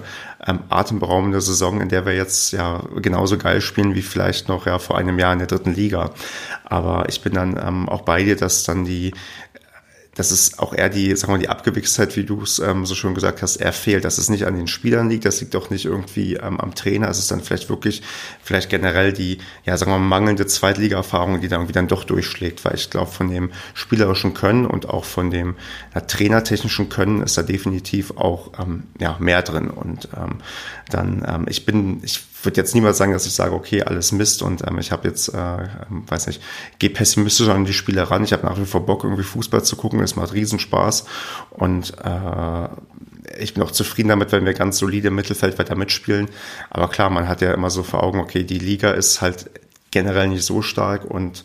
ähm, 0.49 0.61
atemberaubende 0.71 1.41
Saison, 1.41 1.81
in 1.81 1.89
der 1.89 2.07
wir 2.07 2.15
jetzt 2.15 2.53
ja 2.53 2.83
genauso 2.97 3.37
geil 3.37 3.61
spielen 3.61 3.95
wie 3.95 4.03
vielleicht 4.03 4.49
noch 4.49 4.67
ja 4.67 4.79
vor 4.79 4.97
einem 4.97 5.19
Jahr 5.19 5.33
in 5.33 5.39
der 5.39 5.49
dritten 5.49 5.75
Liga. 5.75 6.11
Aber 6.65 7.09
ich 7.09 7.21
bin 7.21 7.35
dann 7.35 7.61
ähm, 7.63 7.89
auch 7.89 8.03
bei 8.03 8.25
dir, 8.25 8.37
dass 8.37 8.65
dann 8.65 8.85
die 8.85 9.13
dass 10.19 10.33
es 10.33 10.59
auch 10.59 10.75
eher 10.75 10.89
die, 10.89 11.17
wir 11.17 11.29
mal, 11.29 11.39
die 11.39 11.49
Abgewichstheit, 11.49 12.17
wie 12.17 12.25
du 12.25 12.43
es 12.43 12.59
ähm, 12.59 12.85
so 12.87 12.97
schön 12.97 13.15
gesagt 13.15 13.41
hast, 13.41 13.57
eher 13.57 13.73
fehlt, 13.73 14.05
dass 14.05 14.19
es 14.19 14.29
nicht 14.29 14.47
an 14.47 14.57
den 14.57 14.67
Spielern 14.67 15.09
liegt, 15.09 15.25
das 15.25 15.41
liegt 15.41 15.55
auch 15.55 15.71
nicht 15.71 15.85
irgendwie 15.85 16.35
ähm, 16.35 16.59
am 16.59 16.75
Trainer, 16.75 17.09
es 17.09 17.21
ist 17.21 17.31
dann 17.31 17.41
vielleicht 17.41 17.69
wirklich, 17.69 18.03
vielleicht 18.43 18.69
generell 18.69 19.13
die, 19.13 19.39
ja, 19.65 19.77
sagen 19.77 19.93
wir 19.93 19.99
mal, 20.01 20.09
mangelnde 20.09 20.49
Zweitliga-Erfahrung, 20.49 21.41
die 21.41 21.47
dann 21.47 21.61
irgendwie 21.61 21.73
dann 21.73 21.87
doch 21.87 22.03
durchschlägt, 22.03 22.65
weil 22.65 22.75
ich 22.75 22.91
glaube, 22.91 23.13
von 23.13 23.31
dem 23.31 23.53
spielerischen 23.75 24.35
Können 24.35 24.67
und 24.67 24.89
auch 24.89 25.05
von 25.05 25.31
dem 25.31 25.55
ja, 25.95 26.01
trainertechnischen 26.01 26.89
Können 26.89 27.23
ist 27.23 27.39
da 27.39 27.43
definitiv 27.43 28.17
auch 28.17 28.59
ähm, 28.59 28.89
ja, 28.99 29.17
mehr 29.21 29.43
drin. 29.43 29.71
Und 29.71 30.09
ähm, 30.17 30.39
dann, 30.91 31.25
ähm, 31.29 31.47
ich 31.49 31.65
bin, 31.65 32.01
ich 32.03 32.25
würde 32.43 32.61
jetzt 32.61 32.75
niemals 32.75 32.99
sagen, 32.99 33.13
dass 33.13 33.27
ich 33.27 33.35
sage, 33.35 33.53
okay, 33.55 33.83
alles 33.83 34.13
Mist 34.13 34.43
und 34.43 34.67
ähm, 34.67 34.79
ich 34.79 34.93
habe 34.93 35.09
jetzt, 35.09 35.29
äh, 35.29 35.39
ähm, 35.39 36.05
weiß 36.07 36.27
nicht, 36.29 36.43
gehe 36.79 36.91
pessimistisch 36.91 37.49
an 37.49 37.65
die 37.65 37.73
Spiele 37.73 38.11
ran. 38.11 38.25
Ich 38.25 38.33
habe 38.33 38.47
nach 38.47 38.59
wie 38.59 38.65
vor 38.65 38.87
Bock, 38.87 39.05
irgendwie 39.05 39.23
Fußball 39.23 39.65
zu 39.65 39.77
gucken. 39.77 40.01
Es 40.01 40.17
macht 40.17 40.33
Riesenspaß 40.33 41.05
und 41.51 41.95
äh, 42.05 42.69
ich 43.39 43.55
bin 43.55 43.63
auch 43.63 43.71
zufrieden 43.71 44.09
damit, 44.09 44.33
wenn 44.33 44.47
wir 44.47 44.55
ganz 44.55 44.79
solide 44.79 45.09
im 45.09 45.15
Mittelfeld 45.15 45.59
weiter 45.59 45.75
mitspielen. 45.75 46.29
Aber 46.71 46.89
klar, 46.89 47.11
man 47.11 47.29
hat 47.29 47.41
ja 47.41 47.53
immer 47.53 47.71
so 47.71 47.83
vor 47.83 48.03
Augen, 48.03 48.21
okay, 48.21 48.45
die 48.45 48.59
Liga 48.59 48.91
ist 48.91 49.21
halt 49.21 49.51
generell 49.91 50.29
nicht 50.29 50.45
so 50.45 50.63
stark 50.63 51.05
und 51.05 51.45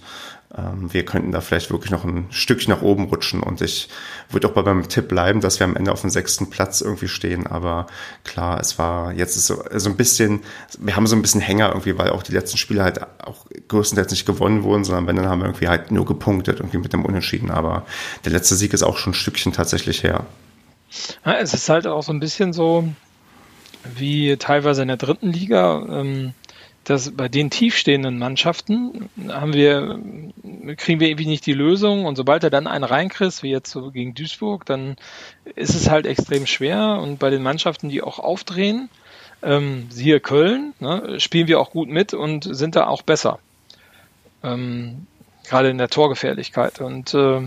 wir 0.55 1.03
könnten 1.03 1.31
da 1.31 1.41
vielleicht 1.41 1.71
wirklich 1.71 1.89
noch 1.89 2.03
ein 2.03 2.27
Stückchen 2.29 2.71
nach 2.71 2.83
oben 2.83 3.05
rutschen. 3.05 3.41
Und 3.41 3.61
ich 3.61 3.89
würde 4.29 4.47
auch 4.47 4.51
bei 4.51 4.61
meinem 4.61 4.87
Tipp 4.87 5.07
bleiben, 5.07 5.41
dass 5.41 5.59
wir 5.59 5.65
am 5.65 5.75
Ende 5.75 5.91
auf 5.91 6.01
dem 6.01 6.11
sechsten 6.11 6.51
Platz 6.51 6.81
irgendwie 6.81 7.07
stehen. 7.07 7.47
Aber 7.47 7.87
klar, 8.23 8.59
es 8.59 8.77
war 8.77 9.13
jetzt 9.13 9.33
so, 9.33 9.63
so 9.75 9.89
ein 9.89 9.97
bisschen, 9.97 10.41
wir 10.77 10.95
haben 10.95 11.07
so 11.07 11.15
ein 11.15 11.23
bisschen 11.23 11.41
Hänger 11.41 11.69
irgendwie, 11.69 11.97
weil 11.97 12.11
auch 12.11 12.21
die 12.21 12.33
letzten 12.33 12.57
Spiele 12.57 12.83
halt 12.83 13.01
auch 13.25 13.47
größtenteils 13.67 14.11
nicht 14.11 14.27
gewonnen 14.27 14.61
wurden, 14.61 14.83
sondern 14.83 15.07
wenn, 15.07 15.15
dann 15.15 15.27
haben 15.27 15.39
wir 15.39 15.47
irgendwie 15.47 15.69
halt 15.69 15.89
nur 15.89 16.05
gepunktet, 16.05 16.59
irgendwie 16.59 16.77
mit 16.77 16.93
dem 16.93 17.03
Unentschieden. 17.03 17.49
Aber 17.49 17.87
der 18.23 18.31
letzte 18.31 18.53
Sieg 18.53 18.73
ist 18.73 18.83
auch 18.83 18.97
schon 18.97 19.11
ein 19.13 19.15
Stückchen 19.15 19.53
tatsächlich 19.53 20.03
her. 20.03 20.27
Ja, 21.25 21.39
es 21.39 21.55
ist 21.55 21.67
halt 21.67 21.87
auch 21.87 22.03
so 22.03 22.13
ein 22.13 22.19
bisschen 22.19 22.53
so 22.53 22.87
wie 23.95 24.37
teilweise 24.37 24.83
in 24.83 24.87
der 24.87 24.97
dritten 24.97 25.31
Liga. 25.31 25.83
Ähm 25.89 26.35
dass 26.83 27.11
bei 27.11 27.29
den 27.29 27.49
tiefstehenden 27.49 28.19
Mannschaften 28.19 29.09
haben 29.29 29.53
wir, 29.53 29.99
kriegen 30.77 30.99
wir 30.99 31.07
irgendwie 31.07 31.27
nicht 31.27 31.45
die 31.45 31.53
Lösung 31.53 32.05
und 32.05 32.15
sobald 32.15 32.43
er 32.43 32.49
dann 32.49 32.67
einen 32.67 32.83
reinkriegt, 32.83 33.43
wie 33.43 33.51
jetzt 33.51 33.71
so 33.71 33.91
gegen 33.91 34.13
Duisburg, 34.13 34.65
dann 34.65 34.97
ist 35.55 35.75
es 35.75 35.89
halt 35.89 36.05
extrem 36.05 36.45
schwer 36.45 36.99
und 37.01 37.19
bei 37.19 37.29
den 37.29 37.43
Mannschaften, 37.43 37.89
die 37.89 38.01
auch 38.01 38.19
aufdrehen, 38.19 38.89
ähm, 39.41 39.87
siehe 39.89 40.19
Köln, 40.19 40.73
ne, 40.79 41.19
spielen 41.19 41.47
wir 41.47 41.59
auch 41.59 41.71
gut 41.71 41.89
mit 41.89 42.13
und 42.13 42.47
sind 42.55 42.75
da 42.75 42.87
auch 42.87 43.01
besser. 43.01 43.39
Ähm, 44.43 45.07
gerade 45.47 45.69
in 45.69 45.77
der 45.77 45.89
Torgefährlichkeit 45.89 46.81
und 46.81 47.13
äh, 47.13 47.41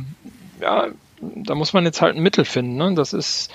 ja, 0.61 0.89
da 1.21 1.55
muss 1.55 1.73
man 1.73 1.85
jetzt 1.85 2.01
halt 2.01 2.17
ein 2.17 2.23
Mittel 2.23 2.45
finden. 2.45 2.77
Ne? 2.77 2.95
Das 2.95 3.13
ist 3.13 3.51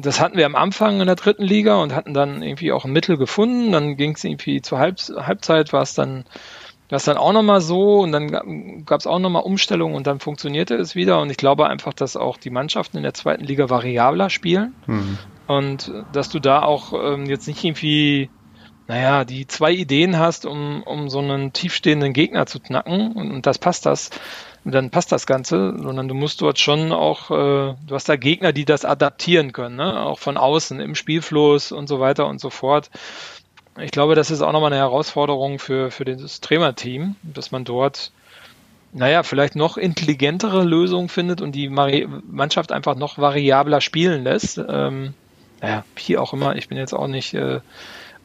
das 0.00 0.20
hatten 0.20 0.36
wir 0.36 0.46
am 0.46 0.56
Anfang 0.56 1.00
in 1.00 1.06
der 1.06 1.16
dritten 1.16 1.44
Liga 1.44 1.76
und 1.76 1.94
hatten 1.94 2.14
dann 2.14 2.42
irgendwie 2.42 2.72
auch 2.72 2.84
ein 2.84 2.92
Mittel 2.92 3.16
gefunden. 3.16 3.72
Dann 3.72 3.96
ging 3.96 4.14
es 4.14 4.24
irgendwie 4.24 4.60
zur 4.60 4.78
Halb 4.78 4.98
Halbzeit, 4.98 5.72
war 5.72 5.82
es 5.82 5.94
dann, 5.94 6.24
dann 6.88 7.16
auch 7.16 7.32
nochmal 7.32 7.60
so 7.60 8.00
und 8.00 8.12
dann 8.12 8.84
gab 8.84 9.00
es 9.00 9.06
auch 9.06 9.18
nochmal 9.18 9.42
Umstellungen 9.42 9.94
und 9.94 10.06
dann 10.06 10.20
funktionierte 10.20 10.74
es 10.74 10.94
wieder. 10.94 11.20
Und 11.20 11.30
ich 11.30 11.36
glaube 11.36 11.68
einfach, 11.68 11.92
dass 11.92 12.16
auch 12.16 12.36
die 12.38 12.50
Mannschaften 12.50 12.96
in 12.96 13.02
der 13.04 13.14
zweiten 13.14 13.44
Liga 13.44 13.70
variabler 13.70 14.30
spielen 14.30 14.74
mhm. 14.86 15.18
und 15.46 15.92
dass 16.12 16.28
du 16.28 16.40
da 16.40 16.62
auch 16.62 16.92
ähm, 16.92 17.26
jetzt 17.26 17.46
nicht 17.46 17.62
irgendwie 17.62 18.30
naja, 18.88 19.24
die 19.24 19.46
zwei 19.46 19.72
Ideen 19.72 20.18
hast, 20.18 20.46
um, 20.46 20.82
um 20.84 21.08
so 21.08 21.18
einen 21.18 21.52
tiefstehenden 21.52 22.12
Gegner 22.12 22.46
zu 22.46 22.60
knacken 22.60 23.12
und, 23.12 23.32
und 23.32 23.46
das 23.46 23.58
passt 23.58 23.84
das, 23.84 24.10
dann 24.72 24.90
passt 24.90 25.12
das 25.12 25.26
Ganze, 25.26 25.74
sondern 25.78 26.08
du 26.08 26.14
musst 26.14 26.40
dort 26.40 26.58
schon 26.58 26.92
auch, 26.92 27.30
äh, 27.30 27.74
du 27.86 27.94
hast 27.94 28.08
da 28.08 28.16
Gegner, 28.16 28.52
die 28.52 28.64
das 28.64 28.84
adaptieren 28.84 29.52
können, 29.52 29.76
ne? 29.76 30.00
auch 30.00 30.18
von 30.18 30.36
außen 30.36 30.80
im 30.80 30.94
Spielfluss 30.94 31.72
und 31.72 31.88
so 31.88 32.00
weiter 32.00 32.26
und 32.26 32.40
so 32.40 32.50
fort. 32.50 32.90
Ich 33.78 33.90
glaube, 33.90 34.14
das 34.14 34.30
ist 34.30 34.40
auch 34.40 34.52
nochmal 34.52 34.72
eine 34.72 34.80
Herausforderung 34.80 35.58
für, 35.58 35.90
für 35.90 36.04
das 36.04 36.40
Trainerteam, 36.40 37.14
dass 37.22 37.52
man 37.52 37.64
dort, 37.64 38.10
naja, 38.92 39.22
vielleicht 39.22 39.54
noch 39.54 39.76
intelligentere 39.76 40.64
Lösungen 40.64 41.08
findet 41.08 41.42
und 41.42 41.52
die 41.52 41.68
Mari 41.68 42.08
Mannschaft 42.28 42.72
einfach 42.72 42.96
noch 42.96 43.18
variabler 43.18 43.80
spielen 43.80 44.24
lässt. 44.24 44.58
Ähm, 44.58 45.14
naja, 45.60 45.84
wie 46.06 46.16
auch 46.16 46.32
immer, 46.32 46.56
ich 46.56 46.68
bin 46.68 46.78
jetzt 46.78 46.94
auch 46.94 47.06
nicht 47.06 47.34
äh, 47.34 47.60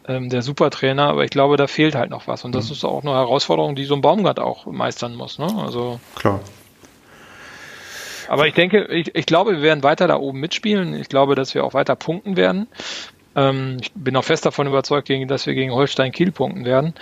ähm, 0.08 0.30
der 0.30 0.42
Supertrainer, 0.42 1.10
aber 1.10 1.24
ich 1.24 1.32
glaube, 1.32 1.58
da 1.58 1.68
fehlt 1.68 1.96
halt 1.96 2.10
noch 2.10 2.28
was. 2.28 2.44
Und 2.44 2.54
das 2.54 2.68
mhm. 2.68 2.74
ist 2.74 2.84
auch 2.84 3.04
eine 3.04 3.14
Herausforderung, 3.14 3.76
die 3.76 3.86
so 3.86 3.96
ein 3.96 4.02
Baumgart 4.02 4.40
auch 4.40 4.66
meistern 4.66 5.16
muss. 5.16 5.40
Ne? 5.40 5.48
Also 5.58 6.00
Klar. 6.16 6.40
Aber 8.28 8.48
ich 8.48 8.54
denke, 8.54 8.86
ich, 8.86 9.14
ich 9.14 9.26
glaube, 9.26 9.52
wir 9.58 9.62
werden 9.62 9.84
weiter 9.84 10.08
da 10.08 10.16
oben 10.16 10.40
mitspielen. 10.40 10.94
Ich 10.94 11.10
glaube, 11.10 11.36
dass 11.36 11.54
wir 11.54 11.66
auch 11.66 11.74
weiter 11.74 11.98
punkten 11.98 12.38
werden. 12.38 12.68
Ähm, 13.36 13.78
ich 13.82 13.92
bin 13.94 14.16
auch 14.16 14.24
fest 14.24 14.46
davon 14.46 14.68
überzeugt, 14.68 15.10
dass 15.28 15.46
wir 15.46 15.54
gegen 15.54 15.74
Holstein 15.74 16.14
Kiel 16.14 16.32
punkten 16.32 16.64
werden. 16.64 16.94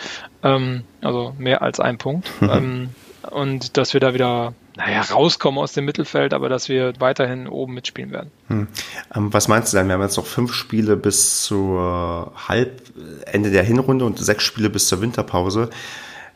Ähm, 0.43 0.85
also 1.01 1.35
mehr 1.37 1.61
als 1.61 1.79
ein 1.79 1.99
Punkt. 1.99 2.31
ähm, 2.41 2.89
und 3.23 3.77
dass 3.77 3.93
wir 3.93 3.99
da 3.99 4.13
wieder 4.13 4.53
naja, 4.75 5.01
rauskommen 5.01 5.59
aus 5.59 5.73
dem 5.73 5.85
Mittelfeld, 5.85 6.33
aber 6.33 6.49
dass 6.49 6.69
wir 6.69 6.93
weiterhin 6.99 7.47
oben 7.47 7.73
mitspielen 7.73 8.11
werden. 8.11 8.31
Hm. 8.47 8.67
Ähm, 9.13 9.33
was 9.33 9.47
meinst 9.47 9.73
du 9.73 9.77
denn? 9.77 9.87
Wir 9.87 9.95
haben 9.95 10.01
jetzt 10.01 10.17
noch 10.17 10.25
fünf 10.25 10.53
Spiele 10.53 10.95
bis 10.95 11.41
zur 11.41 12.31
Halbende 12.47 13.51
der 13.51 13.63
Hinrunde 13.63 14.05
und 14.05 14.19
sechs 14.19 14.43
Spiele 14.43 14.69
bis 14.69 14.87
zur 14.87 15.01
Winterpause. 15.01 15.69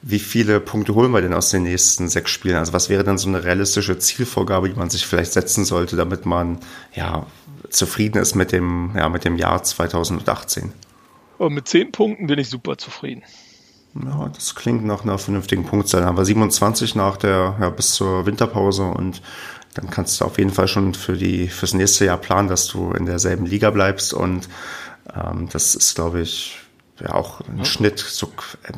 Wie 0.02 0.20
viele 0.20 0.60
Punkte 0.60 0.96
holen 0.96 1.12
wir 1.12 1.22
denn 1.22 1.34
aus 1.34 1.50
den 1.50 1.64
nächsten 1.64 2.10
sechs 2.10 2.32
Spielen? 2.32 2.58
Also 2.58 2.74
was 2.74 2.90
wäre 2.90 3.06
dann 3.06 3.18
so 3.18 3.30
eine 3.30 3.46
realistische 3.46 3.98
Zielvorgabe, 3.98 4.68
die 4.68 4.76
man 4.76 4.90
sich 4.90 5.06
vielleicht 5.06 5.32
setzen 5.32 5.64
sollte, 5.64 5.96
damit 5.96 6.26
man 6.26 6.60
ja 6.94 7.26
zufrieden 7.70 8.22
ist 8.22 8.36
mit 8.36 8.52
dem, 8.52 8.92
ja, 8.98 9.08
mit 9.08 9.24
dem 9.24 9.38
Jahr 9.38 9.64
2018? 9.64 10.74
Und 11.38 11.54
mit 11.54 11.70
zehn 11.70 11.94
Punkten 11.94 12.28
bin 12.28 12.38
ich 12.38 12.50
super 12.50 12.78
zufrieden. 12.78 13.24
Ja, 13.96 14.30
das 14.34 14.56
klingt 14.56 14.86
nach 14.86 15.04
einer 15.04 15.18
vernünftigen 15.18 15.66
Punktzahl. 15.66 16.02
Dann 16.02 16.10
haben 16.10 16.18
wir 16.18 16.26
27 16.26 16.96
nach 16.96 17.18
der, 17.18 17.56
ja, 17.60 17.70
bis 17.70 17.94
zur 17.94 18.26
Winterpause 18.26 18.84
und 18.84 19.22
dann 19.76 19.90
kannst 19.90 20.20
du 20.20 20.26
auf 20.26 20.38
jeden 20.38 20.52
Fall 20.52 20.68
schon 20.68 20.94
für 20.94 21.14
die, 21.14 21.48
fürs 21.48 21.74
nächste 21.74 22.06
Jahr 22.06 22.18
planen, 22.18 22.48
dass 22.48 22.68
du 22.68 22.92
in 22.92 23.06
derselben 23.06 23.46
Liga 23.46 23.70
bleibst 23.70 24.14
und 24.14 24.50
ähm, 25.16 25.50
das 25.52 25.76
ist, 25.76 25.96
glaube 25.96 26.22
ich, 26.22 26.60
ja 27.00 27.14
auch 27.14 27.42
ein 27.42 27.60
ja. 27.60 27.66
Schnitt 27.66 28.00
so 28.00 28.32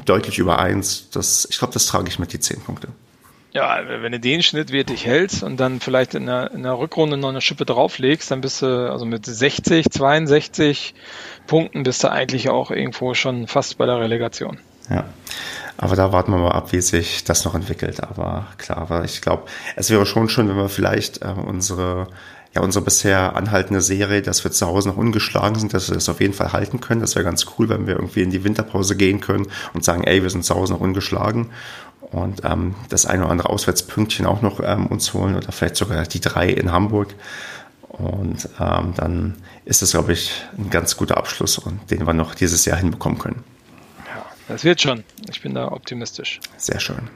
deutlich 0.05 0.38
über 0.38 0.59
eins. 0.59 1.09
Das, 1.11 1.47
ich 1.49 1.59
glaube, 1.59 1.74
das 1.74 1.86
trage 1.86 2.07
ich 2.07 2.20
mit 2.20 2.34
die 2.34 2.39
zehn 2.39 2.61
Punkte. 2.61 2.89
Ja, 3.51 3.80
wenn 3.88 4.11
du 4.11 4.20
den 4.20 4.43
Schnitt 4.43 4.74
wirklich 4.74 5.05
hältst 5.05 5.41
und 5.41 5.57
dann 5.57 5.80
vielleicht 5.80 6.13
in 6.13 6.26
der, 6.26 6.51
in 6.51 6.63
der 6.63 6.78
Rückrunde 6.78 7.16
noch 7.16 7.30
eine 7.30 7.39
Schippe 7.39 7.66
drauflegst, 7.66 8.30
dann 8.30 8.41
bist 8.41 8.61
du 8.61 8.91
also 8.91 9.05
mit 9.05 9.26
60, 9.26 9.89
62 9.89 10.93
Punkten 11.47 11.84
bist 11.84 12.03
du 12.03 12.11
eigentlich 12.11 12.49
auch 12.49 12.70
irgendwo 12.70 13.13
schon 13.13 13.47
fast 13.47 13.78
bei 13.78 13.86
der 13.86 13.97
Relegation. 14.01 14.59
Ja. 14.90 15.06
Aber 15.78 15.96
da 15.96 16.12
warten 16.12 16.32
wir 16.32 16.38
mal 16.38 16.52
ab, 16.52 16.72
wie 16.72 16.82
sich 16.82 17.24
das 17.24 17.44
noch 17.44 17.56
entwickelt. 17.56 18.02
Aber 18.02 18.48
klar, 18.58 18.78
aber 18.78 19.04
ich 19.04 19.22
glaube, 19.22 19.44
es 19.76 19.90
wäre 19.90 20.06
schon 20.06 20.30
schön, 20.30 20.48
wenn 20.48 20.56
wir 20.56 20.70
vielleicht 20.70 21.22
äh, 21.22 21.28
unsere, 21.28 22.08
ja, 22.54 22.62
unsere 22.62 22.86
bisher 22.86 23.36
anhaltende 23.36 23.82
Serie, 23.82 24.22
dass 24.22 24.44
wir 24.44 24.52
zu 24.52 24.68
Hause 24.68 24.90
noch 24.90 24.98
ungeschlagen 24.98 25.60
sind, 25.60 25.74
dass 25.74 25.90
wir 25.90 25.96
das 25.96 26.08
auf 26.08 26.22
jeden 26.22 26.34
Fall 26.34 26.54
halten 26.54 26.80
können. 26.80 27.02
Das 27.02 27.16
wäre 27.16 27.26
ganz 27.26 27.46
cool, 27.58 27.68
wenn 27.68 27.88
wir 27.88 27.96
irgendwie 27.96 28.22
in 28.22 28.32
die 28.32 28.44
Winterpause 28.44 28.96
gehen 28.96 29.20
können 29.20 29.48
und 29.74 29.84
sagen, 29.84 30.04
ey, 30.06 30.24
wir 30.24 30.30
sind 30.30 30.46
zu 30.46 30.56
Hause 30.56 30.74
noch 30.74 30.80
ungeschlagen 30.80 31.50
und 32.12 32.46
ähm, 32.46 32.76
das 32.90 33.06
eine 33.06 33.24
oder 33.24 33.32
andere 33.32 33.50
Auswärtspünktchen 33.50 34.26
auch 34.26 34.42
noch 34.42 34.62
ähm, 34.64 34.88
uns 34.88 35.14
holen 35.14 35.36
oder 35.36 35.52
vielleicht 35.52 35.76
sogar 35.76 36.04
die 36.04 36.22
drei 36.22 36.50
in 36.50 36.72
Hamburg. 36.72 37.14
Und 37.90 38.50
ähm, 38.60 38.94
dann 38.96 39.36
ist 39.64 39.82
es, 39.82 39.92
glaube 39.92 40.14
ich, 40.14 40.44
ein 40.58 40.70
ganz 40.70 40.98
guter 40.98 41.18
Abschluss 41.18 41.58
und 41.58 41.92
den 41.92 42.06
wir 42.06 42.14
noch 42.14 42.36
dieses 42.36 42.66
Jahr 42.66 42.78
hinbekommen 42.78 43.20
können. 43.20 43.44
Das 44.48 44.64
wird 44.64 44.82
schon. 44.82 45.04
Ich 45.30 45.41
bin 45.41 45.54
da 45.54 45.72
optimistisch. 45.72 46.39
Sehr 46.58 46.80
schön. 46.80 47.10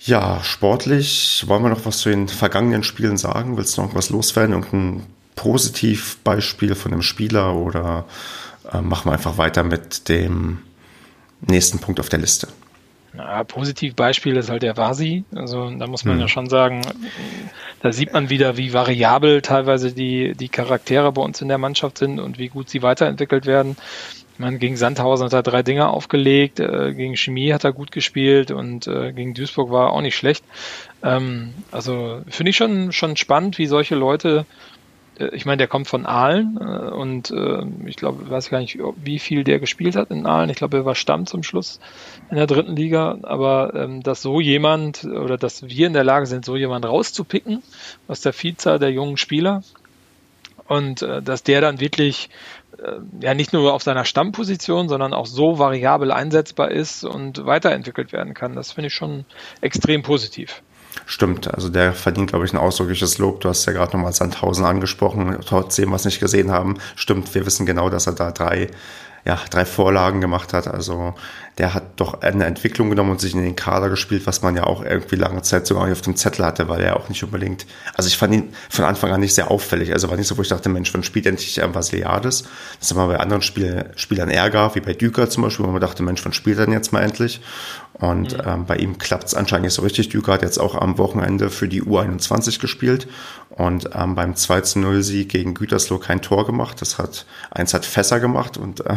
Ja, 0.00 0.42
sportlich, 0.44 1.44
wollen 1.46 1.62
wir 1.62 1.70
noch 1.70 1.84
was 1.84 1.98
zu 1.98 2.08
den 2.08 2.28
vergangenen 2.28 2.82
Spielen 2.82 3.16
sagen? 3.16 3.56
Willst 3.56 3.76
du 3.76 3.82
noch 3.82 3.94
was 3.94 4.10
loswerden? 4.10 4.54
Irgendein 4.54 5.06
Positivbeispiel 5.34 6.74
von 6.74 6.92
einem 6.92 7.02
Spieler 7.02 7.54
oder 7.54 8.04
äh, 8.72 8.80
machen 8.80 9.08
wir 9.08 9.12
einfach 9.12 9.38
weiter 9.38 9.64
mit 9.64 10.08
dem 10.08 10.58
nächsten 11.40 11.78
Punkt 11.78 12.00
auf 12.00 12.08
der 12.08 12.20
Liste? 12.20 12.48
Na, 13.12 13.42
Positivbeispiel 13.42 14.36
ist 14.36 14.50
halt 14.50 14.62
der 14.62 14.76
Vasi. 14.76 15.24
Also 15.34 15.70
da 15.70 15.86
muss 15.86 16.04
man 16.04 16.14
hm. 16.14 16.20
ja 16.20 16.28
schon 16.28 16.48
sagen, 16.48 16.82
da 17.80 17.92
sieht 17.92 18.12
man 18.12 18.30
wieder, 18.30 18.56
wie 18.56 18.72
variabel 18.72 19.42
teilweise 19.42 19.92
die, 19.92 20.34
die 20.34 20.48
Charaktere 20.48 21.10
bei 21.12 21.22
uns 21.22 21.40
in 21.40 21.48
der 21.48 21.58
Mannschaft 21.58 21.98
sind 21.98 22.20
und 22.20 22.38
wie 22.38 22.48
gut 22.48 22.68
sie 22.68 22.82
weiterentwickelt 22.82 23.46
werden. 23.46 23.76
Man, 24.38 24.58
gegen 24.58 24.76
Sandhausen 24.76 25.26
hat 25.26 25.32
er 25.32 25.42
drei 25.42 25.62
Dinger 25.62 25.90
aufgelegt, 25.90 26.60
äh, 26.60 26.94
gegen 26.94 27.16
Chemie 27.16 27.52
hat 27.52 27.64
er 27.64 27.72
gut 27.72 27.90
gespielt 27.90 28.52
und 28.52 28.86
äh, 28.86 29.12
gegen 29.12 29.34
Duisburg 29.34 29.70
war 29.70 29.88
er 29.88 29.92
auch 29.92 30.00
nicht 30.00 30.16
schlecht. 30.16 30.44
Ähm, 31.02 31.54
also 31.72 32.22
finde 32.28 32.50
ich 32.50 32.56
schon, 32.56 32.92
schon 32.92 33.16
spannend, 33.16 33.58
wie 33.58 33.66
solche 33.66 33.96
Leute, 33.96 34.46
äh, 35.18 35.34
ich 35.34 35.44
meine, 35.44 35.58
der 35.58 35.66
kommt 35.66 35.88
von 35.88 36.06
Aalen 36.06 36.56
äh, 36.60 36.90
und 36.90 37.32
äh, 37.32 37.62
ich 37.86 37.96
glaube, 37.96 38.30
weiß 38.30 38.50
gar 38.50 38.60
nicht, 38.60 38.78
wie 39.02 39.18
viel 39.18 39.42
der 39.42 39.58
gespielt 39.58 39.96
hat 39.96 40.10
in 40.10 40.24
Aalen. 40.24 40.50
Ich 40.50 40.56
glaube, 40.56 40.78
er 40.78 40.84
war 40.84 40.94
Stamm 40.94 41.26
zum 41.26 41.42
Schluss 41.42 41.80
in 42.30 42.36
der 42.36 42.46
dritten 42.46 42.76
Liga, 42.76 43.18
aber 43.22 43.74
ähm, 43.74 44.02
dass 44.02 44.22
so 44.22 44.40
jemand 44.40 45.04
oder 45.04 45.36
dass 45.36 45.68
wir 45.68 45.86
in 45.86 45.92
der 45.94 46.04
Lage 46.04 46.26
sind, 46.26 46.44
so 46.44 46.56
jemand 46.56 46.86
rauszupicken 46.86 47.62
aus 48.06 48.20
der 48.20 48.32
Vielzahl 48.32 48.78
der 48.78 48.92
jungen 48.92 49.16
Spieler 49.16 49.62
und 50.68 51.02
äh, 51.02 51.22
dass 51.22 51.42
der 51.42 51.60
dann 51.60 51.80
wirklich 51.80 52.28
ja 53.20 53.34
nicht 53.34 53.52
nur 53.52 53.72
auf 53.72 53.82
seiner 53.82 54.04
Stammposition, 54.04 54.88
sondern 54.88 55.12
auch 55.12 55.26
so 55.26 55.58
variabel 55.58 56.12
einsetzbar 56.12 56.70
ist 56.70 57.04
und 57.04 57.44
weiterentwickelt 57.44 58.12
werden 58.12 58.34
kann. 58.34 58.54
Das 58.54 58.72
finde 58.72 58.88
ich 58.88 58.94
schon 58.94 59.24
extrem 59.60 60.02
positiv. 60.02 60.62
Stimmt, 61.06 61.52
also 61.52 61.68
der 61.68 61.92
verdient, 61.92 62.30
glaube 62.30 62.44
ich, 62.44 62.52
ein 62.52 62.58
ausdrückliches 62.58 63.18
Lob. 63.18 63.40
Du 63.40 63.48
hast 63.48 63.66
ja 63.66 63.72
gerade 63.72 63.96
nochmal 63.96 64.12
Sandhausen 64.12 64.64
angesprochen, 64.64 65.38
trotzdem 65.46 65.92
was 65.92 66.04
nicht 66.04 66.20
gesehen 66.20 66.50
haben. 66.50 66.78
Stimmt, 66.96 67.34
wir 67.34 67.46
wissen 67.46 67.66
genau, 67.66 67.90
dass 67.90 68.06
er 68.06 68.14
da 68.14 68.30
drei 68.30 68.68
ja, 69.24 69.38
drei 69.50 69.64
Vorlagen 69.64 70.20
gemacht 70.20 70.52
hat. 70.52 70.66
Also 70.66 71.14
der 71.58 71.74
hat 71.74 71.82
doch 71.96 72.22
eine 72.22 72.44
Entwicklung 72.44 72.88
genommen 72.88 73.10
und 73.10 73.20
sich 73.20 73.34
in 73.34 73.42
den 73.42 73.56
Kader 73.56 73.90
gespielt, 73.90 74.26
was 74.26 74.42
man 74.42 74.54
ja 74.54 74.64
auch 74.64 74.84
irgendwie 74.84 75.16
lange 75.16 75.42
Zeit 75.42 75.66
sogar 75.66 75.90
auf 75.90 76.00
dem 76.00 76.14
Zettel 76.14 76.44
hatte, 76.44 76.68
weil 76.68 76.80
er 76.80 76.96
auch 76.96 77.08
nicht 77.08 77.22
unbedingt, 77.24 77.66
also 77.94 78.06
ich 78.06 78.16
fand 78.16 78.32
ihn 78.34 78.54
von 78.70 78.84
Anfang 78.84 79.10
an 79.10 79.20
nicht 79.20 79.34
sehr 79.34 79.50
auffällig. 79.50 79.92
Also 79.92 80.08
war 80.08 80.16
nicht 80.16 80.28
so, 80.28 80.38
wo 80.38 80.42
ich 80.42 80.48
dachte, 80.48 80.68
Mensch, 80.68 80.94
wann 80.94 81.02
spielt 81.02 81.26
endlich 81.26 81.60
ein 81.62 81.74
Vasiliades? 81.74 82.44
Das 82.78 82.90
haben 82.90 82.98
wir 82.98 83.08
bei 83.08 83.18
anderen 83.18 83.42
Spiel, 83.42 83.90
Spielern 83.96 84.30
Ärger, 84.30 84.74
wie 84.76 84.80
bei 84.80 84.94
Düker 84.94 85.28
zum 85.28 85.42
Beispiel, 85.42 85.66
wo 85.66 85.70
man 85.70 85.80
dachte, 85.80 86.04
Mensch, 86.04 86.24
wann 86.24 86.32
spielt 86.32 86.58
er 86.58 86.66
denn 86.66 86.74
jetzt 86.74 86.92
mal 86.92 87.02
endlich? 87.02 87.40
Und 87.94 88.34
mhm. 88.34 88.42
ähm, 88.46 88.66
bei 88.66 88.76
ihm 88.76 88.98
klappt 88.98 89.24
es 89.24 89.34
anscheinend 89.34 89.64
nicht 89.64 89.74
so 89.74 89.82
richtig. 89.82 90.08
Düker 90.08 90.34
hat 90.34 90.42
jetzt 90.42 90.58
auch 90.58 90.76
am 90.76 90.98
Wochenende 90.98 91.50
für 91.50 91.66
die 91.66 91.82
U21 91.82 92.60
gespielt 92.60 93.08
und 93.50 93.90
ähm, 93.94 94.14
beim 94.14 94.34
2-0-Sieg 94.34 95.28
gegen 95.28 95.54
Gütersloh 95.54 95.98
kein 95.98 96.22
Tor 96.22 96.46
gemacht. 96.46 96.80
Das 96.80 96.98
hat, 96.98 97.26
eins 97.50 97.74
hat 97.74 97.84
Fässer 97.84 98.20
gemacht 98.20 98.56
und 98.56 98.86
äh, 98.86 98.94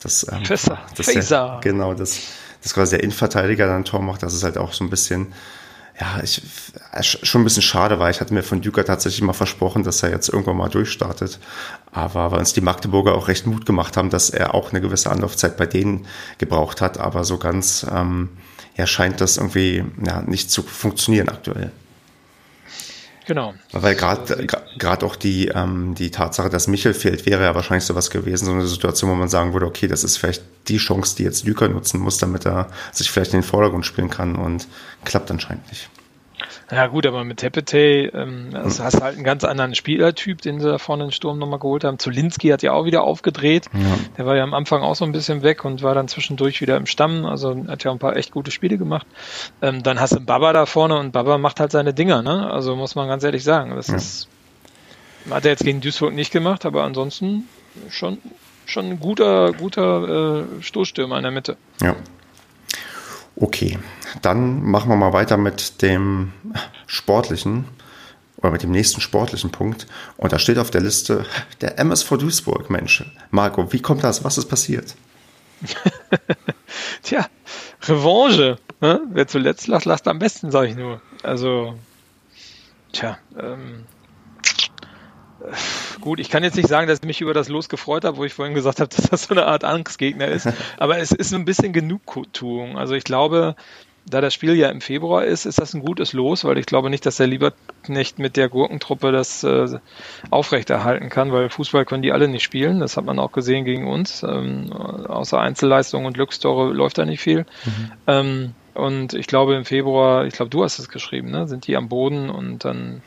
das, 0.00 0.26
ähm, 0.30 0.44
Fässer, 0.44 0.78
das 0.96 1.06
der, 1.06 1.60
genau, 1.62 1.94
das, 1.94 2.18
das 2.62 2.74
quasi 2.74 2.96
der 2.96 3.04
Innenverteidiger 3.04 3.66
dann 3.66 3.78
ein 3.78 3.84
Tor 3.84 4.02
macht, 4.02 4.22
das 4.22 4.34
ist 4.34 4.44
halt 4.44 4.58
auch 4.58 4.72
so 4.72 4.84
ein 4.84 4.90
bisschen, 4.90 5.32
ja, 5.98 6.20
ich, 6.22 6.42
äh, 6.92 7.02
schon 7.02 7.40
ein 7.40 7.44
bisschen 7.44 7.62
schade 7.62 7.98
war. 7.98 8.10
Ich 8.10 8.20
hatte 8.20 8.34
mir 8.34 8.42
von 8.42 8.60
Düker 8.60 8.84
tatsächlich 8.84 9.22
mal 9.22 9.32
versprochen, 9.32 9.82
dass 9.82 10.02
er 10.02 10.10
jetzt 10.10 10.28
irgendwann 10.28 10.58
mal 10.58 10.68
durchstartet. 10.68 11.38
Aber 11.90 12.30
weil 12.30 12.40
uns 12.40 12.52
die 12.52 12.60
Magdeburger 12.60 13.14
auch 13.14 13.28
recht 13.28 13.46
Mut 13.46 13.64
gemacht 13.64 13.96
haben, 13.96 14.10
dass 14.10 14.28
er 14.28 14.54
auch 14.54 14.70
eine 14.70 14.82
gewisse 14.82 15.10
Anlaufzeit 15.10 15.56
bei 15.56 15.64
denen 15.64 16.06
gebraucht 16.36 16.82
hat. 16.82 16.98
Aber 16.98 17.24
so 17.24 17.38
ganz, 17.38 17.86
ähm, 17.90 18.28
ja, 18.76 18.86
scheint 18.86 19.22
das 19.22 19.38
irgendwie 19.38 19.84
ja, 20.04 20.20
nicht 20.20 20.50
zu 20.50 20.62
funktionieren 20.62 21.30
aktuell. 21.30 21.72
Genau. 23.26 23.54
Weil 23.72 23.96
gerade 23.96 24.46
gerade 24.78 25.04
auch 25.04 25.16
die 25.16 25.48
ähm, 25.48 25.94
die 25.96 26.10
Tatsache, 26.12 26.48
dass 26.48 26.68
Michel 26.68 26.94
fehlt, 26.94 27.26
wäre 27.26 27.42
ja 27.42 27.54
wahrscheinlich 27.56 27.84
sowas 27.84 28.10
gewesen, 28.10 28.46
so 28.46 28.52
eine 28.52 28.66
Situation, 28.66 29.10
wo 29.10 29.14
man 29.16 29.28
sagen 29.28 29.52
würde, 29.52 29.66
okay, 29.66 29.88
das 29.88 30.04
ist 30.04 30.16
vielleicht 30.16 30.42
die 30.68 30.76
Chance, 30.76 31.16
die 31.16 31.24
jetzt 31.24 31.44
Lüker 31.44 31.68
nutzen 31.68 32.00
muss, 32.00 32.18
damit 32.18 32.46
er 32.46 32.68
sich 32.92 33.10
vielleicht 33.10 33.34
in 33.34 33.40
den 33.40 33.46
Vordergrund 33.46 33.84
spielen 33.84 34.10
kann 34.10 34.36
und 34.36 34.68
klappt 35.04 35.30
anscheinend 35.30 35.66
nicht. 35.68 35.90
Ja 36.70 36.88
gut, 36.88 37.06
aber 37.06 37.22
mit 37.22 37.38
Tepete 37.38 38.10
ähm, 38.12 38.50
also 38.52 38.82
hast 38.82 38.96
du 38.98 39.02
halt 39.02 39.14
einen 39.14 39.24
ganz 39.24 39.44
anderen 39.44 39.74
Spielertyp, 39.76 40.42
den 40.42 40.60
sie 40.60 40.68
da 40.68 40.78
vorne 40.78 41.04
in 41.04 41.08
den 41.08 41.12
Sturm 41.12 41.38
nochmal 41.38 41.60
geholt 41.60 41.84
haben. 41.84 41.98
Zulinski 41.98 42.48
hat 42.48 42.62
ja 42.62 42.72
auch 42.72 42.84
wieder 42.84 43.04
aufgedreht. 43.04 43.66
Ja. 43.72 43.80
Der 44.18 44.26
war 44.26 44.36
ja 44.36 44.42
am 44.42 44.52
Anfang 44.52 44.82
auch 44.82 44.96
so 44.96 45.04
ein 45.04 45.12
bisschen 45.12 45.42
weg 45.42 45.64
und 45.64 45.82
war 45.82 45.94
dann 45.94 46.08
zwischendurch 46.08 46.60
wieder 46.60 46.76
im 46.76 46.86
Stamm. 46.86 47.24
Also 47.24 47.56
hat 47.68 47.84
ja 47.84 47.92
ein 47.92 48.00
paar 48.00 48.16
echt 48.16 48.32
gute 48.32 48.50
Spiele 48.50 48.78
gemacht. 48.78 49.06
Ähm, 49.62 49.84
dann 49.84 50.00
hast 50.00 50.14
du 50.14 50.20
Baba 50.20 50.52
da 50.52 50.66
vorne 50.66 50.98
und 50.98 51.12
Baba 51.12 51.38
macht 51.38 51.60
halt 51.60 51.70
seine 51.70 51.94
Dinger. 51.94 52.22
Ne? 52.22 52.50
Also 52.50 52.74
muss 52.74 52.96
man 52.96 53.06
ganz 53.06 53.22
ehrlich 53.22 53.44
sagen. 53.44 53.74
Das 53.76 53.86
ja. 53.88 53.96
ist 53.96 54.28
hat 55.30 55.44
er 55.44 55.52
jetzt 55.52 55.64
gegen 55.64 55.80
Duisburg 55.80 56.14
nicht 56.14 56.32
gemacht, 56.32 56.64
aber 56.66 56.84
ansonsten 56.84 57.48
schon 57.90 58.18
schon 58.64 58.86
ein 58.86 59.00
guter 59.00 59.52
guter 59.52 60.44
äh, 60.58 60.62
Stoßstürmer 60.62 61.16
in 61.16 61.22
der 61.22 61.32
Mitte. 61.32 61.56
Ja. 61.80 61.94
Okay, 63.36 63.78
dann 64.22 64.62
machen 64.62 64.88
wir 64.88 64.96
mal 64.96 65.12
weiter 65.12 65.36
mit 65.36 65.82
dem 65.82 66.32
sportlichen 66.86 67.66
oder 68.38 68.50
mit 68.50 68.62
dem 68.62 68.70
nächsten 68.70 69.02
sportlichen 69.02 69.50
Punkt. 69.50 69.86
Und 70.16 70.32
da 70.32 70.38
steht 70.38 70.58
auf 70.58 70.70
der 70.70 70.80
Liste 70.80 71.26
der 71.60 71.78
MSV 71.78 72.16
Duisburg. 72.16 72.70
Mensch, 72.70 73.04
Marco, 73.30 73.72
wie 73.72 73.82
kommt 73.82 74.04
das? 74.04 74.24
Was 74.24 74.38
ist 74.38 74.46
passiert? 74.46 74.94
Tja, 77.02 77.26
Revanche. 77.82 78.58
Ne? 78.80 79.00
Wer 79.10 79.26
zuletzt 79.26 79.66
lacht, 79.68 79.84
lacht 79.84 80.08
am 80.08 80.18
besten, 80.18 80.50
sage 80.50 80.68
ich 80.68 80.76
nur. 80.76 81.00
Also, 81.22 81.78
tja, 82.92 83.18
ähm, 83.38 83.84
gut, 86.00 86.20
ich 86.20 86.28
kann 86.28 86.44
jetzt 86.44 86.56
nicht 86.56 86.68
sagen, 86.68 86.88
dass 86.88 87.00
ich 87.00 87.06
mich 87.06 87.20
über 87.20 87.34
das 87.34 87.48
Los 87.48 87.68
gefreut 87.68 88.04
habe, 88.04 88.16
wo 88.16 88.24
ich 88.24 88.34
vorhin 88.34 88.54
gesagt 88.54 88.80
habe, 88.80 88.88
dass 88.94 89.10
das 89.10 89.24
so 89.24 89.34
eine 89.34 89.46
Art 89.46 89.64
Angstgegner 89.64 90.28
ist. 90.28 90.48
Aber 90.78 90.98
es 90.98 91.12
ist 91.12 91.32
ein 91.34 91.44
bisschen 91.44 91.72
Genugtuung. 91.72 92.78
Also 92.78 92.94
ich 92.94 93.04
glaube, 93.04 93.56
da 94.08 94.20
das 94.20 94.34
Spiel 94.34 94.54
ja 94.54 94.70
im 94.70 94.80
Februar 94.80 95.24
ist, 95.24 95.46
ist 95.46 95.58
das 95.58 95.74
ein 95.74 95.84
gutes 95.84 96.12
Los, 96.12 96.44
weil 96.44 96.58
ich 96.58 96.66
glaube 96.66 96.90
nicht, 96.90 97.04
dass 97.06 97.16
der 97.16 97.26
Lieberknecht 97.26 98.20
mit 98.20 98.36
der 98.36 98.48
Gurkentruppe 98.48 99.10
das 99.10 99.42
äh, 99.42 99.78
aufrechterhalten 100.30 101.08
kann, 101.08 101.32
weil 101.32 101.50
Fußball 101.50 101.84
können 101.84 102.02
die 102.02 102.12
alle 102.12 102.28
nicht 102.28 102.44
spielen. 102.44 102.78
Das 102.78 102.96
hat 102.96 103.04
man 103.04 103.18
auch 103.18 103.32
gesehen 103.32 103.64
gegen 103.64 103.88
uns. 103.88 104.22
Ähm, 104.22 104.72
außer 104.72 105.40
Einzelleistungen 105.40 106.06
und 106.06 106.12
Glückstore 106.12 106.72
läuft 106.72 106.98
da 106.98 107.04
nicht 107.04 107.20
viel. 107.20 107.46
Mhm. 107.64 107.92
Ähm, 108.06 108.54
und 108.74 109.14
ich 109.14 109.26
glaube 109.26 109.56
im 109.56 109.64
Februar, 109.64 110.26
ich 110.26 110.34
glaube, 110.34 110.50
du 110.50 110.62
hast 110.62 110.78
es 110.78 110.88
geschrieben, 110.88 111.30
ne? 111.30 111.48
sind 111.48 111.66
die 111.66 111.76
am 111.76 111.88
Boden 111.88 112.30
und 112.30 112.64
dann 112.64 113.02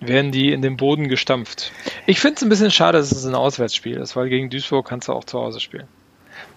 werden 0.00 0.32
die 0.32 0.52
in 0.52 0.62
den 0.62 0.76
Boden 0.76 1.08
gestampft. 1.08 1.72
Ich 2.06 2.20
finde 2.20 2.36
es 2.36 2.42
ein 2.42 2.48
bisschen 2.48 2.70
schade, 2.70 2.98
dass 2.98 3.12
es 3.12 3.24
ein 3.24 3.34
Auswärtsspiel 3.34 3.96
ist, 3.96 4.16
weil 4.16 4.28
gegen 4.28 4.50
Duisburg 4.50 4.86
kannst 4.86 5.08
du 5.08 5.12
auch 5.12 5.24
zu 5.24 5.38
Hause 5.38 5.60
spielen. 5.60 5.88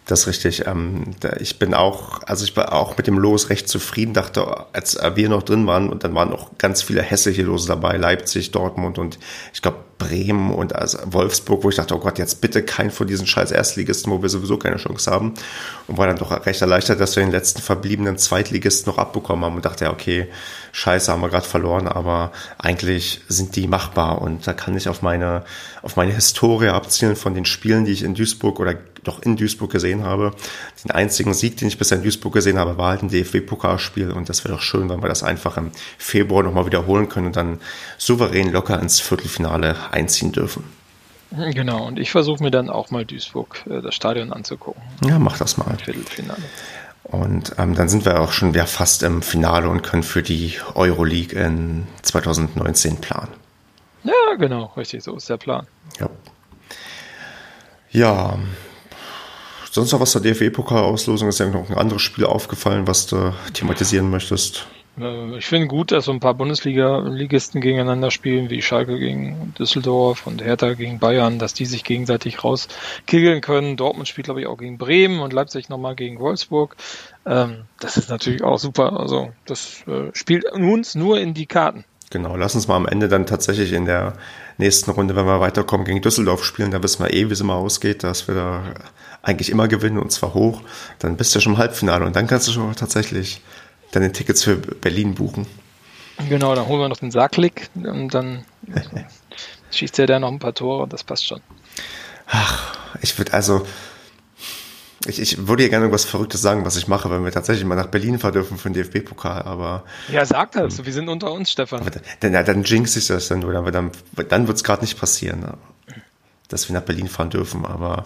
Das 0.06 0.22
ist 0.22 0.28
richtig. 0.28 0.68
Ähm, 0.68 1.12
ich 1.40 1.60
bin 1.60 1.74
auch, 1.74 2.22
also 2.24 2.44
ich 2.44 2.56
war 2.58 2.74
auch 2.74 2.98
mit 2.98 3.08
dem 3.08 3.18
Los 3.18 3.50
recht 3.50 3.70
zufrieden, 3.70 4.14
dachte, 4.14 4.66
als 4.74 4.98
wir 5.16 5.30
noch 5.30 5.44
drin 5.44 5.68
waren 5.68 5.90
und 5.90 6.04
dann 6.04 6.16
waren 6.16 6.34
auch 6.34 6.58
ganz 6.58 6.82
viele 6.82 7.02
hässliche 7.02 7.44
Lose 7.44 7.68
dabei, 7.68 7.98
Leipzig, 7.98 8.52
Dortmund 8.52 8.98
und 8.98 9.20
ich 9.54 9.62
glaube 9.62 9.78
Bremen 10.02 10.52
und 10.52 10.76
also 10.76 10.98
Wolfsburg, 11.06 11.64
wo 11.64 11.70
ich 11.70 11.76
dachte, 11.76 11.96
oh 11.96 12.00
Gott, 12.00 12.18
jetzt 12.18 12.42
bitte 12.42 12.64
kein 12.64 12.90
von 12.90 13.06
diesen 13.06 13.28
scheiß 13.28 13.52
Erstligisten, 13.52 14.12
wo 14.12 14.22
wir 14.22 14.30
sowieso 14.30 14.58
keine 14.58 14.78
Chance 14.78 15.12
haben. 15.12 15.36
Und 15.88 15.98
war 16.00 16.08
dann 16.08 16.18
doch 16.18 16.46
recht 16.46 16.60
erleichtert, 16.60 17.00
dass 17.00 17.16
wir 17.16 17.24
den 17.24 17.32
letzten 17.32 17.62
verbliebenen 17.62 18.18
Zweitligisten 18.18 18.92
noch 18.92 18.98
abbekommen 18.98 19.46
haben 19.46 19.56
und 19.56 19.66
dachte, 19.66 19.86
ja, 19.86 19.92
okay, 19.92 20.28
scheiße, 20.72 21.12
haben 21.12 21.22
wir 21.22 21.30
gerade 21.30 21.46
verloren, 21.46 21.88
aber 21.88 22.32
eigentlich 22.58 23.22
sind 23.28 23.56
die 23.56 23.68
machbar 23.68 24.22
und 24.22 24.48
da 24.48 24.54
kann 24.54 24.76
ich 24.76 24.90
auf 24.90 25.04
meine, 25.04 25.44
auf 25.84 25.96
meine 25.96 26.14
Historie 26.14 26.70
abzielen 26.70 27.16
von 27.16 27.36
den 27.36 27.46
Spielen, 27.46 27.86
die 27.86 27.92
ich 27.92 28.04
in 28.04 28.16
Duisburg 28.16 28.60
oder 28.60 28.74
doch 29.04 29.22
in 29.22 29.36
Duisburg 29.36 29.72
gesehen 29.72 30.04
habe. 30.04 30.34
Den 30.84 30.92
einzigen 30.92 31.34
Sieg, 31.34 31.58
den 31.58 31.68
ich 31.68 31.78
bisher 31.78 31.98
in 31.98 32.04
Duisburg 32.04 32.34
gesehen 32.34 32.58
habe, 32.58 32.78
war 32.78 32.90
halt 32.90 33.04
ein 33.04 33.10
DFB-Pokalspiel 33.10 34.12
und 34.12 34.30
das 34.30 34.44
wäre 34.44 34.56
doch 34.56 34.62
schön, 34.62 34.90
wenn 34.90 35.02
wir 35.02 35.10
das 35.10 35.24
einfach 35.24 35.58
im 35.58 35.72
Februar 35.98 36.44
nochmal 36.44 36.66
wiederholen 36.66 37.10
können 37.10 37.28
und 37.28 37.36
dann 37.36 37.60
souverän 37.98 38.52
locker 38.52 38.80
ins 38.80 39.00
Viertelfinale 39.00 39.76
einziehen 39.92 40.32
dürfen. 40.32 40.64
Genau, 41.32 41.88
und 41.88 41.98
ich 41.98 42.12
versuche 42.12 42.44
mir 42.44 42.52
dann 42.52 42.70
auch 42.70 42.92
mal 42.92 43.06
Duisburg, 43.06 43.64
äh, 43.70 43.82
das 43.82 43.96
Stadion 43.96 44.34
anzugucken. 44.34 44.82
Ja, 45.06 45.18
mach 45.18 45.38
das 45.38 45.58
mal. 45.58 45.78
Viertelfinale. 45.84 46.42
Und 47.04 47.56
ähm, 47.58 47.74
dann 47.74 47.90
sind 47.90 48.06
wir 48.06 48.20
auch 48.20 48.32
schon 48.32 48.54
wieder 48.54 48.68
fast 48.68 49.04
im 49.04 49.22
Finale 49.22 49.70
und 49.70 49.82
können 49.82 50.04
für 50.04 50.22
die 50.22 50.56
Euroleague 50.76 51.40
in 51.40 51.88
2019 52.04 52.98
planen. 52.98 53.30
Ja, 54.04 54.36
genau, 54.38 54.72
richtig, 54.78 55.04
so 55.04 55.16
ist 55.16 55.30
der 55.30 55.38
Plan. 55.38 55.68
Ja. 56.00 56.10
Ja, 57.92 58.40
sonst 59.72 59.92
noch 59.92 60.00
was 60.00 60.12
zur 60.12 60.22
DFB-Pokal-Auslosung? 60.22 61.30
Ist 61.30 61.40
ja 61.40 61.48
noch 61.48 61.70
ein 61.70 61.78
anderes 61.78 62.02
Spiel 62.02 62.26
aufgefallen, 62.26 62.88
was 62.88 63.08
du 63.08 63.34
thematisieren 63.54 64.10
möchtest? 64.10 64.68
Äh, 65.00 65.38
ich 65.38 65.46
finde 65.46 65.68
gut, 65.68 65.92
dass 65.92 66.06
so 66.06 66.12
ein 66.12 66.20
paar 66.20 66.34
Bundesliga-Ligisten 66.34 67.62
gegeneinander 67.62 68.12
spielen, 68.12 68.50
wie 68.50 68.62
Schalke 68.62 69.00
gegen 69.00 69.54
Düsseldorf 69.58 70.28
und 70.28 70.44
Hertha 70.44 70.74
gegen 70.74 71.00
Bayern, 71.00 71.40
dass 71.40 71.54
die 71.54 71.66
sich 71.66 71.84
gegenseitig 71.84 72.44
rauskiggeln 72.44 73.42
können. 73.42 73.78
Dortmund 73.78 74.08
spielt, 74.08 74.26
glaube 74.26 74.42
ich, 74.42 74.48
auch 74.48 74.58
gegen 74.58 74.78
Bremen 74.78 75.22
und 75.22 75.34
Leipzig 75.34 75.70
nochmal 75.70 75.96
gegen 75.96 76.20
Wolfsburg. 76.20 76.76
Ähm, 77.26 77.64
das 77.80 77.98
ist 77.98 78.10
natürlich 78.10 78.44
auch 78.44 78.60
super. 78.60 79.00
Also 79.00 79.32
das 79.46 79.84
äh, 79.88 80.12
spielt 80.14 80.46
uns 80.52 80.96
nur 80.96 81.20
in 81.20 81.34
die 81.34 81.46
Karten. 81.46 81.86
Genau, 82.12 82.36
lass 82.36 82.56
uns 82.56 82.68
mal 82.68 82.76
am 82.76 82.86
Ende 82.86 83.08
dann 83.08 83.26
tatsächlich 83.26 83.72
in 83.72 83.86
der 83.86 84.14
nächsten 84.58 84.92
Runde, 84.92 85.16
wenn 85.16 85.26
wir 85.26 85.40
weiterkommen, 85.40 85.86
gegen 85.86 86.02
Düsseldorf 86.02 86.44
spielen. 86.44 86.70
Da 86.70 86.84
wissen 86.84 87.04
wir 87.04 87.14
eh, 87.14 87.30
wie 87.30 87.34
es 87.34 87.40
immer 87.40 87.56
ausgeht, 87.56 88.04
dass 88.04 88.28
wir 88.28 88.36
da 88.36 88.64
eigentlich 89.24 89.50
immer 89.50 89.70
gewinnen 89.70 89.98
und 89.98 90.12
zwar 90.12 90.34
hoch. 90.34 90.62
Dann 91.00 91.16
bist 91.16 91.34
du 91.34 91.40
schon 91.40 91.54
im 91.54 91.58
Halbfinale 91.58 92.06
und 92.06 92.16
dann 92.16 92.28
kannst 92.28 92.50
du 92.50 92.52
schon 92.52 92.76
tatsächlich 92.76 93.42
deine 93.92 94.12
Tickets 94.12 94.44
für 94.44 94.58
Berlin 94.58 95.16
buchen. 95.16 95.48
Genau, 96.30 96.54
dann 96.54 96.68
holen 96.68 96.82
wir 96.82 96.90
noch 96.90 96.98
den 96.98 97.12
Sacklick 97.12 97.70
und 97.76 98.14
dann 98.14 98.46
schießt 99.72 100.00
er 100.00 100.08
da 100.08 100.20
noch 100.20 100.32
ein 100.32 100.40
paar 100.40 100.54
Tore 100.54 100.84
und 100.84 100.94
das 100.94 101.06
passt 101.06 101.26
schon. 101.26 101.42
Ach, 102.28 102.78
ich 103.02 103.18
würde 103.18 103.34
also, 103.34 103.66
ich, 105.06 105.20
ich 105.20 105.48
würde 105.48 105.64
ja 105.64 105.70
gerne 105.70 105.86
irgendwas 105.86 106.06
Verrücktes 106.06 106.42
sagen, 106.42 106.66
was 106.66 106.78
ich 106.78 106.88
mache, 106.88 107.10
wenn 107.10 107.24
wir 107.24 107.32
tatsächlich 107.32 107.66
mal 107.66 107.76
nach 107.76 107.88
Berlin 107.88 108.20
fahren 108.20 108.34
dürfen 108.34 108.58
für 108.58 108.70
den 108.70 108.84
DFB-Pokal, 108.84 109.44
aber. 109.44 109.84
Ja, 110.12 110.26
sag 110.26 110.52
das, 110.52 110.80
ähm, 110.80 110.86
wir 110.86 110.94
sind 110.94 111.10
unter 111.10 111.32
uns, 111.32 111.52
Stefan. 111.52 111.84
Dann, 112.20 112.34
dann, 112.34 112.46
dann 112.46 112.64
jinx 112.64 112.96
ich 112.96 113.08
das 113.08 113.28
dann 113.28 113.42
dann, 113.42 113.72
dann, 113.72 113.92
dann 114.30 114.48
wird 114.48 114.58
es 114.58 114.64
gerade 114.64 114.82
nicht 114.82 115.00
passieren, 115.00 115.40
ne? 115.40 115.54
dass 116.50 116.70
wir 116.70 116.74
nach 116.74 116.84
Berlin 116.84 117.08
fahren 117.08 117.30
dürfen, 117.30 117.66
aber 117.66 118.04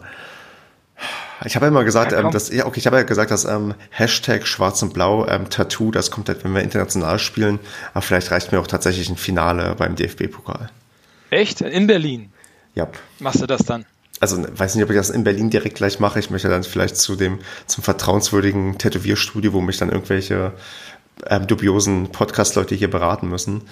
ich 1.43 1.55
habe 1.55 1.65
ja 1.65 1.69
immer 1.69 1.83
gesagt, 1.83 2.13
ja, 2.13 2.19
ähm, 2.19 2.31
dass, 2.31 2.51
ja, 2.51 2.65
okay, 2.65 2.79
ich 2.79 2.87
habe 2.87 2.97
ja 2.97 3.03
gesagt, 3.03 3.31
dass 3.31 3.43
ähm, 3.43 3.73
Hashtag 3.89 4.47
Schwarz 4.47 4.81
und 4.81 4.93
Blau 4.93 5.27
ähm, 5.27 5.49
Tattoo, 5.49 5.91
das 5.91 6.11
kommt 6.11 6.29
halt, 6.29 6.43
wenn 6.43 6.53
wir 6.53 6.61
international 6.61 7.19
spielen, 7.19 7.59
aber 7.93 8.01
vielleicht 8.01 8.31
reicht 8.31 8.51
mir 8.51 8.59
auch 8.59 8.67
tatsächlich 8.67 9.09
ein 9.09 9.17
Finale 9.17 9.75
beim 9.77 9.95
DFB-Pokal. 9.95 10.69
Echt? 11.31 11.61
In 11.61 11.87
Berlin? 11.87 12.31
Ja. 12.73 12.87
Machst 13.19 13.41
du 13.41 13.47
das 13.47 13.63
dann? 13.65 13.85
Also 14.19 14.43
weiß 14.49 14.75
nicht, 14.75 14.83
ob 14.83 14.89
ich 14.89 14.95
das 14.95 15.09
in 15.09 15.23
Berlin 15.23 15.49
direkt 15.49 15.75
gleich 15.75 15.99
mache. 15.99 16.19
Ich 16.19 16.29
möchte 16.29 16.47
dann 16.47 16.63
vielleicht 16.63 16.97
zu 16.97 17.15
dem 17.15 17.39
zum 17.67 17.83
vertrauenswürdigen 17.83 18.77
Tätowierstudio, 18.77 19.53
wo 19.53 19.61
mich 19.61 19.77
dann 19.77 19.89
irgendwelche 19.89 20.53
ähm, 21.27 21.47
dubiosen 21.47 22.11
Podcast-Leute 22.11 22.75
hier 22.75 22.89
beraten 22.89 23.29
müssen 23.29 23.63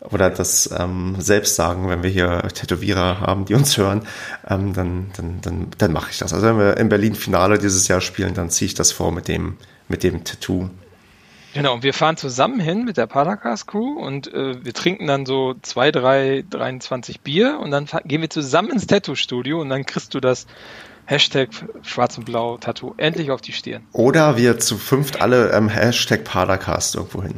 oder 0.00 0.30
das 0.30 0.70
ähm, 0.76 1.16
selbst 1.18 1.56
sagen, 1.56 1.88
wenn 1.88 2.02
wir 2.02 2.10
hier 2.10 2.42
Tätowierer 2.54 3.20
haben, 3.20 3.44
die 3.44 3.54
uns 3.54 3.76
hören, 3.76 4.02
ähm, 4.48 4.72
dann, 4.72 5.10
dann, 5.16 5.40
dann, 5.42 5.66
dann 5.76 5.92
mache 5.92 6.10
ich 6.10 6.18
das. 6.18 6.32
Also 6.32 6.46
wenn 6.46 6.58
wir 6.58 6.76
in 6.78 6.88
Berlin 6.88 7.14
Finale 7.14 7.58
dieses 7.58 7.86
Jahr 7.88 8.00
spielen, 8.00 8.34
dann 8.34 8.50
ziehe 8.50 8.66
ich 8.66 8.74
das 8.74 8.92
vor 8.92 9.12
mit 9.12 9.28
dem, 9.28 9.56
mit 9.88 10.02
dem 10.02 10.24
Tattoo. 10.24 10.70
Genau, 11.52 11.74
und 11.74 11.82
wir 11.82 11.94
fahren 11.94 12.16
zusammen 12.16 12.60
hin 12.60 12.84
mit 12.84 12.96
der 12.96 13.06
Paracast 13.06 13.66
Crew 13.66 13.98
und 13.98 14.32
äh, 14.32 14.64
wir 14.64 14.72
trinken 14.72 15.06
dann 15.06 15.26
so 15.26 15.54
zwei, 15.62 15.90
drei, 15.90 16.44
23 16.48 17.20
Bier 17.20 17.58
und 17.60 17.72
dann 17.72 17.86
gehen 18.04 18.20
wir 18.20 18.30
zusammen 18.30 18.70
ins 18.70 18.86
Tattoo-Studio 18.86 19.60
und 19.60 19.68
dann 19.68 19.84
kriegst 19.84 20.14
du 20.14 20.20
das 20.20 20.46
Hashtag 21.06 21.48
Schwarz 21.82 22.16
und 22.18 22.24
Blau 22.24 22.56
Tattoo 22.58 22.94
endlich 22.98 23.32
auf 23.32 23.40
die 23.40 23.52
Stirn. 23.52 23.82
Oder 23.92 24.36
wir 24.36 24.60
zu 24.60 24.78
fünft 24.78 25.20
alle 25.20 25.50
ähm, 25.50 25.68
Hashtag 25.68 26.24
Paracast 26.24 26.94
irgendwo 26.94 27.22
hin. 27.22 27.34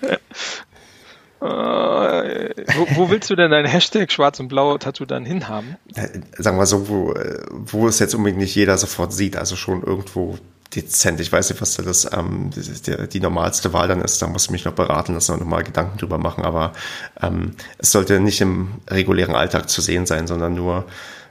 Äh, 1.42 2.54
wo, 2.74 2.86
wo, 2.94 3.10
willst 3.10 3.28
du 3.28 3.36
denn 3.36 3.50
dein 3.50 3.66
Hashtag 3.66 4.10
Schwarz 4.10 4.40
und 4.40 4.48
Blau 4.48 4.78
Tattoo 4.78 5.04
dann 5.04 5.26
hinhaben? 5.26 5.76
Äh, 5.94 6.20
sagen 6.38 6.56
wir 6.56 6.64
so, 6.64 6.88
wo, 6.88 7.12
wo 7.50 7.86
es 7.86 7.98
jetzt 7.98 8.14
unbedingt 8.14 8.40
nicht 8.40 8.54
jeder 8.54 8.78
sofort 8.78 9.12
sieht, 9.12 9.36
also 9.36 9.54
schon 9.54 9.82
irgendwo 9.82 10.38
dezent. 10.74 11.20
Ich 11.20 11.32
weiß 11.32 11.50
nicht, 11.50 11.60
was 11.60 11.74
da 11.76 11.82
das 11.82 12.10
ähm, 12.12 12.50
die, 12.54 13.08
die, 13.08 13.20
normalste 13.20 13.72
Wahl 13.72 13.88
dann 13.88 14.00
ist. 14.00 14.20
Da 14.20 14.26
muss 14.26 14.46
ich 14.46 14.50
mich 14.50 14.64
noch 14.64 14.72
beraten 14.72 15.14
lassen 15.14 15.32
und 15.32 15.40
nochmal 15.40 15.64
Gedanken 15.64 15.98
drüber 15.98 16.18
machen. 16.18 16.44
Aber 16.44 16.72
ähm, 17.20 17.54
es 17.78 17.92
sollte 17.92 18.20
nicht 18.20 18.40
im 18.40 18.80
regulären 18.88 19.34
Alltag 19.34 19.68
zu 19.68 19.80
sehen 19.80 20.06
sein, 20.06 20.26
sondern 20.26 20.54
nur, 20.54 20.84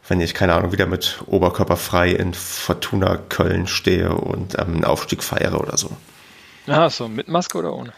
wenn 0.08 0.22
ich, 0.22 0.34
keine 0.34 0.54
Ahnung, 0.54 0.72
wieder 0.72 0.86
mit 0.86 1.22
Oberkörper 1.28 1.78
frei 1.78 2.12
in 2.12 2.34
Fortuna 2.34 3.18
Köln 3.18 3.68
stehe 3.68 4.14
und 4.14 4.58
ähm, 4.60 4.76
einen 4.76 4.86
Aufstieg 4.86 5.24
feiere 5.24 5.60
oder 5.60 5.78
so. 5.78 5.90
Ach 6.68 6.92
so, 6.92 7.08
mit 7.08 7.28
Maske 7.28 7.58
oder 7.58 7.74
ohne? 7.74 7.94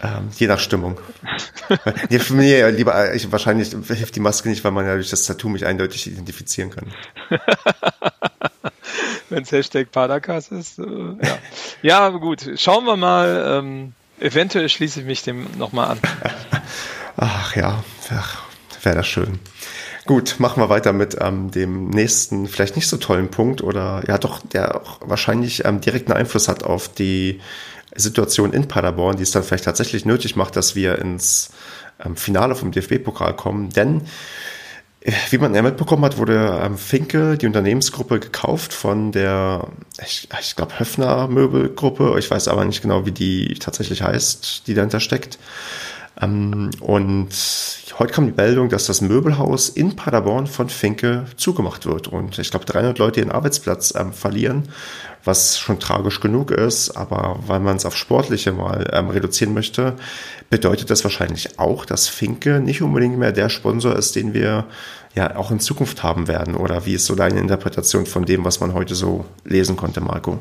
Ähm, 0.00 0.28
je 0.36 0.46
nach 0.46 0.60
Stimmung. 0.60 0.98
nee, 2.10 2.18
für 2.18 2.34
mich 2.34 2.62
lieber, 2.76 3.14
ich, 3.14 3.32
wahrscheinlich 3.32 3.74
hilft 3.86 4.14
die 4.16 4.20
Maske 4.20 4.48
nicht, 4.48 4.62
weil 4.64 4.72
man 4.72 4.86
ja 4.86 4.94
durch 4.94 5.10
das 5.10 5.24
Tattoo 5.24 5.48
mich 5.48 5.64
eindeutig 5.64 6.06
identifizieren 6.06 6.70
kann. 6.70 6.92
Wenn 9.28 9.42
es 9.42 9.52
Hashtag 9.52 9.90
Padakas 9.90 10.48
ist. 10.48 10.78
Äh, 10.78 10.84
ja. 10.84 11.38
ja, 11.82 12.08
gut. 12.10 12.48
Schauen 12.56 12.84
wir 12.84 12.96
mal. 12.96 13.58
Ähm, 13.58 13.94
eventuell 14.20 14.68
schließe 14.68 15.00
ich 15.00 15.06
mich 15.06 15.22
dem 15.22 15.46
nochmal 15.58 15.88
an. 15.88 15.98
Ach 17.16 17.56
ja, 17.56 17.82
wäre 18.82 18.96
das 18.96 19.06
schön. 19.06 19.40
Gut, 20.04 20.36
machen 20.38 20.62
wir 20.62 20.68
weiter 20.68 20.92
mit 20.92 21.16
ähm, 21.20 21.50
dem 21.50 21.88
nächsten, 21.88 22.46
vielleicht 22.46 22.76
nicht 22.76 22.86
so 22.86 22.96
tollen 22.96 23.28
Punkt 23.28 23.60
oder 23.60 24.04
ja 24.06 24.18
doch, 24.18 24.40
der 24.40 24.76
auch 24.76 25.00
wahrscheinlich 25.00 25.64
ähm, 25.64 25.80
direkten 25.80 26.12
Einfluss 26.12 26.46
hat 26.46 26.62
auf 26.62 26.88
die 26.88 27.40
Situation 27.98 28.52
in 28.52 28.68
Paderborn, 28.68 29.16
die 29.16 29.22
es 29.22 29.30
dann 29.30 29.42
vielleicht 29.42 29.64
tatsächlich 29.64 30.04
nötig 30.04 30.36
macht, 30.36 30.56
dass 30.56 30.74
wir 30.74 30.98
ins 30.98 31.50
ähm, 32.04 32.16
Finale 32.16 32.54
vom 32.54 32.72
DFB-Pokal 32.72 33.34
kommen. 33.34 33.70
Denn, 33.70 34.02
äh, 35.00 35.12
wie 35.30 35.38
man 35.38 35.54
ja 35.54 35.62
mitbekommen 35.62 36.04
hat, 36.04 36.18
wurde 36.18 36.60
ähm, 36.62 36.76
Finke, 36.78 37.36
die 37.38 37.46
Unternehmensgruppe, 37.46 38.20
gekauft 38.20 38.72
von 38.72 39.12
der, 39.12 39.68
ich, 40.04 40.28
ich 40.40 40.56
glaube, 40.56 40.78
Höfner 40.78 41.28
Möbelgruppe. 41.28 42.16
Ich 42.18 42.30
weiß 42.30 42.48
aber 42.48 42.64
nicht 42.64 42.82
genau, 42.82 43.06
wie 43.06 43.12
die 43.12 43.54
tatsächlich 43.54 44.02
heißt, 44.02 44.66
die 44.66 44.74
dahinter 44.74 45.00
steckt. 45.00 45.38
Ähm, 46.20 46.70
und 46.80 47.28
heute 47.98 48.12
kam 48.12 48.26
die 48.26 48.36
Meldung, 48.36 48.68
dass 48.68 48.86
das 48.86 49.00
Möbelhaus 49.00 49.68
in 49.68 49.96
Paderborn 49.96 50.46
von 50.46 50.68
Finke 50.68 51.26
zugemacht 51.36 51.86
wird 51.86 52.08
und 52.08 52.38
ich 52.38 52.50
glaube 52.50 52.64
300 52.64 52.98
Leute 52.98 53.20
ihren 53.20 53.32
Arbeitsplatz 53.32 53.92
verlieren, 54.12 54.68
was 55.26 55.58
schon 55.58 55.80
tragisch 55.80 56.20
genug 56.20 56.50
ist, 56.50 56.96
aber 56.96 57.38
weil 57.46 57.60
man 57.60 57.76
es 57.76 57.84
auf 57.84 57.96
Sportliche 57.96 58.52
mal 58.52 58.88
ähm, 58.92 59.10
reduzieren 59.10 59.54
möchte, 59.54 59.94
bedeutet 60.50 60.90
das 60.90 61.04
wahrscheinlich 61.04 61.58
auch, 61.58 61.84
dass 61.84 62.08
Finke 62.08 62.60
nicht 62.60 62.82
unbedingt 62.82 63.18
mehr 63.18 63.32
der 63.32 63.48
Sponsor 63.48 63.96
ist, 63.96 64.16
den 64.16 64.34
wir 64.34 64.66
ja 65.14 65.36
auch 65.36 65.50
in 65.50 65.60
Zukunft 65.60 66.02
haben 66.02 66.28
werden 66.28 66.54
oder 66.54 66.86
wie 66.86 66.94
ist 66.94 67.06
so 67.06 67.14
deine 67.14 67.40
Interpretation 67.40 68.06
von 68.06 68.24
dem, 68.24 68.44
was 68.44 68.60
man 68.60 68.74
heute 68.74 68.94
so 68.94 69.24
lesen 69.44 69.76
konnte, 69.76 70.00
Marco? 70.00 70.38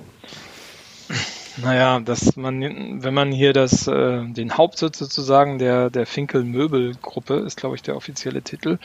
Naja, 1.58 2.02
dass 2.02 2.36
man, 2.36 3.02
wenn 3.02 3.14
man 3.14 3.32
hier 3.32 3.54
das, 3.54 3.88
äh, 3.88 4.26
den 4.26 4.58
Hauptsitz 4.58 5.00
sozusagen 5.00 5.58
der, 5.58 5.90
der 5.90 6.06
Finkel 6.06 6.44
Möbelgruppe, 6.44 7.36
ist 7.36 7.56
glaube 7.56 7.76
ich 7.78 7.82
der 7.82 7.96
offizielle 7.96 8.42
Titel, 8.42 8.78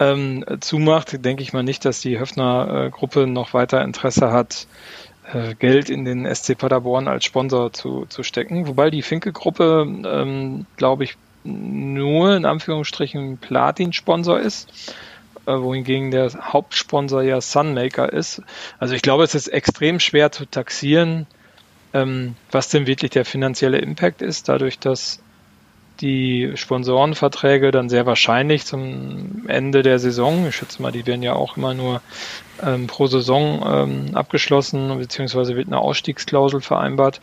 ähm, 0.00 0.44
zumacht, 0.60 1.24
denke 1.24 1.44
ich 1.44 1.52
mal 1.52 1.62
nicht, 1.62 1.84
dass 1.84 2.00
die 2.00 2.18
Höfner 2.18 2.86
äh, 2.86 2.90
Gruppe 2.90 3.28
noch 3.28 3.54
weiter 3.54 3.82
Interesse 3.84 4.32
hat, 4.32 4.66
Geld 5.58 5.90
in 5.90 6.04
den 6.04 6.32
SC 6.32 6.56
Paderborn 6.56 7.08
als 7.08 7.24
Sponsor 7.24 7.72
zu, 7.72 8.06
zu 8.06 8.22
stecken. 8.22 8.66
Wobei 8.66 8.90
die 8.90 9.02
Finkel 9.02 9.32
Gruppe, 9.32 9.86
ähm, 9.86 10.66
glaube 10.76 11.04
ich, 11.04 11.16
nur 11.44 12.36
in 12.36 12.44
Anführungsstrichen 12.44 13.38
Platin-Sponsor 13.38 14.40
ist 14.40 14.94
äh, 15.46 15.60
wohingegen 15.60 16.10
der 16.10 16.30
Hauptsponsor 16.32 17.22
ja 17.22 17.40
Sunmaker 17.40 18.12
ist. 18.12 18.42
Also 18.78 18.94
ich 18.94 19.02
glaube, 19.02 19.24
es 19.24 19.34
ist 19.34 19.48
extrem 19.48 19.98
schwer 19.98 20.30
zu 20.30 20.44
taxieren, 20.44 21.26
ähm, 21.94 22.34
was 22.50 22.68
denn 22.68 22.86
wirklich 22.86 23.12
der 23.12 23.24
finanzielle 23.24 23.78
Impact 23.78 24.20
ist, 24.20 24.48
dadurch, 24.48 24.78
dass 24.78 25.20
die 26.00 26.52
Sponsorenverträge 26.54 27.70
dann 27.70 27.88
sehr 27.88 28.06
wahrscheinlich 28.06 28.64
zum 28.64 29.44
Ende 29.48 29.82
der 29.82 29.98
Saison, 29.98 30.46
ich 30.46 30.56
schätze 30.56 30.80
mal, 30.80 30.92
die 30.92 31.06
werden 31.06 31.22
ja 31.22 31.34
auch 31.34 31.56
immer 31.56 31.74
nur 31.74 32.00
ähm, 32.62 32.86
pro 32.86 33.06
Saison 33.06 33.62
ähm, 33.66 34.14
abgeschlossen, 34.14 34.98
beziehungsweise 34.98 35.56
wird 35.56 35.68
eine 35.68 35.78
Ausstiegsklausel 35.78 36.60
vereinbart. 36.60 37.20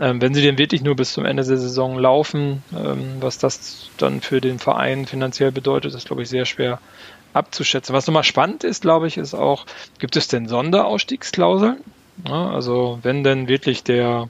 Ähm, 0.00 0.20
wenn 0.20 0.34
sie 0.34 0.42
denn 0.42 0.58
wirklich 0.58 0.82
nur 0.82 0.96
bis 0.96 1.12
zum 1.12 1.24
Ende 1.24 1.44
der 1.44 1.56
Saison 1.56 1.98
laufen, 1.98 2.62
ähm, 2.76 3.16
was 3.20 3.38
das 3.38 3.90
dann 3.96 4.20
für 4.20 4.40
den 4.40 4.58
Verein 4.58 5.06
finanziell 5.06 5.52
bedeutet, 5.52 5.94
ist, 5.94 6.06
glaube 6.06 6.22
ich, 6.22 6.28
sehr 6.28 6.46
schwer 6.46 6.80
abzuschätzen. 7.32 7.94
Was 7.94 8.06
nochmal 8.06 8.24
spannend 8.24 8.64
ist, 8.64 8.82
glaube 8.82 9.06
ich, 9.06 9.16
ist 9.16 9.34
auch, 9.34 9.66
gibt 9.98 10.16
es 10.16 10.28
denn 10.28 10.48
Sonderausstiegsklauseln? 10.48 11.78
Ja, 12.26 12.50
also 12.50 12.98
wenn 13.02 13.24
denn 13.24 13.48
wirklich 13.48 13.82
der 13.82 14.28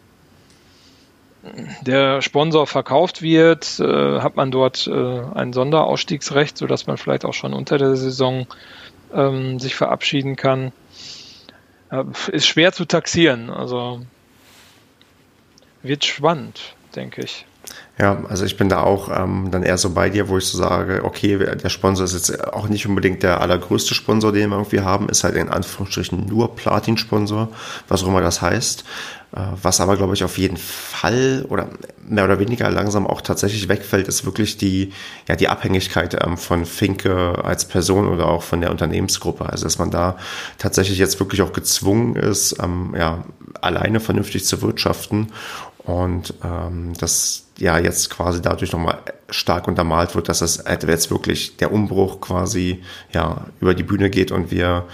der 1.82 2.22
Sponsor 2.22 2.66
verkauft 2.66 3.22
wird, 3.22 3.78
äh, 3.80 4.20
hat 4.20 4.36
man 4.36 4.50
dort 4.50 4.86
äh, 4.86 5.20
ein 5.34 5.52
Sonderausstiegsrecht, 5.52 6.56
sodass 6.56 6.86
man 6.86 6.96
vielleicht 6.96 7.24
auch 7.24 7.34
schon 7.34 7.52
unter 7.52 7.78
der 7.78 7.96
Saison 7.96 8.46
ähm, 9.12 9.58
sich 9.58 9.74
verabschieden 9.74 10.36
kann. 10.36 10.72
Äh, 11.90 12.04
ist 12.32 12.46
schwer 12.46 12.72
zu 12.72 12.84
taxieren, 12.86 13.50
also 13.50 14.04
wird 15.82 16.04
spannend, 16.04 16.74
denke 16.96 17.22
ich. 17.22 17.46
Ja, 17.96 18.24
also 18.28 18.44
ich 18.44 18.56
bin 18.56 18.68
da 18.68 18.82
auch 18.82 19.08
ähm, 19.08 19.52
dann 19.52 19.62
eher 19.62 19.78
so 19.78 19.90
bei 19.90 20.10
dir, 20.10 20.28
wo 20.28 20.36
ich 20.36 20.46
so 20.46 20.58
sage, 20.58 21.04
okay, 21.04 21.38
der 21.38 21.68
Sponsor 21.68 22.04
ist 22.04 22.14
jetzt 22.14 22.52
auch 22.52 22.68
nicht 22.68 22.86
unbedingt 22.88 23.22
der 23.22 23.40
allergrößte 23.40 23.94
Sponsor, 23.94 24.32
den 24.32 24.50
wir 24.50 24.56
irgendwie 24.56 24.80
haben, 24.80 25.08
ist 25.08 25.22
halt 25.22 25.36
in 25.36 25.48
Anführungsstrichen 25.48 26.26
nur 26.26 26.56
Platin-Sponsor, 26.56 27.50
was 27.86 28.02
auch 28.02 28.08
immer 28.08 28.20
das 28.20 28.42
heißt. 28.42 28.84
Äh, 29.34 29.40
was 29.62 29.80
aber, 29.80 29.96
glaube 29.96 30.14
ich, 30.14 30.24
auf 30.24 30.38
jeden 30.38 30.56
Fall 30.56 31.46
oder 31.48 31.68
mehr 32.06 32.24
oder 32.24 32.40
weniger 32.40 32.68
langsam 32.70 33.06
auch 33.06 33.20
tatsächlich 33.20 33.68
wegfällt, 33.68 34.08
ist 34.08 34.24
wirklich 34.24 34.56
die, 34.56 34.92
ja, 35.28 35.36
die 35.36 35.48
Abhängigkeit 35.48 36.16
ähm, 36.24 36.36
von 36.36 36.66
Finke 36.66 37.44
als 37.44 37.66
Person 37.66 38.08
oder 38.08 38.26
auch 38.26 38.42
von 38.42 38.60
der 38.60 38.72
Unternehmensgruppe. 38.72 39.48
Also, 39.48 39.64
dass 39.64 39.78
man 39.78 39.90
da 39.90 40.16
tatsächlich 40.58 40.98
jetzt 40.98 41.20
wirklich 41.20 41.42
auch 41.42 41.52
gezwungen 41.52 42.16
ist, 42.16 42.56
ähm, 42.60 42.94
ja, 42.96 43.24
alleine 43.60 44.00
vernünftig 44.00 44.44
zu 44.44 44.62
wirtschaften 44.62 45.28
und 45.84 46.34
ähm, 46.42 46.94
das 46.98 47.46
ja 47.58 47.78
jetzt 47.78 48.10
quasi 48.10 48.40
dadurch 48.40 48.72
nochmal 48.72 49.00
stark 49.28 49.68
untermalt 49.68 50.14
wird, 50.14 50.28
dass 50.28 50.40
es 50.40 50.64
jetzt 50.66 51.10
wirklich 51.10 51.56
der 51.56 51.72
Umbruch 51.72 52.20
quasi 52.20 52.82
ja 53.12 53.46
über 53.60 53.74
die 53.74 53.82
Bühne 53.82 54.10
geht 54.10 54.32
und 54.32 54.50
wir 54.50 54.86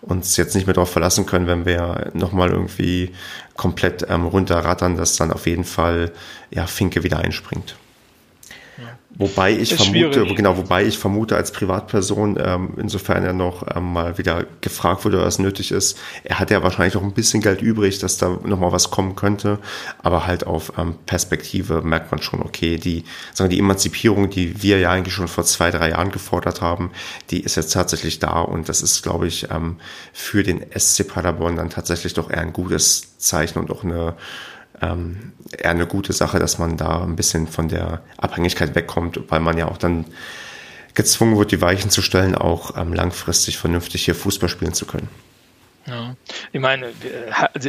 uns 0.00 0.36
jetzt 0.38 0.54
nicht 0.54 0.66
mehr 0.66 0.74
darauf 0.74 0.90
verlassen 0.90 1.26
können, 1.26 1.46
wenn 1.46 1.66
wir 1.66 2.10
nochmal 2.14 2.50
irgendwie 2.50 3.12
komplett 3.56 4.06
ähm, 4.08 4.24
runterrattern, 4.24 4.96
dass 4.96 5.16
dann 5.16 5.30
auf 5.30 5.46
jeden 5.46 5.64
Fall 5.64 6.12
ja 6.50 6.66
Finke 6.66 7.04
wieder 7.04 7.18
einspringt. 7.18 7.76
Wobei 9.20 9.52
ich 9.52 9.74
vermute, 9.74 10.14
schwierig. 10.14 10.34
genau, 10.34 10.56
wobei 10.56 10.86
ich 10.86 10.96
vermute 10.96 11.36
als 11.36 11.52
Privatperson, 11.52 12.38
ähm, 12.42 12.70
insofern 12.78 13.22
er 13.22 13.34
noch 13.34 13.66
ähm, 13.76 13.92
mal 13.92 14.16
wieder 14.16 14.46
gefragt 14.62 15.04
wurde, 15.04 15.20
was 15.20 15.38
nötig 15.38 15.72
ist, 15.72 15.98
er 16.24 16.38
hat 16.38 16.50
ja 16.50 16.62
wahrscheinlich 16.62 16.96
auch 16.96 17.02
ein 17.02 17.12
bisschen 17.12 17.42
Geld 17.42 17.60
übrig, 17.60 17.98
dass 17.98 18.16
da 18.16 18.38
noch 18.42 18.58
mal 18.58 18.72
was 18.72 18.90
kommen 18.90 19.16
könnte, 19.16 19.58
aber 20.02 20.26
halt 20.26 20.46
auf 20.46 20.72
ähm, 20.78 20.94
Perspektive 21.04 21.82
merkt 21.82 22.10
man 22.10 22.22
schon, 22.22 22.40
okay, 22.40 22.78
die, 22.78 23.04
sagen 23.34 23.50
die 23.50 23.58
Emanzipierung, 23.58 24.30
die 24.30 24.62
wir 24.62 24.78
ja 24.78 24.90
eigentlich 24.90 25.12
schon 25.12 25.28
vor 25.28 25.44
zwei, 25.44 25.70
drei 25.70 25.90
Jahren 25.90 26.12
gefordert 26.12 26.62
haben, 26.62 26.90
die 27.30 27.40
ist 27.40 27.56
jetzt 27.56 27.74
tatsächlich 27.74 28.20
da. 28.20 28.40
Und 28.40 28.70
das 28.70 28.80
ist, 28.80 29.02
glaube 29.02 29.26
ich, 29.26 29.50
ähm, 29.50 29.76
für 30.14 30.42
den 30.42 30.64
SC 30.74 31.06
Paderborn 31.06 31.56
dann 31.56 31.68
tatsächlich 31.68 32.14
doch 32.14 32.30
eher 32.30 32.40
ein 32.40 32.54
gutes 32.54 33.18
Zeichen 33.18 33.58
und 33.58 33.70
auch 33.70 33.84
eine 33.84 34.14
ähm, 34.80 35.32
eher 35.56 35.70
eine 35.70 35.86
gute 35.86 36.12
Sache, 36.12 36.38
dass 36.38 36.58
man 36.58 36.76
da 36.76 37.02
ein 37.02 37.16
bisschen 37.16 37.46
von 37.46 37.68
der 37.68 38.02
Abhängigkeit 38.16 38.74
wegkommt, 38.74 39.20
weil 39.28 39.40
man 39.40 39.58
ja 39.58 39.68
auch 39.68 39.78
dann 39.78 40.04
gezwungen 40.94 41.38
wird, 41.38 41.52
die 41.52 41.60
Weichen 41.60 41.90
zu 41.90 42.02
stellen, 42.02 42.34
auch 42.34 42.76
ähm, 42.76 42.92
langfristig 42.92 43.58
vernünftig 43.58 44.04
hier 44.04 44.14
Fußball 44.14 44.48
spielen 44.48 44.74
zu 44.74 44.86
können. 44.86 45.08
Ja, 45.86 46.14
ich 46.52 46.60
meine, 46.60 46.92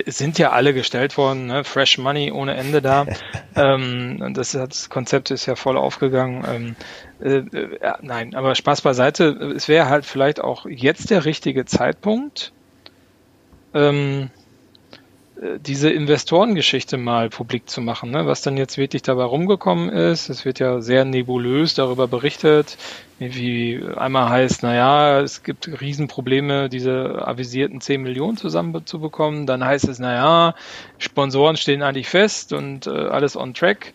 sind 0.06 0.38
ja 0.38 0.52
alle 0.52 0.74
gestellt 0.74 1.18
worden, 1.18 1.48
ne? 1.48 1.64
Fresh 1.64 1.98
Money 1.98 2.32
ohne 2.32 2.56
Ende 2.56 2.82
da. 2.82 3.08
ähm, 3.56 4.34
das, 4.34 4.52
das, 4.52 4.90
Konzept 4.90 5.32
ist 5.32 5.46
ja 5.46 5.56
voll 5.56 5.78
aufgegangen. 5.78 6.76
Ähm, 7.22 7.46
äh, 7.52 7.78
ja, 7.82 7.98
nein, 8.02 8.36
aber 8.36 8.54
Spaß 8.54 8.82
beiseite. 8.82 9.54
Es 9.56 9.68
wäre 9.68 9.88
halt 9.88 10.06
vielleicht 10.06 10.42
auch 10.42 10.66
jetzt 10.66 11.10
der 11.10 11.24
richtige 11.26 11.66
Zeitpunkt, 11.66 12.52
ähm, 13.74 14.30
äh, 14.30 14.41
diese 15.42 15.90
Investorengeschichte 15.90 16.98
mal 16.98 17.30
publik 17.30 17.68
zu 17.68 17.82
machen, 17.82 18.12
ne? 18.12 18.28
was 18.28 18.44
dann 18.44 18.58
jetzt 18.58 18.78
wirklich 18.78 19.02
dabei 19.02 19.24
rumgekommen 19.24 19.90
ist. 19.90 20.30
Es 20.30 20.46
wird 20.46 20.60
ja 20.60 20.82
sehr 20.82 21.04
nebulös 21.04 21.74
darüber 21.74 22.08
berichtet, 22.08 22.78
wie 23.18 23.84
einmal 23.96 24.30
heißt, 24.30 24.62
naja, 24.62 25.20
es 25.20 25.42
gibt 25.42 25.82
Riesenprobleme, 25.82 26.70
diese 26.70 27.28
avisierten 27.28 27.82
10 27.82 28.04
Millionen 28.04 28.38
zusammenzubekommen. 28.38 29.48
Dann 29.48 29.66
heißt 29.66 29.88
es, 29.88 29.98
naja, 29.98 30.54
Sponsoren 31.00 31.58
stehen 31.58 31.82
eigentlich 31.82 32.08
fest 32.08 32.54
und 32.54 32.86
äh, 32.86 32.92
alles 32.92 33.36
on 33.36 33.56
track. 33.56 33.94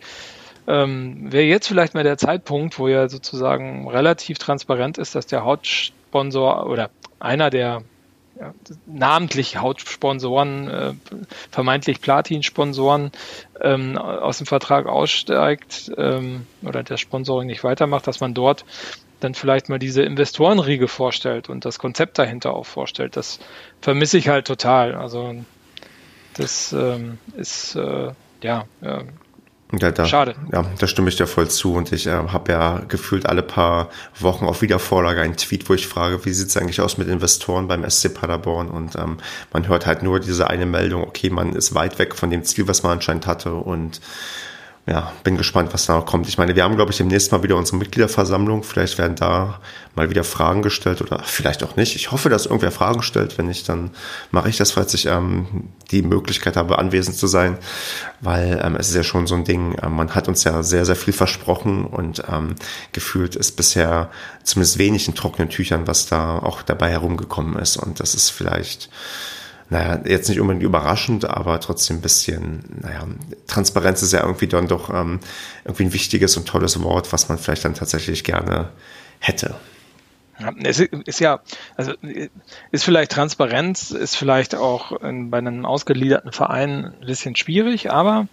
Ähm, 0.67 1.31
Wäre 1.31 1.45
jetzt 1.45 1.69
vielleicht 1.69 1.93
mal 1.93 2.03
der 2.03 2.17
Zeitpunkt, 2.17 2.77
wo 2.77 2.89
ja 2.89 3.07
sozusagen 3.07 3.87
relativ 3.89 4.37
transparent 4.37 4.97
ist, 4.97 5.15
dass 5.15 5.27
der 5.27 5.45
Hauptsponsor 5.45 6.69
oder 6.69 6.89
einer 7.19 7.49
der 7.49 7.83
ja, 8.39 8.53
namentlich 8.85 9.57
Hautsponsoren, 9.57 10.67
äh, 10.69 10.93
vermeintlich 11.51 12.01
Platin-Sponsoren 12.01 13.11
ähm, 13.61 13.97
aus 13.97 14.37
dem 14.37 14.47
Vertrag 14.47 14.85
aussteigt 14.85 15.91
ähm, 15.97 16.45
oder 16.61 16.83
der 16.83 16.97
Sponsoring 16.97 17.47
nicht 17.47 17.63
weitermacht, 17.63 18.07
dass 18.07 18.19
man 18.19 18.33
dort 18.33 18.65
dann 19.19 19.33
vielleicht 19.33 19.69
mal 19.69 19.79
diese 19.79 20.03
Investorenriege 20.03 20.87
vorstellt 20.87 21.49
und 21.49 21.65
das 21.65 21.79
Konzept 21.79 22.19
dahinter 22.19 22.53
auch 22.53 22.65
vorstellt. 22.65 23.15
Das 23.15 23.39
vermisse 23.81 24.17
ich 24.17 24.29
halt 24.29 24.45
total. 24.45 24.93
Also 24.93 25.35
das 26.35 26.71
ähm, 26.73 27.17
ist 27.35 27.75
äh, 27.75 28.11
ja, 28.41 28.65
ja 28.81 29.03
ja, 29.73 29.91
da, 29.91 30.05
Schade. 30.05 30.35
Ja, 30.51 30.65
da 30.79 30.87
stimme 30.87 31.09
ich 31.09 31.17
dir 31.17 31.27
voll 31.27 31.49
zu. 31.49 31.73
Und 31.73 31.91
ich 31.91 32.07
äh, 32.07 32.11
habe 32.11 32.51
ja 32.51 32.81
gefühlt 32.87 33.25
alle 33.25 33.43
paar 33.43 33.89
Wochen 34.19 34.45
auf 34.45 34.61
Wiedervorlage 34.61 35.21
einen 35.21 35.35
Tweet, 35.35 35.69
wo 35.69 35.73
ich 35.73 35.87
frage, 35.87 36.23
wie 36.25 36.31
sieht 36.31 36.47
es 36.47 36.57
eigentlich 36.57 36.79
aus 36.79 36.97
mit 36.97 37.09
Investoren 37.09 37.67
beim 37.67 37.87
SC 37.89 38.13
Paderborn? 38.13 38.69
Und 38.69 38.95
ähm, 38.95 39.17
man 39.51 39.67
hört 39.67 39.85
halt 39.85 40.03
nur 40.03 40.19
diese 40.21 40.49
eine 40.49 40.65
Meldung, 40.65 41.03
okay, 41.03 41.29
man 41.29 41.53
ist 41.53 41.75
weit 41.75 41.99
weg 41.99 42.15
von 42.15 42.29
dem 42.29 42.43
Ziel, 42.43 42.67
was 42.67 42.83
man 42.83 42.93
anscheinend 42.93 43.27
hatte. 43.27 43.53
Und 43.55 43.99
ja, 44.89 45.11
bin 45.25 45.35
gespannt, 45.35 45.73
was 45.73 45.85
da 45.85 45.97
noch 45.97 46.05
kommt. 46.05 46.29
Ich 46.29 46.37
meine, 46.37 46.55
wir 46.55 46.63
haben, 46.63 46.77
glaube 46.77 46.91
ich, 46.91 46.97
demnächst 46.97 47.33
mal 47.33 47.43
wieder 47.43 47.57
unsere 47.57 47.75
Mitgliederversammlung. 47.75 48.63
Vielleicht 48.63 48.97
werden 48.97 49.17
da 49.17 49.59
mal 49.95 50.09
wieder 50.09 50.23
Fragen 50.23 50.61
gestellt 50.61 51.01
oder 51.01 51.19
vielleicht 51.25 51.61
auch 51.65 51.75
nicht. 51.75 51.97
Ich 51.97 52.11
hoffe, 52.11 52.29
dass 52.29 52.45
irgendwer 52.45 52.71
Fragen 52.71 53.01
stellt. 53.01 53.37
Wenn 53.37 53.47
nicht, 53.47 53.67
dann 53.67 53.91
mache 54.31 54.47
ich 54.47 54.55
das, 54.55 54.71
falls 54.71 54.93
ich 54.93 55.07
ähm, 55.07 55.67
die 55.91 56.03
Möglichkeit 56.03 56.55
habe, 56.55 56.79
anwesend 56.79 57.17
zu 57.17 57.27
sein. 57.27 57.57
Weil 58.21 58.61
ähm, 58.63 58.77
es 58.77 58.87
ist 58.87 58.95
ja 58.95 59.03
schon 59.03 59.27
so 59.27 59.35
ein 59.35 59.43
Ding, 59.43 59.75
ähm, 59.83 59.93
man 59.93 60.15
hat 60.15 60.29
uns 60.29 60.45
ja 60.45 60.63
sehr, 60.63 60.85
sehr 60.85 60.95
viel 60.95 61.13
versprochen 61.13 61.83
und 61.83 62.23
ähm, 62.31 62.55
gefühlt 62.93 63.35
ist 63.35 63.57
bisher 63.57 64.09
zumindest 64.43 64.77
wenig 64.77 65.09
in 65.09 65.15
trockenen 65.15 65.49
Tüchern, 65.49 65.85
was 65.85 66.05
da 66.05 66.39
auch 66.39 66.61
dabei 66.61 66.91
herumgekommen 66.91 67.59
ist. 67.59 67.75
Und 67.75 67.99
das 67.99 68.15
ist 68.15 68.29
vielleicht 68.29 68.89
naja, 69.69 70.01
jetzt 70.05 70.29
nicht 70.29 70.39
unbedingt 70.39 70.63
überraschend, 70.63 71.25
aber 71.25 71.59
trotzdem 71.59 71.97
ein 71.97 72.01
bisschen, 72.01 72.63
naja, 72.81 73.05
Transparenz 73.47 74.01
ist 74.01 74.13
ja 74.13 74.21
irgendwie 74.21 74.47
dann 74.47 74.67
doch 74.67 74.89
ähm, 74.89 75.19
irgendwie 75.65 75.83
ein 75.85 75.93
wichtiges 75.93 76.37
und 76.37 76.47
tolles 76.47 76.81
Wort, 76.81 77.11
was 77.11 77.27
man 77.27 77.37
vielleicht 77.37 77.65
dann 77.65 77.73
tatsächlich 77.73 78.23
gerne 78.23 78.69
hätte. 79.19 79.55
Es 80.63 80.79
ist 80.79 81.19
ja, 81.19 81.39
also 81.75 81.93
ist 82.71 82.83
vielleicht 82.83 83.11
Transparenz, 83.11 83.89
ist 83.89 84.15
vielleicht 84.15 84.53
auch 84.53 84.91
in, 85.01 85.31
bei 85.31 85.39
einem 85.39 85.65
ausgeliederten 85.65 86.31
Verein 86.31 86.93
ein 87.01 87.07
bisschen 87.07 87.35
schwierig, 87.35 87.89
aber 87.91 88.27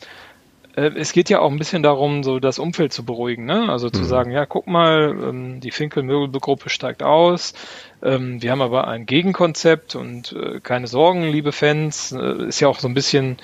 es 0.76 1.12
geht 1.12 1.30
ja 1.30 1.40
auch 1.40 1.50
ein 1.50 1.58
bisschen 1.58 1.82
darum, 1.82 2.22
so 2.22 2.40
das 2.40 2.58
Umfeld 2.58 2.92
zu 2.92 3.04
beruhigen, 3.04 3.44
ne? 3.44 3.68
Also 3.68 3.90
zu 3.90 4.02
mhm. 4.02 4.06
sagen, 4.06 4.30
ja, 4.32 4.44
guck 4.46 4.66
mal, 4.66 5.16
ähm, 5.22 5.60
die 5.60 5.70
Finkel-Möbelgruppe 5.70 6.68
steigt 6.68 7.02
aus, 7.02 7.54
ähm, 8.02 8.42
wir 8.42 8.50
haben 8.50 8.62
aber 8.62 8.88
ein 8.88 9.06
Gegenkonzept 9.06 9.94
und 9.94 10.32
äh, 10.32 10.60
keine 10.60 10.86
Sorgen, 10.86 11.28
liebe 11.28 11.52
Fans, 11.52 12.12
äh, 12.12 12.48
ist 12.48 12.60
ja 12.60 12.68
auch 12.68 12.80
so 12.80 12.88
ein 12.88 12.94
bisschen 12.94 13.36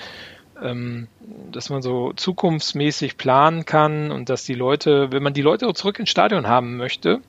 ähm, 0.61 1.07
dass 1.51 1.69
man 1.69 1.81
so 1.81 2.13
zukunftsmäßig 2.13 3.17
planen 3.17 3.65
kann 3.65 4.11
und 4.11 4.29
dass 4.29 4.43
die 4.43 4.53
Leute, 4.53 5.11
wenn 5.11 5.23
man 5.23 5.33
die 5.33 5.41
Leute 5.41 5.71
zurück 5.73 5.99
ins 5.99 6.09
Stadion 6.09 6.47
haben 6.47 6.77
möchte, 6.77 7.21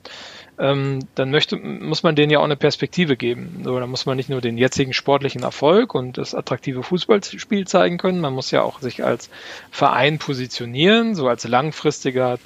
ähm, 0.62 1.00
dann 1.16 1.32
möchte, 1.32 1.56
muss 1.56 2.04
man 2.04 2.14
denen 2.14 2.30
ja 2.30 2.38
auch 2.38 2.44
eine 2.44 2.56
Perspektive 2.56 3.16
geben. 3.16 3.62
So, 3.64 3.80
da 3.80 3.86
muss 3.88 4.06
man 4.06 4.16
nicht 4.16 4.28
nur 4.28 4.40
den 4.40 4.56
jetzigen 4.56 4.92
sportlichen 4.92 5.42
Erfolg 5.42 5.92
und 5.92 6.18
das 6.18 6.36
attraktive 6.36 6.84
Fußballspiel 6.84 7.66
zeigen 7.66 7.98
können, 7.98 8.20
man 8.20 8.32
muss 8.32 8.52
ja 8.52 8.62
auch 8.62 8.78
sich 8.80 9.02
als 9.02 9.28
Verein 9.72 10.18
positionieren, 10.18 11.16
so 11.16 11.26
als 11.26 11.48
langfristiger 11.48 12.38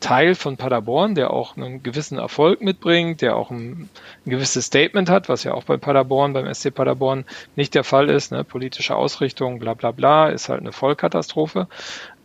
Teil 0.00 0.34
von 0.34 0.56
Paderborn, 0.56 1.14
der 1.14 1.30
auch 1.30 1.58
einen 1.58 1.82
gewissen 1.82 2.16
Erfolg 2.16 2.62
mitbringt, 2.62 3.20
der 3.20 3.36
auch 3.36 3.50
ein, 3.50 3.90
ein, 4.24 4.30
gewisses 4.30 4.64
Statement 4.64 5.10
hat, 5.10 5.28
was 5.28 5.44
ja 5.44 5.52
auch 5.52 5.64
bei 5.64 5.76
Paderborn, 5.76 6.32
beim 6.32 6.52
SC 6.54 6.74
Paderborn 6.74 7.26
nicht 7.54 7.74
der 7.74 7.84
Fall 7.84 8.08
ist. 8.08 8.32
Ne? 8.32 8.44
Politische 8.44 8.96
Ausrichtung, 8.96 9.58
bla 9.58 9.74
bla 9.74 9.90
bla, 9.90 10.30
ist 10.30 10.48
halt 10.48 10.60
eine 10.60 10.72
Vollkatastrophe. 10.72 11.68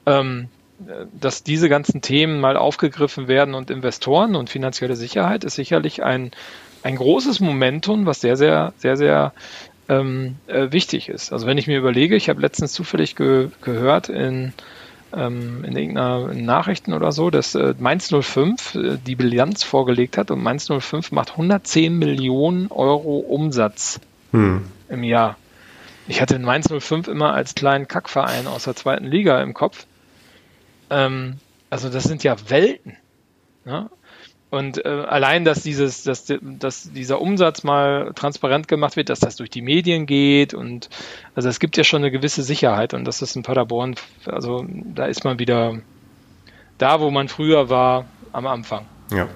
Ähm, 0.05 0.47
dass 1.19 1.43
diese 1.43 1.69
ganzen 1.69 2.01
Themen 2.01 2.39
mal 2.39 2.57
aufgegriffen 2.57 3.27
werden 3.27 3.53
und 3.53 3.69
Investoren 3.69 4.35
und 4.35 4.49
finanzielle 4.49 4.95
Sicherheit 4.95 5.43
ist 5.43 5.55
sicherlich 5.55 6.03
ein, 6.03 6.31
ein 6.83 6.95
großes 6.95 7.39
Momentum, 7.39 8.05
was 8.05 8.21
sehr, 8.21 8.35
sehr, 8.35 8.73
sehr, 8.77 8.97
sehr 8.97 9.33
ähm, 9.89 10.35
äh, 10.47 10.71
wichtig 10.71 11.09
ist. 11.09 11.31
Also 11.31 11.47
wenn 11.47 11.57
ich 11.57 11.67
mir 11.67 11.77
überlege, 11.77 12.15
ich 12.15 12.29
habe 12.29 12.41
letztens 12.41 12.73
zufällig 12.73 13.15
ge 13.15 13.49
gehört 13.61 14.09
in, 14.09 14.53
ähm, 15.13 15.63
in 15.63 15.75
irgendeiner 15.75 16.33
Nachrichten 16.33 16.93
oder 16.93 17.11
so, 17.11 17.29
dass 17.29 17.55
äh, 17.55 17.73
Mainz 17.79 18.13
05 18.13 18.75
äh, 18.75 18.97
die 19.05 19.15
Bilanz 19.15 19.63
vorgelegt 19.63 20.17
hat 20.17 20.31
und 20.31 20.41
Mainz 20.41 20.67
05 20.67 21.11
macht 21.11 21.31
110 21.31 21.97
Millionen 21.97 22.67
Euro 22.71 23.17
Umsatz 23.17 23.99
hm. 24.31 24.65
im 24.89 25.03
Jahr. 25.03 25.37
Ich 26.07 26.21
hatte 26.21 26.37
Mainz 26.39 26.67
05 26.69 27.07
immer 27.07 27.33
als 27.33 27.55
kleinen 27.55 27.87
Kackverein 27.87 28.47
aus 28.47 28.63
der 28.65 28.75
zweiten 28.75 29.05
Liga 29.05 29.41
im 29.41 29.53
Kopf. 29.53 29.85
Ähm, 30.89 31.37
also 31.69 31.89
das 31.89 32.03
sind 32.03 32.23
ja 32.23 32.35
Welten. 32.49 32.97
Ne? 33.65 33.89
Und 34.53 34.85
äh, 34.85 34.87
allein, 34.87 35.45
dass 35.45 35.63
dieses, 35.63 36.03
dass, 36.03 36.31
dass 36.39 36.91
dieser 36.91 37.19
Umsatz 37.19 37.63
mal 37.63 38.11
transparent 38.13 38.67
gemacht 38.67 38.95
wird, 38.95 39.09
dass 39.09 39.19
das 39.19 39.35
durch 39.35 39.49
die 39.49 39.63
Medien 39.63 40.05
geht 40.05 40.53
und 40.53 40.89
also 41.33 41.49
es 41.49 41.59
gibt 41.59 41.75
ja 41.75 41.83
schon 41.83 42.03
eine 42.03 42.11
gewisse 42.11 42.43
Sicherheit 42.43 42.93
und 42.93 43.05
das 43.05 43.23
ist 43.23 43.35
in 43.35 43.41
Paderborn, 43.41 43.95
also 44.27 44.63
da 44.69 45.07
ist 45.07 45.23
man 45.23 45.39
wieder 45.39 45.79
da, 46.77 46.99
wo 46.99 47.09
man 47.09 47.29
früher 47.29 47.71
war 47.71 48.05
am 48.31 48.45
Anfang. 48.45 48.85
Ja. 49.11 49.27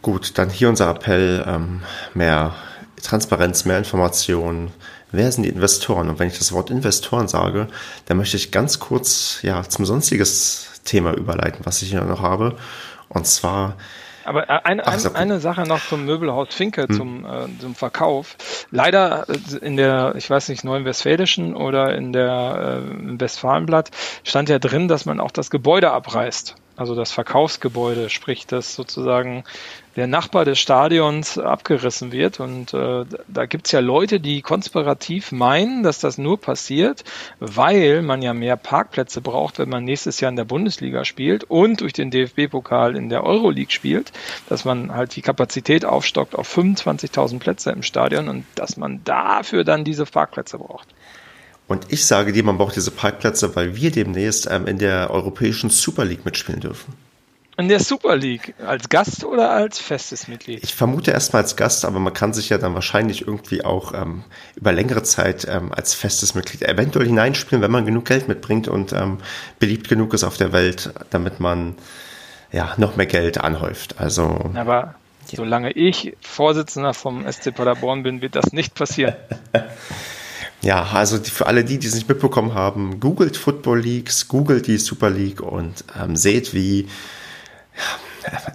Gut, 0.00 0.38
dann 0.38 0.48
hier 0.48 0.68
unser 0.68 0.90
Appell, 0.90 1.44
ähm, 1.44 1.82
mehr 2.14 2.54
Transparenz, 3.02 3.64
mehr 3.64 3.78
Informationen, 3.78 4.70
wer 5.12 5.30
sind 5.32 5.44
die 5.44 5.48
Investoren? 5.48 6.08
Und 6.08 6.18
wenn 6.18 6.28
ich 6.28 6.38
das 6.38 6.52
Wort 6.52 6.70
Investoren 6.70 7.28
sage, 7.28 7.68
dann 8.06 8.16
möchte 8.16 8.36
ich 8.36 8.50
ganz 8.50 8.78
kurz 8.78 9.40
ja, 9.42 9.62
zum 9.62 9.84
sonstiges 9.84 10.80
Thema 10.84 11.14
überleiten, 11.14 11.60
was 11.64 11.82
ich 11.82 11.90
hier 11.90 12.02
noch 12.02 12.22
habe. 12.22 12.56
Und 13.08 13.26
zwar 13.26 13.76
aber 14.28 14.48
äh, 14.50 14.60
eine, 14.62 14.86
Ach, 14.86 14.92
ein, 14.92 15.16
eine 15.16 15.40
Sache 15.40 15.62
noch 15.62 15.80
zum 15.86 16.04
Möbelhaus 16.04 16.54
Finke, 16.54 16.82
hm. 16.82 16.94
zum, 16.94 17.24
äh, 17.24 17.46
zum 17.60 17.74
Verkauf. 17.74 18.36
Leider 18.70 19.26
äh, 19.28 19.64
in 19.64 19.76
der, 19.76 20.14
ich 20.16 20.28
weiß 20.28 20.50
nicht, 20.50 20.64
Neuen 20.64 20.84
Westfälischen 20.84 21.56
oder 21.56 21.94
in 21.94 22.12
der 22.12 22.82
äh, 22.84 22.90
im 22.90 23.18
Westfalenblatt 23.18 23.90
stand 24.24 24.50
ja 24.50 24.58
drin, 24.58 24.86
dass 24.86 25.06
man 25.06 25.18
auch 25.18 25.30
das 25.30 25.48
Gebäude 25.48 25.90
abreißt 25.90 26.56
also 26.78 26.94
das 26.94 27.10
Verkaufsgebäude, 27.10 28.08
sprich, 28.08 28.46
dass 28.46 28.76
sozusagen 28.76 29.42
der 29.96 30.06
Nachbar 30.06 30.44
des 30.44 30.60
Stadions 30.60 31.36
abgerissen 31.36 32.12
wird. 32.12 32.38
Und 32.38 32.72
äh, 32.72 33.04
da 33.26 33.46
gibt's 33.46 33.72
ja 33.72 33.80
Leute, 33.80 34.20
die 34.20 34.42
konspirativ 34.42 35.32
meinen, 35.32 35.82
dass 35.82 35.98
das 35.98 36.18
nur 36.18 36.40
passiert, 36.40 37.02
weil 37.40 38.02
man 38.02 38.22
ja 38.22 38.32
mehr 38.32 38.56
Parkplätze 38.56 39.20
braucht, 39.20 39.58
wenn 39.58 39.68
man 39.68 39.82
nächstes 39.82 40.20
Jahr 40.20 40.30
in 40.30 40.36
der 40.36 40.44
Bundesliga 40.44 41.04
spielt 41.04 41.42
und 41.42 41.80
durch 41.80 41.94
den 41.94 42.12
DFB-Pokal 42.12 42.94
in 42.94 43.08
der 43.08 43.24
Euroleague 43.24 43.72
spielt, 43.72 44.12
dass 44.48 44.64
man 44.64 44.94
halt 44.94 45.16
die 45.16 45.22
Kapazität 45.22 45.84
aufstockt 45.84 46.36
auf 46.36 46.56
25.000 46.56 47.40
Plätze 47.40 47.72
im 47.72 47.82
Stadion 47.82 48.28
und 48.28 48.44
dass 48.54 48.76
man 48.76 49.02
dafür 49.02 49.64
dann 49.64 49.82
diese 49.82 50.06
Parkplätze 50.06 50.58
braucht. 50.58 50.86
Und 51.68 51.86
ich 51.90 52.06
sage 52.06 52.32
dir, 52.32 52.42
man 52.42 52.56
braucht 52.56 52.76
diese 52.76 52.90
Parkplätze, 52.90 53.54
weil 53.54 53.76
wir 53.76 53.92
demnächst 53.92 54.48
ähm, 54.50 54.66
in 54.66 54.78
der 54.78 55.10
europäischen 55.10 55.68
Super 55.68 56.04
League 56.04 56.24
mitspielen 56.24 56.60
dürfen. 56.60 56.94
In 57.58 57.68
der 57.68 57.80
Super 57.80 58.16
League? 58.16 58.54
Als 58.64 58.88
Gast 58.88 59.24
oder 59.24 59.50
als 59.50 59.78
festes 59.78 60.28
Mitglied? 60.28 60.62
Ich 60.62 60.74
vermute 60.74 61.10
erstmal 61.10 61.42
als 61.42 61.56
Gast, 61.56 61.84
aber 61.84 61.98
man 61.98 62.14
kann 62.14 62.32
sich 62.32 62.48
ja 62.48 62.56
dann 62.56 62.74
wahrscheinlich 62.74 63.26
irgendwie 63.26 63.64
auch 63.64 63.92
ähm, 63.92 64.22
über 64.56 64.72
längere 64.72 65.02
Zeit 65.02 65.46
ähm, 65.50 65.72
als 65.72 65.92
festes 65.92 66.34
Mitglied 66.34 66.62
eventuell 66.62 67.06
hineinspielen, 67.06 67.60
wenn 67.60 67.70
man 67.70 67.84
genug 67.84 68.06
Geld 68.06 68.28
mitbringt 68.28 68.68
und 68.68 68.92
ähm, 68.92 69.18
beliebt 69.58 69.88
genug 69.88 70.14
ist 70.14 70.24
auf 70.24 70.36
der 70.36 70.52
Welt, 70.52 70.90
damit 71.10 71.40
man 71.40 71.74
ja 72.50 72.74
noch 72.78 72.96
mehr 72.96 73.06
Geld 73.06 73.38
anhäuft. 73.38 73.96
Also. 73.98 74.52
Aber 74.54 74.80
ja. 74.80 74.94
solange 75.34 75.72
ich 75.72 76.16
Vorsitzender 76.20 76.94
vom 76.94 77.30
SC 77.30 77.52
Paderborn 77.54 78.04
bin, 78.04 78.22
wird 78.22 78.36
das 78.36 78.52
nicht 78.52 78.74
passieren. 78.74 79.16
Ja, 80.60 80.82
also 80.92 81.18
für 81.18 81.46
alle 81.46 81.64
die, 81.64 81.78
die 81.78 81.86
es 81.86 81.94
nicht 81.94 82.08
mitbekommen 82.08 82.54
haben, 82.54 82.98
googelt 82.98 83.36
Football 83.36 83.80
Leagues, 83.80 84.26
googelt 84.26 84.66
die 84.66 84.78
Super 84.78 85.10
League 85.10 85.40
und 85.40 85.84
ähm, 86.00 86.16
seht, 86.16 86.52
wie 86.52 86.88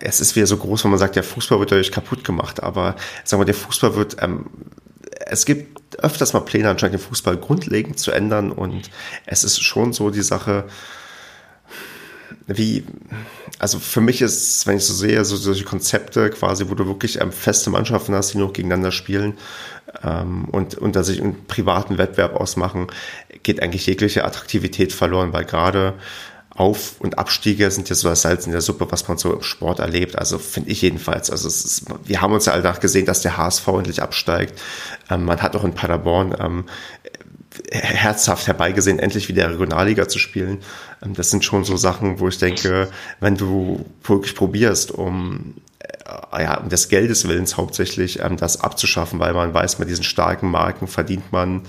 es 0.02 0.20
ist 0.20 0.36
wieder 0.36 0.46
so 0.46 0.58
groß, 0.58 0.84
wenn 0.84 0.92
man 0.92 1.00
sagt, 1.00 1.16
der 1.16 1.24
Fußball 1.24 1.60
wird 1.60 1.72
dadurch 1.72 1.92
kaputt 1.92 2.24
gemacht, 2.24 2.62
aber 2.62 2.96
sagen 3.24 3.42
wir, 3.42 3.46
der 3.46 3.56
Fußball 3.56 3.96
wird, 3.96 4.18
ähm, 4.22 4.48
es 5.26 5.46
gibt 5.46 5.96
öfters 5.98 6.34
mal 6.34 6.42
Pläne 6.42 6.70
anscheinend 6.70 7.00
den 7.00 7.08
Fußball 7.08 7.38
grundlegend 7.38 8.00
zu 8.00 8.12
ändern 8.12 8.52
und 8.52 8.90
es 9.26 9.44
ist 9.44 9.64
schon 9.64 9.94
so 9.94 10.10
die 10.10 10.22
Sache, 10.22 10.66
wie, 12.48 12.84
also 13.60 13.80
für 13.80 14.02
mich 14.02 14.22
ist, 14.22 14.68
wenn 14.68 14.78
ich 14.78 14.86
so 14.86 14.94
sehe, 14.94 15.24
so 15.24 15.36
solche 15.38 15.64
Konzepte 15.64 16.30
quasi, 16.30 16.70
wo 16.70 16.76
du 16.76 16.86
wirklich 16.86 17.22
ähm, 17.22 17.32
feste 17.32 17.70
Mannschaften 17.70 18.14
hast, 18.14 18.34
die 18.34 18.38
nur 18.38 18.52
gegeneinander 18.52 18.92
spielen 18.92 19.38
ähm, 20.04 20.46
und 20.46 20.76
unter 20.76 21.04
sich 21.04 21.22
einen 21.22 21.46
privaten 21.46 21.98
Wettbewerb 21.98 22.36
ausmachen, 22.36 22.88
geht 23.44 23.62
eigentlich 23.62 23.86
jegliche 23.86 24.26
Attraktivität 24.26 24.92
verloren, 24.94 25.34
weil 25.34 25.46
gerade 25.46 25.94
auf- 26.56 27.00
und 27.00 27.18
Abstiege 27.18 27.72
sind 27.72 27.90
ja 27.90 27.96
so 27.96 28.10
das 28.10 28.22
Salz 28.22 28.46
in 28.46 28.52
der 28.52 28.62
Suppe, 28.62 28.86
was 28.92 29.08
man 29.08 29.18
so 29.18 29.34
im 29.34 29.42
Sport 29.42 29.80
erlebt. 29.80 30.20
Also 30.20 30.38
finde 30.38 30.70
ich 30.70 30.82
jedenfalls. 30.84 31.32
Also 31.32 31.48
ist, 31.48 31.86
wir 32.06 32.22
haben 32.22 32.34
uns 32.34 32.46
ja 32.46 32.54
alle 32.54 32.74
gesehen, 32.80 33.08
dass 33.08 33.22
der 33.22 33.38
HSV 33.38 33.68
endlich 33.70 34.02
absteigt. 34.02 34.60
Ähm, 35.10 35.26
man 35.26 35.42
hat 35.42 35.56
auch 35.56 35.64
in 35.64 35.74
Paderborn 35.74 36.36
ähm, 36.40 36.66
herzhaft 37.80 38.48
herbeigesehen, 38.48 39.00
endlich 39.00 39.28
wieder 39.30 39.50
Regionalliga 39.50 40.08
zu 40.08 40.20
spielen. 40.20 40.60
Ähm, 41.04 41.14
das 41.14 41.30
sind 41.32 41.44
schon 41.44 41.64
so 41.64 41.78
Sachen, 41.78 42.20
wo 42.20 42.28
ich 42.28 42.38
denke, 42.38 42.90
wenn 43.20 43.36
du 43.36 43.86
wirklich 44.04 44.36
probierst, 44.36 44.92
um 44.92 45.56
äh, 45.80 46.44
ja, 46.44 46.58
um 46.58 46.70
des 46.70 46.90
Geldes 46.90 47.28
Willens 47.28 47.58
hauptsächlich 47.58 48.20
ähm, 48.20 48.38
das 48.38 48.62
abzuschaffen, 48.62 49.20
weil 49.20 49.34
man 49.34 49.54
weiß, 49.54 49.80
mit 49.80 49.90
diesen 49.90 50.04
starken 50.04 50.52
Marken 50.52 50.88
verdient 50.88 51.32
man 51.32 51.62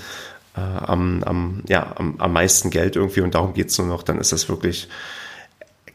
äh, 0.56 0.60
am, 0.60 1.22
am, 1.24 1.62
ja, 1.68 1.94
am, 1.96 2.16
am 2.18 2.32
meisten 2.32 2.70
Geld 2.70 2.96
irgendwie 2.96 3.20
und 3.20 3.34
darum 3.34 3.54
geht's 3.54 3.78
nur 3.78 3.86
noch, 3.86 4.02
dann 4.02 4.18
ist 4.18 4.32
das 4.32 4.48
wirklich 4.48 4.88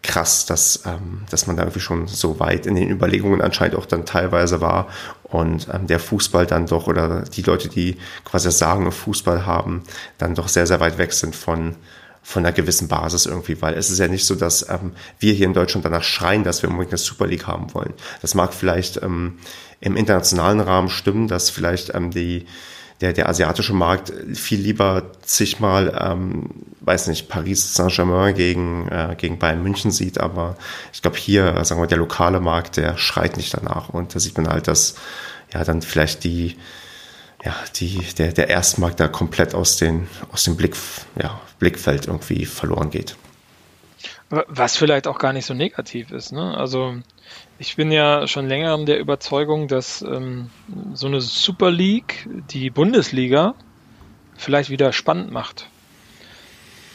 krass, 0.01 0.45
dass, 0.45 0.83
ähm, 0.85 1.25
dass 1.29 1.47
man 1.47 1.57
da 1.57 1.63
irgendwie 1.63 1.81
schon 1.81 2.07
so 2.07 2.39
weit 2.39 2.65
in 2.65 2.75
den 2.75 2.89
Überlegungen 2.89 3.41
anscheinend 3.41 3.75
auch 3.75 3.85
dann 3.85 4.05
teilweise 4.05 4.61
war 4.61 4.87
und 5.23 5.67
ähm, 5.73 5.87
der 5.87 5.99
Fußball 5.99 6.45
dann 6.45 6.67
doch 6.67 6.87
oder 6.87 7.23
die 7.23 7.41
Leute, 7.41 7.67
die 7.67 7.97
quasi 8.23 8.47
das 8.47 8.59
Sagen 8.59 8.85
im 8.85 8.91
Fußball 8.91 9.45
haben, 9.45 9.83
dann 10.17 10.35
doch 10.35 10.47
sehr, 10.47 10.67
sehr 10.67 10.79
weit 10.79 10.97
weg 10.97 11.11
sind 11.11 11.35
von, 11.35 11.75
von 12.23 12.45
einer 12.45 12.53
gewissen 12.53 12.87
Basis 12.87 13.25
irgendwie, 13.25 13.61
weil 13.61 13.73
es 13.73 13.89
ist 13.89 13.99
ja 13.99 14.07
nicht 14.07 14.25
so, 14.25 14.35
dass 14.35 14.67
ähm, 14.69 14.93
wir 15.19 15.33
hier 15.33 15.47
in 15.47 15.53
Deutschland 15.53 15.83
danach 15.83 16.03
schreien, 16.03 16.43
dass 16.43 16.61
wir 16.61 16.69
unbedingt 16.69 16.93
eine 16.93 16.97
Super 16.97 17.27
League 17.27 17.47
haben 17.47 17.73
wollen. 17.73 17.93
Das 18.21 18.35
mag 18.35 18.53
vielleicht 18.53 19.01
ähm, 19.03 19.39
im 19.81 19.97
internationalen 19.97 20.61
Rahmen 20.61 20.89
stimmen, 20.89 21.27
dass 21.27 21.49
vielleicht 21.49 21.93
ähm, 21.93 22.11
die 22.11 22.45
der, 23.01 23.13
der 23.13 23.29
asiatische 23.29 23.73
Markt 23.73 24.11
viel 24.33 24.59
lieber 24.59 25.11
zigmal, 25.21 25.97
ähm, 25.99 26.49
weiß 26.81 27.07
nicht, 27.07 27.29
Paris 27.29 27.73
Saint-Germain 27.73 28.35
gegen, 28.35 28.87
äh, 28.89 29.15
gegen 29.17 29.39
Bayern 29.39 29.63
München 29.63 29.91
sieht, 29.91 30.19
aber 30.19 30.57
ich 30.91 31.01
glaube 31.01 31.17
hier, 31.17 31.63
sagen 31.63 31.81
wir, 31.81 31.87
der 31.87 31.97
lokale 31.97 32.39
Markt, 32.39 32.77
der 32.77 32.97
schreit 32.97 33.37
nicht 33.37 33.53
danach 33.53 33.89
und 33.89 34.15
da 34.15 34.19
sieht 34.19 34.37
man 34.37 34.49
halt, 34.49 34.67
dass 34.67 34.95
ja 35.53 35.63
dann 35.63 35.81
vielleicht 35.81 36.23
die, 36.23 36.57
ja, 37.43 37.55
die, 37.77 37.99
der, 38.17 38.33
der 38.33 38.49
Erstmarkt 38.49 38.99
da 38.99 39.07
komplett 39.07 39.55
aus, 39.55 39.77
den, 39.77 40.07
aus 40.31 40.43
dem 40.43 40.57
Blick, 40.57 40.75
ja, 41.21 41.39
Blickfeld 41.59 42.07
irgendwie 42.07 42.45
verloren 42.45 42.89
geht. 42.89 43.15
Was 44.29 44.77
vielleicht 44.77 45.07
auch 45.07 45.17
gar 45.17 45.33
nicht 45.33 45.45
so 45.45 45.55
negativ 45.55 46.11
ist. 46.11 46.31
Ne? 46.31 46.55
Also 46.55 46.97
ich 47.57 47.75
bin 47.75 47.91
ja 47.91 48.27
schon 48.27 48.47
länger 48.47 48.77
der 48.85 48.99
Überzeugung, 48.99 49.67
dass 49.67 50.01
ähm, 50.01 50.49
so 50.93 51.07
eine 51.07 51.21
Super 51.21 51.71
League 51.71 52.27
die 52.51 52.69
Bundesliga 52.69 53.55
vielleicht 54.37 54.69
wieder 54.69 54.93
spannend 54.93 55.31
macht. 55.31 55.67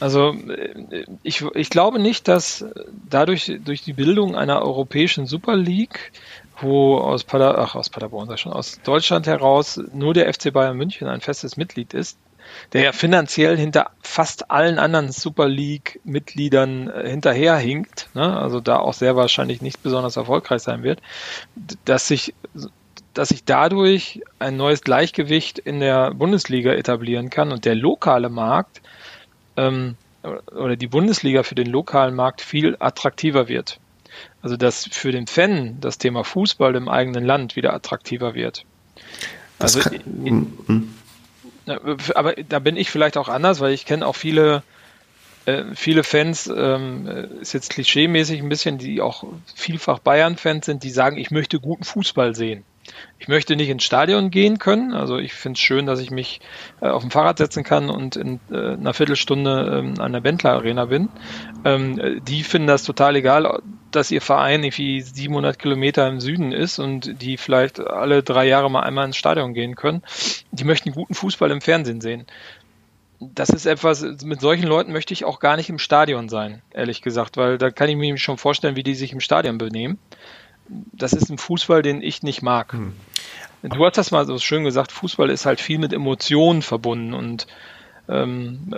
Also 0.01 0.32
äh, 0.32 1.05
ich, 1.22 1.45
ich 1.55 1.70
glaube 1.70 1.99
nicht, 1.99 2.28
dass 2.28 2.64
dadurch 3.09 3.53
durch 3.64 3.82
die 3.82 3.93
Bildung 3.93 4.37
einer 4.37 4.62
europäischen 4.62 5.26
Super 5.26 5.57
League, 5.57 6.12
wo 6.61 6.97
aus, 6.99 7.24
Pader, 7.24 7.59
ach, 7.59 7.74
aus 7.74 7.91
Paderborn, 7.91 8.37
schon, 8.39 8.53
aus 8.53 8.80
Deutschland 8.82 9.26
heraus 9.26 9.80
nur 9.93 10.14
der 10.14 10.32
FC 10.32 10.53
Bayern 10.53 10.76
München 10.76 11.09
ein 11.09 11.20
festes 11.20 11.57
Mitglied 11.57 11.95
ist, 11.95 12.18
der 12.73 12.83
ja 12.83 12.93
finanziell 12.93 13.57
hinter 13.57 13.91
fast 14.03 14.51
allen 14.51 14.79
anderen 14.79 15.13
Super 15.13 15.49
League-Mitgliedern 15.49 16.89
äh, 16.89 17.09
hinterherhinkt, 17.11 18.09
ne? 18.15 18.39
also 18.39 18.61
da 18.61 18.79
auch 18.79 18.95
sehr 18.95 19.17
wahrscheinlich 19.17 19.63
nicht 19.63 19.83
besonders 19.83 20.17
erfolgreich 20.17 20.63
sein 20.63 20.83
wird, 20.83 21.01
dass 21.85 22.09
sich 22.09 22.35
dass 23.13 23.29
sich 23.29 23.45
dadurch 23.45 24.23
ein 24.41 24.57
neues 24.57 24.81
Gleichgewicht 24.81 25.61
in 25.61 25.79
der 25.79 26.13
Bundesliga 26.13 26.73
etablieren 26.73 27.31
kann 27.31 27.53
und 27.53 27.65
der 27.65 27.77
lokale 27.77 28.29
Markt 28.29 28.83
ähm, 29.57 29.97
oder 30.23 30.75
die 30.75 30.89
Bundesliga 30.89 31.45
für 31.45 31.55
den 31.55 31.69
lokalen 31.69 32.15
Markt 32.15 32.41
viel 32.41 32.77
attraktiver 32.81 33.47
wird. 33.47 33.79
Also 34.43 34.57
dass 34.57 34.89
für 34.91 35.13
den 35.13 35.27
Fan 35.27 35.79
das 35.81 35.99
Thema 35.99 36.25
Fußball 36.25 36.75
im 36.75 36.89
eigenen 36.89 37.25
Land 37.25 37.57
wieder 37.57 37.73
attraktiver 37.73 38.35
wird. 38.35 38.65
Also, 39.59 39.81
kann, 39.81 40.01
in, 40.25 40.59
hm. 40.67 40.95
Aber 42.15 42.35
da 42.35 42.59
bin 42.59 42.77
ich 42.77 42.91
vielleicht 42.91 43.17
auch 43.17 43.29
anders, 43.29 43.61
weil 43.61 43.73
ich 43.73 43.87
kenne 43.87 44.07
auch 44.07 44.17
viele, 44.17 44.62
äh, 45.47 45.65
viele 45.75 46.05
Fans, 46.05 46.47
ähm, 46.47 47.07
ist 47.41 47.53
jetzt 47.53 47.71
klischeemäßig 47.71 48.41
ein 48.41 48.49
bisschen, 48.49 48.79
die 48.79 49.01
auch 49.01 49.25
vielfach 49.55 49.99
Bayern-Fans 49.99 50.67
sind, 50.67 50.83
die 50.83 50.91
sagen, 50.91 51.17
ich 51.17 51.31
möchte 51.31 51.61
guten 51.61 51.85
Fußball 51.85 52.35
sehen. 52.35 52.65
Ich 53.18 53.28
möchte 53.28 53.57
nicht 53.57 53.68
ins 53.68 53.85
Stadion 53.85 54.30
gehen 54.30 54.59
können. 54.59 54.93
Also 54.93 55.18
ich 55.18 55.32
finde 55.32 55.57
es 55.57 55.61
schön, 55.61 55.87
dass 55.87 56.01
ich 56.01 56.11
mich 56.11 56.41
äh, 56.80 56.89
auf 56.89 57.03
dem 57.03 57.11
Fahrrad 57.11 57.39
setzen 57.39 57.64
kann 57.64 57.89
und 57.89 58.16
in 58.16 58.41
äh, 58.51 58.72
einer 58.72 58.95
Viertelstunde 58.95 59.78
ähm, 59.78 60.01
an 60.01 60.12
der 60.12 60.20
Bentler 60.20 60.53
Arena 60.53 60.87
bin. 60.87 61.09
Ähm, 61.64 62.20
die 62.26 62.43
finden 62.43 62.68
das 62.68 62.82
total 62.82 63.16
egal, 63.16 63.62
dass 63.91 64.11
ihr 64.11 64.20
Verein 64.20 64.62
irgendwie 64.62 65.01
700 65.01 65.59
Kilometer 65.59 66.07
im 66.09 66.20
Süden 66.20 66.53
ist 66.53 66.78
und 66.78 67.22
die 67.22 67.37
vielleicht 67.37 67.80
alle 67.80 68.22
drei 68.22 68.47
Jahre 68.47 68.70
mal 68.70 68.82
einmal 68.82 69.07
ins 69.07 69.16
Stadion 69.16 69.55
gehen 69.55 69.76
können. 69.76 70.03
Die 70.51 70.64
möchten 70.64 70.93
guten 70.93 71.14
Fußball 71.14 71.51
im 71.51 71.61
Fernsehen 71.61 72.01
sehen. 72.01 72.26
Das 73.20 73.49
ist 73.49 73.64
etwas, 73.64 74.03
mit 74.24 74.41
solchen 74.41 74.66
Leuten 74.66 74.93
möchte 74.93 75.14
ich 75.14 75.24
auch 75.24 75.39
gar 75.39 75.57
nicht 75.57 75.70
im 75.70 75.78
Stadion 75.78 76.28
sein, 76.28 76.61
ehrlich 76.72 77.01
gesagt, 77.01 77.37
weil 77.37 77.57
da 77.57 77.70
kann 77.70 77.89
ich 77.89 77.97
mir 77.97 78.18
schon 78.18 78.37
vorstellen, 78.37 78.76
wie 78.76 78.82
die 78.82 78.95
sich 78.95 79.12
im 79.12 79.20
Stadion 79.20 79.57
benehmen 79.57 79.99
das 80.69 81.12
ist 81.12 81.31
ein 81.31 81.39
Fußball, 81.39 81.83
den 81.83 82.03
ich 82.03 82.23
nicht 82.23 82.43
mag. 82.43 82.73
Hm. 82.73 82.95
Du 83.62 83.85
hast 83.85 83.97
das 83.97 84.11
mal 84.11 84.27
so 84.27 84.39
schön 84.39 84.65
gesagt, 84.65 84.93
Fußball 84.93 85.31
ist 85.31 85.47
halt 85.47 85.61
viel 85.61 85.79
mit 85.79 85.93
Emotionen 85.93 86.62
verbunden 86.62 87.15
und 87.15 87.47
ähm, 88.09 88.75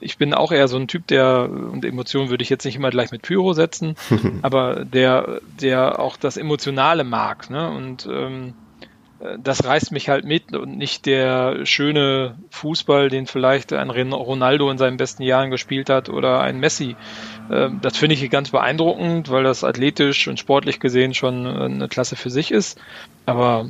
ich 0.00 0.16
bin 0.16 0.32
auch 0.32 0.50
eher 0.50 0.68
so 0.68 0.78
ein 0.78 0.88
Typ, 0.88 1.06
der, 1.06 1.50
und 1.50 1.84
Emotionen 1.84 2.30
würde 2.30 2.42
ich 2.42 2.48
jetzt 2.48 2.64
nicht 2.64 2.76
immer 2.76 2.90
gleich 2.90 3.10
mit 3.10 3.22
Pyro 3.22 3.52
setzen, 3.52 3.96
aber 4.42 4.84
der, 4.84 5.40
der 5.60 5.98
auch 5.98 6.16
das 6.16 6.38
Emotionale 6.38 7.04
mag. 7.04 7.50
Ne? 7.50 7.70
Und 7.70 8.08
ähm, 8.10 8.54
das 9.38 9.64
reißt 9.64 9.92
mich 9.92 10.08
halt 10.08 10.24
mit 10.24 10.54
und 10.54 10.76
nicht 10.76 11.06
der 11.06 11.64
schöne 11.64 12.36
Fußball, 12.50 13.08
den 13.08 13.26
vielleicht 13.26 13.72
ein 13.72 13.90
Ronaldo 13.90 14.70
in 14.70 14.78
seinen 14.78 14.96
besten 14.96 15.22
Jahren 15.22 15.50
gespielt 15.50 15.90
hat 15.90 16.08
oder 16.08 16.40
ein 16.40 16.58
Messi. 16.58 16.96
Ähm, 17.50 17.78
das 17.80 17.96
finde 17.96 18.14
ich 18.14 18.30
ganz 18.30 18.50
beeindruckend, 18.50 19.30
weil 19.30 19.44
das 19.44 19.64
athletisch 19.64 20.28
und 20.28 20.38
sportlich 20.38 20.80
gesehen 20.80 21.14
schon 21.14 21.46
eine 21.46 21.88
Klasse 21.88 22.16
für 22.16 22.30
sich 22.30 22.50
ist. 22.50 22.80
Aber 23.26 23.68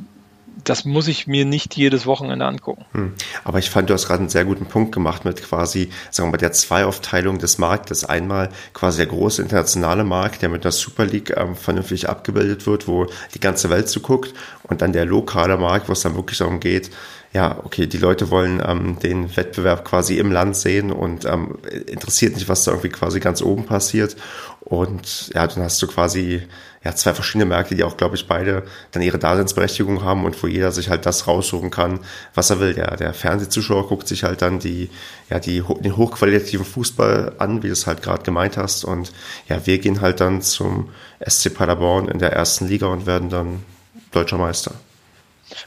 das 0.63 0.85
muss 0.85 1.07
ich 1.07 1.27
mir 1.27 1.45
nicht 1.45 1.75
jedes 1.75 2.05
Wochenende 2.05 2.45
angucken. 2.45 2.85
Hm. 2.91 3.13
Aber 3.43 3.59
ich 3.59 3.69
fand, 3.69 3.89
du 3.89 3.93
hast 3.93 4.07
gerade 4.07 4.19
einen 4.19 4.29
sehr 4.29 4.45
guten 4.45 4.65
Punkt 4.65 4.91
gemacht 4.91 5.25
mit 5.25 5.41
quasi, 5.41 5.89
sagen 6.11 6.29
wir 6.29 6.33
mal, 6.33 6.37
der 6.37 6.51
Zweiaufteilung 6.51 7.39
des 7.39 7.57
Marktes. 7.57 8.05
Einmal 8.05 8.49
quasi 8.73 8.97
der 8.97 9.07
große 9.07 9.41
internationale 9.41 10.03
Markt, 10.03 10.41
der 10.41 10.49
mit 10.49 10.63
der 10.63 10.71
Super 10.71 11.05
League 11.05 11.33
ähm, 11.35 11.55
vernünftig 11.55 12.09
abgebildet 12.09 12.65
wird, 12.65 12.87
wo 12.87 13.07
die 13.33 13.39
ganze 13.39 13.69
Welt 13.69 13.89
zuguckt. 13.89 14.33
Und 14.63 14.81
dann 14.81 14.93
der 14.93 15.05
lokale 15.05 15.57
Markt, 15.57 15.89
wo 15.89 15.93
es 15.93 16.01
dann 16.01 16.15
wirklich 16.15 16.37
darum 16.37 16.59
geht, 16.59 16.91
ja, 17.33 17.59
okay, 17.63 17.87
die 17.87 17.97
Leute 17.97 18.29
wollen 18.29 18.61
ähm, 18.63 18.99
den 18.99 19.35
Wettbewerb 19.35 19.83
quasi 19.83 20.19
im 20.19 20.31
Land 20.31 20.55
sehen 20.55 20.91
und 20.91 21.25
ähm, 21.25 21.57
interessiert 21.87 22.35
nicht, 22.35 22.47
was 22.47 22.63
da 22.63 22.71
irgendwie 22.71 22.89
quasi 22.89 23.19
ganz 23.19 23.41
oben 23.41 23.65
passiert. 23.65 24.15
Und 24.59 25.29
ja, 25.33 25.47
dann 25.47 25.63
hast 25.63 25.81
du 25.81 25.87
quasi 25.87 26.43
ja, 26.83 26.93
zwei 26.95 27.13
verschiedene 27.13 27.45
Märkte, 27.45 27.75
die 27.75 27.83
auch, 27.83 27.95
glaube 27.95 28.15
ich, 28.15 28.27
beide 28.27 28.63
dann 28.91 29.01
ihre 29.01 29.17
Daseinsberechtigung 29.17 30.03
haben 30.03 30.25
und 30.25 30.41
wo 30.43 30.47
jeder 30.47 30.71
sich 30.71 30.89
halt 30.89 31.05
das 31.05 31.27
raussuchen 31.27 31.71
kann, 31.71 31.99
was 32.33 32.49
er 32.49 32.59
will. 32.59 32.73
Der, 32.73 32.97
der 32.97 33.13
Fernsehzuschauer 33.13 33.87
guckt 33.87 34.07
sich 34.07 34.23
halt 34.23 34.41
dann 34.41 34.59
die, 34.59 34.89
ja, 35.29 35.39
die, 35.39 35.63
den 35.79 35.97
hochqualitativen 35.97 36.65
Fußball 36.65 37.33
an, 37.37 37.63
wie 37.63 37.67
du 37.67 37.73
es 37.73 37.87
halt 37.87 38.01
gerade 38.01 38.23
gemeint 38.23 38.57
hast. 38.57 38.83
Und 38.83 39.13
ja, 39.47 39.65
wir 39.65 39.79
gehen 39.79 40.01
halt 40.01 40.19
dann 40.19 40.41
zum 40.41 40.89
SC 41.25 41.53
Paderborn 41.53 42.09
in 42.09 42.19
der 42.19 42.33
ersten 42.33 42.67
Liga 42.67 42.87
und 42.87 43.05
werden 43.05 43.29
dann 43.29 43.63
deutscher 44.11 44.37
Meister. 44.37 44.73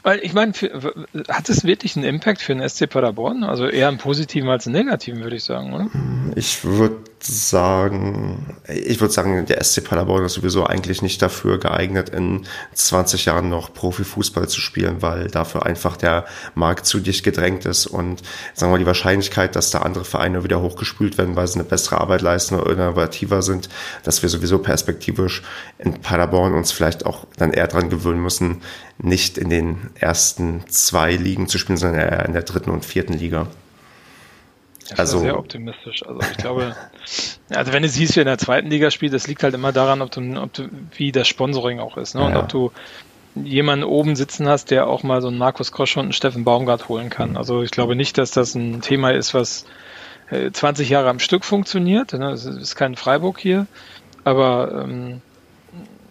Weil 0.03 0.19
ich 0.19 0.33
meine, 0.33 0.53
hat 1.29 1.49
es 1.49 1.63
wirklich 1.63 1.95
einen 1.95 2.05
Impact 2.05 2.41
für 2.41 2.53
den 2.53 2.67
SC 2.67 2.89
Paderborn? 2.89 3.43
Also 3.43 3.67
eher 3.67 3.87
einen 3.87 3.97
positiven 3.97 4.49
als 4.49 4.67
einen 4.67 4.75
negativen, 4.75 5.21
würde 5.23 5.35
ich 5.35 5.43
sagen, 5.43 5.73
oder? 5.73 5.89
Ich 6.35 6.63
würde 6.63 6.97
sagen, 7.19 8.57
ich 8.67 9.01
würde 9.01 9.13
sagen, 9.13 9.45
der 9.45 9.63
SC 9.63 9.83
Paderborn 9.83 10.25
ist 10.25 10.33
sowieso 10.33 10.65
eigentlich 10.65 11.01
nicht 11.01 11.21
dafür 11.21 11.59
geeignet, 11.59 12.09
in 12.09 12.45
20 12.73 13.25
Jahren 13.25 13.49
noch 13.49 13.73
Profifußball 13.73 14.47
zu 14.47 14.61
spielen, 14.61 15.01
weil 15.01 15.27
dafür 15.27 15.65
einfach 15.65 15.97
der 15.97 16.25
Markt 16.53 16.85
zu 16.85 16.99
dicht 16.99 17.23
gedrängt 17.23 17.65
ist 17.65 17.87
und 17.87 18.21
sagen 18.53 18.71
wir 18.71 18.75
mal, 18.75 18.79
die 18.79 18.85
Wahrscheinlichkeit, 18.85 19.55
dass 19.55 19.71
da 19.71 19.79
andere 19.79 20.05
Vereine 20.05 20.43
wieder 20.43 20.61
hochgespült 20.61 21.17
werden, 21.17 21.35
weil 21.35 21.47
sie 21.47 21.55
eine 21.55 21.63
bessere 21.63 21.99
Arbeit 21.99 22.21
leisten 22.21 22.55
oder 22.55 22.71
innovativer 22.71 23.41
sind, 23.41 23.69
dass 24.03 24.21
wir 24.21 24.29
sowieso 24.29 24.59
perspektivisch 24.59 25.41
in 25.79 25.99
Paderborn 26.01 26.53
uns 26.53 26.71
vielleicht 26.71 27.05
auch 27.05 27.25
dann 27.37 27.51
eher 27.51 27.67
dran 27.67 27.89
gewöhnen 27.89 28.21
müssen, 28.21 28.61
nicht 28.99 29.37
in 29.37 29.49
den 29.49 29.89
ersten 29.95 30.63
zwei 30.69 31.15
Ligen 31.15 31.47
zu 31.47 31.57
spielen, 31.57 31.77
sondern 31.77 32.01
eher 32.01 32.25
in 32.25 32.33
der 32.33 32.43
dritten 32.43 32.69
und 32.69 32.85
vierten 32.85 33.13
Liga. 33.13 33.47
Das 34.89 34.99
also 34.99 35.19
sehr 35.19 35.37
optimistisch. 35.37 36.05
Also 36.05 36.19
ich 36.21 36.37
glaube, 36.37 36.75
also 37.49 37.73
wenn 37.73 37.83
du 37.83 37.89
siehst, 37.89 38.15
wie 38.15 38.21
in 38.21 38.25
der 38.25 38.37
zweiten 38.37 38.69
Liga 38.69 38.91
spielt, 38.91 39.13
das 39.13 39.27
liegt 39.27 39.43
halt 39.43 39.53
immer 39.53 39.71
daran, 39.71 40.01
ob 40.01 40.11
du, 40.11 40.41
ob 40.41 40.53
du 40.53 40.69
wie 40.95 41.11
das 41.11 41.27
Sponsoring 41.27 41.79
auch 41.79 41.97
ist, 41.97 42.15
ne? 42.15 42.23
Und 42.23 42.33
ja. 42.33 42.39
ob 42.39 42.49
du 42.49 42.71
jemanden 43.43 43.85
oben 43.85 44.15
sitzen 44.15 44.47
hast, 44.47 44.71
der 44.71 44.87
auch 44.87 45.03
mal 45.03 45.21
so 45.21 45.27
einen 45.27 45.37
Markus 45.37 45.71
Kosch 45.71 45.97
und 45.97 46.03
einen 46.03 46.13
Steffen 46.13 46.43
Baumgart 46.43 46.89
holen 46.89 47.09
kann. 47.09 47.31
Mhm. 47.31 47.37
Also 47.37 47.61
ich 47.61 47.71
glaube 47.71 47.95
nicht, 47.95 48.17
dass 48.17 48.31
das 48.31 48.55
ein 48.55 48.81
Thema 48.81 49.11
ist, 49.11 49.33
was 49.33 49.65
20 50.29 50.89
äh, 50.89 50.93
Jahre 50.93 51.09
am 51.09 51.19
Stück 51.19 51.45
funktioniert. 51.45 52.13
Ne? 52.13 52.31
Es 52.31 52.45
ist 52.45 52.75
kein 52.75 52.95
Freiburg 52.95 53.39
hier, 53.39 53.67
aber 54.23 54.83
ähm, 54.83 55.21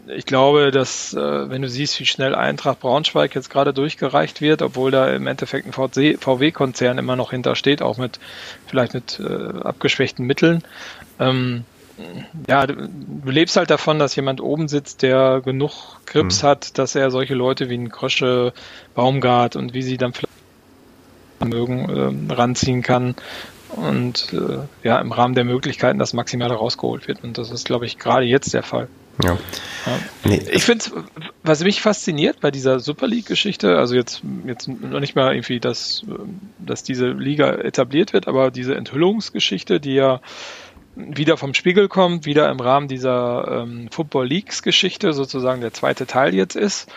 ich 0.09 0.27
glaube, 0.27 0.71
dass 0.71 1.15
äh, 1.15 1.51
wenn 1.51 1.63
du 1.63 1.69
siehst, 1.69 1.99
wie 2.01 2.07
schnell 2.07 2.35
Eintracht 2.35 2.81
Braunschweig 2.81 3.35
jetzt 3.35 3.51
gerade 3.51 3.73
durchgereicht 3.73 4.41
wird, 4.41 4.63
obwohl 4.63 4.91
da 4.91 5.09
im 5.11 5.27
Endeffekt 5.27 5.67
ein 5.67 5.73
VW-Konzern 5.73 6.99
immer 6.99 7.17
noch 7.17 7.31
hintersteht, 7.31 7.83
auch 7.83 7.99
mit 7.99 8.19
vielleicht 8.67 8.95
mit 8.95 9.21
äh, 9.21 9.61
abgeschwächten 9.61 10.25
Mitteln. 10.27 10.63
Ähm, 11.19 11.65
ja, 12.47 12.67
du, 12.67 12.89
du, 12.89 13.31
lebst 13.31 13.57
halt 13.57 13.71
davon, 13.71 13.99
dass 13.99 14.17
jemand 14.17 14.41
oben 14.41 14.69
sitzt, 14.69 15.03
der 15.03 15.41
genug 15.41 16.01
Grips 16.05 16.43
mhm. 16.43 16.47
hat, 16.47 16.79
dass 16.79 16.95
er 16.95 17.11
solche 17.11 17.35
Leute 17.35 17.71
wie 17.71 17.79
ein 17.79 17.91
Krösche, 17.91 18.53
Baumgart 18.95 19.57
und 19.57 19.73
wie 19.73 19.83
sie 19.83 19.97
dann 19.97 20.13
vielleicht 20.13 20.33
mögen, 21.45 22.29
äh, 22.29 22.35
ranziehen 22.35 22.83
kann 22.83 23.15
und 23.71 24.33
äh, 24.33 24.59
ja, 24.87 24.99
im 25.01 25.13
Rahmen 25.13 25.35
der 25.35 25.45
Möglichkeiten 25.45 25.99
das 25.99 26.13
Maximale 26.13 26.55
rausgeholt 26.55 27.09
wird. 27.09 27.25
Und 27.25 27.39
das 27.39 27.51
ist, 27.51 27.67
glaube 27.67 27.87
ich, 27.87 27.99
gerade 27.99 28.25
jetzt 28.25 28.55
der 28.55 28.63
Fall. 28.63 28.89
Ja. 29.23 29.39
Nee. 30.25 30.43
Ich 30.51 30.65
finde, 30.65 30.85
was 31.43 31.63
mich 31.63 31.81
fasziniert 31.81 32.41
bei 32.41 32.51
dieser 32.51 32.81
Super 32.81 33.07
League-Geschichte, 33.07 33.79
also 33.79 33.95
jetzt, 33.95 34.23
jetzt 34.47 34.69
noch 34.69 35.01
nicht 35.01 35.15
mal 35.15 35.33
irgendwie, 35.33 35.61
dass, 35.61 36.05
dass 36.59 36.83
diese 36.83 37.09
Liga 37.09 37.53
etabliert 37.53 38.13
wird, 38.13 38.27
aber 38.29 38.51
diese 38.51 38.75
Enthüllungsgeschichte, 38.75 39.81
die 39.81 39.95
ja 39.95 40.21
wieder 40.97 41.37
vom 41.37 41.55
Spiegel 41.55 41.89
kommt, 41.89 42.27
wieder 42.27 42.51
im 42.51 42.59
Rahmen 42.59 42.89
dieser 42.89 43.63
ähm, 43.63 43.89
Football 43.91 44.27
Leagues-Geschichte 44.27 45.13
sozusagen 45.13 45.61
der 45.61 45.73
zweite 45.73 46.07
Teil 46.07 46.35
jetzt 46.35 46.57
ist, 46.57 46.91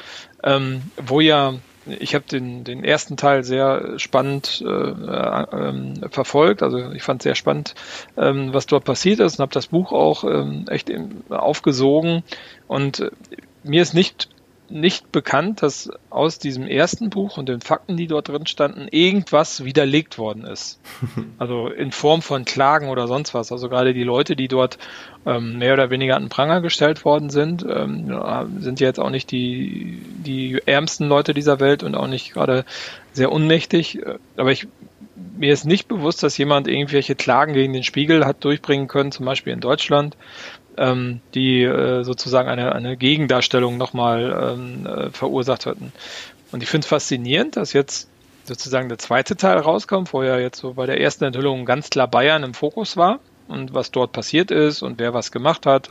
ähm, 0.44 0.82
wo 0.98 1.20
ja 1.20 1.56
ich 1.85 2.15
habe 2.15 2.26
den, 2.26 2.64
den 2.64 2.84
ersten 2.84 3.18
Teil 3.18 3.43
sehr 3.43 3.97
spannend 3.97 4.64
äh, 4.65 4.69
äh, 4.69 6.10
verfolgt. 6.10 6.64
Also 6.64 6.91
ich 6.91 7.03
fand 7.03 7.22
sehr 7.22 7.35
spannend, 7.35 7.76
ähm, 8.18 8.53
was 8.53 8.68
dort 8.68 8.85
passiert 8.85 9.19
ist 9.19 9.39
und 9.39 9.43
habe 9.43 9.53
das 9.53 9.68
Buch 9.68 9.91
auch 9.91 10.23
ähm, 10.23 10.65
echt 10.69 10.91
aufgesogen. 11.30 12.23
Und 12.68 12.99
äh, 12.99 13.11
mir 13.64 13.81
ist 13.81 13.93
nicht 13.93 14.30
nicht 14.70 15.12
bekannt, 15.12 15.62
dass 15.62 15.90
aus 16.10 16.40
diesem 16.40 16.68
ersten 16.68 17.10
Buch 17.10 17.38
und 17.38 17.50
den 17.50 17.62
Fakten, 17.62 17.98
die 17.98 18.08
dort 18.08 18.30
drin 18.30 18.46
standen, 18.46 18.88
irgendwas 18.90 19.64
widerlegt 19.64 20.18
worden 20.18 20.46
ist. 20.46 20.80
Also 21.38 21.68
in 21.68 21.91
Form 21.91 22.22
von 22.22 22.44
Klagen 22.44 22.90
oder 22.90 23.08
sonst 23.08 23.34
was. 23.34 23.52
Also 23.52 23.70
gerade 23.70 23.94
die 23.94 24.04
Leute, 24.04 24.36
die 24.36 24.48
dort 24.48 24.78
ähm, 25.26 25.58
mehr 25.58 25.74
oder 25.74 25.90
weniger 25.90 26.16
an 26.16 26.24
den 26.24 26.30
Pranger 26.30 26.62
gestellt 26.62 27.06
worden 27.06 27.30
sind, 27.30 27.66
ähm, 27.68 28.14
sind 28.60 28.80
ja 28.80 28.88
jetzt 28.88 29.00
auch 29.00 29.10
nicht 29.10 29.32
die, 29.32 30.02
die 30.26 30.60
ärmsten 30.66 31.08
Leute 31.08 31.34
dieser 31.34 31.60
Welt 31.60 31.84
und 31.84 31.96
auch 31.96 32.08
nicht 32.08 32.34
gerade 32.34 32.66
sehr 33.14 33.32
unmächtig. 33.32 34.00
Aber 34.36 34.52
ich 34.52 34.68
mir 35.38 35.54
ist 35.54 35.66
nicht 35.66 35.88
bewusst, 35.88 36.22
dass 36.24 36.38
jemand 36.38 36.68
irgendwelche 36.68 37.16
Klagen 37.16 37.54
gegen 37.54 37.74
den 37.74 37.84
Spiegel 37.84 38.26
hat 38.26 38.44
durchbringen 38.44 38.88
können, 38.88 39.12
zum 39.12 39.26
Beispiel 39.26 39.54
in 39.54 39.62
Deutschland, 39.62 40.18
ähm, 40.80 41.22
die 41.35 41.64
äh, 41.64 42.03
sozusagen 42.03 42.49
eine, 42.49 42.73
eine 42.73 42.97
Gegendarstellung 42.97 43.77
nochmal 43.77 44.56
ähm, 44.57 44.85
äh, 44.85 45.10
verursacht 45.11 45.65
hatten. 45.65 45.91
Und 46.51 46.64
ich 46.64 46.69
finde 46.69 46.85
es 46.85 46.89
faszinierend, 46.89 47.57
dass 47.57 47.73
jetzt 47.73 48.10
sozusagen 48.45 48.89
der 48.89 48.97
zweite 48.97 49.35
Teil 49.35 49.57
rauskommt, 49.57 50.14
wo 50.14 50.23
ja 50.23 50.39
jetzt 50.39 50.60
so 50.60 50.73
bei 50.73 50.85
der 50.85 50.99
ersten 50.99 51.26
Enthüllung 51.26 51.65
ganz 51.65 51.89
klar 51.89 52.07
Bayern 52.07 52.43
im 52.43 52.53
Fokus 52.53 52.97
war 52.97 53.19
und 53.47 53.73
was 53.73 53.91
dort 53.91 54.11
passiert 54.11 54.49
ist 54.49 54.81
und 54.81 54.99
wer 54.99 55.14
was 55.14 55.31
gemacht 55.31 55.65
hat 55.65 55.89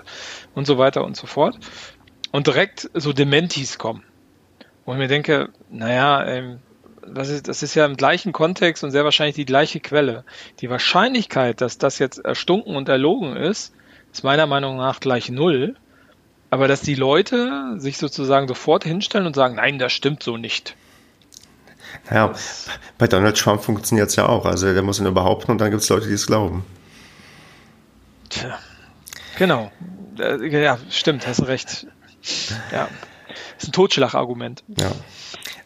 und 0.54 0.66
so 0.66 0.78
weiter 0.78 1.04
und 1.04 1.16
so 1.16 1.26
fort. 1.26 1.58
Und 2.32 2.46
direkt 2.46 2.90
so 2.94 3.12
Dementis 3.12 3.78
kommen. 3.78 4.02
Wo 4.84 4.92
ich 4.92 4.98
mir 4.98 5.08
denke, 5.08 5.50
naja, 5.70 6.24
ähm, 6.26 6.58
das 7.06 7.28
ist, 7.28 7.48
das 7.48 7.62
ist 7.62 7.74
ja 7.74 7.86
im 7.86 7.96
gleichen 7.96 8.32
Kontext 8.32 8.84
und 8.84 8.90
sehr 8.90 9.04
wahrscheinlich 9.04 9.36
die 9.36 9.46
gleiche 9.46 9.80
Quelle. 9.80 10.24
Die 10.60 10.70
Wahrscheinlichkeit, 10.70 11.60
dass 11.60 11.78
das 11.78 11.98
jetzt 11.98 12.18
erstunken 12.18 12.76
und 12.76 12.88
erlogen 12.88 13.36
ist, 13.36 13.72
ist 14.12 14.24
meiner 14.24 14.46
Meinung 14.46 14.76
nach 14.76 15.00
gleich 15.00 15.30
null. 15.30 15.76
Aber 16.50 16.66
dass 16.66 16.80
die 16.80 16.94
Leute 16.94 17.74
sich 17.76 17.98
sozusagen 17.98 18.48
sofort 18.48 18.84
hinstellen 18.84 19.26
und 19.26 19.36
sagen, 19.36 19.56
nein, 19.56 19.78
das 19.78 19.92
stimmt 19.92 20.22
so 20.22 20.38
nicht. 20.38 20.76
Naja, 22.08 22.32
bei 22.96 23.06
Donald 23.06 23.36
Trump 23.36 23.62
funktioniert 23.62 24.08
es 24.08 24.16
ja 24.16 24.26
auch. 24.26 24.46
Also 24.46 24.72
der 24.72 24.82
muss 24.82 24.98
ihn 24.98 25.12
behaupten 25.12 25.50
und 25.50 25.58
dann 25.60 25.70
gibt 25.70 25.82
es 25.82 25.88
Leute, 25.88 26.06
die 26.08 26.14
es 26.14 26.26
glauben. 26.26 26.64
Tja, 28.30 28.58
genau. 29.36 29.70
Äh, 30.18 30.46
ja, 30.46 30.78
stimmt, 30.90 31.26
hast 31.26 31.46
recht. 31.46 31.86
Ja, 32.72 32.88
ist 33.58 33.68
ein 33.68 33.72
Totschlagargument. 33.72 34.64
Ja. 34.78 34.90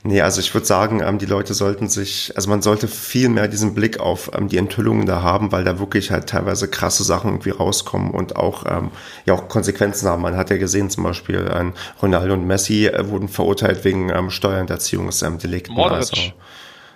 Nee, 0.04 0.20
also 0.20 0.40
ich 0.40 0.52
würde 0.52 0.66
sagen, 0.66 1.00
ähm, 1.00 1.18
die 1.18 1.26
Leute 1.26 1.54
sollten 1.54 1.88
sich, 1.88 2.32
also 2.34 2.50
man 2.50 2.60
sollte 2.60 2.88
viel 2.88 3.28
mehr 3.28 3.46
diesen 3.46 3.72
Blick 3.72 4.00
auf 4.00 4.32
ähm, 4.34 4.48
die 4.48 4.56
Enthüllungen 4.56 5.06
da 5.06 5.22
haben, 5.22 5.52
weil 5.52 5.62
da 5.62 5.78
wirklich 5.78 6.10
halt 6.10 6.28
teilweise 6.28 6.68
krasse 6.68 7.04
Sachen 7.04 7.30
irgendwie 7.30 7.50
rauskommen 7.50 8.10
und 8.10 8.34
auch 8.34 8.64
ähm, 8.66 8.90
ja 9.26 9.34
auch 9.34 9.46
Konsequenzen 9.48 10.08
haben. 10.08 10.22
Man 10.22 10.36
hat 10.36 10.50
ja 10.50 10.56
gesehen, 10.56 10.90
zum 10.90 11.04
Beispiel 11.04 11.48
ein 11.48 11.74
Ronaldo 12.02 12.34
und 12.34 12.46
Messi 12.46 12.86
äh, 12.88 13.08
wurden 13.08 13.28
verurteilt 13.28 13.84
wegen 13.84 14.10
ähm, 14.10 14.30
Steuerhinterziehungsdelikten. 14.30 15.72
Modric. 15.72 15.94
Also, 15.94 16.16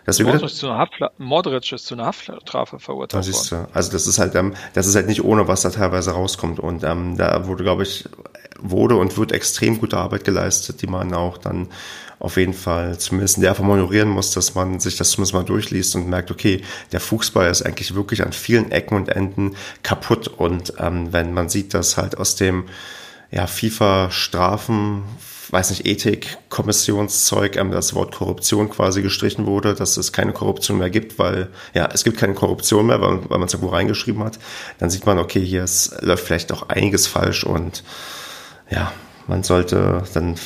das 0.05 0.21
Modric, 0.21 0.51
zu 0.51 0.71
einer 0.71 0.89
Modric 1.19 1.73
ist 1.73 1.87
zu 1.87 1.95
einer 1.95 2.07
Haftstrafe 2.07 2.81
verurteilt 2.81 3.27
das 3.27 3.53
worden. 3.53 3.67
Also 3.73 3.93
das 3.93 4.09
ist 4.09 4.19
halt, 4.19 4.35
ähm, 4.35 4.55
das 4.75 4.89
ist 4.89 4.97
halt 4.97 5.07
nicht 5.07 5.23
ohne, 5.23 5.47
was 5.47 5.63
da 5.63 5.71
teilweise 5.71 6.11
rauskommt. 6.11 6.59
Und 6.59 6.83
ähm, 6.83 7.17
da 7.17 7.47
wurde, 7.47 7.63
glaube 7.63 7.85
ich, 7.85 8.09
wurde 8.59 8.97
und 8.97 9.17
wird 9.17 9.31
extrem 9.31 9.79
gute 9.79 9.97
Arbeit 9.97 10.25
geleistet, 10.25 10.83
die 10.83 10.87
man 10.87 11.15
auch 11.15 11.39
dann 11.39 11.69
auf 12.27 12.37
jeden 12.37 12.55
Fall 12.55 12.99
zumindest 12.99 13.37
in 13.37 13.43
der 13.43 13.55
Form 13.55 13.69
honorieren 13.69 14.09
muss, 14.09 14.33
dass 14.33 14.55
man 14.55 14.81
sich 14.81 14.97
das 14.97 15.11
zumindest 15.11 15.35
mal 15.35 15.45
durchliest 15.45 15.95
und 15.95 16.09
merkt, 16.09 16.31
okay, 16.31 16.61
der 16.93 17.01
Fußball 17.01 17.51
ist 17.51 17.63
eigentlich 17.63 17.95
wirklich 17.95 18.23
an 18.23 18.33
vielen 18.33 18.71
Ecken 18.71 18.97
und 18.97 19.09
Enden 19.09 19.57
kaputt. 19.83 20.29
Und 20.29 20.75
ähm, 20.79 21.13
wenn 21.13 21.33
man 21.33 21.49
sieht, 21.49 21.73
dass 21.73 21.97
halt 21.97 22.19
aus 22.19 22.37
dem 22.37 22.65
ja, 23.31 23.47
FIFA-Strafen, 23.47 25.05
weiß 25.51 25.71
nicht, 25.71 25.87
Ethik-Kommissionszeug, 25.87 27.57
ähm, 27.57 27.71
das 27.71 27.95
Wort 27.95 28.15
Korruption 28.15 28.69
quasi 28.69 29.03
gestrichen 29.03 29.47
wurde, 29.47 29.75
dass 29.75 29.97
es 29.97 30.13
keine 30.13 30.33
Korruption 30.33 30.79
mehr 30.79 30.91
gibt, 30.91 31.19
weil, 31.19 31.49
ja, 31.75 31.89
es 31.93 32.05
gibt 32.05 32.19
keine 32.19 32.35
Korruption 32.35 32.87
mehr, 32.87 33.01
weil, 33.01 33.21
weil 33.31 33.39
man 33.39 33.47
es 33.47 33.55
irgendwo 33.55 33.73
reingeschrieben 33.73 34.23
hat, 34.25 34.39
dann 34.79 34.91
sieht 34.91 35.07
man, 35.07 35.19
okay, 35.19 35.45
hier 35.45 35.65
ist, 35.65 36.03
läuft 36.03 36.25
vielleicht 36.25 36.51
doch 36.51 36.69
einiges 36.69 37.07
falsch 37.07 37.45
und 37.45 37.85
ja, 38.69 38.93
man 39.27 39.43
sollte 39.43 40.05
dann 40.15 40.37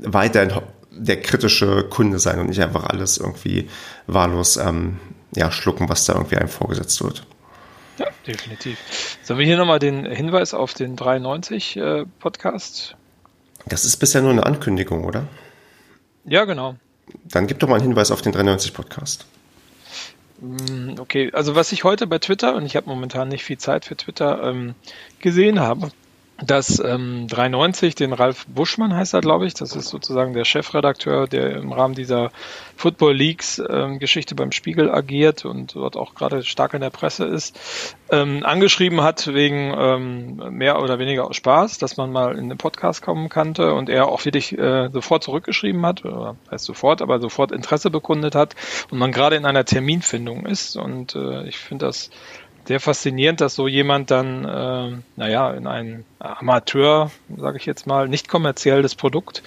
weiterhin 0.00 0.52
der 0.90 1.20
kritische 1.20 1.84
Kunde 1.84 2.18
sein 2.18 2.40
und 2.40 2.48
nicht 2.48 2.62
einfach 2.62 2.84
alles 2.84 3.18
irgendwie 3.18 3.68
wahllos 4.06 4.56
ähm, 4.56 4.98
ja, 5.34 5.50
schlucken, 5.50 5.88
was 5.88 6.04
da 6.04 6.14
irgendwie 6.14 6.36
einem 6.36 6.48
vorgesetzt 6.48 7.02
wird. 7.02 7.24
Ja, 7.98 8.06
definitiv. 8.26 8.78
Sollen 9.22 9.38
wir 9.38 9.46
hier 9.46 9.56
nochmal 9.56 9.78
den 9.78 10.06
Hinweis 10.06 10.54
auf 10.54 10.74
den 10.74 10.96
93 10.96 11.76
äh, 11.76 12.04
Podcast? 12.20 12.96
Das 13.66 13.84
ist 13.84 13.96
bisher 13.96 14.22
nur 14.22 14.30
eine 14.30 14.46
Ankündigung, 14.46 15.04
oder? 15.04 15.26
Ja, 16.24 16.44
genau. 16.44 16.76
Dann 17.24 17.46
gib 17.46 17.58
doch 17.58 17.68
mal 17.68 17.76
einen 17.76 17.84
Hinweis 17.84 18.10
auf 18.10 18.22
den 18.22 18.32
93 18.32 18.72
Podcast. 18.72 19.26
Mm, 20.40 20.98
okay, 20.98 21.30
also 21.32 21.54
was 21.54 21.72
ich 21.72 21.84
heute 21.84 22.06
bei 22.06 22.18
Twitter, 22.18 22.54
und 22.54 22.64
ich 22.66 22.76
habe 22.76 22.88
momentan 22.88 23.28
nicht 23.28 23.44
viel 23.44 23.58
Zeit 23.58 23.84
für 23.84 23.96
Twitter, 23.96 24.42
ähm, 24.44 24.74
gesehen 25.20 25.58
habe, 25.58 25.90
dass 26.40 26.78
ähm, 26.78 27.26
93, 27.26 27.96
den 27.96 28.12
Ralf 28.12 28.46
Buschmann 28.46 28.94
heißt 28.94 29.12
er, 29.12 29.20
glaube 29.20 29.46
ich, 29.46 29.54
das 29.54 29.74
ist 29.74 29.88
sozusagen 29.88 30.34
der 30.34 30.44
Chefredakteur, 30.44 31.26
der 31.26 31.56
im 31.56 31.72
Rahmen 31.72 31.94
dieser 31.94 32.30
Football 32.76 33.14
Leagues 33.14 33.60
ähm, 33.68 33.98
Geschichte 33.98 34.36
beim 34.36 34.52
Spiegel 34.52 34.88
agiert 34.88 35.44
und 35.44 35.74
dort 35.74 35.96
auch 35.96 36.14
gerade 36.14 36.44
stark 36.44 36.74
in 36.74 36.80
der 36.80 36.90
Presse 36.90 37.24
ist, 37.24 37.58
ähm, 38.10 38.44
angeschrieben 38.44 39.02
hat 39.02 39.26
wegen 39.34 39.74
ähm, 39.76 40.56
mehr 40.56 40.80
oder 40.80 41.00
weniger 41.00 41.26
aus 41.26 41.34
Spaß, 41.36 41.78
dass 41.78 41.96
man 41.96 42.12
mal 42.12 42.38
in 42.38 42.48
den 42.48 42.56
Podcast 42.58 43.02
kommen 43.02 43.28
kannte 43.28 43.74
und 43.74 43.88
er 43.88 44.06
auch 44.06 44.24
wirklich 44.24 44.56
äh, 44.56 44.90
sofort 44.92 45.24
zurückgeschrieben 45.24 45.84
hat, 45.84 46.04
oder 46.04 46.36
heißt 46.52 46.64
sofort, 46.64 47.02
aber 47.02 47.18
sofort 47.18 47.50
Interesse 47.50 47.90
bekundet 47.90 48.36
hat 48.36 48.54
und 48.90 48.98
man 48.98 49.10
gerade 49.10 49.34
in 49.34 49.44
einer 49.44 49.64
Terminfindung 49.64 50.46
ist. 50.46 50.76
Und 50.76 51.16
äh, 51.16 51.48
ich 51.48 51.58
finde 51.58 51.86
das 51.86 52.10
sehr 52.68 52.80
faszinierend, 52.80 53.40
dass 53.40 53.54
so 53.54 53.66
jemand 53.66 54.10
dann, 54.10 54.44
äh, 54.44 54.98
naja, 55.16 55.52
in 55.52 55.66
ein 55.66 56.04
Amateur, 56.18 57.10
sage 57.36 57.56
ich 57.56 57.64
jetzt 57.64 57.86
mal, 57.86 58.08
nicht 58.08 58.28
kommerzielles 58.28 58.94
Produkt 58.94 59.42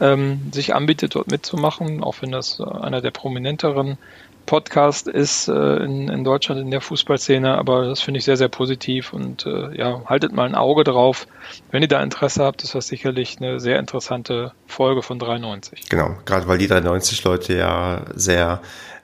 ähm, 0.00 0.50
sich 0.52 0.74
anbietet, 0.74 1.14
dort 1.14 1.30
mitzumachen, 1.30 2.02
auch 2.02 2.16
wenn 2.22 2.32
das 2.32 2.60
einer 2.62 3.02
der 3.02 3.10
prominenteren 3.10 3.98
Podcasts 4.46 5.06
ist 5.06 5.48
äh, 5.48 5.76
in, 5.84 6.08
in 6.08 6.24
Deutschland 6.24 6.60
in 6.62 6.70
der 6.70 6.80
Fußballszene, 6.80 7.56
aber 7.56 7.84
das 7.86 8.00
finde 8.00 8.18
ich 8.18 8.24
sehr, 8.24 8.38
sehr 8.38 8.48
positiv 8.48 9.12
und 9.12 9.46
äh, 9.46 9.76
ja, 9.76 10.02
haltet 10.06 10.32
mal 10.32 10.46
ein 10.46 10.54
Auge 10.54 10.82
drauf. 10.82 11.26
Wenn 11.70 11.82
ihr 11.82 11.88
da 11.88 12.02
Interesse 12.02 12.42
habt, 12.42 12.64
ist 12.64 12.74
das 12.74 12.88
sicherlich 12.88 13.36
eine 13.38 13.60
sehr 13.60 13.78
interessante 13.78 14.52
Folge 14.66 15.02
von 15.02 15.18
93. 15.18 15.88
Genau, 15.90 16.16
gerade 16.24 16.48
weil 16.48 16.58
die 16.58 16.68
93 16.68 17.22
Leute 17.22 17.54
ja 17.54 18.02
sehr 18.14 18.62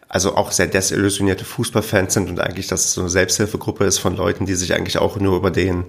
also 0.09 0.37
auch 0.37 0.53
sehr 0.53 0.67
desillusionierte 0.67 1.45
Fußballfans 1.45 2.15
sind 2.15 2.31
und 2.31 2.41
eigentlich 2.41 2.67
das 2.67 2.95
so 2.95 3.03
eine 3.03 3.11
Selbsthilfegruppe 3.11 3.85
ist 3.85 3.99
von 3.99 4.17
Leuten, 4.17 4.47
die 4.47 4.55
sich 4.55 4.75
eigentlich 4.75 4.99
auch 4.99 5.19
nur 5.19 5.37
über 5.37 5.51
den, 5.51 5.85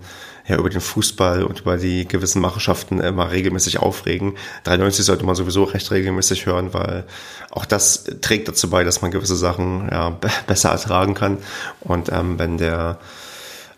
ja, 0.45 0.57
über 0.57 0.69
den 0.69 0.81
Fußball 0.81 1.43
und 1.43 1.61
über 1.61 1.77
die 1.77 2.05
gewissen 2.05 2.41
Machenschaften 2.41 2.99
immer 2.99 3.31
regelmäßig 3.31 3.79
aufregen. 3.79 4.35
93 4.65 5.05
sollte 5.05 5.25
man 5.25 5.35
sowieso 5.35 5.63
recht 5.63 5.89
regelmäßig 5.89 6.45
hören, 6.45 6.73
weil 6.73 7.05
auch 7.51 7.65
das 7.65 8.03
trägt 8.19 8.49
dazu 8.49 8.69
bei, 8.69 8.83
dass 8.83 9.01
man 9.01 9.11
gewisse 9.11 9.37
Sachen 9.37 9.87
ja, 9.89 10.17
besser 10.47 10.69
ertragen 10.69 11.13
kann. 11.13 11.37
Und 11.79 12.11
ähm, 12.11 12.37
wenn 12.37 12.57
der 12.57 12.99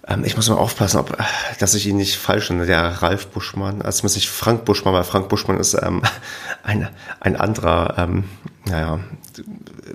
ähm, 0.08 0.24
ich 0.26 0.36
muss 0.36 0.50
mal 0.50 0.56
aufpassen, 0.56 1.00
ob, 1.00 1.16
dass 1.60 1.76
ich 1.76 1.86
ihn 1.86 1.98
nicht 1.98 2.16
falsch 2.16 2.50
nenne, 2.50 2.66
der 2.66 3.04
Ralf 3.04 3.28
Buschmann, 3.28 3.84
also 3.84 4.04
muss 4.04 4.16
ich 4.16 4.30
Frank 4.30 4.66
Buschmann, 4.66 4.96
weil 4.96 5.04
Frank 5.04 5.30
Buschmann 5.30 5.60
ist 5.60 5.76
ähm, 5.76 6.02
ein, 6.64 6.90
ein 7.20 7.36
anderer, 7.36 7.96
ähm, 7.98 8.24
naja, 8.66 9.00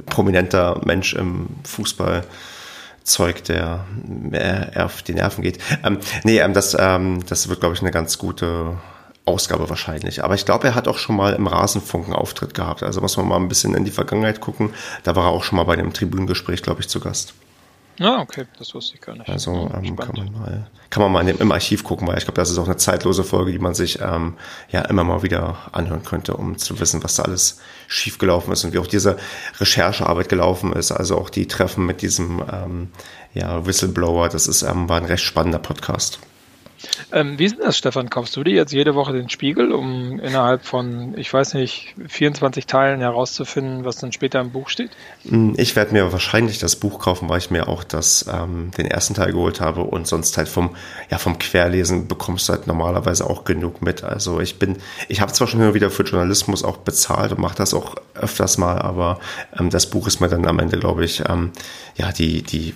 prominenter 0.05 0.81
Mensch 0.85 1.15
im 1.15 1.47
Fußball. 1.65 2.25
Zeug, 3.07 3.45
der 3.45 3.85
mehr 4.05 4.73
auf 4.85 5.01
die 5.03 5.15
Nerven 5.15 5.41
geht. 5.43 5.61
Ähm, 5.85 5.99
nee, 6.25 6.41
ähm, 6.41 6.55
das, 6.55 6.77
ähm, 6.77 7.25
das 7.29 7.49
wird, 7.49 7.61
glaube 7.61 7.77
ich, 7.77 7.81
eine 7.81 7.93
ganz 7.93 8.19
gute 8.19 8.79
Ausgabe 9.27 9.69
wahrscheinlich. 9.69 10.25
Aber 10.25 10.35
ich 10.35 10.45
glaube, 10.45 10.69
er 10.69 10.75
hat 10.75 10.89
auch 10.89 10.99
schon 10.99 11.17
mal 11.17 11.35
im 11.35 11.47
Rasenfunk 11.47 12.07
einen 12.07 12.15
Auftritt 12.15 12.55
gehabt. 12.55 12.83
Also 12.83 13.01
muss 13.01 13.17
man 13.17 13.29
mal 13.29 13.37
ein 13.37 13.49
bisschen 13.49 13.75
in 13.75 13.85
die 13.85 13.91
Vergangenheit 13.91 14.41
gucken. 14.41 14.71
Da 15.03 15.17
war 15.17 15.27
er 15.27 15.31
auch 15.31 15.45
schon 15.45 15.57
mal 15.57 15.65
bei 15.65 15.77
dem 15.77 15.93
Tribünengespräch, 15.93 16.63
glaube 16.63 16.81
ich, 16.81 16.89
zu 16.89 17.01
Gast. 17.01 17.35
Ah, 17.99 18.21
okay, 18.21 18.47
das 18.59 18.75
wusste 18.75 18.95
ich 18.95 19.01
gar 19.01 19.17
nicht. 19.17 19.29
Also 19.29 19.71
ähm, 19.75 19.97
kann 19.97 20.15
man 20.17 20.33
mal, 20.33 20.67
kann 20.91 21.03
man 21.03 21.13
mal 21.13 21.29
im 21.29 21.53
Archiv 21.53 21.83
gucken, 21.83 22.07
weil 22.07 22.19
ich 22.19 22.25
glaube, 22.25 22.37
das 22.37 22.51
ist 22.51 22.59
auch 22.59 22.67
eine 22.67 22.77
zeitlose 22.77 23.25
Folge, 23.25 23.53
die 23.53 23.59
man 23.59 23.75
sich 23.75 24.01
ähm, 24.01 24.35
ja 24.69 24.83
immer 24.83 25.03
mal 25.03 25.23
wieder 25.23 25.57
anhören 25.73 26.05
könnte, 26.05 26.37
um 26.37 26.59
zu 26.59 26.79
wissen, 26.79 27.03
was 27.03 27.17
da 27.17 27.23
alles 27.23 27.61
schiefgelaufen 27.89 28.53
ist 28.53 28.65
und 28.65 28.73
wie 28.73 28.79
auch 28.79 28.87
diese 28.87 29.17
Recherchearbeit 29.59 30.29
gelaufen 30.29 30.73
ist. 30.73 30.93
Also 30.93 31.19
auch 31.19 31.31
die 31.31 31.47
Treffen 31.47 31.87
mit 31.87 32.03
diesem 32.03 32.43
ähm, 32.53 32.89
ja, 33.35 33.67
Whistleblower, 33.67 34.29
das 34.29 34.49
ist 34.49 34.63
ähm, 34.63 34.89
war 34.89 34.99
ein 34.99 35.05
recht 35.05 35.25
spannender 35.25 35.59
Podcast. 35.59 36.21
Ähm, 37.13 37.39
wie 37.39 37.45
ist 37.45 37.57
denn 37.57 37.65
das, 37.65 37.79
Stefan? 37.79 38.11
Kaufst 38.11 38.37
du 38.37 38.45
dir 38.45 38.55
jetzt 38.55 38.73
jede 38.73 38.95
Woche 38.95 39.13
den 39.13 39.29
Spiegel, 39.29 39.73
um 39.73 40.19
innerhalb 40.21 40.65
von, 40.65 41.17
ich 41.17 41.33
weiß 41.33 41.55
nicht, 41.55 41.95
24 42.07 42.67
Teilen 42.67 43.01
herauszufinden, 43.01 43.85
was 43.85 43.97
dann 43.97 44.13
später 44.13 44.41
im 44.41 44.51
Buch 44.51 44.69
steht? 44.69 44.91
Hm, 45.29 45.55
ich 45.57 45.77
werde 45.77 45.93
mir 45.93 46.13
wahrscheinlich 46.13 46.59
das 46.59 46.77
Buch 46.77 46.99
kaufen, 46.99 47.29
weil 47.29 47.39
ich 47.39 47.51
mir 47.51 47.69
auch 47.69 47.85
das, 47.85 48.27
ähm, 48.33 48.71
den 48.77 48.87
ersten 48.87 49.15
Teil 49.15 49.33
geholt 49.33 49.61
habe 49.61 49.83
und 49.83 50.07
sonst 50.07 50.37
halt 50.37 50.49
vom, 50.49 50.77
ja, 51.11 51.19
vom 51.19 51.39
Querlesen 51.39 52.09
bekommst 52.09 52.49
du 52.49 52.53
halt 52.53 52.67
normalerweise 52.67 53.29
auch 53.29 53.45
genug 53.45 53.83
mit. 53.83 54.05
Also 54.05 54.41
ich 54.41 54.59
bin, 54.59 54.77
ich 55.09 55.21
habe 55.21 55.33
zwar 55.33 55.47
schon 55.47 55.61
immer 55.61 55.75
wieder 55.75 55.91
für 55.91 56.03
Journalismus 56.03 56.65
auch 56.65 56.79
bezahlt 56.79 57.33
und 57.33 57.41
mache 57.41 57.57
das 57.57 57.75
auch 57.75 57.97
öfters 58.15 58.59
mal, 58.59 58.81
aber 58.81 59.21
ähm, 59.59 59.71
das 59.71 59.89
Buch 59.89 60.07
ist 60.07 60.21
mir 60.21 60.29
dann 60.29 60.47
am 60.47 60.59
Ende, 60.59 60.79
glaube 60.79 61.05
ich, 61.05 61.23
ähm, 61.29 61.53
ja, 61.97 62.13
die, 62.13 62.43
die 62.43 62.75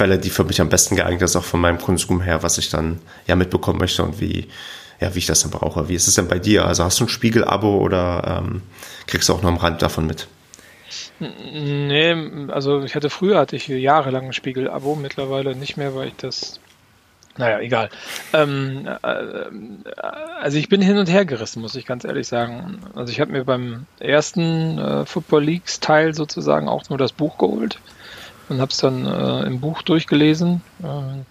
Quelle, 0.00 0.18
die 0.18 0.30
für 0.30 0.44
mich 0.44 0.62
am 0.62 0.70
besten 0.70 0.96
geeignet 0.96 1.20
ist, 1.20 1.36
auch 1.36 1.44
von 1.44 1.60
meinem 1.60 1.76
Konsum 1.76 2.22
her, 2.22 2.42
was 2.42 2.56
ich 2.56 2.70
dann 2.70 3.02
ja 3.26 3.36
mitbekommen 3.36 3.78
möchte 3.78 4.02
und 4.02 4.18
wie, 4.18 4.48
ja, 4.98 5.14
wie 5.14 5.18
ich 5.18 5.26
das 5.26 5.42
dann 5.42 5.50
brauche. 5.50 5.90
Wie 5.90 5.94
ist 5.94 6.08
es 6.08 6.14
denn 6.14 6.26
bei 6.26 6.38
dir? 6.38 6.64
Also 6.64 6.84
hast 6.84 6.98
du 7.00 7.04
ein 7.04 7.10
Spiegel-Abo 7.10 7.76
oder 7.76 8.40
ähm, 8.42 8.62
kriegst 9.06 9.28
du 9.28 9.34
auch 9.34 9.42
noch 9.42 9.50
am 9.50 9.58
Rand 9.58 9.82
davon 9.82 10.06
mit? 10.06 10.26
Nee, 11.18 12.16
also 12.48 12.82
ich 12.82 12.94
hatte 12.94 13.10
früher 13.10 13.38
hatte 13.38 13.56
ich 13.56 13.68
jahrelang 13.68 14.24
ein 14.24 14.32
Spiegel-Abo, 14.32 14.94
mittlerweile 14.94 15.54
nicht 15.54 15.76
mehr, 15.76 15.94
weil 15.94 16.08
ich 16.08 16.16
das 16.16 16.60
Naja, 17.36 17.60
egal. 17.60 17.90
Ähm, 18.32 18.88
äh, 19.02 19.06
also 20.40 20.56
ich 20.56 20.70
bin 20.70 20.80
hin 20.80 20.96
und 20.96 21.10
her 21.10 21.26
gerissen, 21.26 21.60
muss 21.60 21.74
ich 21.74 21.84
ganz 21.84 22.04
ehrlich 22.04 22.26
sagen. 22.26 22.80
Also 22.94 23.12
ich 23.12 23.20
habe 23.20 23.32
mir 23.32 23.44
beim 23.44 23.84
ersten 23.98 24.78
äh, 24.78 25.04
Football 25.04 25.44
Leagues 25.44 25.78
Teil 25.78 26.14
sozusagen 26.14 26.70
auch 26.70 26.88
nur 26.88 26.96
das 26.96 27.12
Buch 27.12 27.36
geholt 27.36 27.78
und 28.50 28.60
habe 28.60 28.70
es 28.70 28.76
dann 28.78 29.06
äh, 29.06 29.46
im 29.46 29.60
Buch 29.60 29.82
durchgelesen. 29.82 30.60
Äh, 30.82 31.22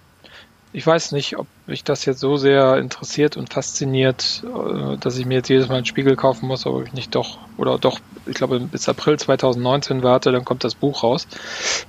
ich 0.71 0.85
weiß 0.85 1.13
nicht, 1.13 1.37
ob 1.37 1.47
mich 1.65 1.83
das 1.83 2.05
jetzt 2.05 2.19
so 2.19 2.37
sehr 2.37 2.77
interessiert 2.77 3.37
und 3.37 3.51
fasziniert, 3.51 4.43
äh, 4.45 4.97
dass 4.97 5.17
ich 5.17 5.25
mir 5.25 5.35
jetzt 5.35 5.49
jedes 5.49 5.67
Mal 5.67 5.75
einen 5.75 5.85
Spiegel 5.85 6.15
kaufen 6.15 6.47
muss, 6.47 6.65
ob 6.65 6.85
ich 6.85 6.93
nicht 6.93 7.15
doch, 7.15 7.39
oder 7.57 7.77
doch, 7.77 7.99
ich 8.25 8.35
glaube, 8.35 8.59
bis 8.59 8.87
April 8.87 9.17
2019 9.17 10.03
warte, 10.03 10.31
dann 10.31 10.45
kommt 10.45 10.63
das 10.63 10.75
Buch 10.75 11.03
raus, 11.03 11.27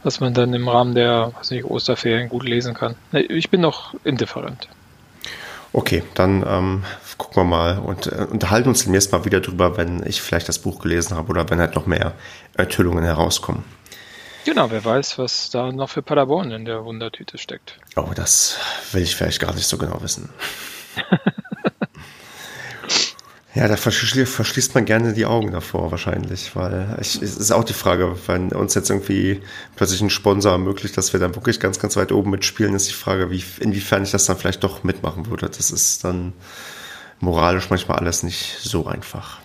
was 0.02 0.20
man 0.20 0.35
dann 0.35 0.52
im 0.55 0.69
Rahmen 0.69 0.94
der, 0.94 1.32
weiß 1.39 1.51
nicht, 1.51 1.65
Osterferien 1.65 2.28
gut 2.28 2.44
lesen 2.44 2.74
kann. 2.74 2.97
Ich 3.12 3.51
bin 3.51 3.61
noch 3.61 3.94
indifferent. 4.05 4.69
Okay, 5.73 6.02
dann 6.15 6.44
ähm, 6.44 6.85
gucken 7.16 7.43
wir 7.43 7.44
mal 7.44 7.78
und 7.78 8.07
äh, 8.09 8.27
unterhalten 8.28 8.70
uns 8.70 8.82
demnächst 8.82 9.12
mal 9.12 9.24
wieder 9.24 9.40
drüber, 9.40 9.77
wenn 9.77 10.05
ich 10.05 10.20
vielleicht 10.20 10.48
das 10.48 10.59
Buch 10.59 10.81
gelesen 10.81 11.16
habe 11.16 11.28
oder 11.31 11.48
wenn 11.48 11.61
halt 11.61 11.77
noch 11.77 11.86
mehr 11.86 12.15
Enthüllungen 12.57 13.05
herauskommen. 13.05 13.62
Genau, 14.45 14.71
wer 14.71 14.85
weiß, 14.85 15.19
was 15.19 15.51
da 15.51 15.71
noch 15.71 15.91
für 15.91 16.03
Paderborn 16.03 16.51
in 16.51 16.65
der 16.65 16.85
Wundertüte 16.85 17.39
steckt. 17.39 17.79
Oh, 17.97 18.11
das 18.15 18.57
will 18.93 19.03
ich 19.03 19.15
vielleicht 19.15 19.41
gar 19.41 19.55
nicht 19.55 19.67
so 19.67 19.77
genau 19.77 20.01
wissen. 20.03 20.31
ja, 23.55 23.69
da 23.69 23.77
verschließt 23.77 24.75
man 24.75 24.87
gerne 24.87 25.12
die 25.12 25.27
Augen 25.27 25.53
davor 25.53 25.91
wahrscheinlich, 25.91 26.57
weil 26.57 26.97
ich, 27.01 27.21
es 27.21 27.37
ist 27.37 27.51
auch 27.51 27.65
die 27.65 27.75
Frage, 27.75 28.17
wenn 28.27 28.51
uns 28.53 28.75
jetzt 28.75 28.89
irgendwie 28.89 29.43
plötzlich 29.77 30.01
ein 30.01 30.11
Sponsor 30.11 30.53
ermöglicht, 30.53 30.97
dass 30.97 31.12
wir 31.12 31.21
dann 31.21 31.35
wirklich 31.35 31.61
ganz, 31.61 31.79
ganz 31.79 31.97
weit 31.97 32.11
oben 32.11 32.31
mitspielen, 32.31 32.75
ist 32.75 32.89
die 32.89 32.95
Frage, 32.95 33.31
wie, 33.31 33.45
inwiefern 33.61 34.05
ich 34.05 34.11
das 34.11 34.25
dann 34.25 34.39
vielleicht 34.39 34.65
doch 34.65 34.85
mitmachen 34.85 35.27
würde. 35.27 35.51
Das 35.51 35.71
ist 35.71 36.05
dann 36.05 36.33
moralisch 37.21 37.69
manchmal 37.69 37.99
alles 37.99 38.23
nicht 38.23 38.59
so 38.62 38.87
einfach. 38.87 39.39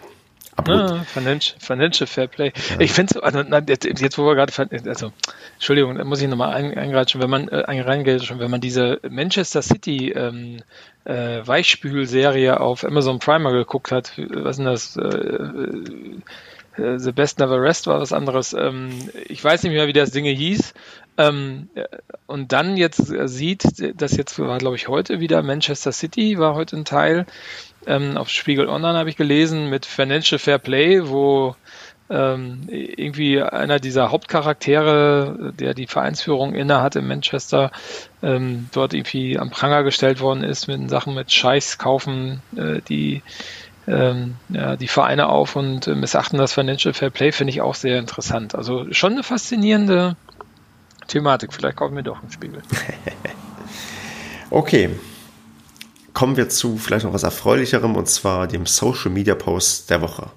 Ah, 0.57 1.03
Financial, 1.05 1.59
Financial 1.59 2.07
Fair 2.07 2.27
Play. 2.27 2.53
Ja. 2.69 2.79
Ich 2.79 2.91
finde 2.91 3.21
also, 3.21 3.39
jetzt, 3.39 4.17
wo 4.17 4.25
wir 4.25 4.35
gerade, 4.35 4.53
also, 4.87 5.11
Entschuldigung, 5.55 5.97
da 5.97 6.03
muss 6.03 6.21
ich 6.21 6.27
nochmal 6.27 6.53
eingreifen, 6.53 7.21
wenn 7.21 7.29
man, 7.29 7.47
äh, 7.49 7.63
wenn 7.67 8.51
man 8.51 8.61
diese 8.61 8.99
Manchester 9.07 9.61
City 9.61 10.11
ähm, 10.11 10.61
äh, 11.03 11.45
Weichspül-Serie 11.45 12.59
auf 12.59 12.83
Amazon 12.83 13.19
Prime 13.19 13.51
geguckt 13.51 13.91
hat, 13.91 14.13
was 14.17 14.57
ist 14.57 14.57
denn 14.57 14.65
das? 14.65 14.97
Äh, 14.97 16.15
äh, 16.77 16.99
The 16.99 17.11
Best 17.11 17.39
Never 17.39 17.61
Rest 17.61 17.87
war 17.87 17.99
was 17.99 18.13
anderes. 18.13 18.53
Ähm, 18.53 18.89
ich 19.27 19.43
weiß 19.43 19.63
nicht 19.63 19.73
mehr, 19.73 19.87
wie 19.87 19.93
das 19.93 20.11
Ding 20.11 20.25
hieß. 20.25 20.73
Ähm, 21.17 21.69
und 22.27 22.51
dann 22.51 22.75
jetzt 22.75 23.05
sieht, 23.05 23.63
das 23.95 24.17
jetzt 24.17 24.37
war, 24.37 24.57
glaube 24.57 24.75
ich, 24.75 24.87
heute 24.87 25.19
wieder 25.19 25.41
Manchester 25.43 25.93
City, 25.93 26.37
war 26.37 26.55
heute 26.55 26.75
ein 26.75 26.85
Teil 26.85 27.25
ähm, 27.87 28.17
auf 28.17 28.29
Spiegel 28.29 28.67
Online 28.67 28.97
habe 28.97 29.09
ich 29.09 29.17
gelesen 29.17 29.69
mit 29.69 29.85
Financial 29.85 30.39
Fair 30.39 30.57
Play, 30.57 31.07
wo 31.07 31.55
ähm, 32.09 32.61
irgendwie 32.69 33.41
einer 33.41 33.79
dieser 33.79 34.11
Hauptcharaktere, 34.11 35.53
der 35.57 35.73
die 35.73 35.87
Vereinsführung 35.87 36.53
inne 36.53 36.81
hat 36.81 36.95
in 36.95 37.07
Manchester, 37.07 37.71
ähm, 38.21 38.69
dort 38.73 38.93
irgendwie 38.93 39.39
am 39.39 39.49
Pranger 39.49 39.83
gestellt 39.83 40.19
worden 40.19 40.43
ist 40.43 40.67
mit 40.67 40.87
Sachen 40.89 41.15
mit 41.15 41.31
Scheiß 41.31 41.77
kaufen 41.77 42.41
äh, 42.55 42.81
die 42.87 43.23
ähm, 43.87 44.35
ja, 44.49 44.75
die 44.75 44.87
Vereine 44.87 45.29
auf 45.29 45.55
und 45.55 45.87
äh, 45.87 45.95
missachten 45.95 46.39
das 46.39 46.53
Financial 46.53 46.93
Fair 46.93 47.11
Play, 47.11 47.31
finde 47.31 47.51
ich 47.51 47.61
auch 47.61 47.75
sehr 47.75 47.99
interessant. 47.99 48.55
Also 48.55 48.91
schon 48.91 49.13
eine 49.13 49.23
faszinierende 49.23 50.15
Thematik. 51.07 51.53
Vielleicht 51.53 51.77
kaufen 51.77 51.95
wir 51.95 52.03
doch 52.03 52.19
einen 52.21 52.31
Spiegel. 52.31 52.61
okay, 54.49 54.89
kommen 56.15 56.37
wir 56.37 56.49
zu 56.49 56.77
vielleicht 56.77 57.05
noch 57.05 57.13
was 57.13 57.21
Erfreulicherem 57.21 57.95
und 57.95 58.09
zwar 58.09 58.47
dem 58.47 58.65
Social 58.65 59.11
Media 59.11 59.35
Post 59.35 59.91
der 59.91 60.01
Woche. 60.01 60.31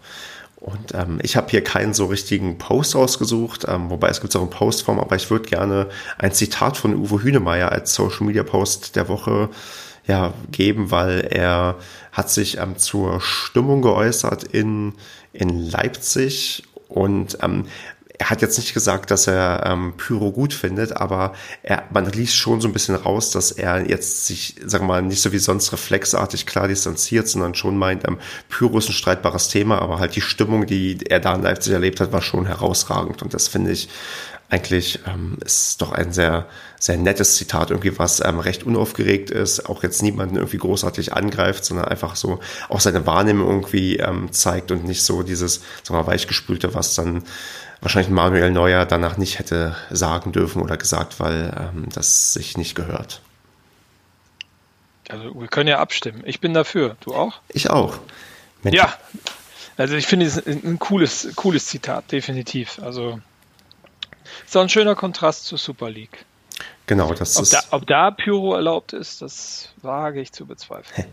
Und 0.56 0.92
ähm, 0.92 1.20
ich 1.22 1.36
habe 1.36 1.48
hier 1.50 1.62
keinen 1.62 1.94
so 1.94 2.06
richtigen 2.06 2.58
Post 2.58 2.96
ausgesucht, 2.96 3.64
ähm, 3.68 3.88
wobei 3.90 4.08
es 4.08 4.20
gibt 4.20 4.34
auch 4.34 4.40
eine 4.40 4.50
Postform, 4.50 4.98
aber 4.98 5.14
ich 5.14 5.30
würde 5.30 5.48
gerne 5.48 5.86
ein 6.18 6.32
Zitat 6.32 6.76
von 6.76 6.94
Uwe 6.94 7.22
Hünemeyer 7.22 7.70
als 7.70 7.94
Social 7.94 8.26
Media 8.26 8.42
Post 8.42 8.96
der 8.96 9.08
Woche 9.08 9.50
ja, 10.06 10.34
geben, 10.50 10.90
weil 10.90 11.20
er 11.30 11.76
hat 12.10 12.30
sich 12.30 12.58
ähm, 12.58 12.76
zur 12.76 13.20
Stimmung 13.20 13.82
geäußert 13.82 14.42
in, 14.42 14.94
in 15.32 15.70
Leipzig 15.70 16.64
und 16.88 17.38
ähm, 17.42 17.66
er 18.18 18.30
hat 18.30 18.42
jetzt 18.42 18.58
nicht 18.58 18.74
gesagt, 18.74 19.12
dass 19.12 19.28
er 19.28 19.64
ähm, 19.64 19.94
Pyro 19.96 20.32
gut 20.32 20.52
findet, 20.52 20.96
aber 20.96 21.34
er, 21.62 21.84
man 21.92 22.06
liest 22.06 22.36
schon 22.36 22.60
so 22.60 22.68
ein 22.68 22.72
bisschen 22.72 22.96
raus, 22.96 23.30
dass 23.30 23.52
er 23.52 23.88
jetzt 23.88 24.26
sich, 24.26 24.56
wir 24.60 24.80
mal, 24.80 25.02
nicht 25.02 25.22
so 25.22 25.32
wie 25.32 25.38
sonst 25.38 25.72
reflexartig 25.72 26.44
klar 26.44 26.66
distanziert, 26.66 27.28
sondern 27.28 27.54
schon 27.54 27.78
meint, 27.78 28.06
ähm, 28.08 28.18
Pyro 28.48 28.78
ist 28.78 28.88
ein 28.88 28.92
streitbares 28.92 29.48
Thema, 29.48 29.80
aber 29.80 30.00
halt 30.00 30.16
die 30.16 30.20
Stimmung, 30.20 30.66
die 30.66 30.98
er 31.08 31.20
da 31.20 31.34
in 31.34 31.42
Leipzig 31.42 31.72
erlebt 31.72 32.00
hat, 32.00 32.12
war 32.12 32.22
schon 32.22 32.46
herausragend. 32.46 33.22
Und 33.22 33.34
das 33.34 33.46
finde 33.46 33.70
ich 33.70 33.88
eigentlich 34.50 35.00
ähm, 35.06 35.36
ist 35.44 35.82
doch 35.82 35.92
ein 35.92 36.12
sehr, 36.12 36.46
sehr 36.80 36.96
nettes 36.96 37.36
Zitat, 37.36 37.70
irgendwie 37.70 37.98
was 37.98 38.24
ähm, 38.24 38.40
recht 38.40 38.64
unaufgeregt 38.64 39.30
ist, 39.30 39.68
auch 39.68 39.82
jetzt 39.82 40.02
niemanden 40.02 40.36
irgendwie 40.36 40.56
großartig 40.56 41.12
angreift, 41.12 41.64
sondern 41.66 41.86
einfach 41.86 42.16
so 42.16 42.40
auch 42.70 42.80
seine 42.80 43.04
Wahrnehmung 43.06 43.46
irgendwie 43.46 43.98
ähm, 43.98 44.32
zeigt 44.32 44.70
und 44.70 44.84
nicht 44.84 45.02
so 45.02 45.22
dieses, 45.22 45.56
sagen 45.82 45.98
wir 45.98 46.02
mal, 46.02 46.06
weichgespülte, 46.06 46.74
was 46.74 46.94
dann 46.94 47.24
wahrscheinlich 47.80 48.10
Manuel 48.10 48.50
Neuer 48.50 48.84
danach 48.86 49.16
nicht 49.16 49.38
hätte 49.38 49.76
sagen 49.90 50.32
dürfen 50.32 50.62
oder 50.62 50.76
gesagt, 50.76 51.20
weil 51.20 51.54
ähm, 51.56 51.88
das 51.92 52.32
sich 52.32 52.56
nicht 52.56 52.74
gehört. 52.74 53.20
Also 55.08 55.40
wir 55.40 55.48
können 55.48 55.68
ja 55.68 55.78
abstimmen. 55.78 56.22
Ich 56.26 56.40
bin 56.40 56.54
dafür. 56.54 56.96
Du 57.00 57.14
auch? 57.14 57.40
Ich 57.48 57.70
auch. 57.70 57.98
Mit 58.62 58.74
ja. 58.74 58.92
Also 59.76 59.94
ich 59.94 60.06
finde 60.06 60.26
es 60.26 60.44
ein 60.44 60.78
cooles, 60.78 61.28
cooles 61.36 61.66
Zitat, 61.66 62.10
definitiv. 62.10 62.80
Also 62.82 63.20
ist 64.44 64.56
auch 64.56 64.62
ein 64.62 64.68
schöner 64.68 64.94
Kontrast 64.94 65.46
zur 65.46 65.56
Super 65.56 65.88
League. 65.88 66.24
Genau, 66.86 67.12
das 67.14 67.36
ob 67.36 67.42
ist. 67.42 67.52
Da, 67.52 67.62
ob 67.70 67.86
da 67.86 68.10
Pyro 68.10 68.54
erlaubt 68.54 68.92
ist, 68.92 69.22
das 69.22 69.68
wage 69.82 70.20
ich 70.20 70.32
zu 70.32 70.46
bezweifeln. 70.46 71.06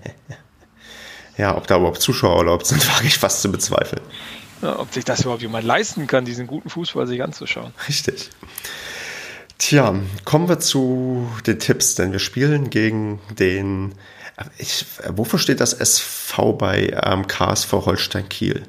ja, 1.37 1.55
ob 1.55 1.67
da 1.67 1.77
überhaupt 1.77 2.01
Zuschauer 2.01 2.37
erlaubt 2.37 2.65
sind, 2.65 2.87
wage 2.95 3.07
ich 3.07 3.17
fast 3.17 3.41
zu 3.41 3.51
bezweifeln. 3.51 4.01
Ob 4.61 4.93
sich 4.93 5.05
das 5.05 5.21
überhaupt 5.21 5.41
jemand 5.41 5.65
leisten 5.65 6.07
kann, 6.07 6.25
diesen 6.25 6.47
guten 6.47 6.69
Fußball 6.69 7.07
sich 7.07 7.21
anzuschauen. 7.21 7.73
Richtig. 7.87 8.29
Tja, 9.57 9.95
kommen 10.25 10.49
wir 10.49 10.59
zu 10.59 11.29
den 11.45 11.59
Tipps, 11.59 11.95
denn 11.95 12.11
wir 12.11 12.19
spielen 12.19 12.69
gegen 12.69 13.19
den. 13.37 13.95
Ich, 14.57 14.85
wofür 15.07 15.39
steht 15.39 15.61
das 15.61 15.73
SV 15.73 16.53
bei 16.53 16.89
ähm, 17.03 17.25
KSV 17.27 17.71
Holstein 17.71 18.27
Kiel? 18.27 18.63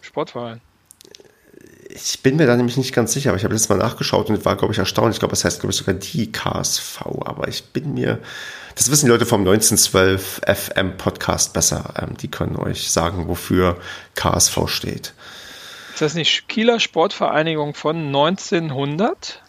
Sportverein. 0.00 0.60
Ich 1.88 2.22
bin 2.22 2.36
mir 2.36 2.46
da 2.46 2.54
nämlich 2.56 2.76
nicht 2.76 2.94
ganz 2.94 3.12
sicher, 3.12 3.30
aber 3.30 3.38
ich 3.38 3.44
habe 3.44 3.54
letztes 3.54 3.70
Mal 3.70 3.78
nachgeschaut 3.78 4.30
und 4.30 4.44
war, 4.44 4.56
glaube 4.56 4.72
ich, 4.72 4.78
erstaunt. 4.78 5.14
Ich 5.14 5.18
glaube, 5.18 5.32
das 5.32 5.44
heißt, 5.44 5.60
glaube 5.60 5.72
ich, 5.72 5.78
sogar 5.78 5.94
die 5.94 6.30
KSV, 6.30 7.00
aber 7.24 7.48
ich 7.48 7.64
bin 7.72 7.94
mir, 7.94 8.20
das 8.78 8.92
wissen 8.92 9.06
die 9.06 9.10
Leute 9.10 9.26
vom 9.26 9.40
1912 9.40 10.42
FM 10.46 10.96
Podcast 10.96 11.52
besser. 11.52 11.94
Ähm, 12.00 12.16
die 12.16 12.30
können 12.30 12.56
euch 12.56 12.90
sagen, 12.92 13.26
wofür 13.26 13.76
KSV 14.14 14.68
steht. 14.68 15.14
Ist 15.92 16.02
das 16.02 16.14
nicht 16.14 16.48
Kieler 16.48 16.78
Sportvereinigung 16.78 17.74
von 17.74 18.06
1900? 18.06 19.42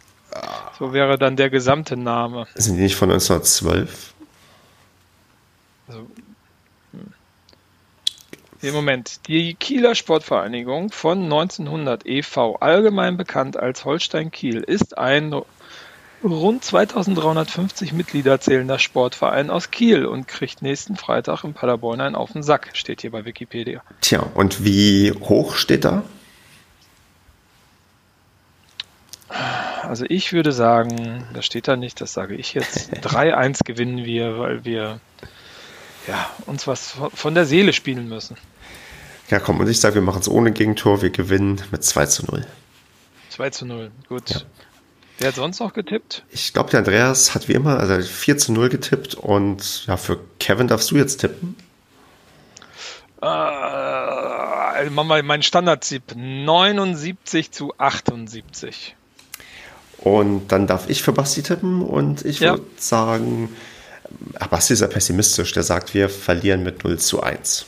So 0.79 0.93
wäre 0.93 1.19
dann 1.19 1.35
der 1.35 1.51
gesamte 1.51 1.95
Name. 1.95 2.47
Sind 2.55 2.77
die 2.77 2.81
nicht 2.81 2.95
von 2.95 3.11
1912? 3.11 4.13
Also, 5.87 6.07
im 8.61 8.73
Moment. 8.73 9.27
Die 9.27 9.53
Kieler 9.53 9.93
Sportvereinigung 9.93 10.91
von 10.91 11.23
1900 11.23 12.05
e.V., 12.07 12.55
allgemein 12.55 13.15
bekannt 13.15 13.57
als 13.57 13.85
Holstein 13.85 14.31
Kiel, 14.31 14.61
ist 14.61 14.97
ein 14.97 15.39
rund 16.23 16.63
2350 16.63 17.93
Mitglieder 17.93 18.39
zählender 18.39 18.79
Sportverein 18.79 19.49
aus 19.49 19.71
Kiel 19.71 20.05
und 20.05 20.27
kriegt 20.27 20.61
nächsten 20.61 20.95
Freitag 20.95 21.43
in 21.43 21.53
Paderborn 21.53 22.01
einen 22.01 22.15
auf 22.15 22.33
den 22.33 22.43
Sack, 22.43 22.71
steht 22.73 23.01
hier 23.01 23.11
bei 23.11 23.25
Wikipedia. 23.25 23.81
Tja, 24.01 24.25
und 24.33 24.63
wie 24.63 25.11
hoch 25.11 25.55
steht 25.55 25.85
da? 25.85 26.03
Also 29.83 30.05
ich 30.07 30.33
würde 30.33 30.51
sagen, 30.51 31.25
das 31.33 31.45
steht 31.45 31.67
da 31.67 31.75
nicht, 31.75 32.01
das 32.01 32.13
sage 32.13 32.35
ich 32.35 32.53
jetzt. 32.53 32.93
3-1 32.93 33.63
gewinnen 33.63 34.05
wir, 34.05 34.37
weil 34.37 34.65
wir 34.65 34.99
ja, 36.07 36.29
uns 36.45 36.67
was 36.67 36.95
von 37.13 37.33
der 37.33 37.45
Seele 37.45 37.73
spielen 37.73 38.09
müssen. 38.09 38.37
Ja, 39.29 39.39
komm, 39.39 39.59
und 39.59 39.69
ich 39.69 39.79
sage, 39.79 39.95
wir 39.95 40.01
machen 40.01 40.21
es 40.21 40.27
ohne 40.27 40.51
Gegentor. 40.51 41.01
Wir 41.01 41.11
gewinnen 41.11 41.61
mit 41.71 41.83
2 41.83 42.05
zu 42.07 42.25
0. 42.25 42.45
2 43.29 43.49
zu 43.51 43.65
0, 43.65 43.91
gut. 44.07 44.29
Ja. 44.29 44.41
Wer 45.19 45.27
hat 45.29 45.35
sonst 45.35 45.59
noch 45.59 45.73
getippt? 45.73 46.23
Ich 46.31 46.53
glaube, 46.53 46.69
der 46.71 46.79
Andreas 46.79 47.35
hat 47.35 47.47
wie 47.47 47.53
immer 47.53 47.77
also 47.79 47.99
4 48.01 48.37
zu 48.37 48.53
0 48.53 48.69
getippt. 48.69 49.15
Und 49.15 49.85
ja, 49.85 49.97
für 49.97 50.19
Kevin 50.39 50.67
darfst 50.67 50.91
du 50.91 50.95
jetzt 50.95 51.17
tippen. 51.17 51.55
Äh, 53.21 53.25
also 53.25 54.91
machen 54.91 55.09
wir 55.09 55.21
meinen 55.23 55.43
Standard-Tipp. 55.43 56.03
79 56.15 57.51
zu 57.51 57.73
78. 57.77 58.95
Und 59.97 60.47
dann 60.53 60.67
darf 60.67 60.89
ich 60.89 61.03
für 61.03 61.11
Basti 61.11 61.43
tippen 61.43 61.81
und 61.81 62.23
ich 62.23 62.39
Ja. 62.39 62.51
würde 62.51 62.63
sagen, 62.77 63.53
ach, 64.39 64.47
Basti 64.47 64.71
ist 64.73 64.79
ja 64.79 64.87
pessimistisch, 64.87 65.51
der 65.51 65.63
sagt, 65.63 65.93
wir 65.93 66.07
verlieren 66.07 66.63
mit 66.63 66.85
0 66.85 66.97
zu 66.97 67.21
1. 67.21 67.65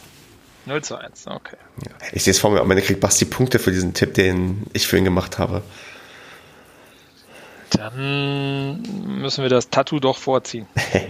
0 0.65 0.81
zu 0.81 0.95
1, 0.95 1.27
okay. 1.27 1.57
Ja. 1.83 1.91
Ich 2.13 2.23
sehe 2.23 2.31
es 2.31 2.39
vor 2.39 2.51
mir, 2.51 2.61
am 2.61 2.71
Ende 2.71 2.83
kriegt 2.83 3.01
Basti 3.01 3.25
Punkte 3.25 3.59
für 3.59 3.71
diesen 3.71 3.93
Tipp, 3.93 4.13
den 4.13 4.65
ich 4.71 4.87
für 4.87 4.97
ihn 4.97 5.03
gemacht 5.03 5.37
habe. 5.39 5.61
Dann 7.71 8.81
müssen 9.21 9.43
wir 9.43 9.49
das 9.49 9.69
Tattoo 9.69 9.99
doch 9.99 10.17
vorziehen. 10.17 10.67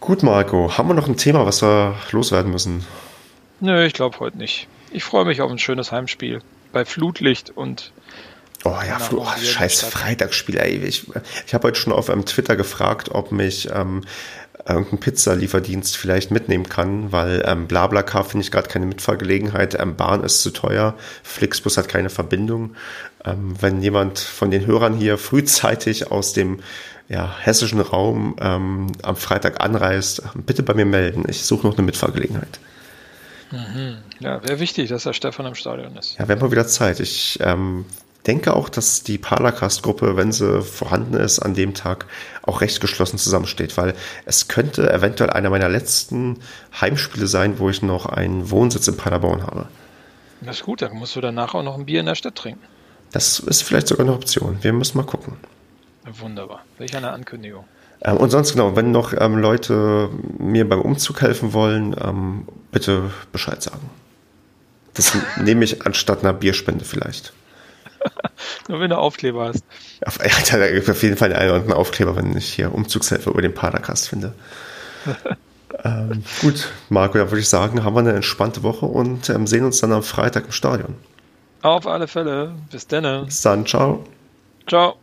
Gut, 0.00 0.22
Marco, 0.22 0.76
haben 0.76 0.88
wir 0.88 0.94
noch 0.94 1.08
ein 1.08 1.16
Thema, 1.16 1.44
was 1.44 1.62
wir 1.62 1.94
loswerden 2.10 2.50
müssen? 2.50 2.86
Nö, 3.60 3.84
ich 3.84 3.92
glaube 3.92 4.18
heute 4.20 4.38
nicht. 4.38 4.68
Ich 4.90 5.04
freue 5.04 5.24
mich 5.24 5.42
auf 5.42 5.50
ein 5.50 5.58
schönes 5.58 5.92
Heimspiel. 5.92 6.40
Bei 6.72 6.84
Flutlicht 6.84 7.50
und 7.50 7.92
Oh 8.64 8.76
ja, 8.86 8.98
Nach 8.98 9.00
Flo, 9.00 9.22
oh, 9.26 9.40
scheiß. 9.42 9.82
Freitagsspiel, 9.82 10.58
ey. 10.58 10.76
Ich, 10.84 11.06
ich 11.46 11.54
habe 11.54 11.68
heute 11.68 11.80
schon 11.80 11.94
auf 11.94 12.10
ähm, 12.10 12.26
Twitter 12.26 12.56
gefragt, 12.56 13.10
ob 13.10 13.32
mich 13.32 13.70
ähm, 13.72 14.02
irgendein 14.68 15.00
Pizzalieferdienst 15.00 15.96
vielleicht 15.96 16.30
mitnehmen 16.30 16.68
kann, 16.68 17.10
weil 17.10 17.42
ähm, 17.46 17.66
BlaBlaCar 17.66 18.24
finde 18.24 18.44
ich 18.44 18.50
gerade 18.50 18.68
keine 18.68 18.84
Mitfahrgelegenheit, 18.84 19.78
ähm, 19.80 19.96
Bahn 19.96 20.22
ist 20.24 20.42
zu 20.42 20.50
teuer, 20.50 20.94
Flixbus 21.22 21.78
hat 21.78 21.88
keine 21.88 22.10
Verbindung. 22.10 22.76
Ähm, 23.24 23.54
wenn 23.60 23.82
jemand 23.82 24.18
von 24.18 24.50
den 24.50 24.66
Hörern 24.66 24.94
hier 24.94 25.18
frühzeitig 25.18 26.10
aus 26.10 26.32
dem 26.32 26.60
ja, 27.08 27.36
hessischen 27.40 27.80
Raum 27.80 28.36
ähm, 28.40 28.92
am 29.02 29.16
Freitag 29.16 29.60
anreist, 29.60 30.22
bitte 30.34 30.62
bei 30.62 30.74
mir 30.74 30.86
melden. 30.86 31.24
Ich 31.28 31.44
suche 31.44 31.66
noch 31.66 31.76
eine 31.76 31.84
Mitfahrgelegenheit. 31.84 32.60
ja, 34.20 34.42
wäre 34.44 34.60
wichtig, 34.60 34.88
dass 34.90 35.02
der 35.02 35.12
Stefan 35.12 35.44
im 35.44 35.56
Stadion 35.56 35.96
ist. 35.96 36.16
Ja, 36.18 36.28
wir 36.28 36.36
haben 36.36 36.40
mal 36.40 36.52
wieder 36.52 36.68
Zeit. 36.68 37.00
Ich 37.00 37.38
ähm, 37.42 37.84
denke 38.26 38.54
auch, 38.54 38.68
dass 38.68 39.02
die 39.02 39.18
Paracast-Gruppe, 39.18 40.16
wenn 40.16 40.30
sie 40.30 40.62
vorhanden 40.62 41.14
ist, 41.14 41.40
an 41.40 41.54
dem 41.54 41.74
Tag 41.74 42.06
auch 42.42 42.60
recht 42.60 42.80
geschlossen 42.80 43.18
zusammensteht, 43.18 43.76
weil 43.76 43.94
es 44.24 44.48
könnte 44.48 44.92
eventuell 44.92 45.30
einer 45.30 45.50
meiner 45.50 45.68
letzten 45.68 46.38
Heimspiele 46.80 47.26
sein, 47.26 47.58
wo 47.58 47.70
ich 47.70 47.82
noch 47.82 48.06
einen 48.06 48.50
Wohnsitz 48.50 48.86
in 48.88 48.96
Paderborn 48.96 49.42
habe. 49.42 49.66
Das 50.42 50.58
ist 50.58 50.64
gut, 50.64 50.80
dann 50.80 50.96
musst 50.96 51.16
du 51.16 51.20
danach 51.20 51.54
auch 51.54 51.62
noch 51.62 51.76
ein 51.76 51.86
Bier 51.86 52.00
in 52.00 52.06
der 52.06 52.14
Stadt 52.14 52.36
trinken. 52.36 52.64
Das 53.12 53.40
ist 53.40 53.62
vielleicht 53.62 53.88
sogar 53.88 54.06
eine 54.06 54.14
Option. 54.14 54.58
Wir 54.62 54.72
müssen 54.72 54.96
mal 54.96 55.04
gucken. 55.04 55.36
Wunderbar. 56.18 56.64
Welch 56.78 56.96
eine 56.96 57.10
Ankündigung. 57.10 57.64
Ähm, 58.02 58.16
und 58.16 58.30
sonst 58.30 58.52
genau, 58.52 58.76
wenn 58.76 58.90
noch 58.90 59.12
ähm, 59.18 59.38
Leute 59.38 60.10
mir 60.38 60.68
beim 60.68 60.80
Umzug 60.80 61.20
helfen 61.20 61.52
wollen, 61.52 61.94
ähm, 62.02 62.48
bitte 62.72 63.10
Bescheid 63.32 63.62
sagen. 63.62 63.90
Das 64.94 65.16
nehme 65.36 65.64
ich 65.64 65.84
anstatt 65.86 66.20
einer 66.20 66.32
Bierspende 66.32 66.84
vielleicht. 66.84 67.32
Nur 68.68 68.80
wenn 68.80 68.90
du 68.90 68.96
Aufkleber 68.96 69.48
hast. 69.48 69.64
Auf, 70.06 70.18
ja, 70.24 70.58
da 70.58 70.70
gibt 70.70 70.88
auf 70.88 71.02
jeden 71.02 71.16
Fall 71.16 71.32
einen 71.34 71.64
oder 71.64 71.76
Aufkleber, 71.76 72.16
wenn 72.16 72.36
ich 72.36 72.52
hier 72.52 72.74
Umzugshelfer 72.74 73.30
über 73.30 73.42
den 73.42 73.52
Padercast 73.52 74.08
finde. 74.08 74.32
ähm, 75.84 76.24
gut, 76.40 76.68
Marco, 76.88 77.18
dann 77.18 77.30
würde 77.30 77.40
ich 77.40 77.48
sagen, 77.48 77.84
haben 77.84 77.94
wir 77.94 78.00
eine 78.00 78.12
entspannte 78.12 78.62
Woche 78.62 78.86
und 78.86 79.28
ähm, 79.28 79.46
sehen 79.46 79.64
uns 79.64 79.80
dann 79.80 79.92
am 79.92 80.02
Freitag 80.02 80.46
im 80.46 80.52
Stadion. 80.52 80.94
Auf 81.62 81.86
alle 81.86 82.08
Fälle. 82.08 82.54
Bis 82.70 82.86
dann. 82.86 83.24
Bis 83.24 83.42
dann, 83.42 83.66
ciao. 83.66 84.04
Ciao. 84.66 84.96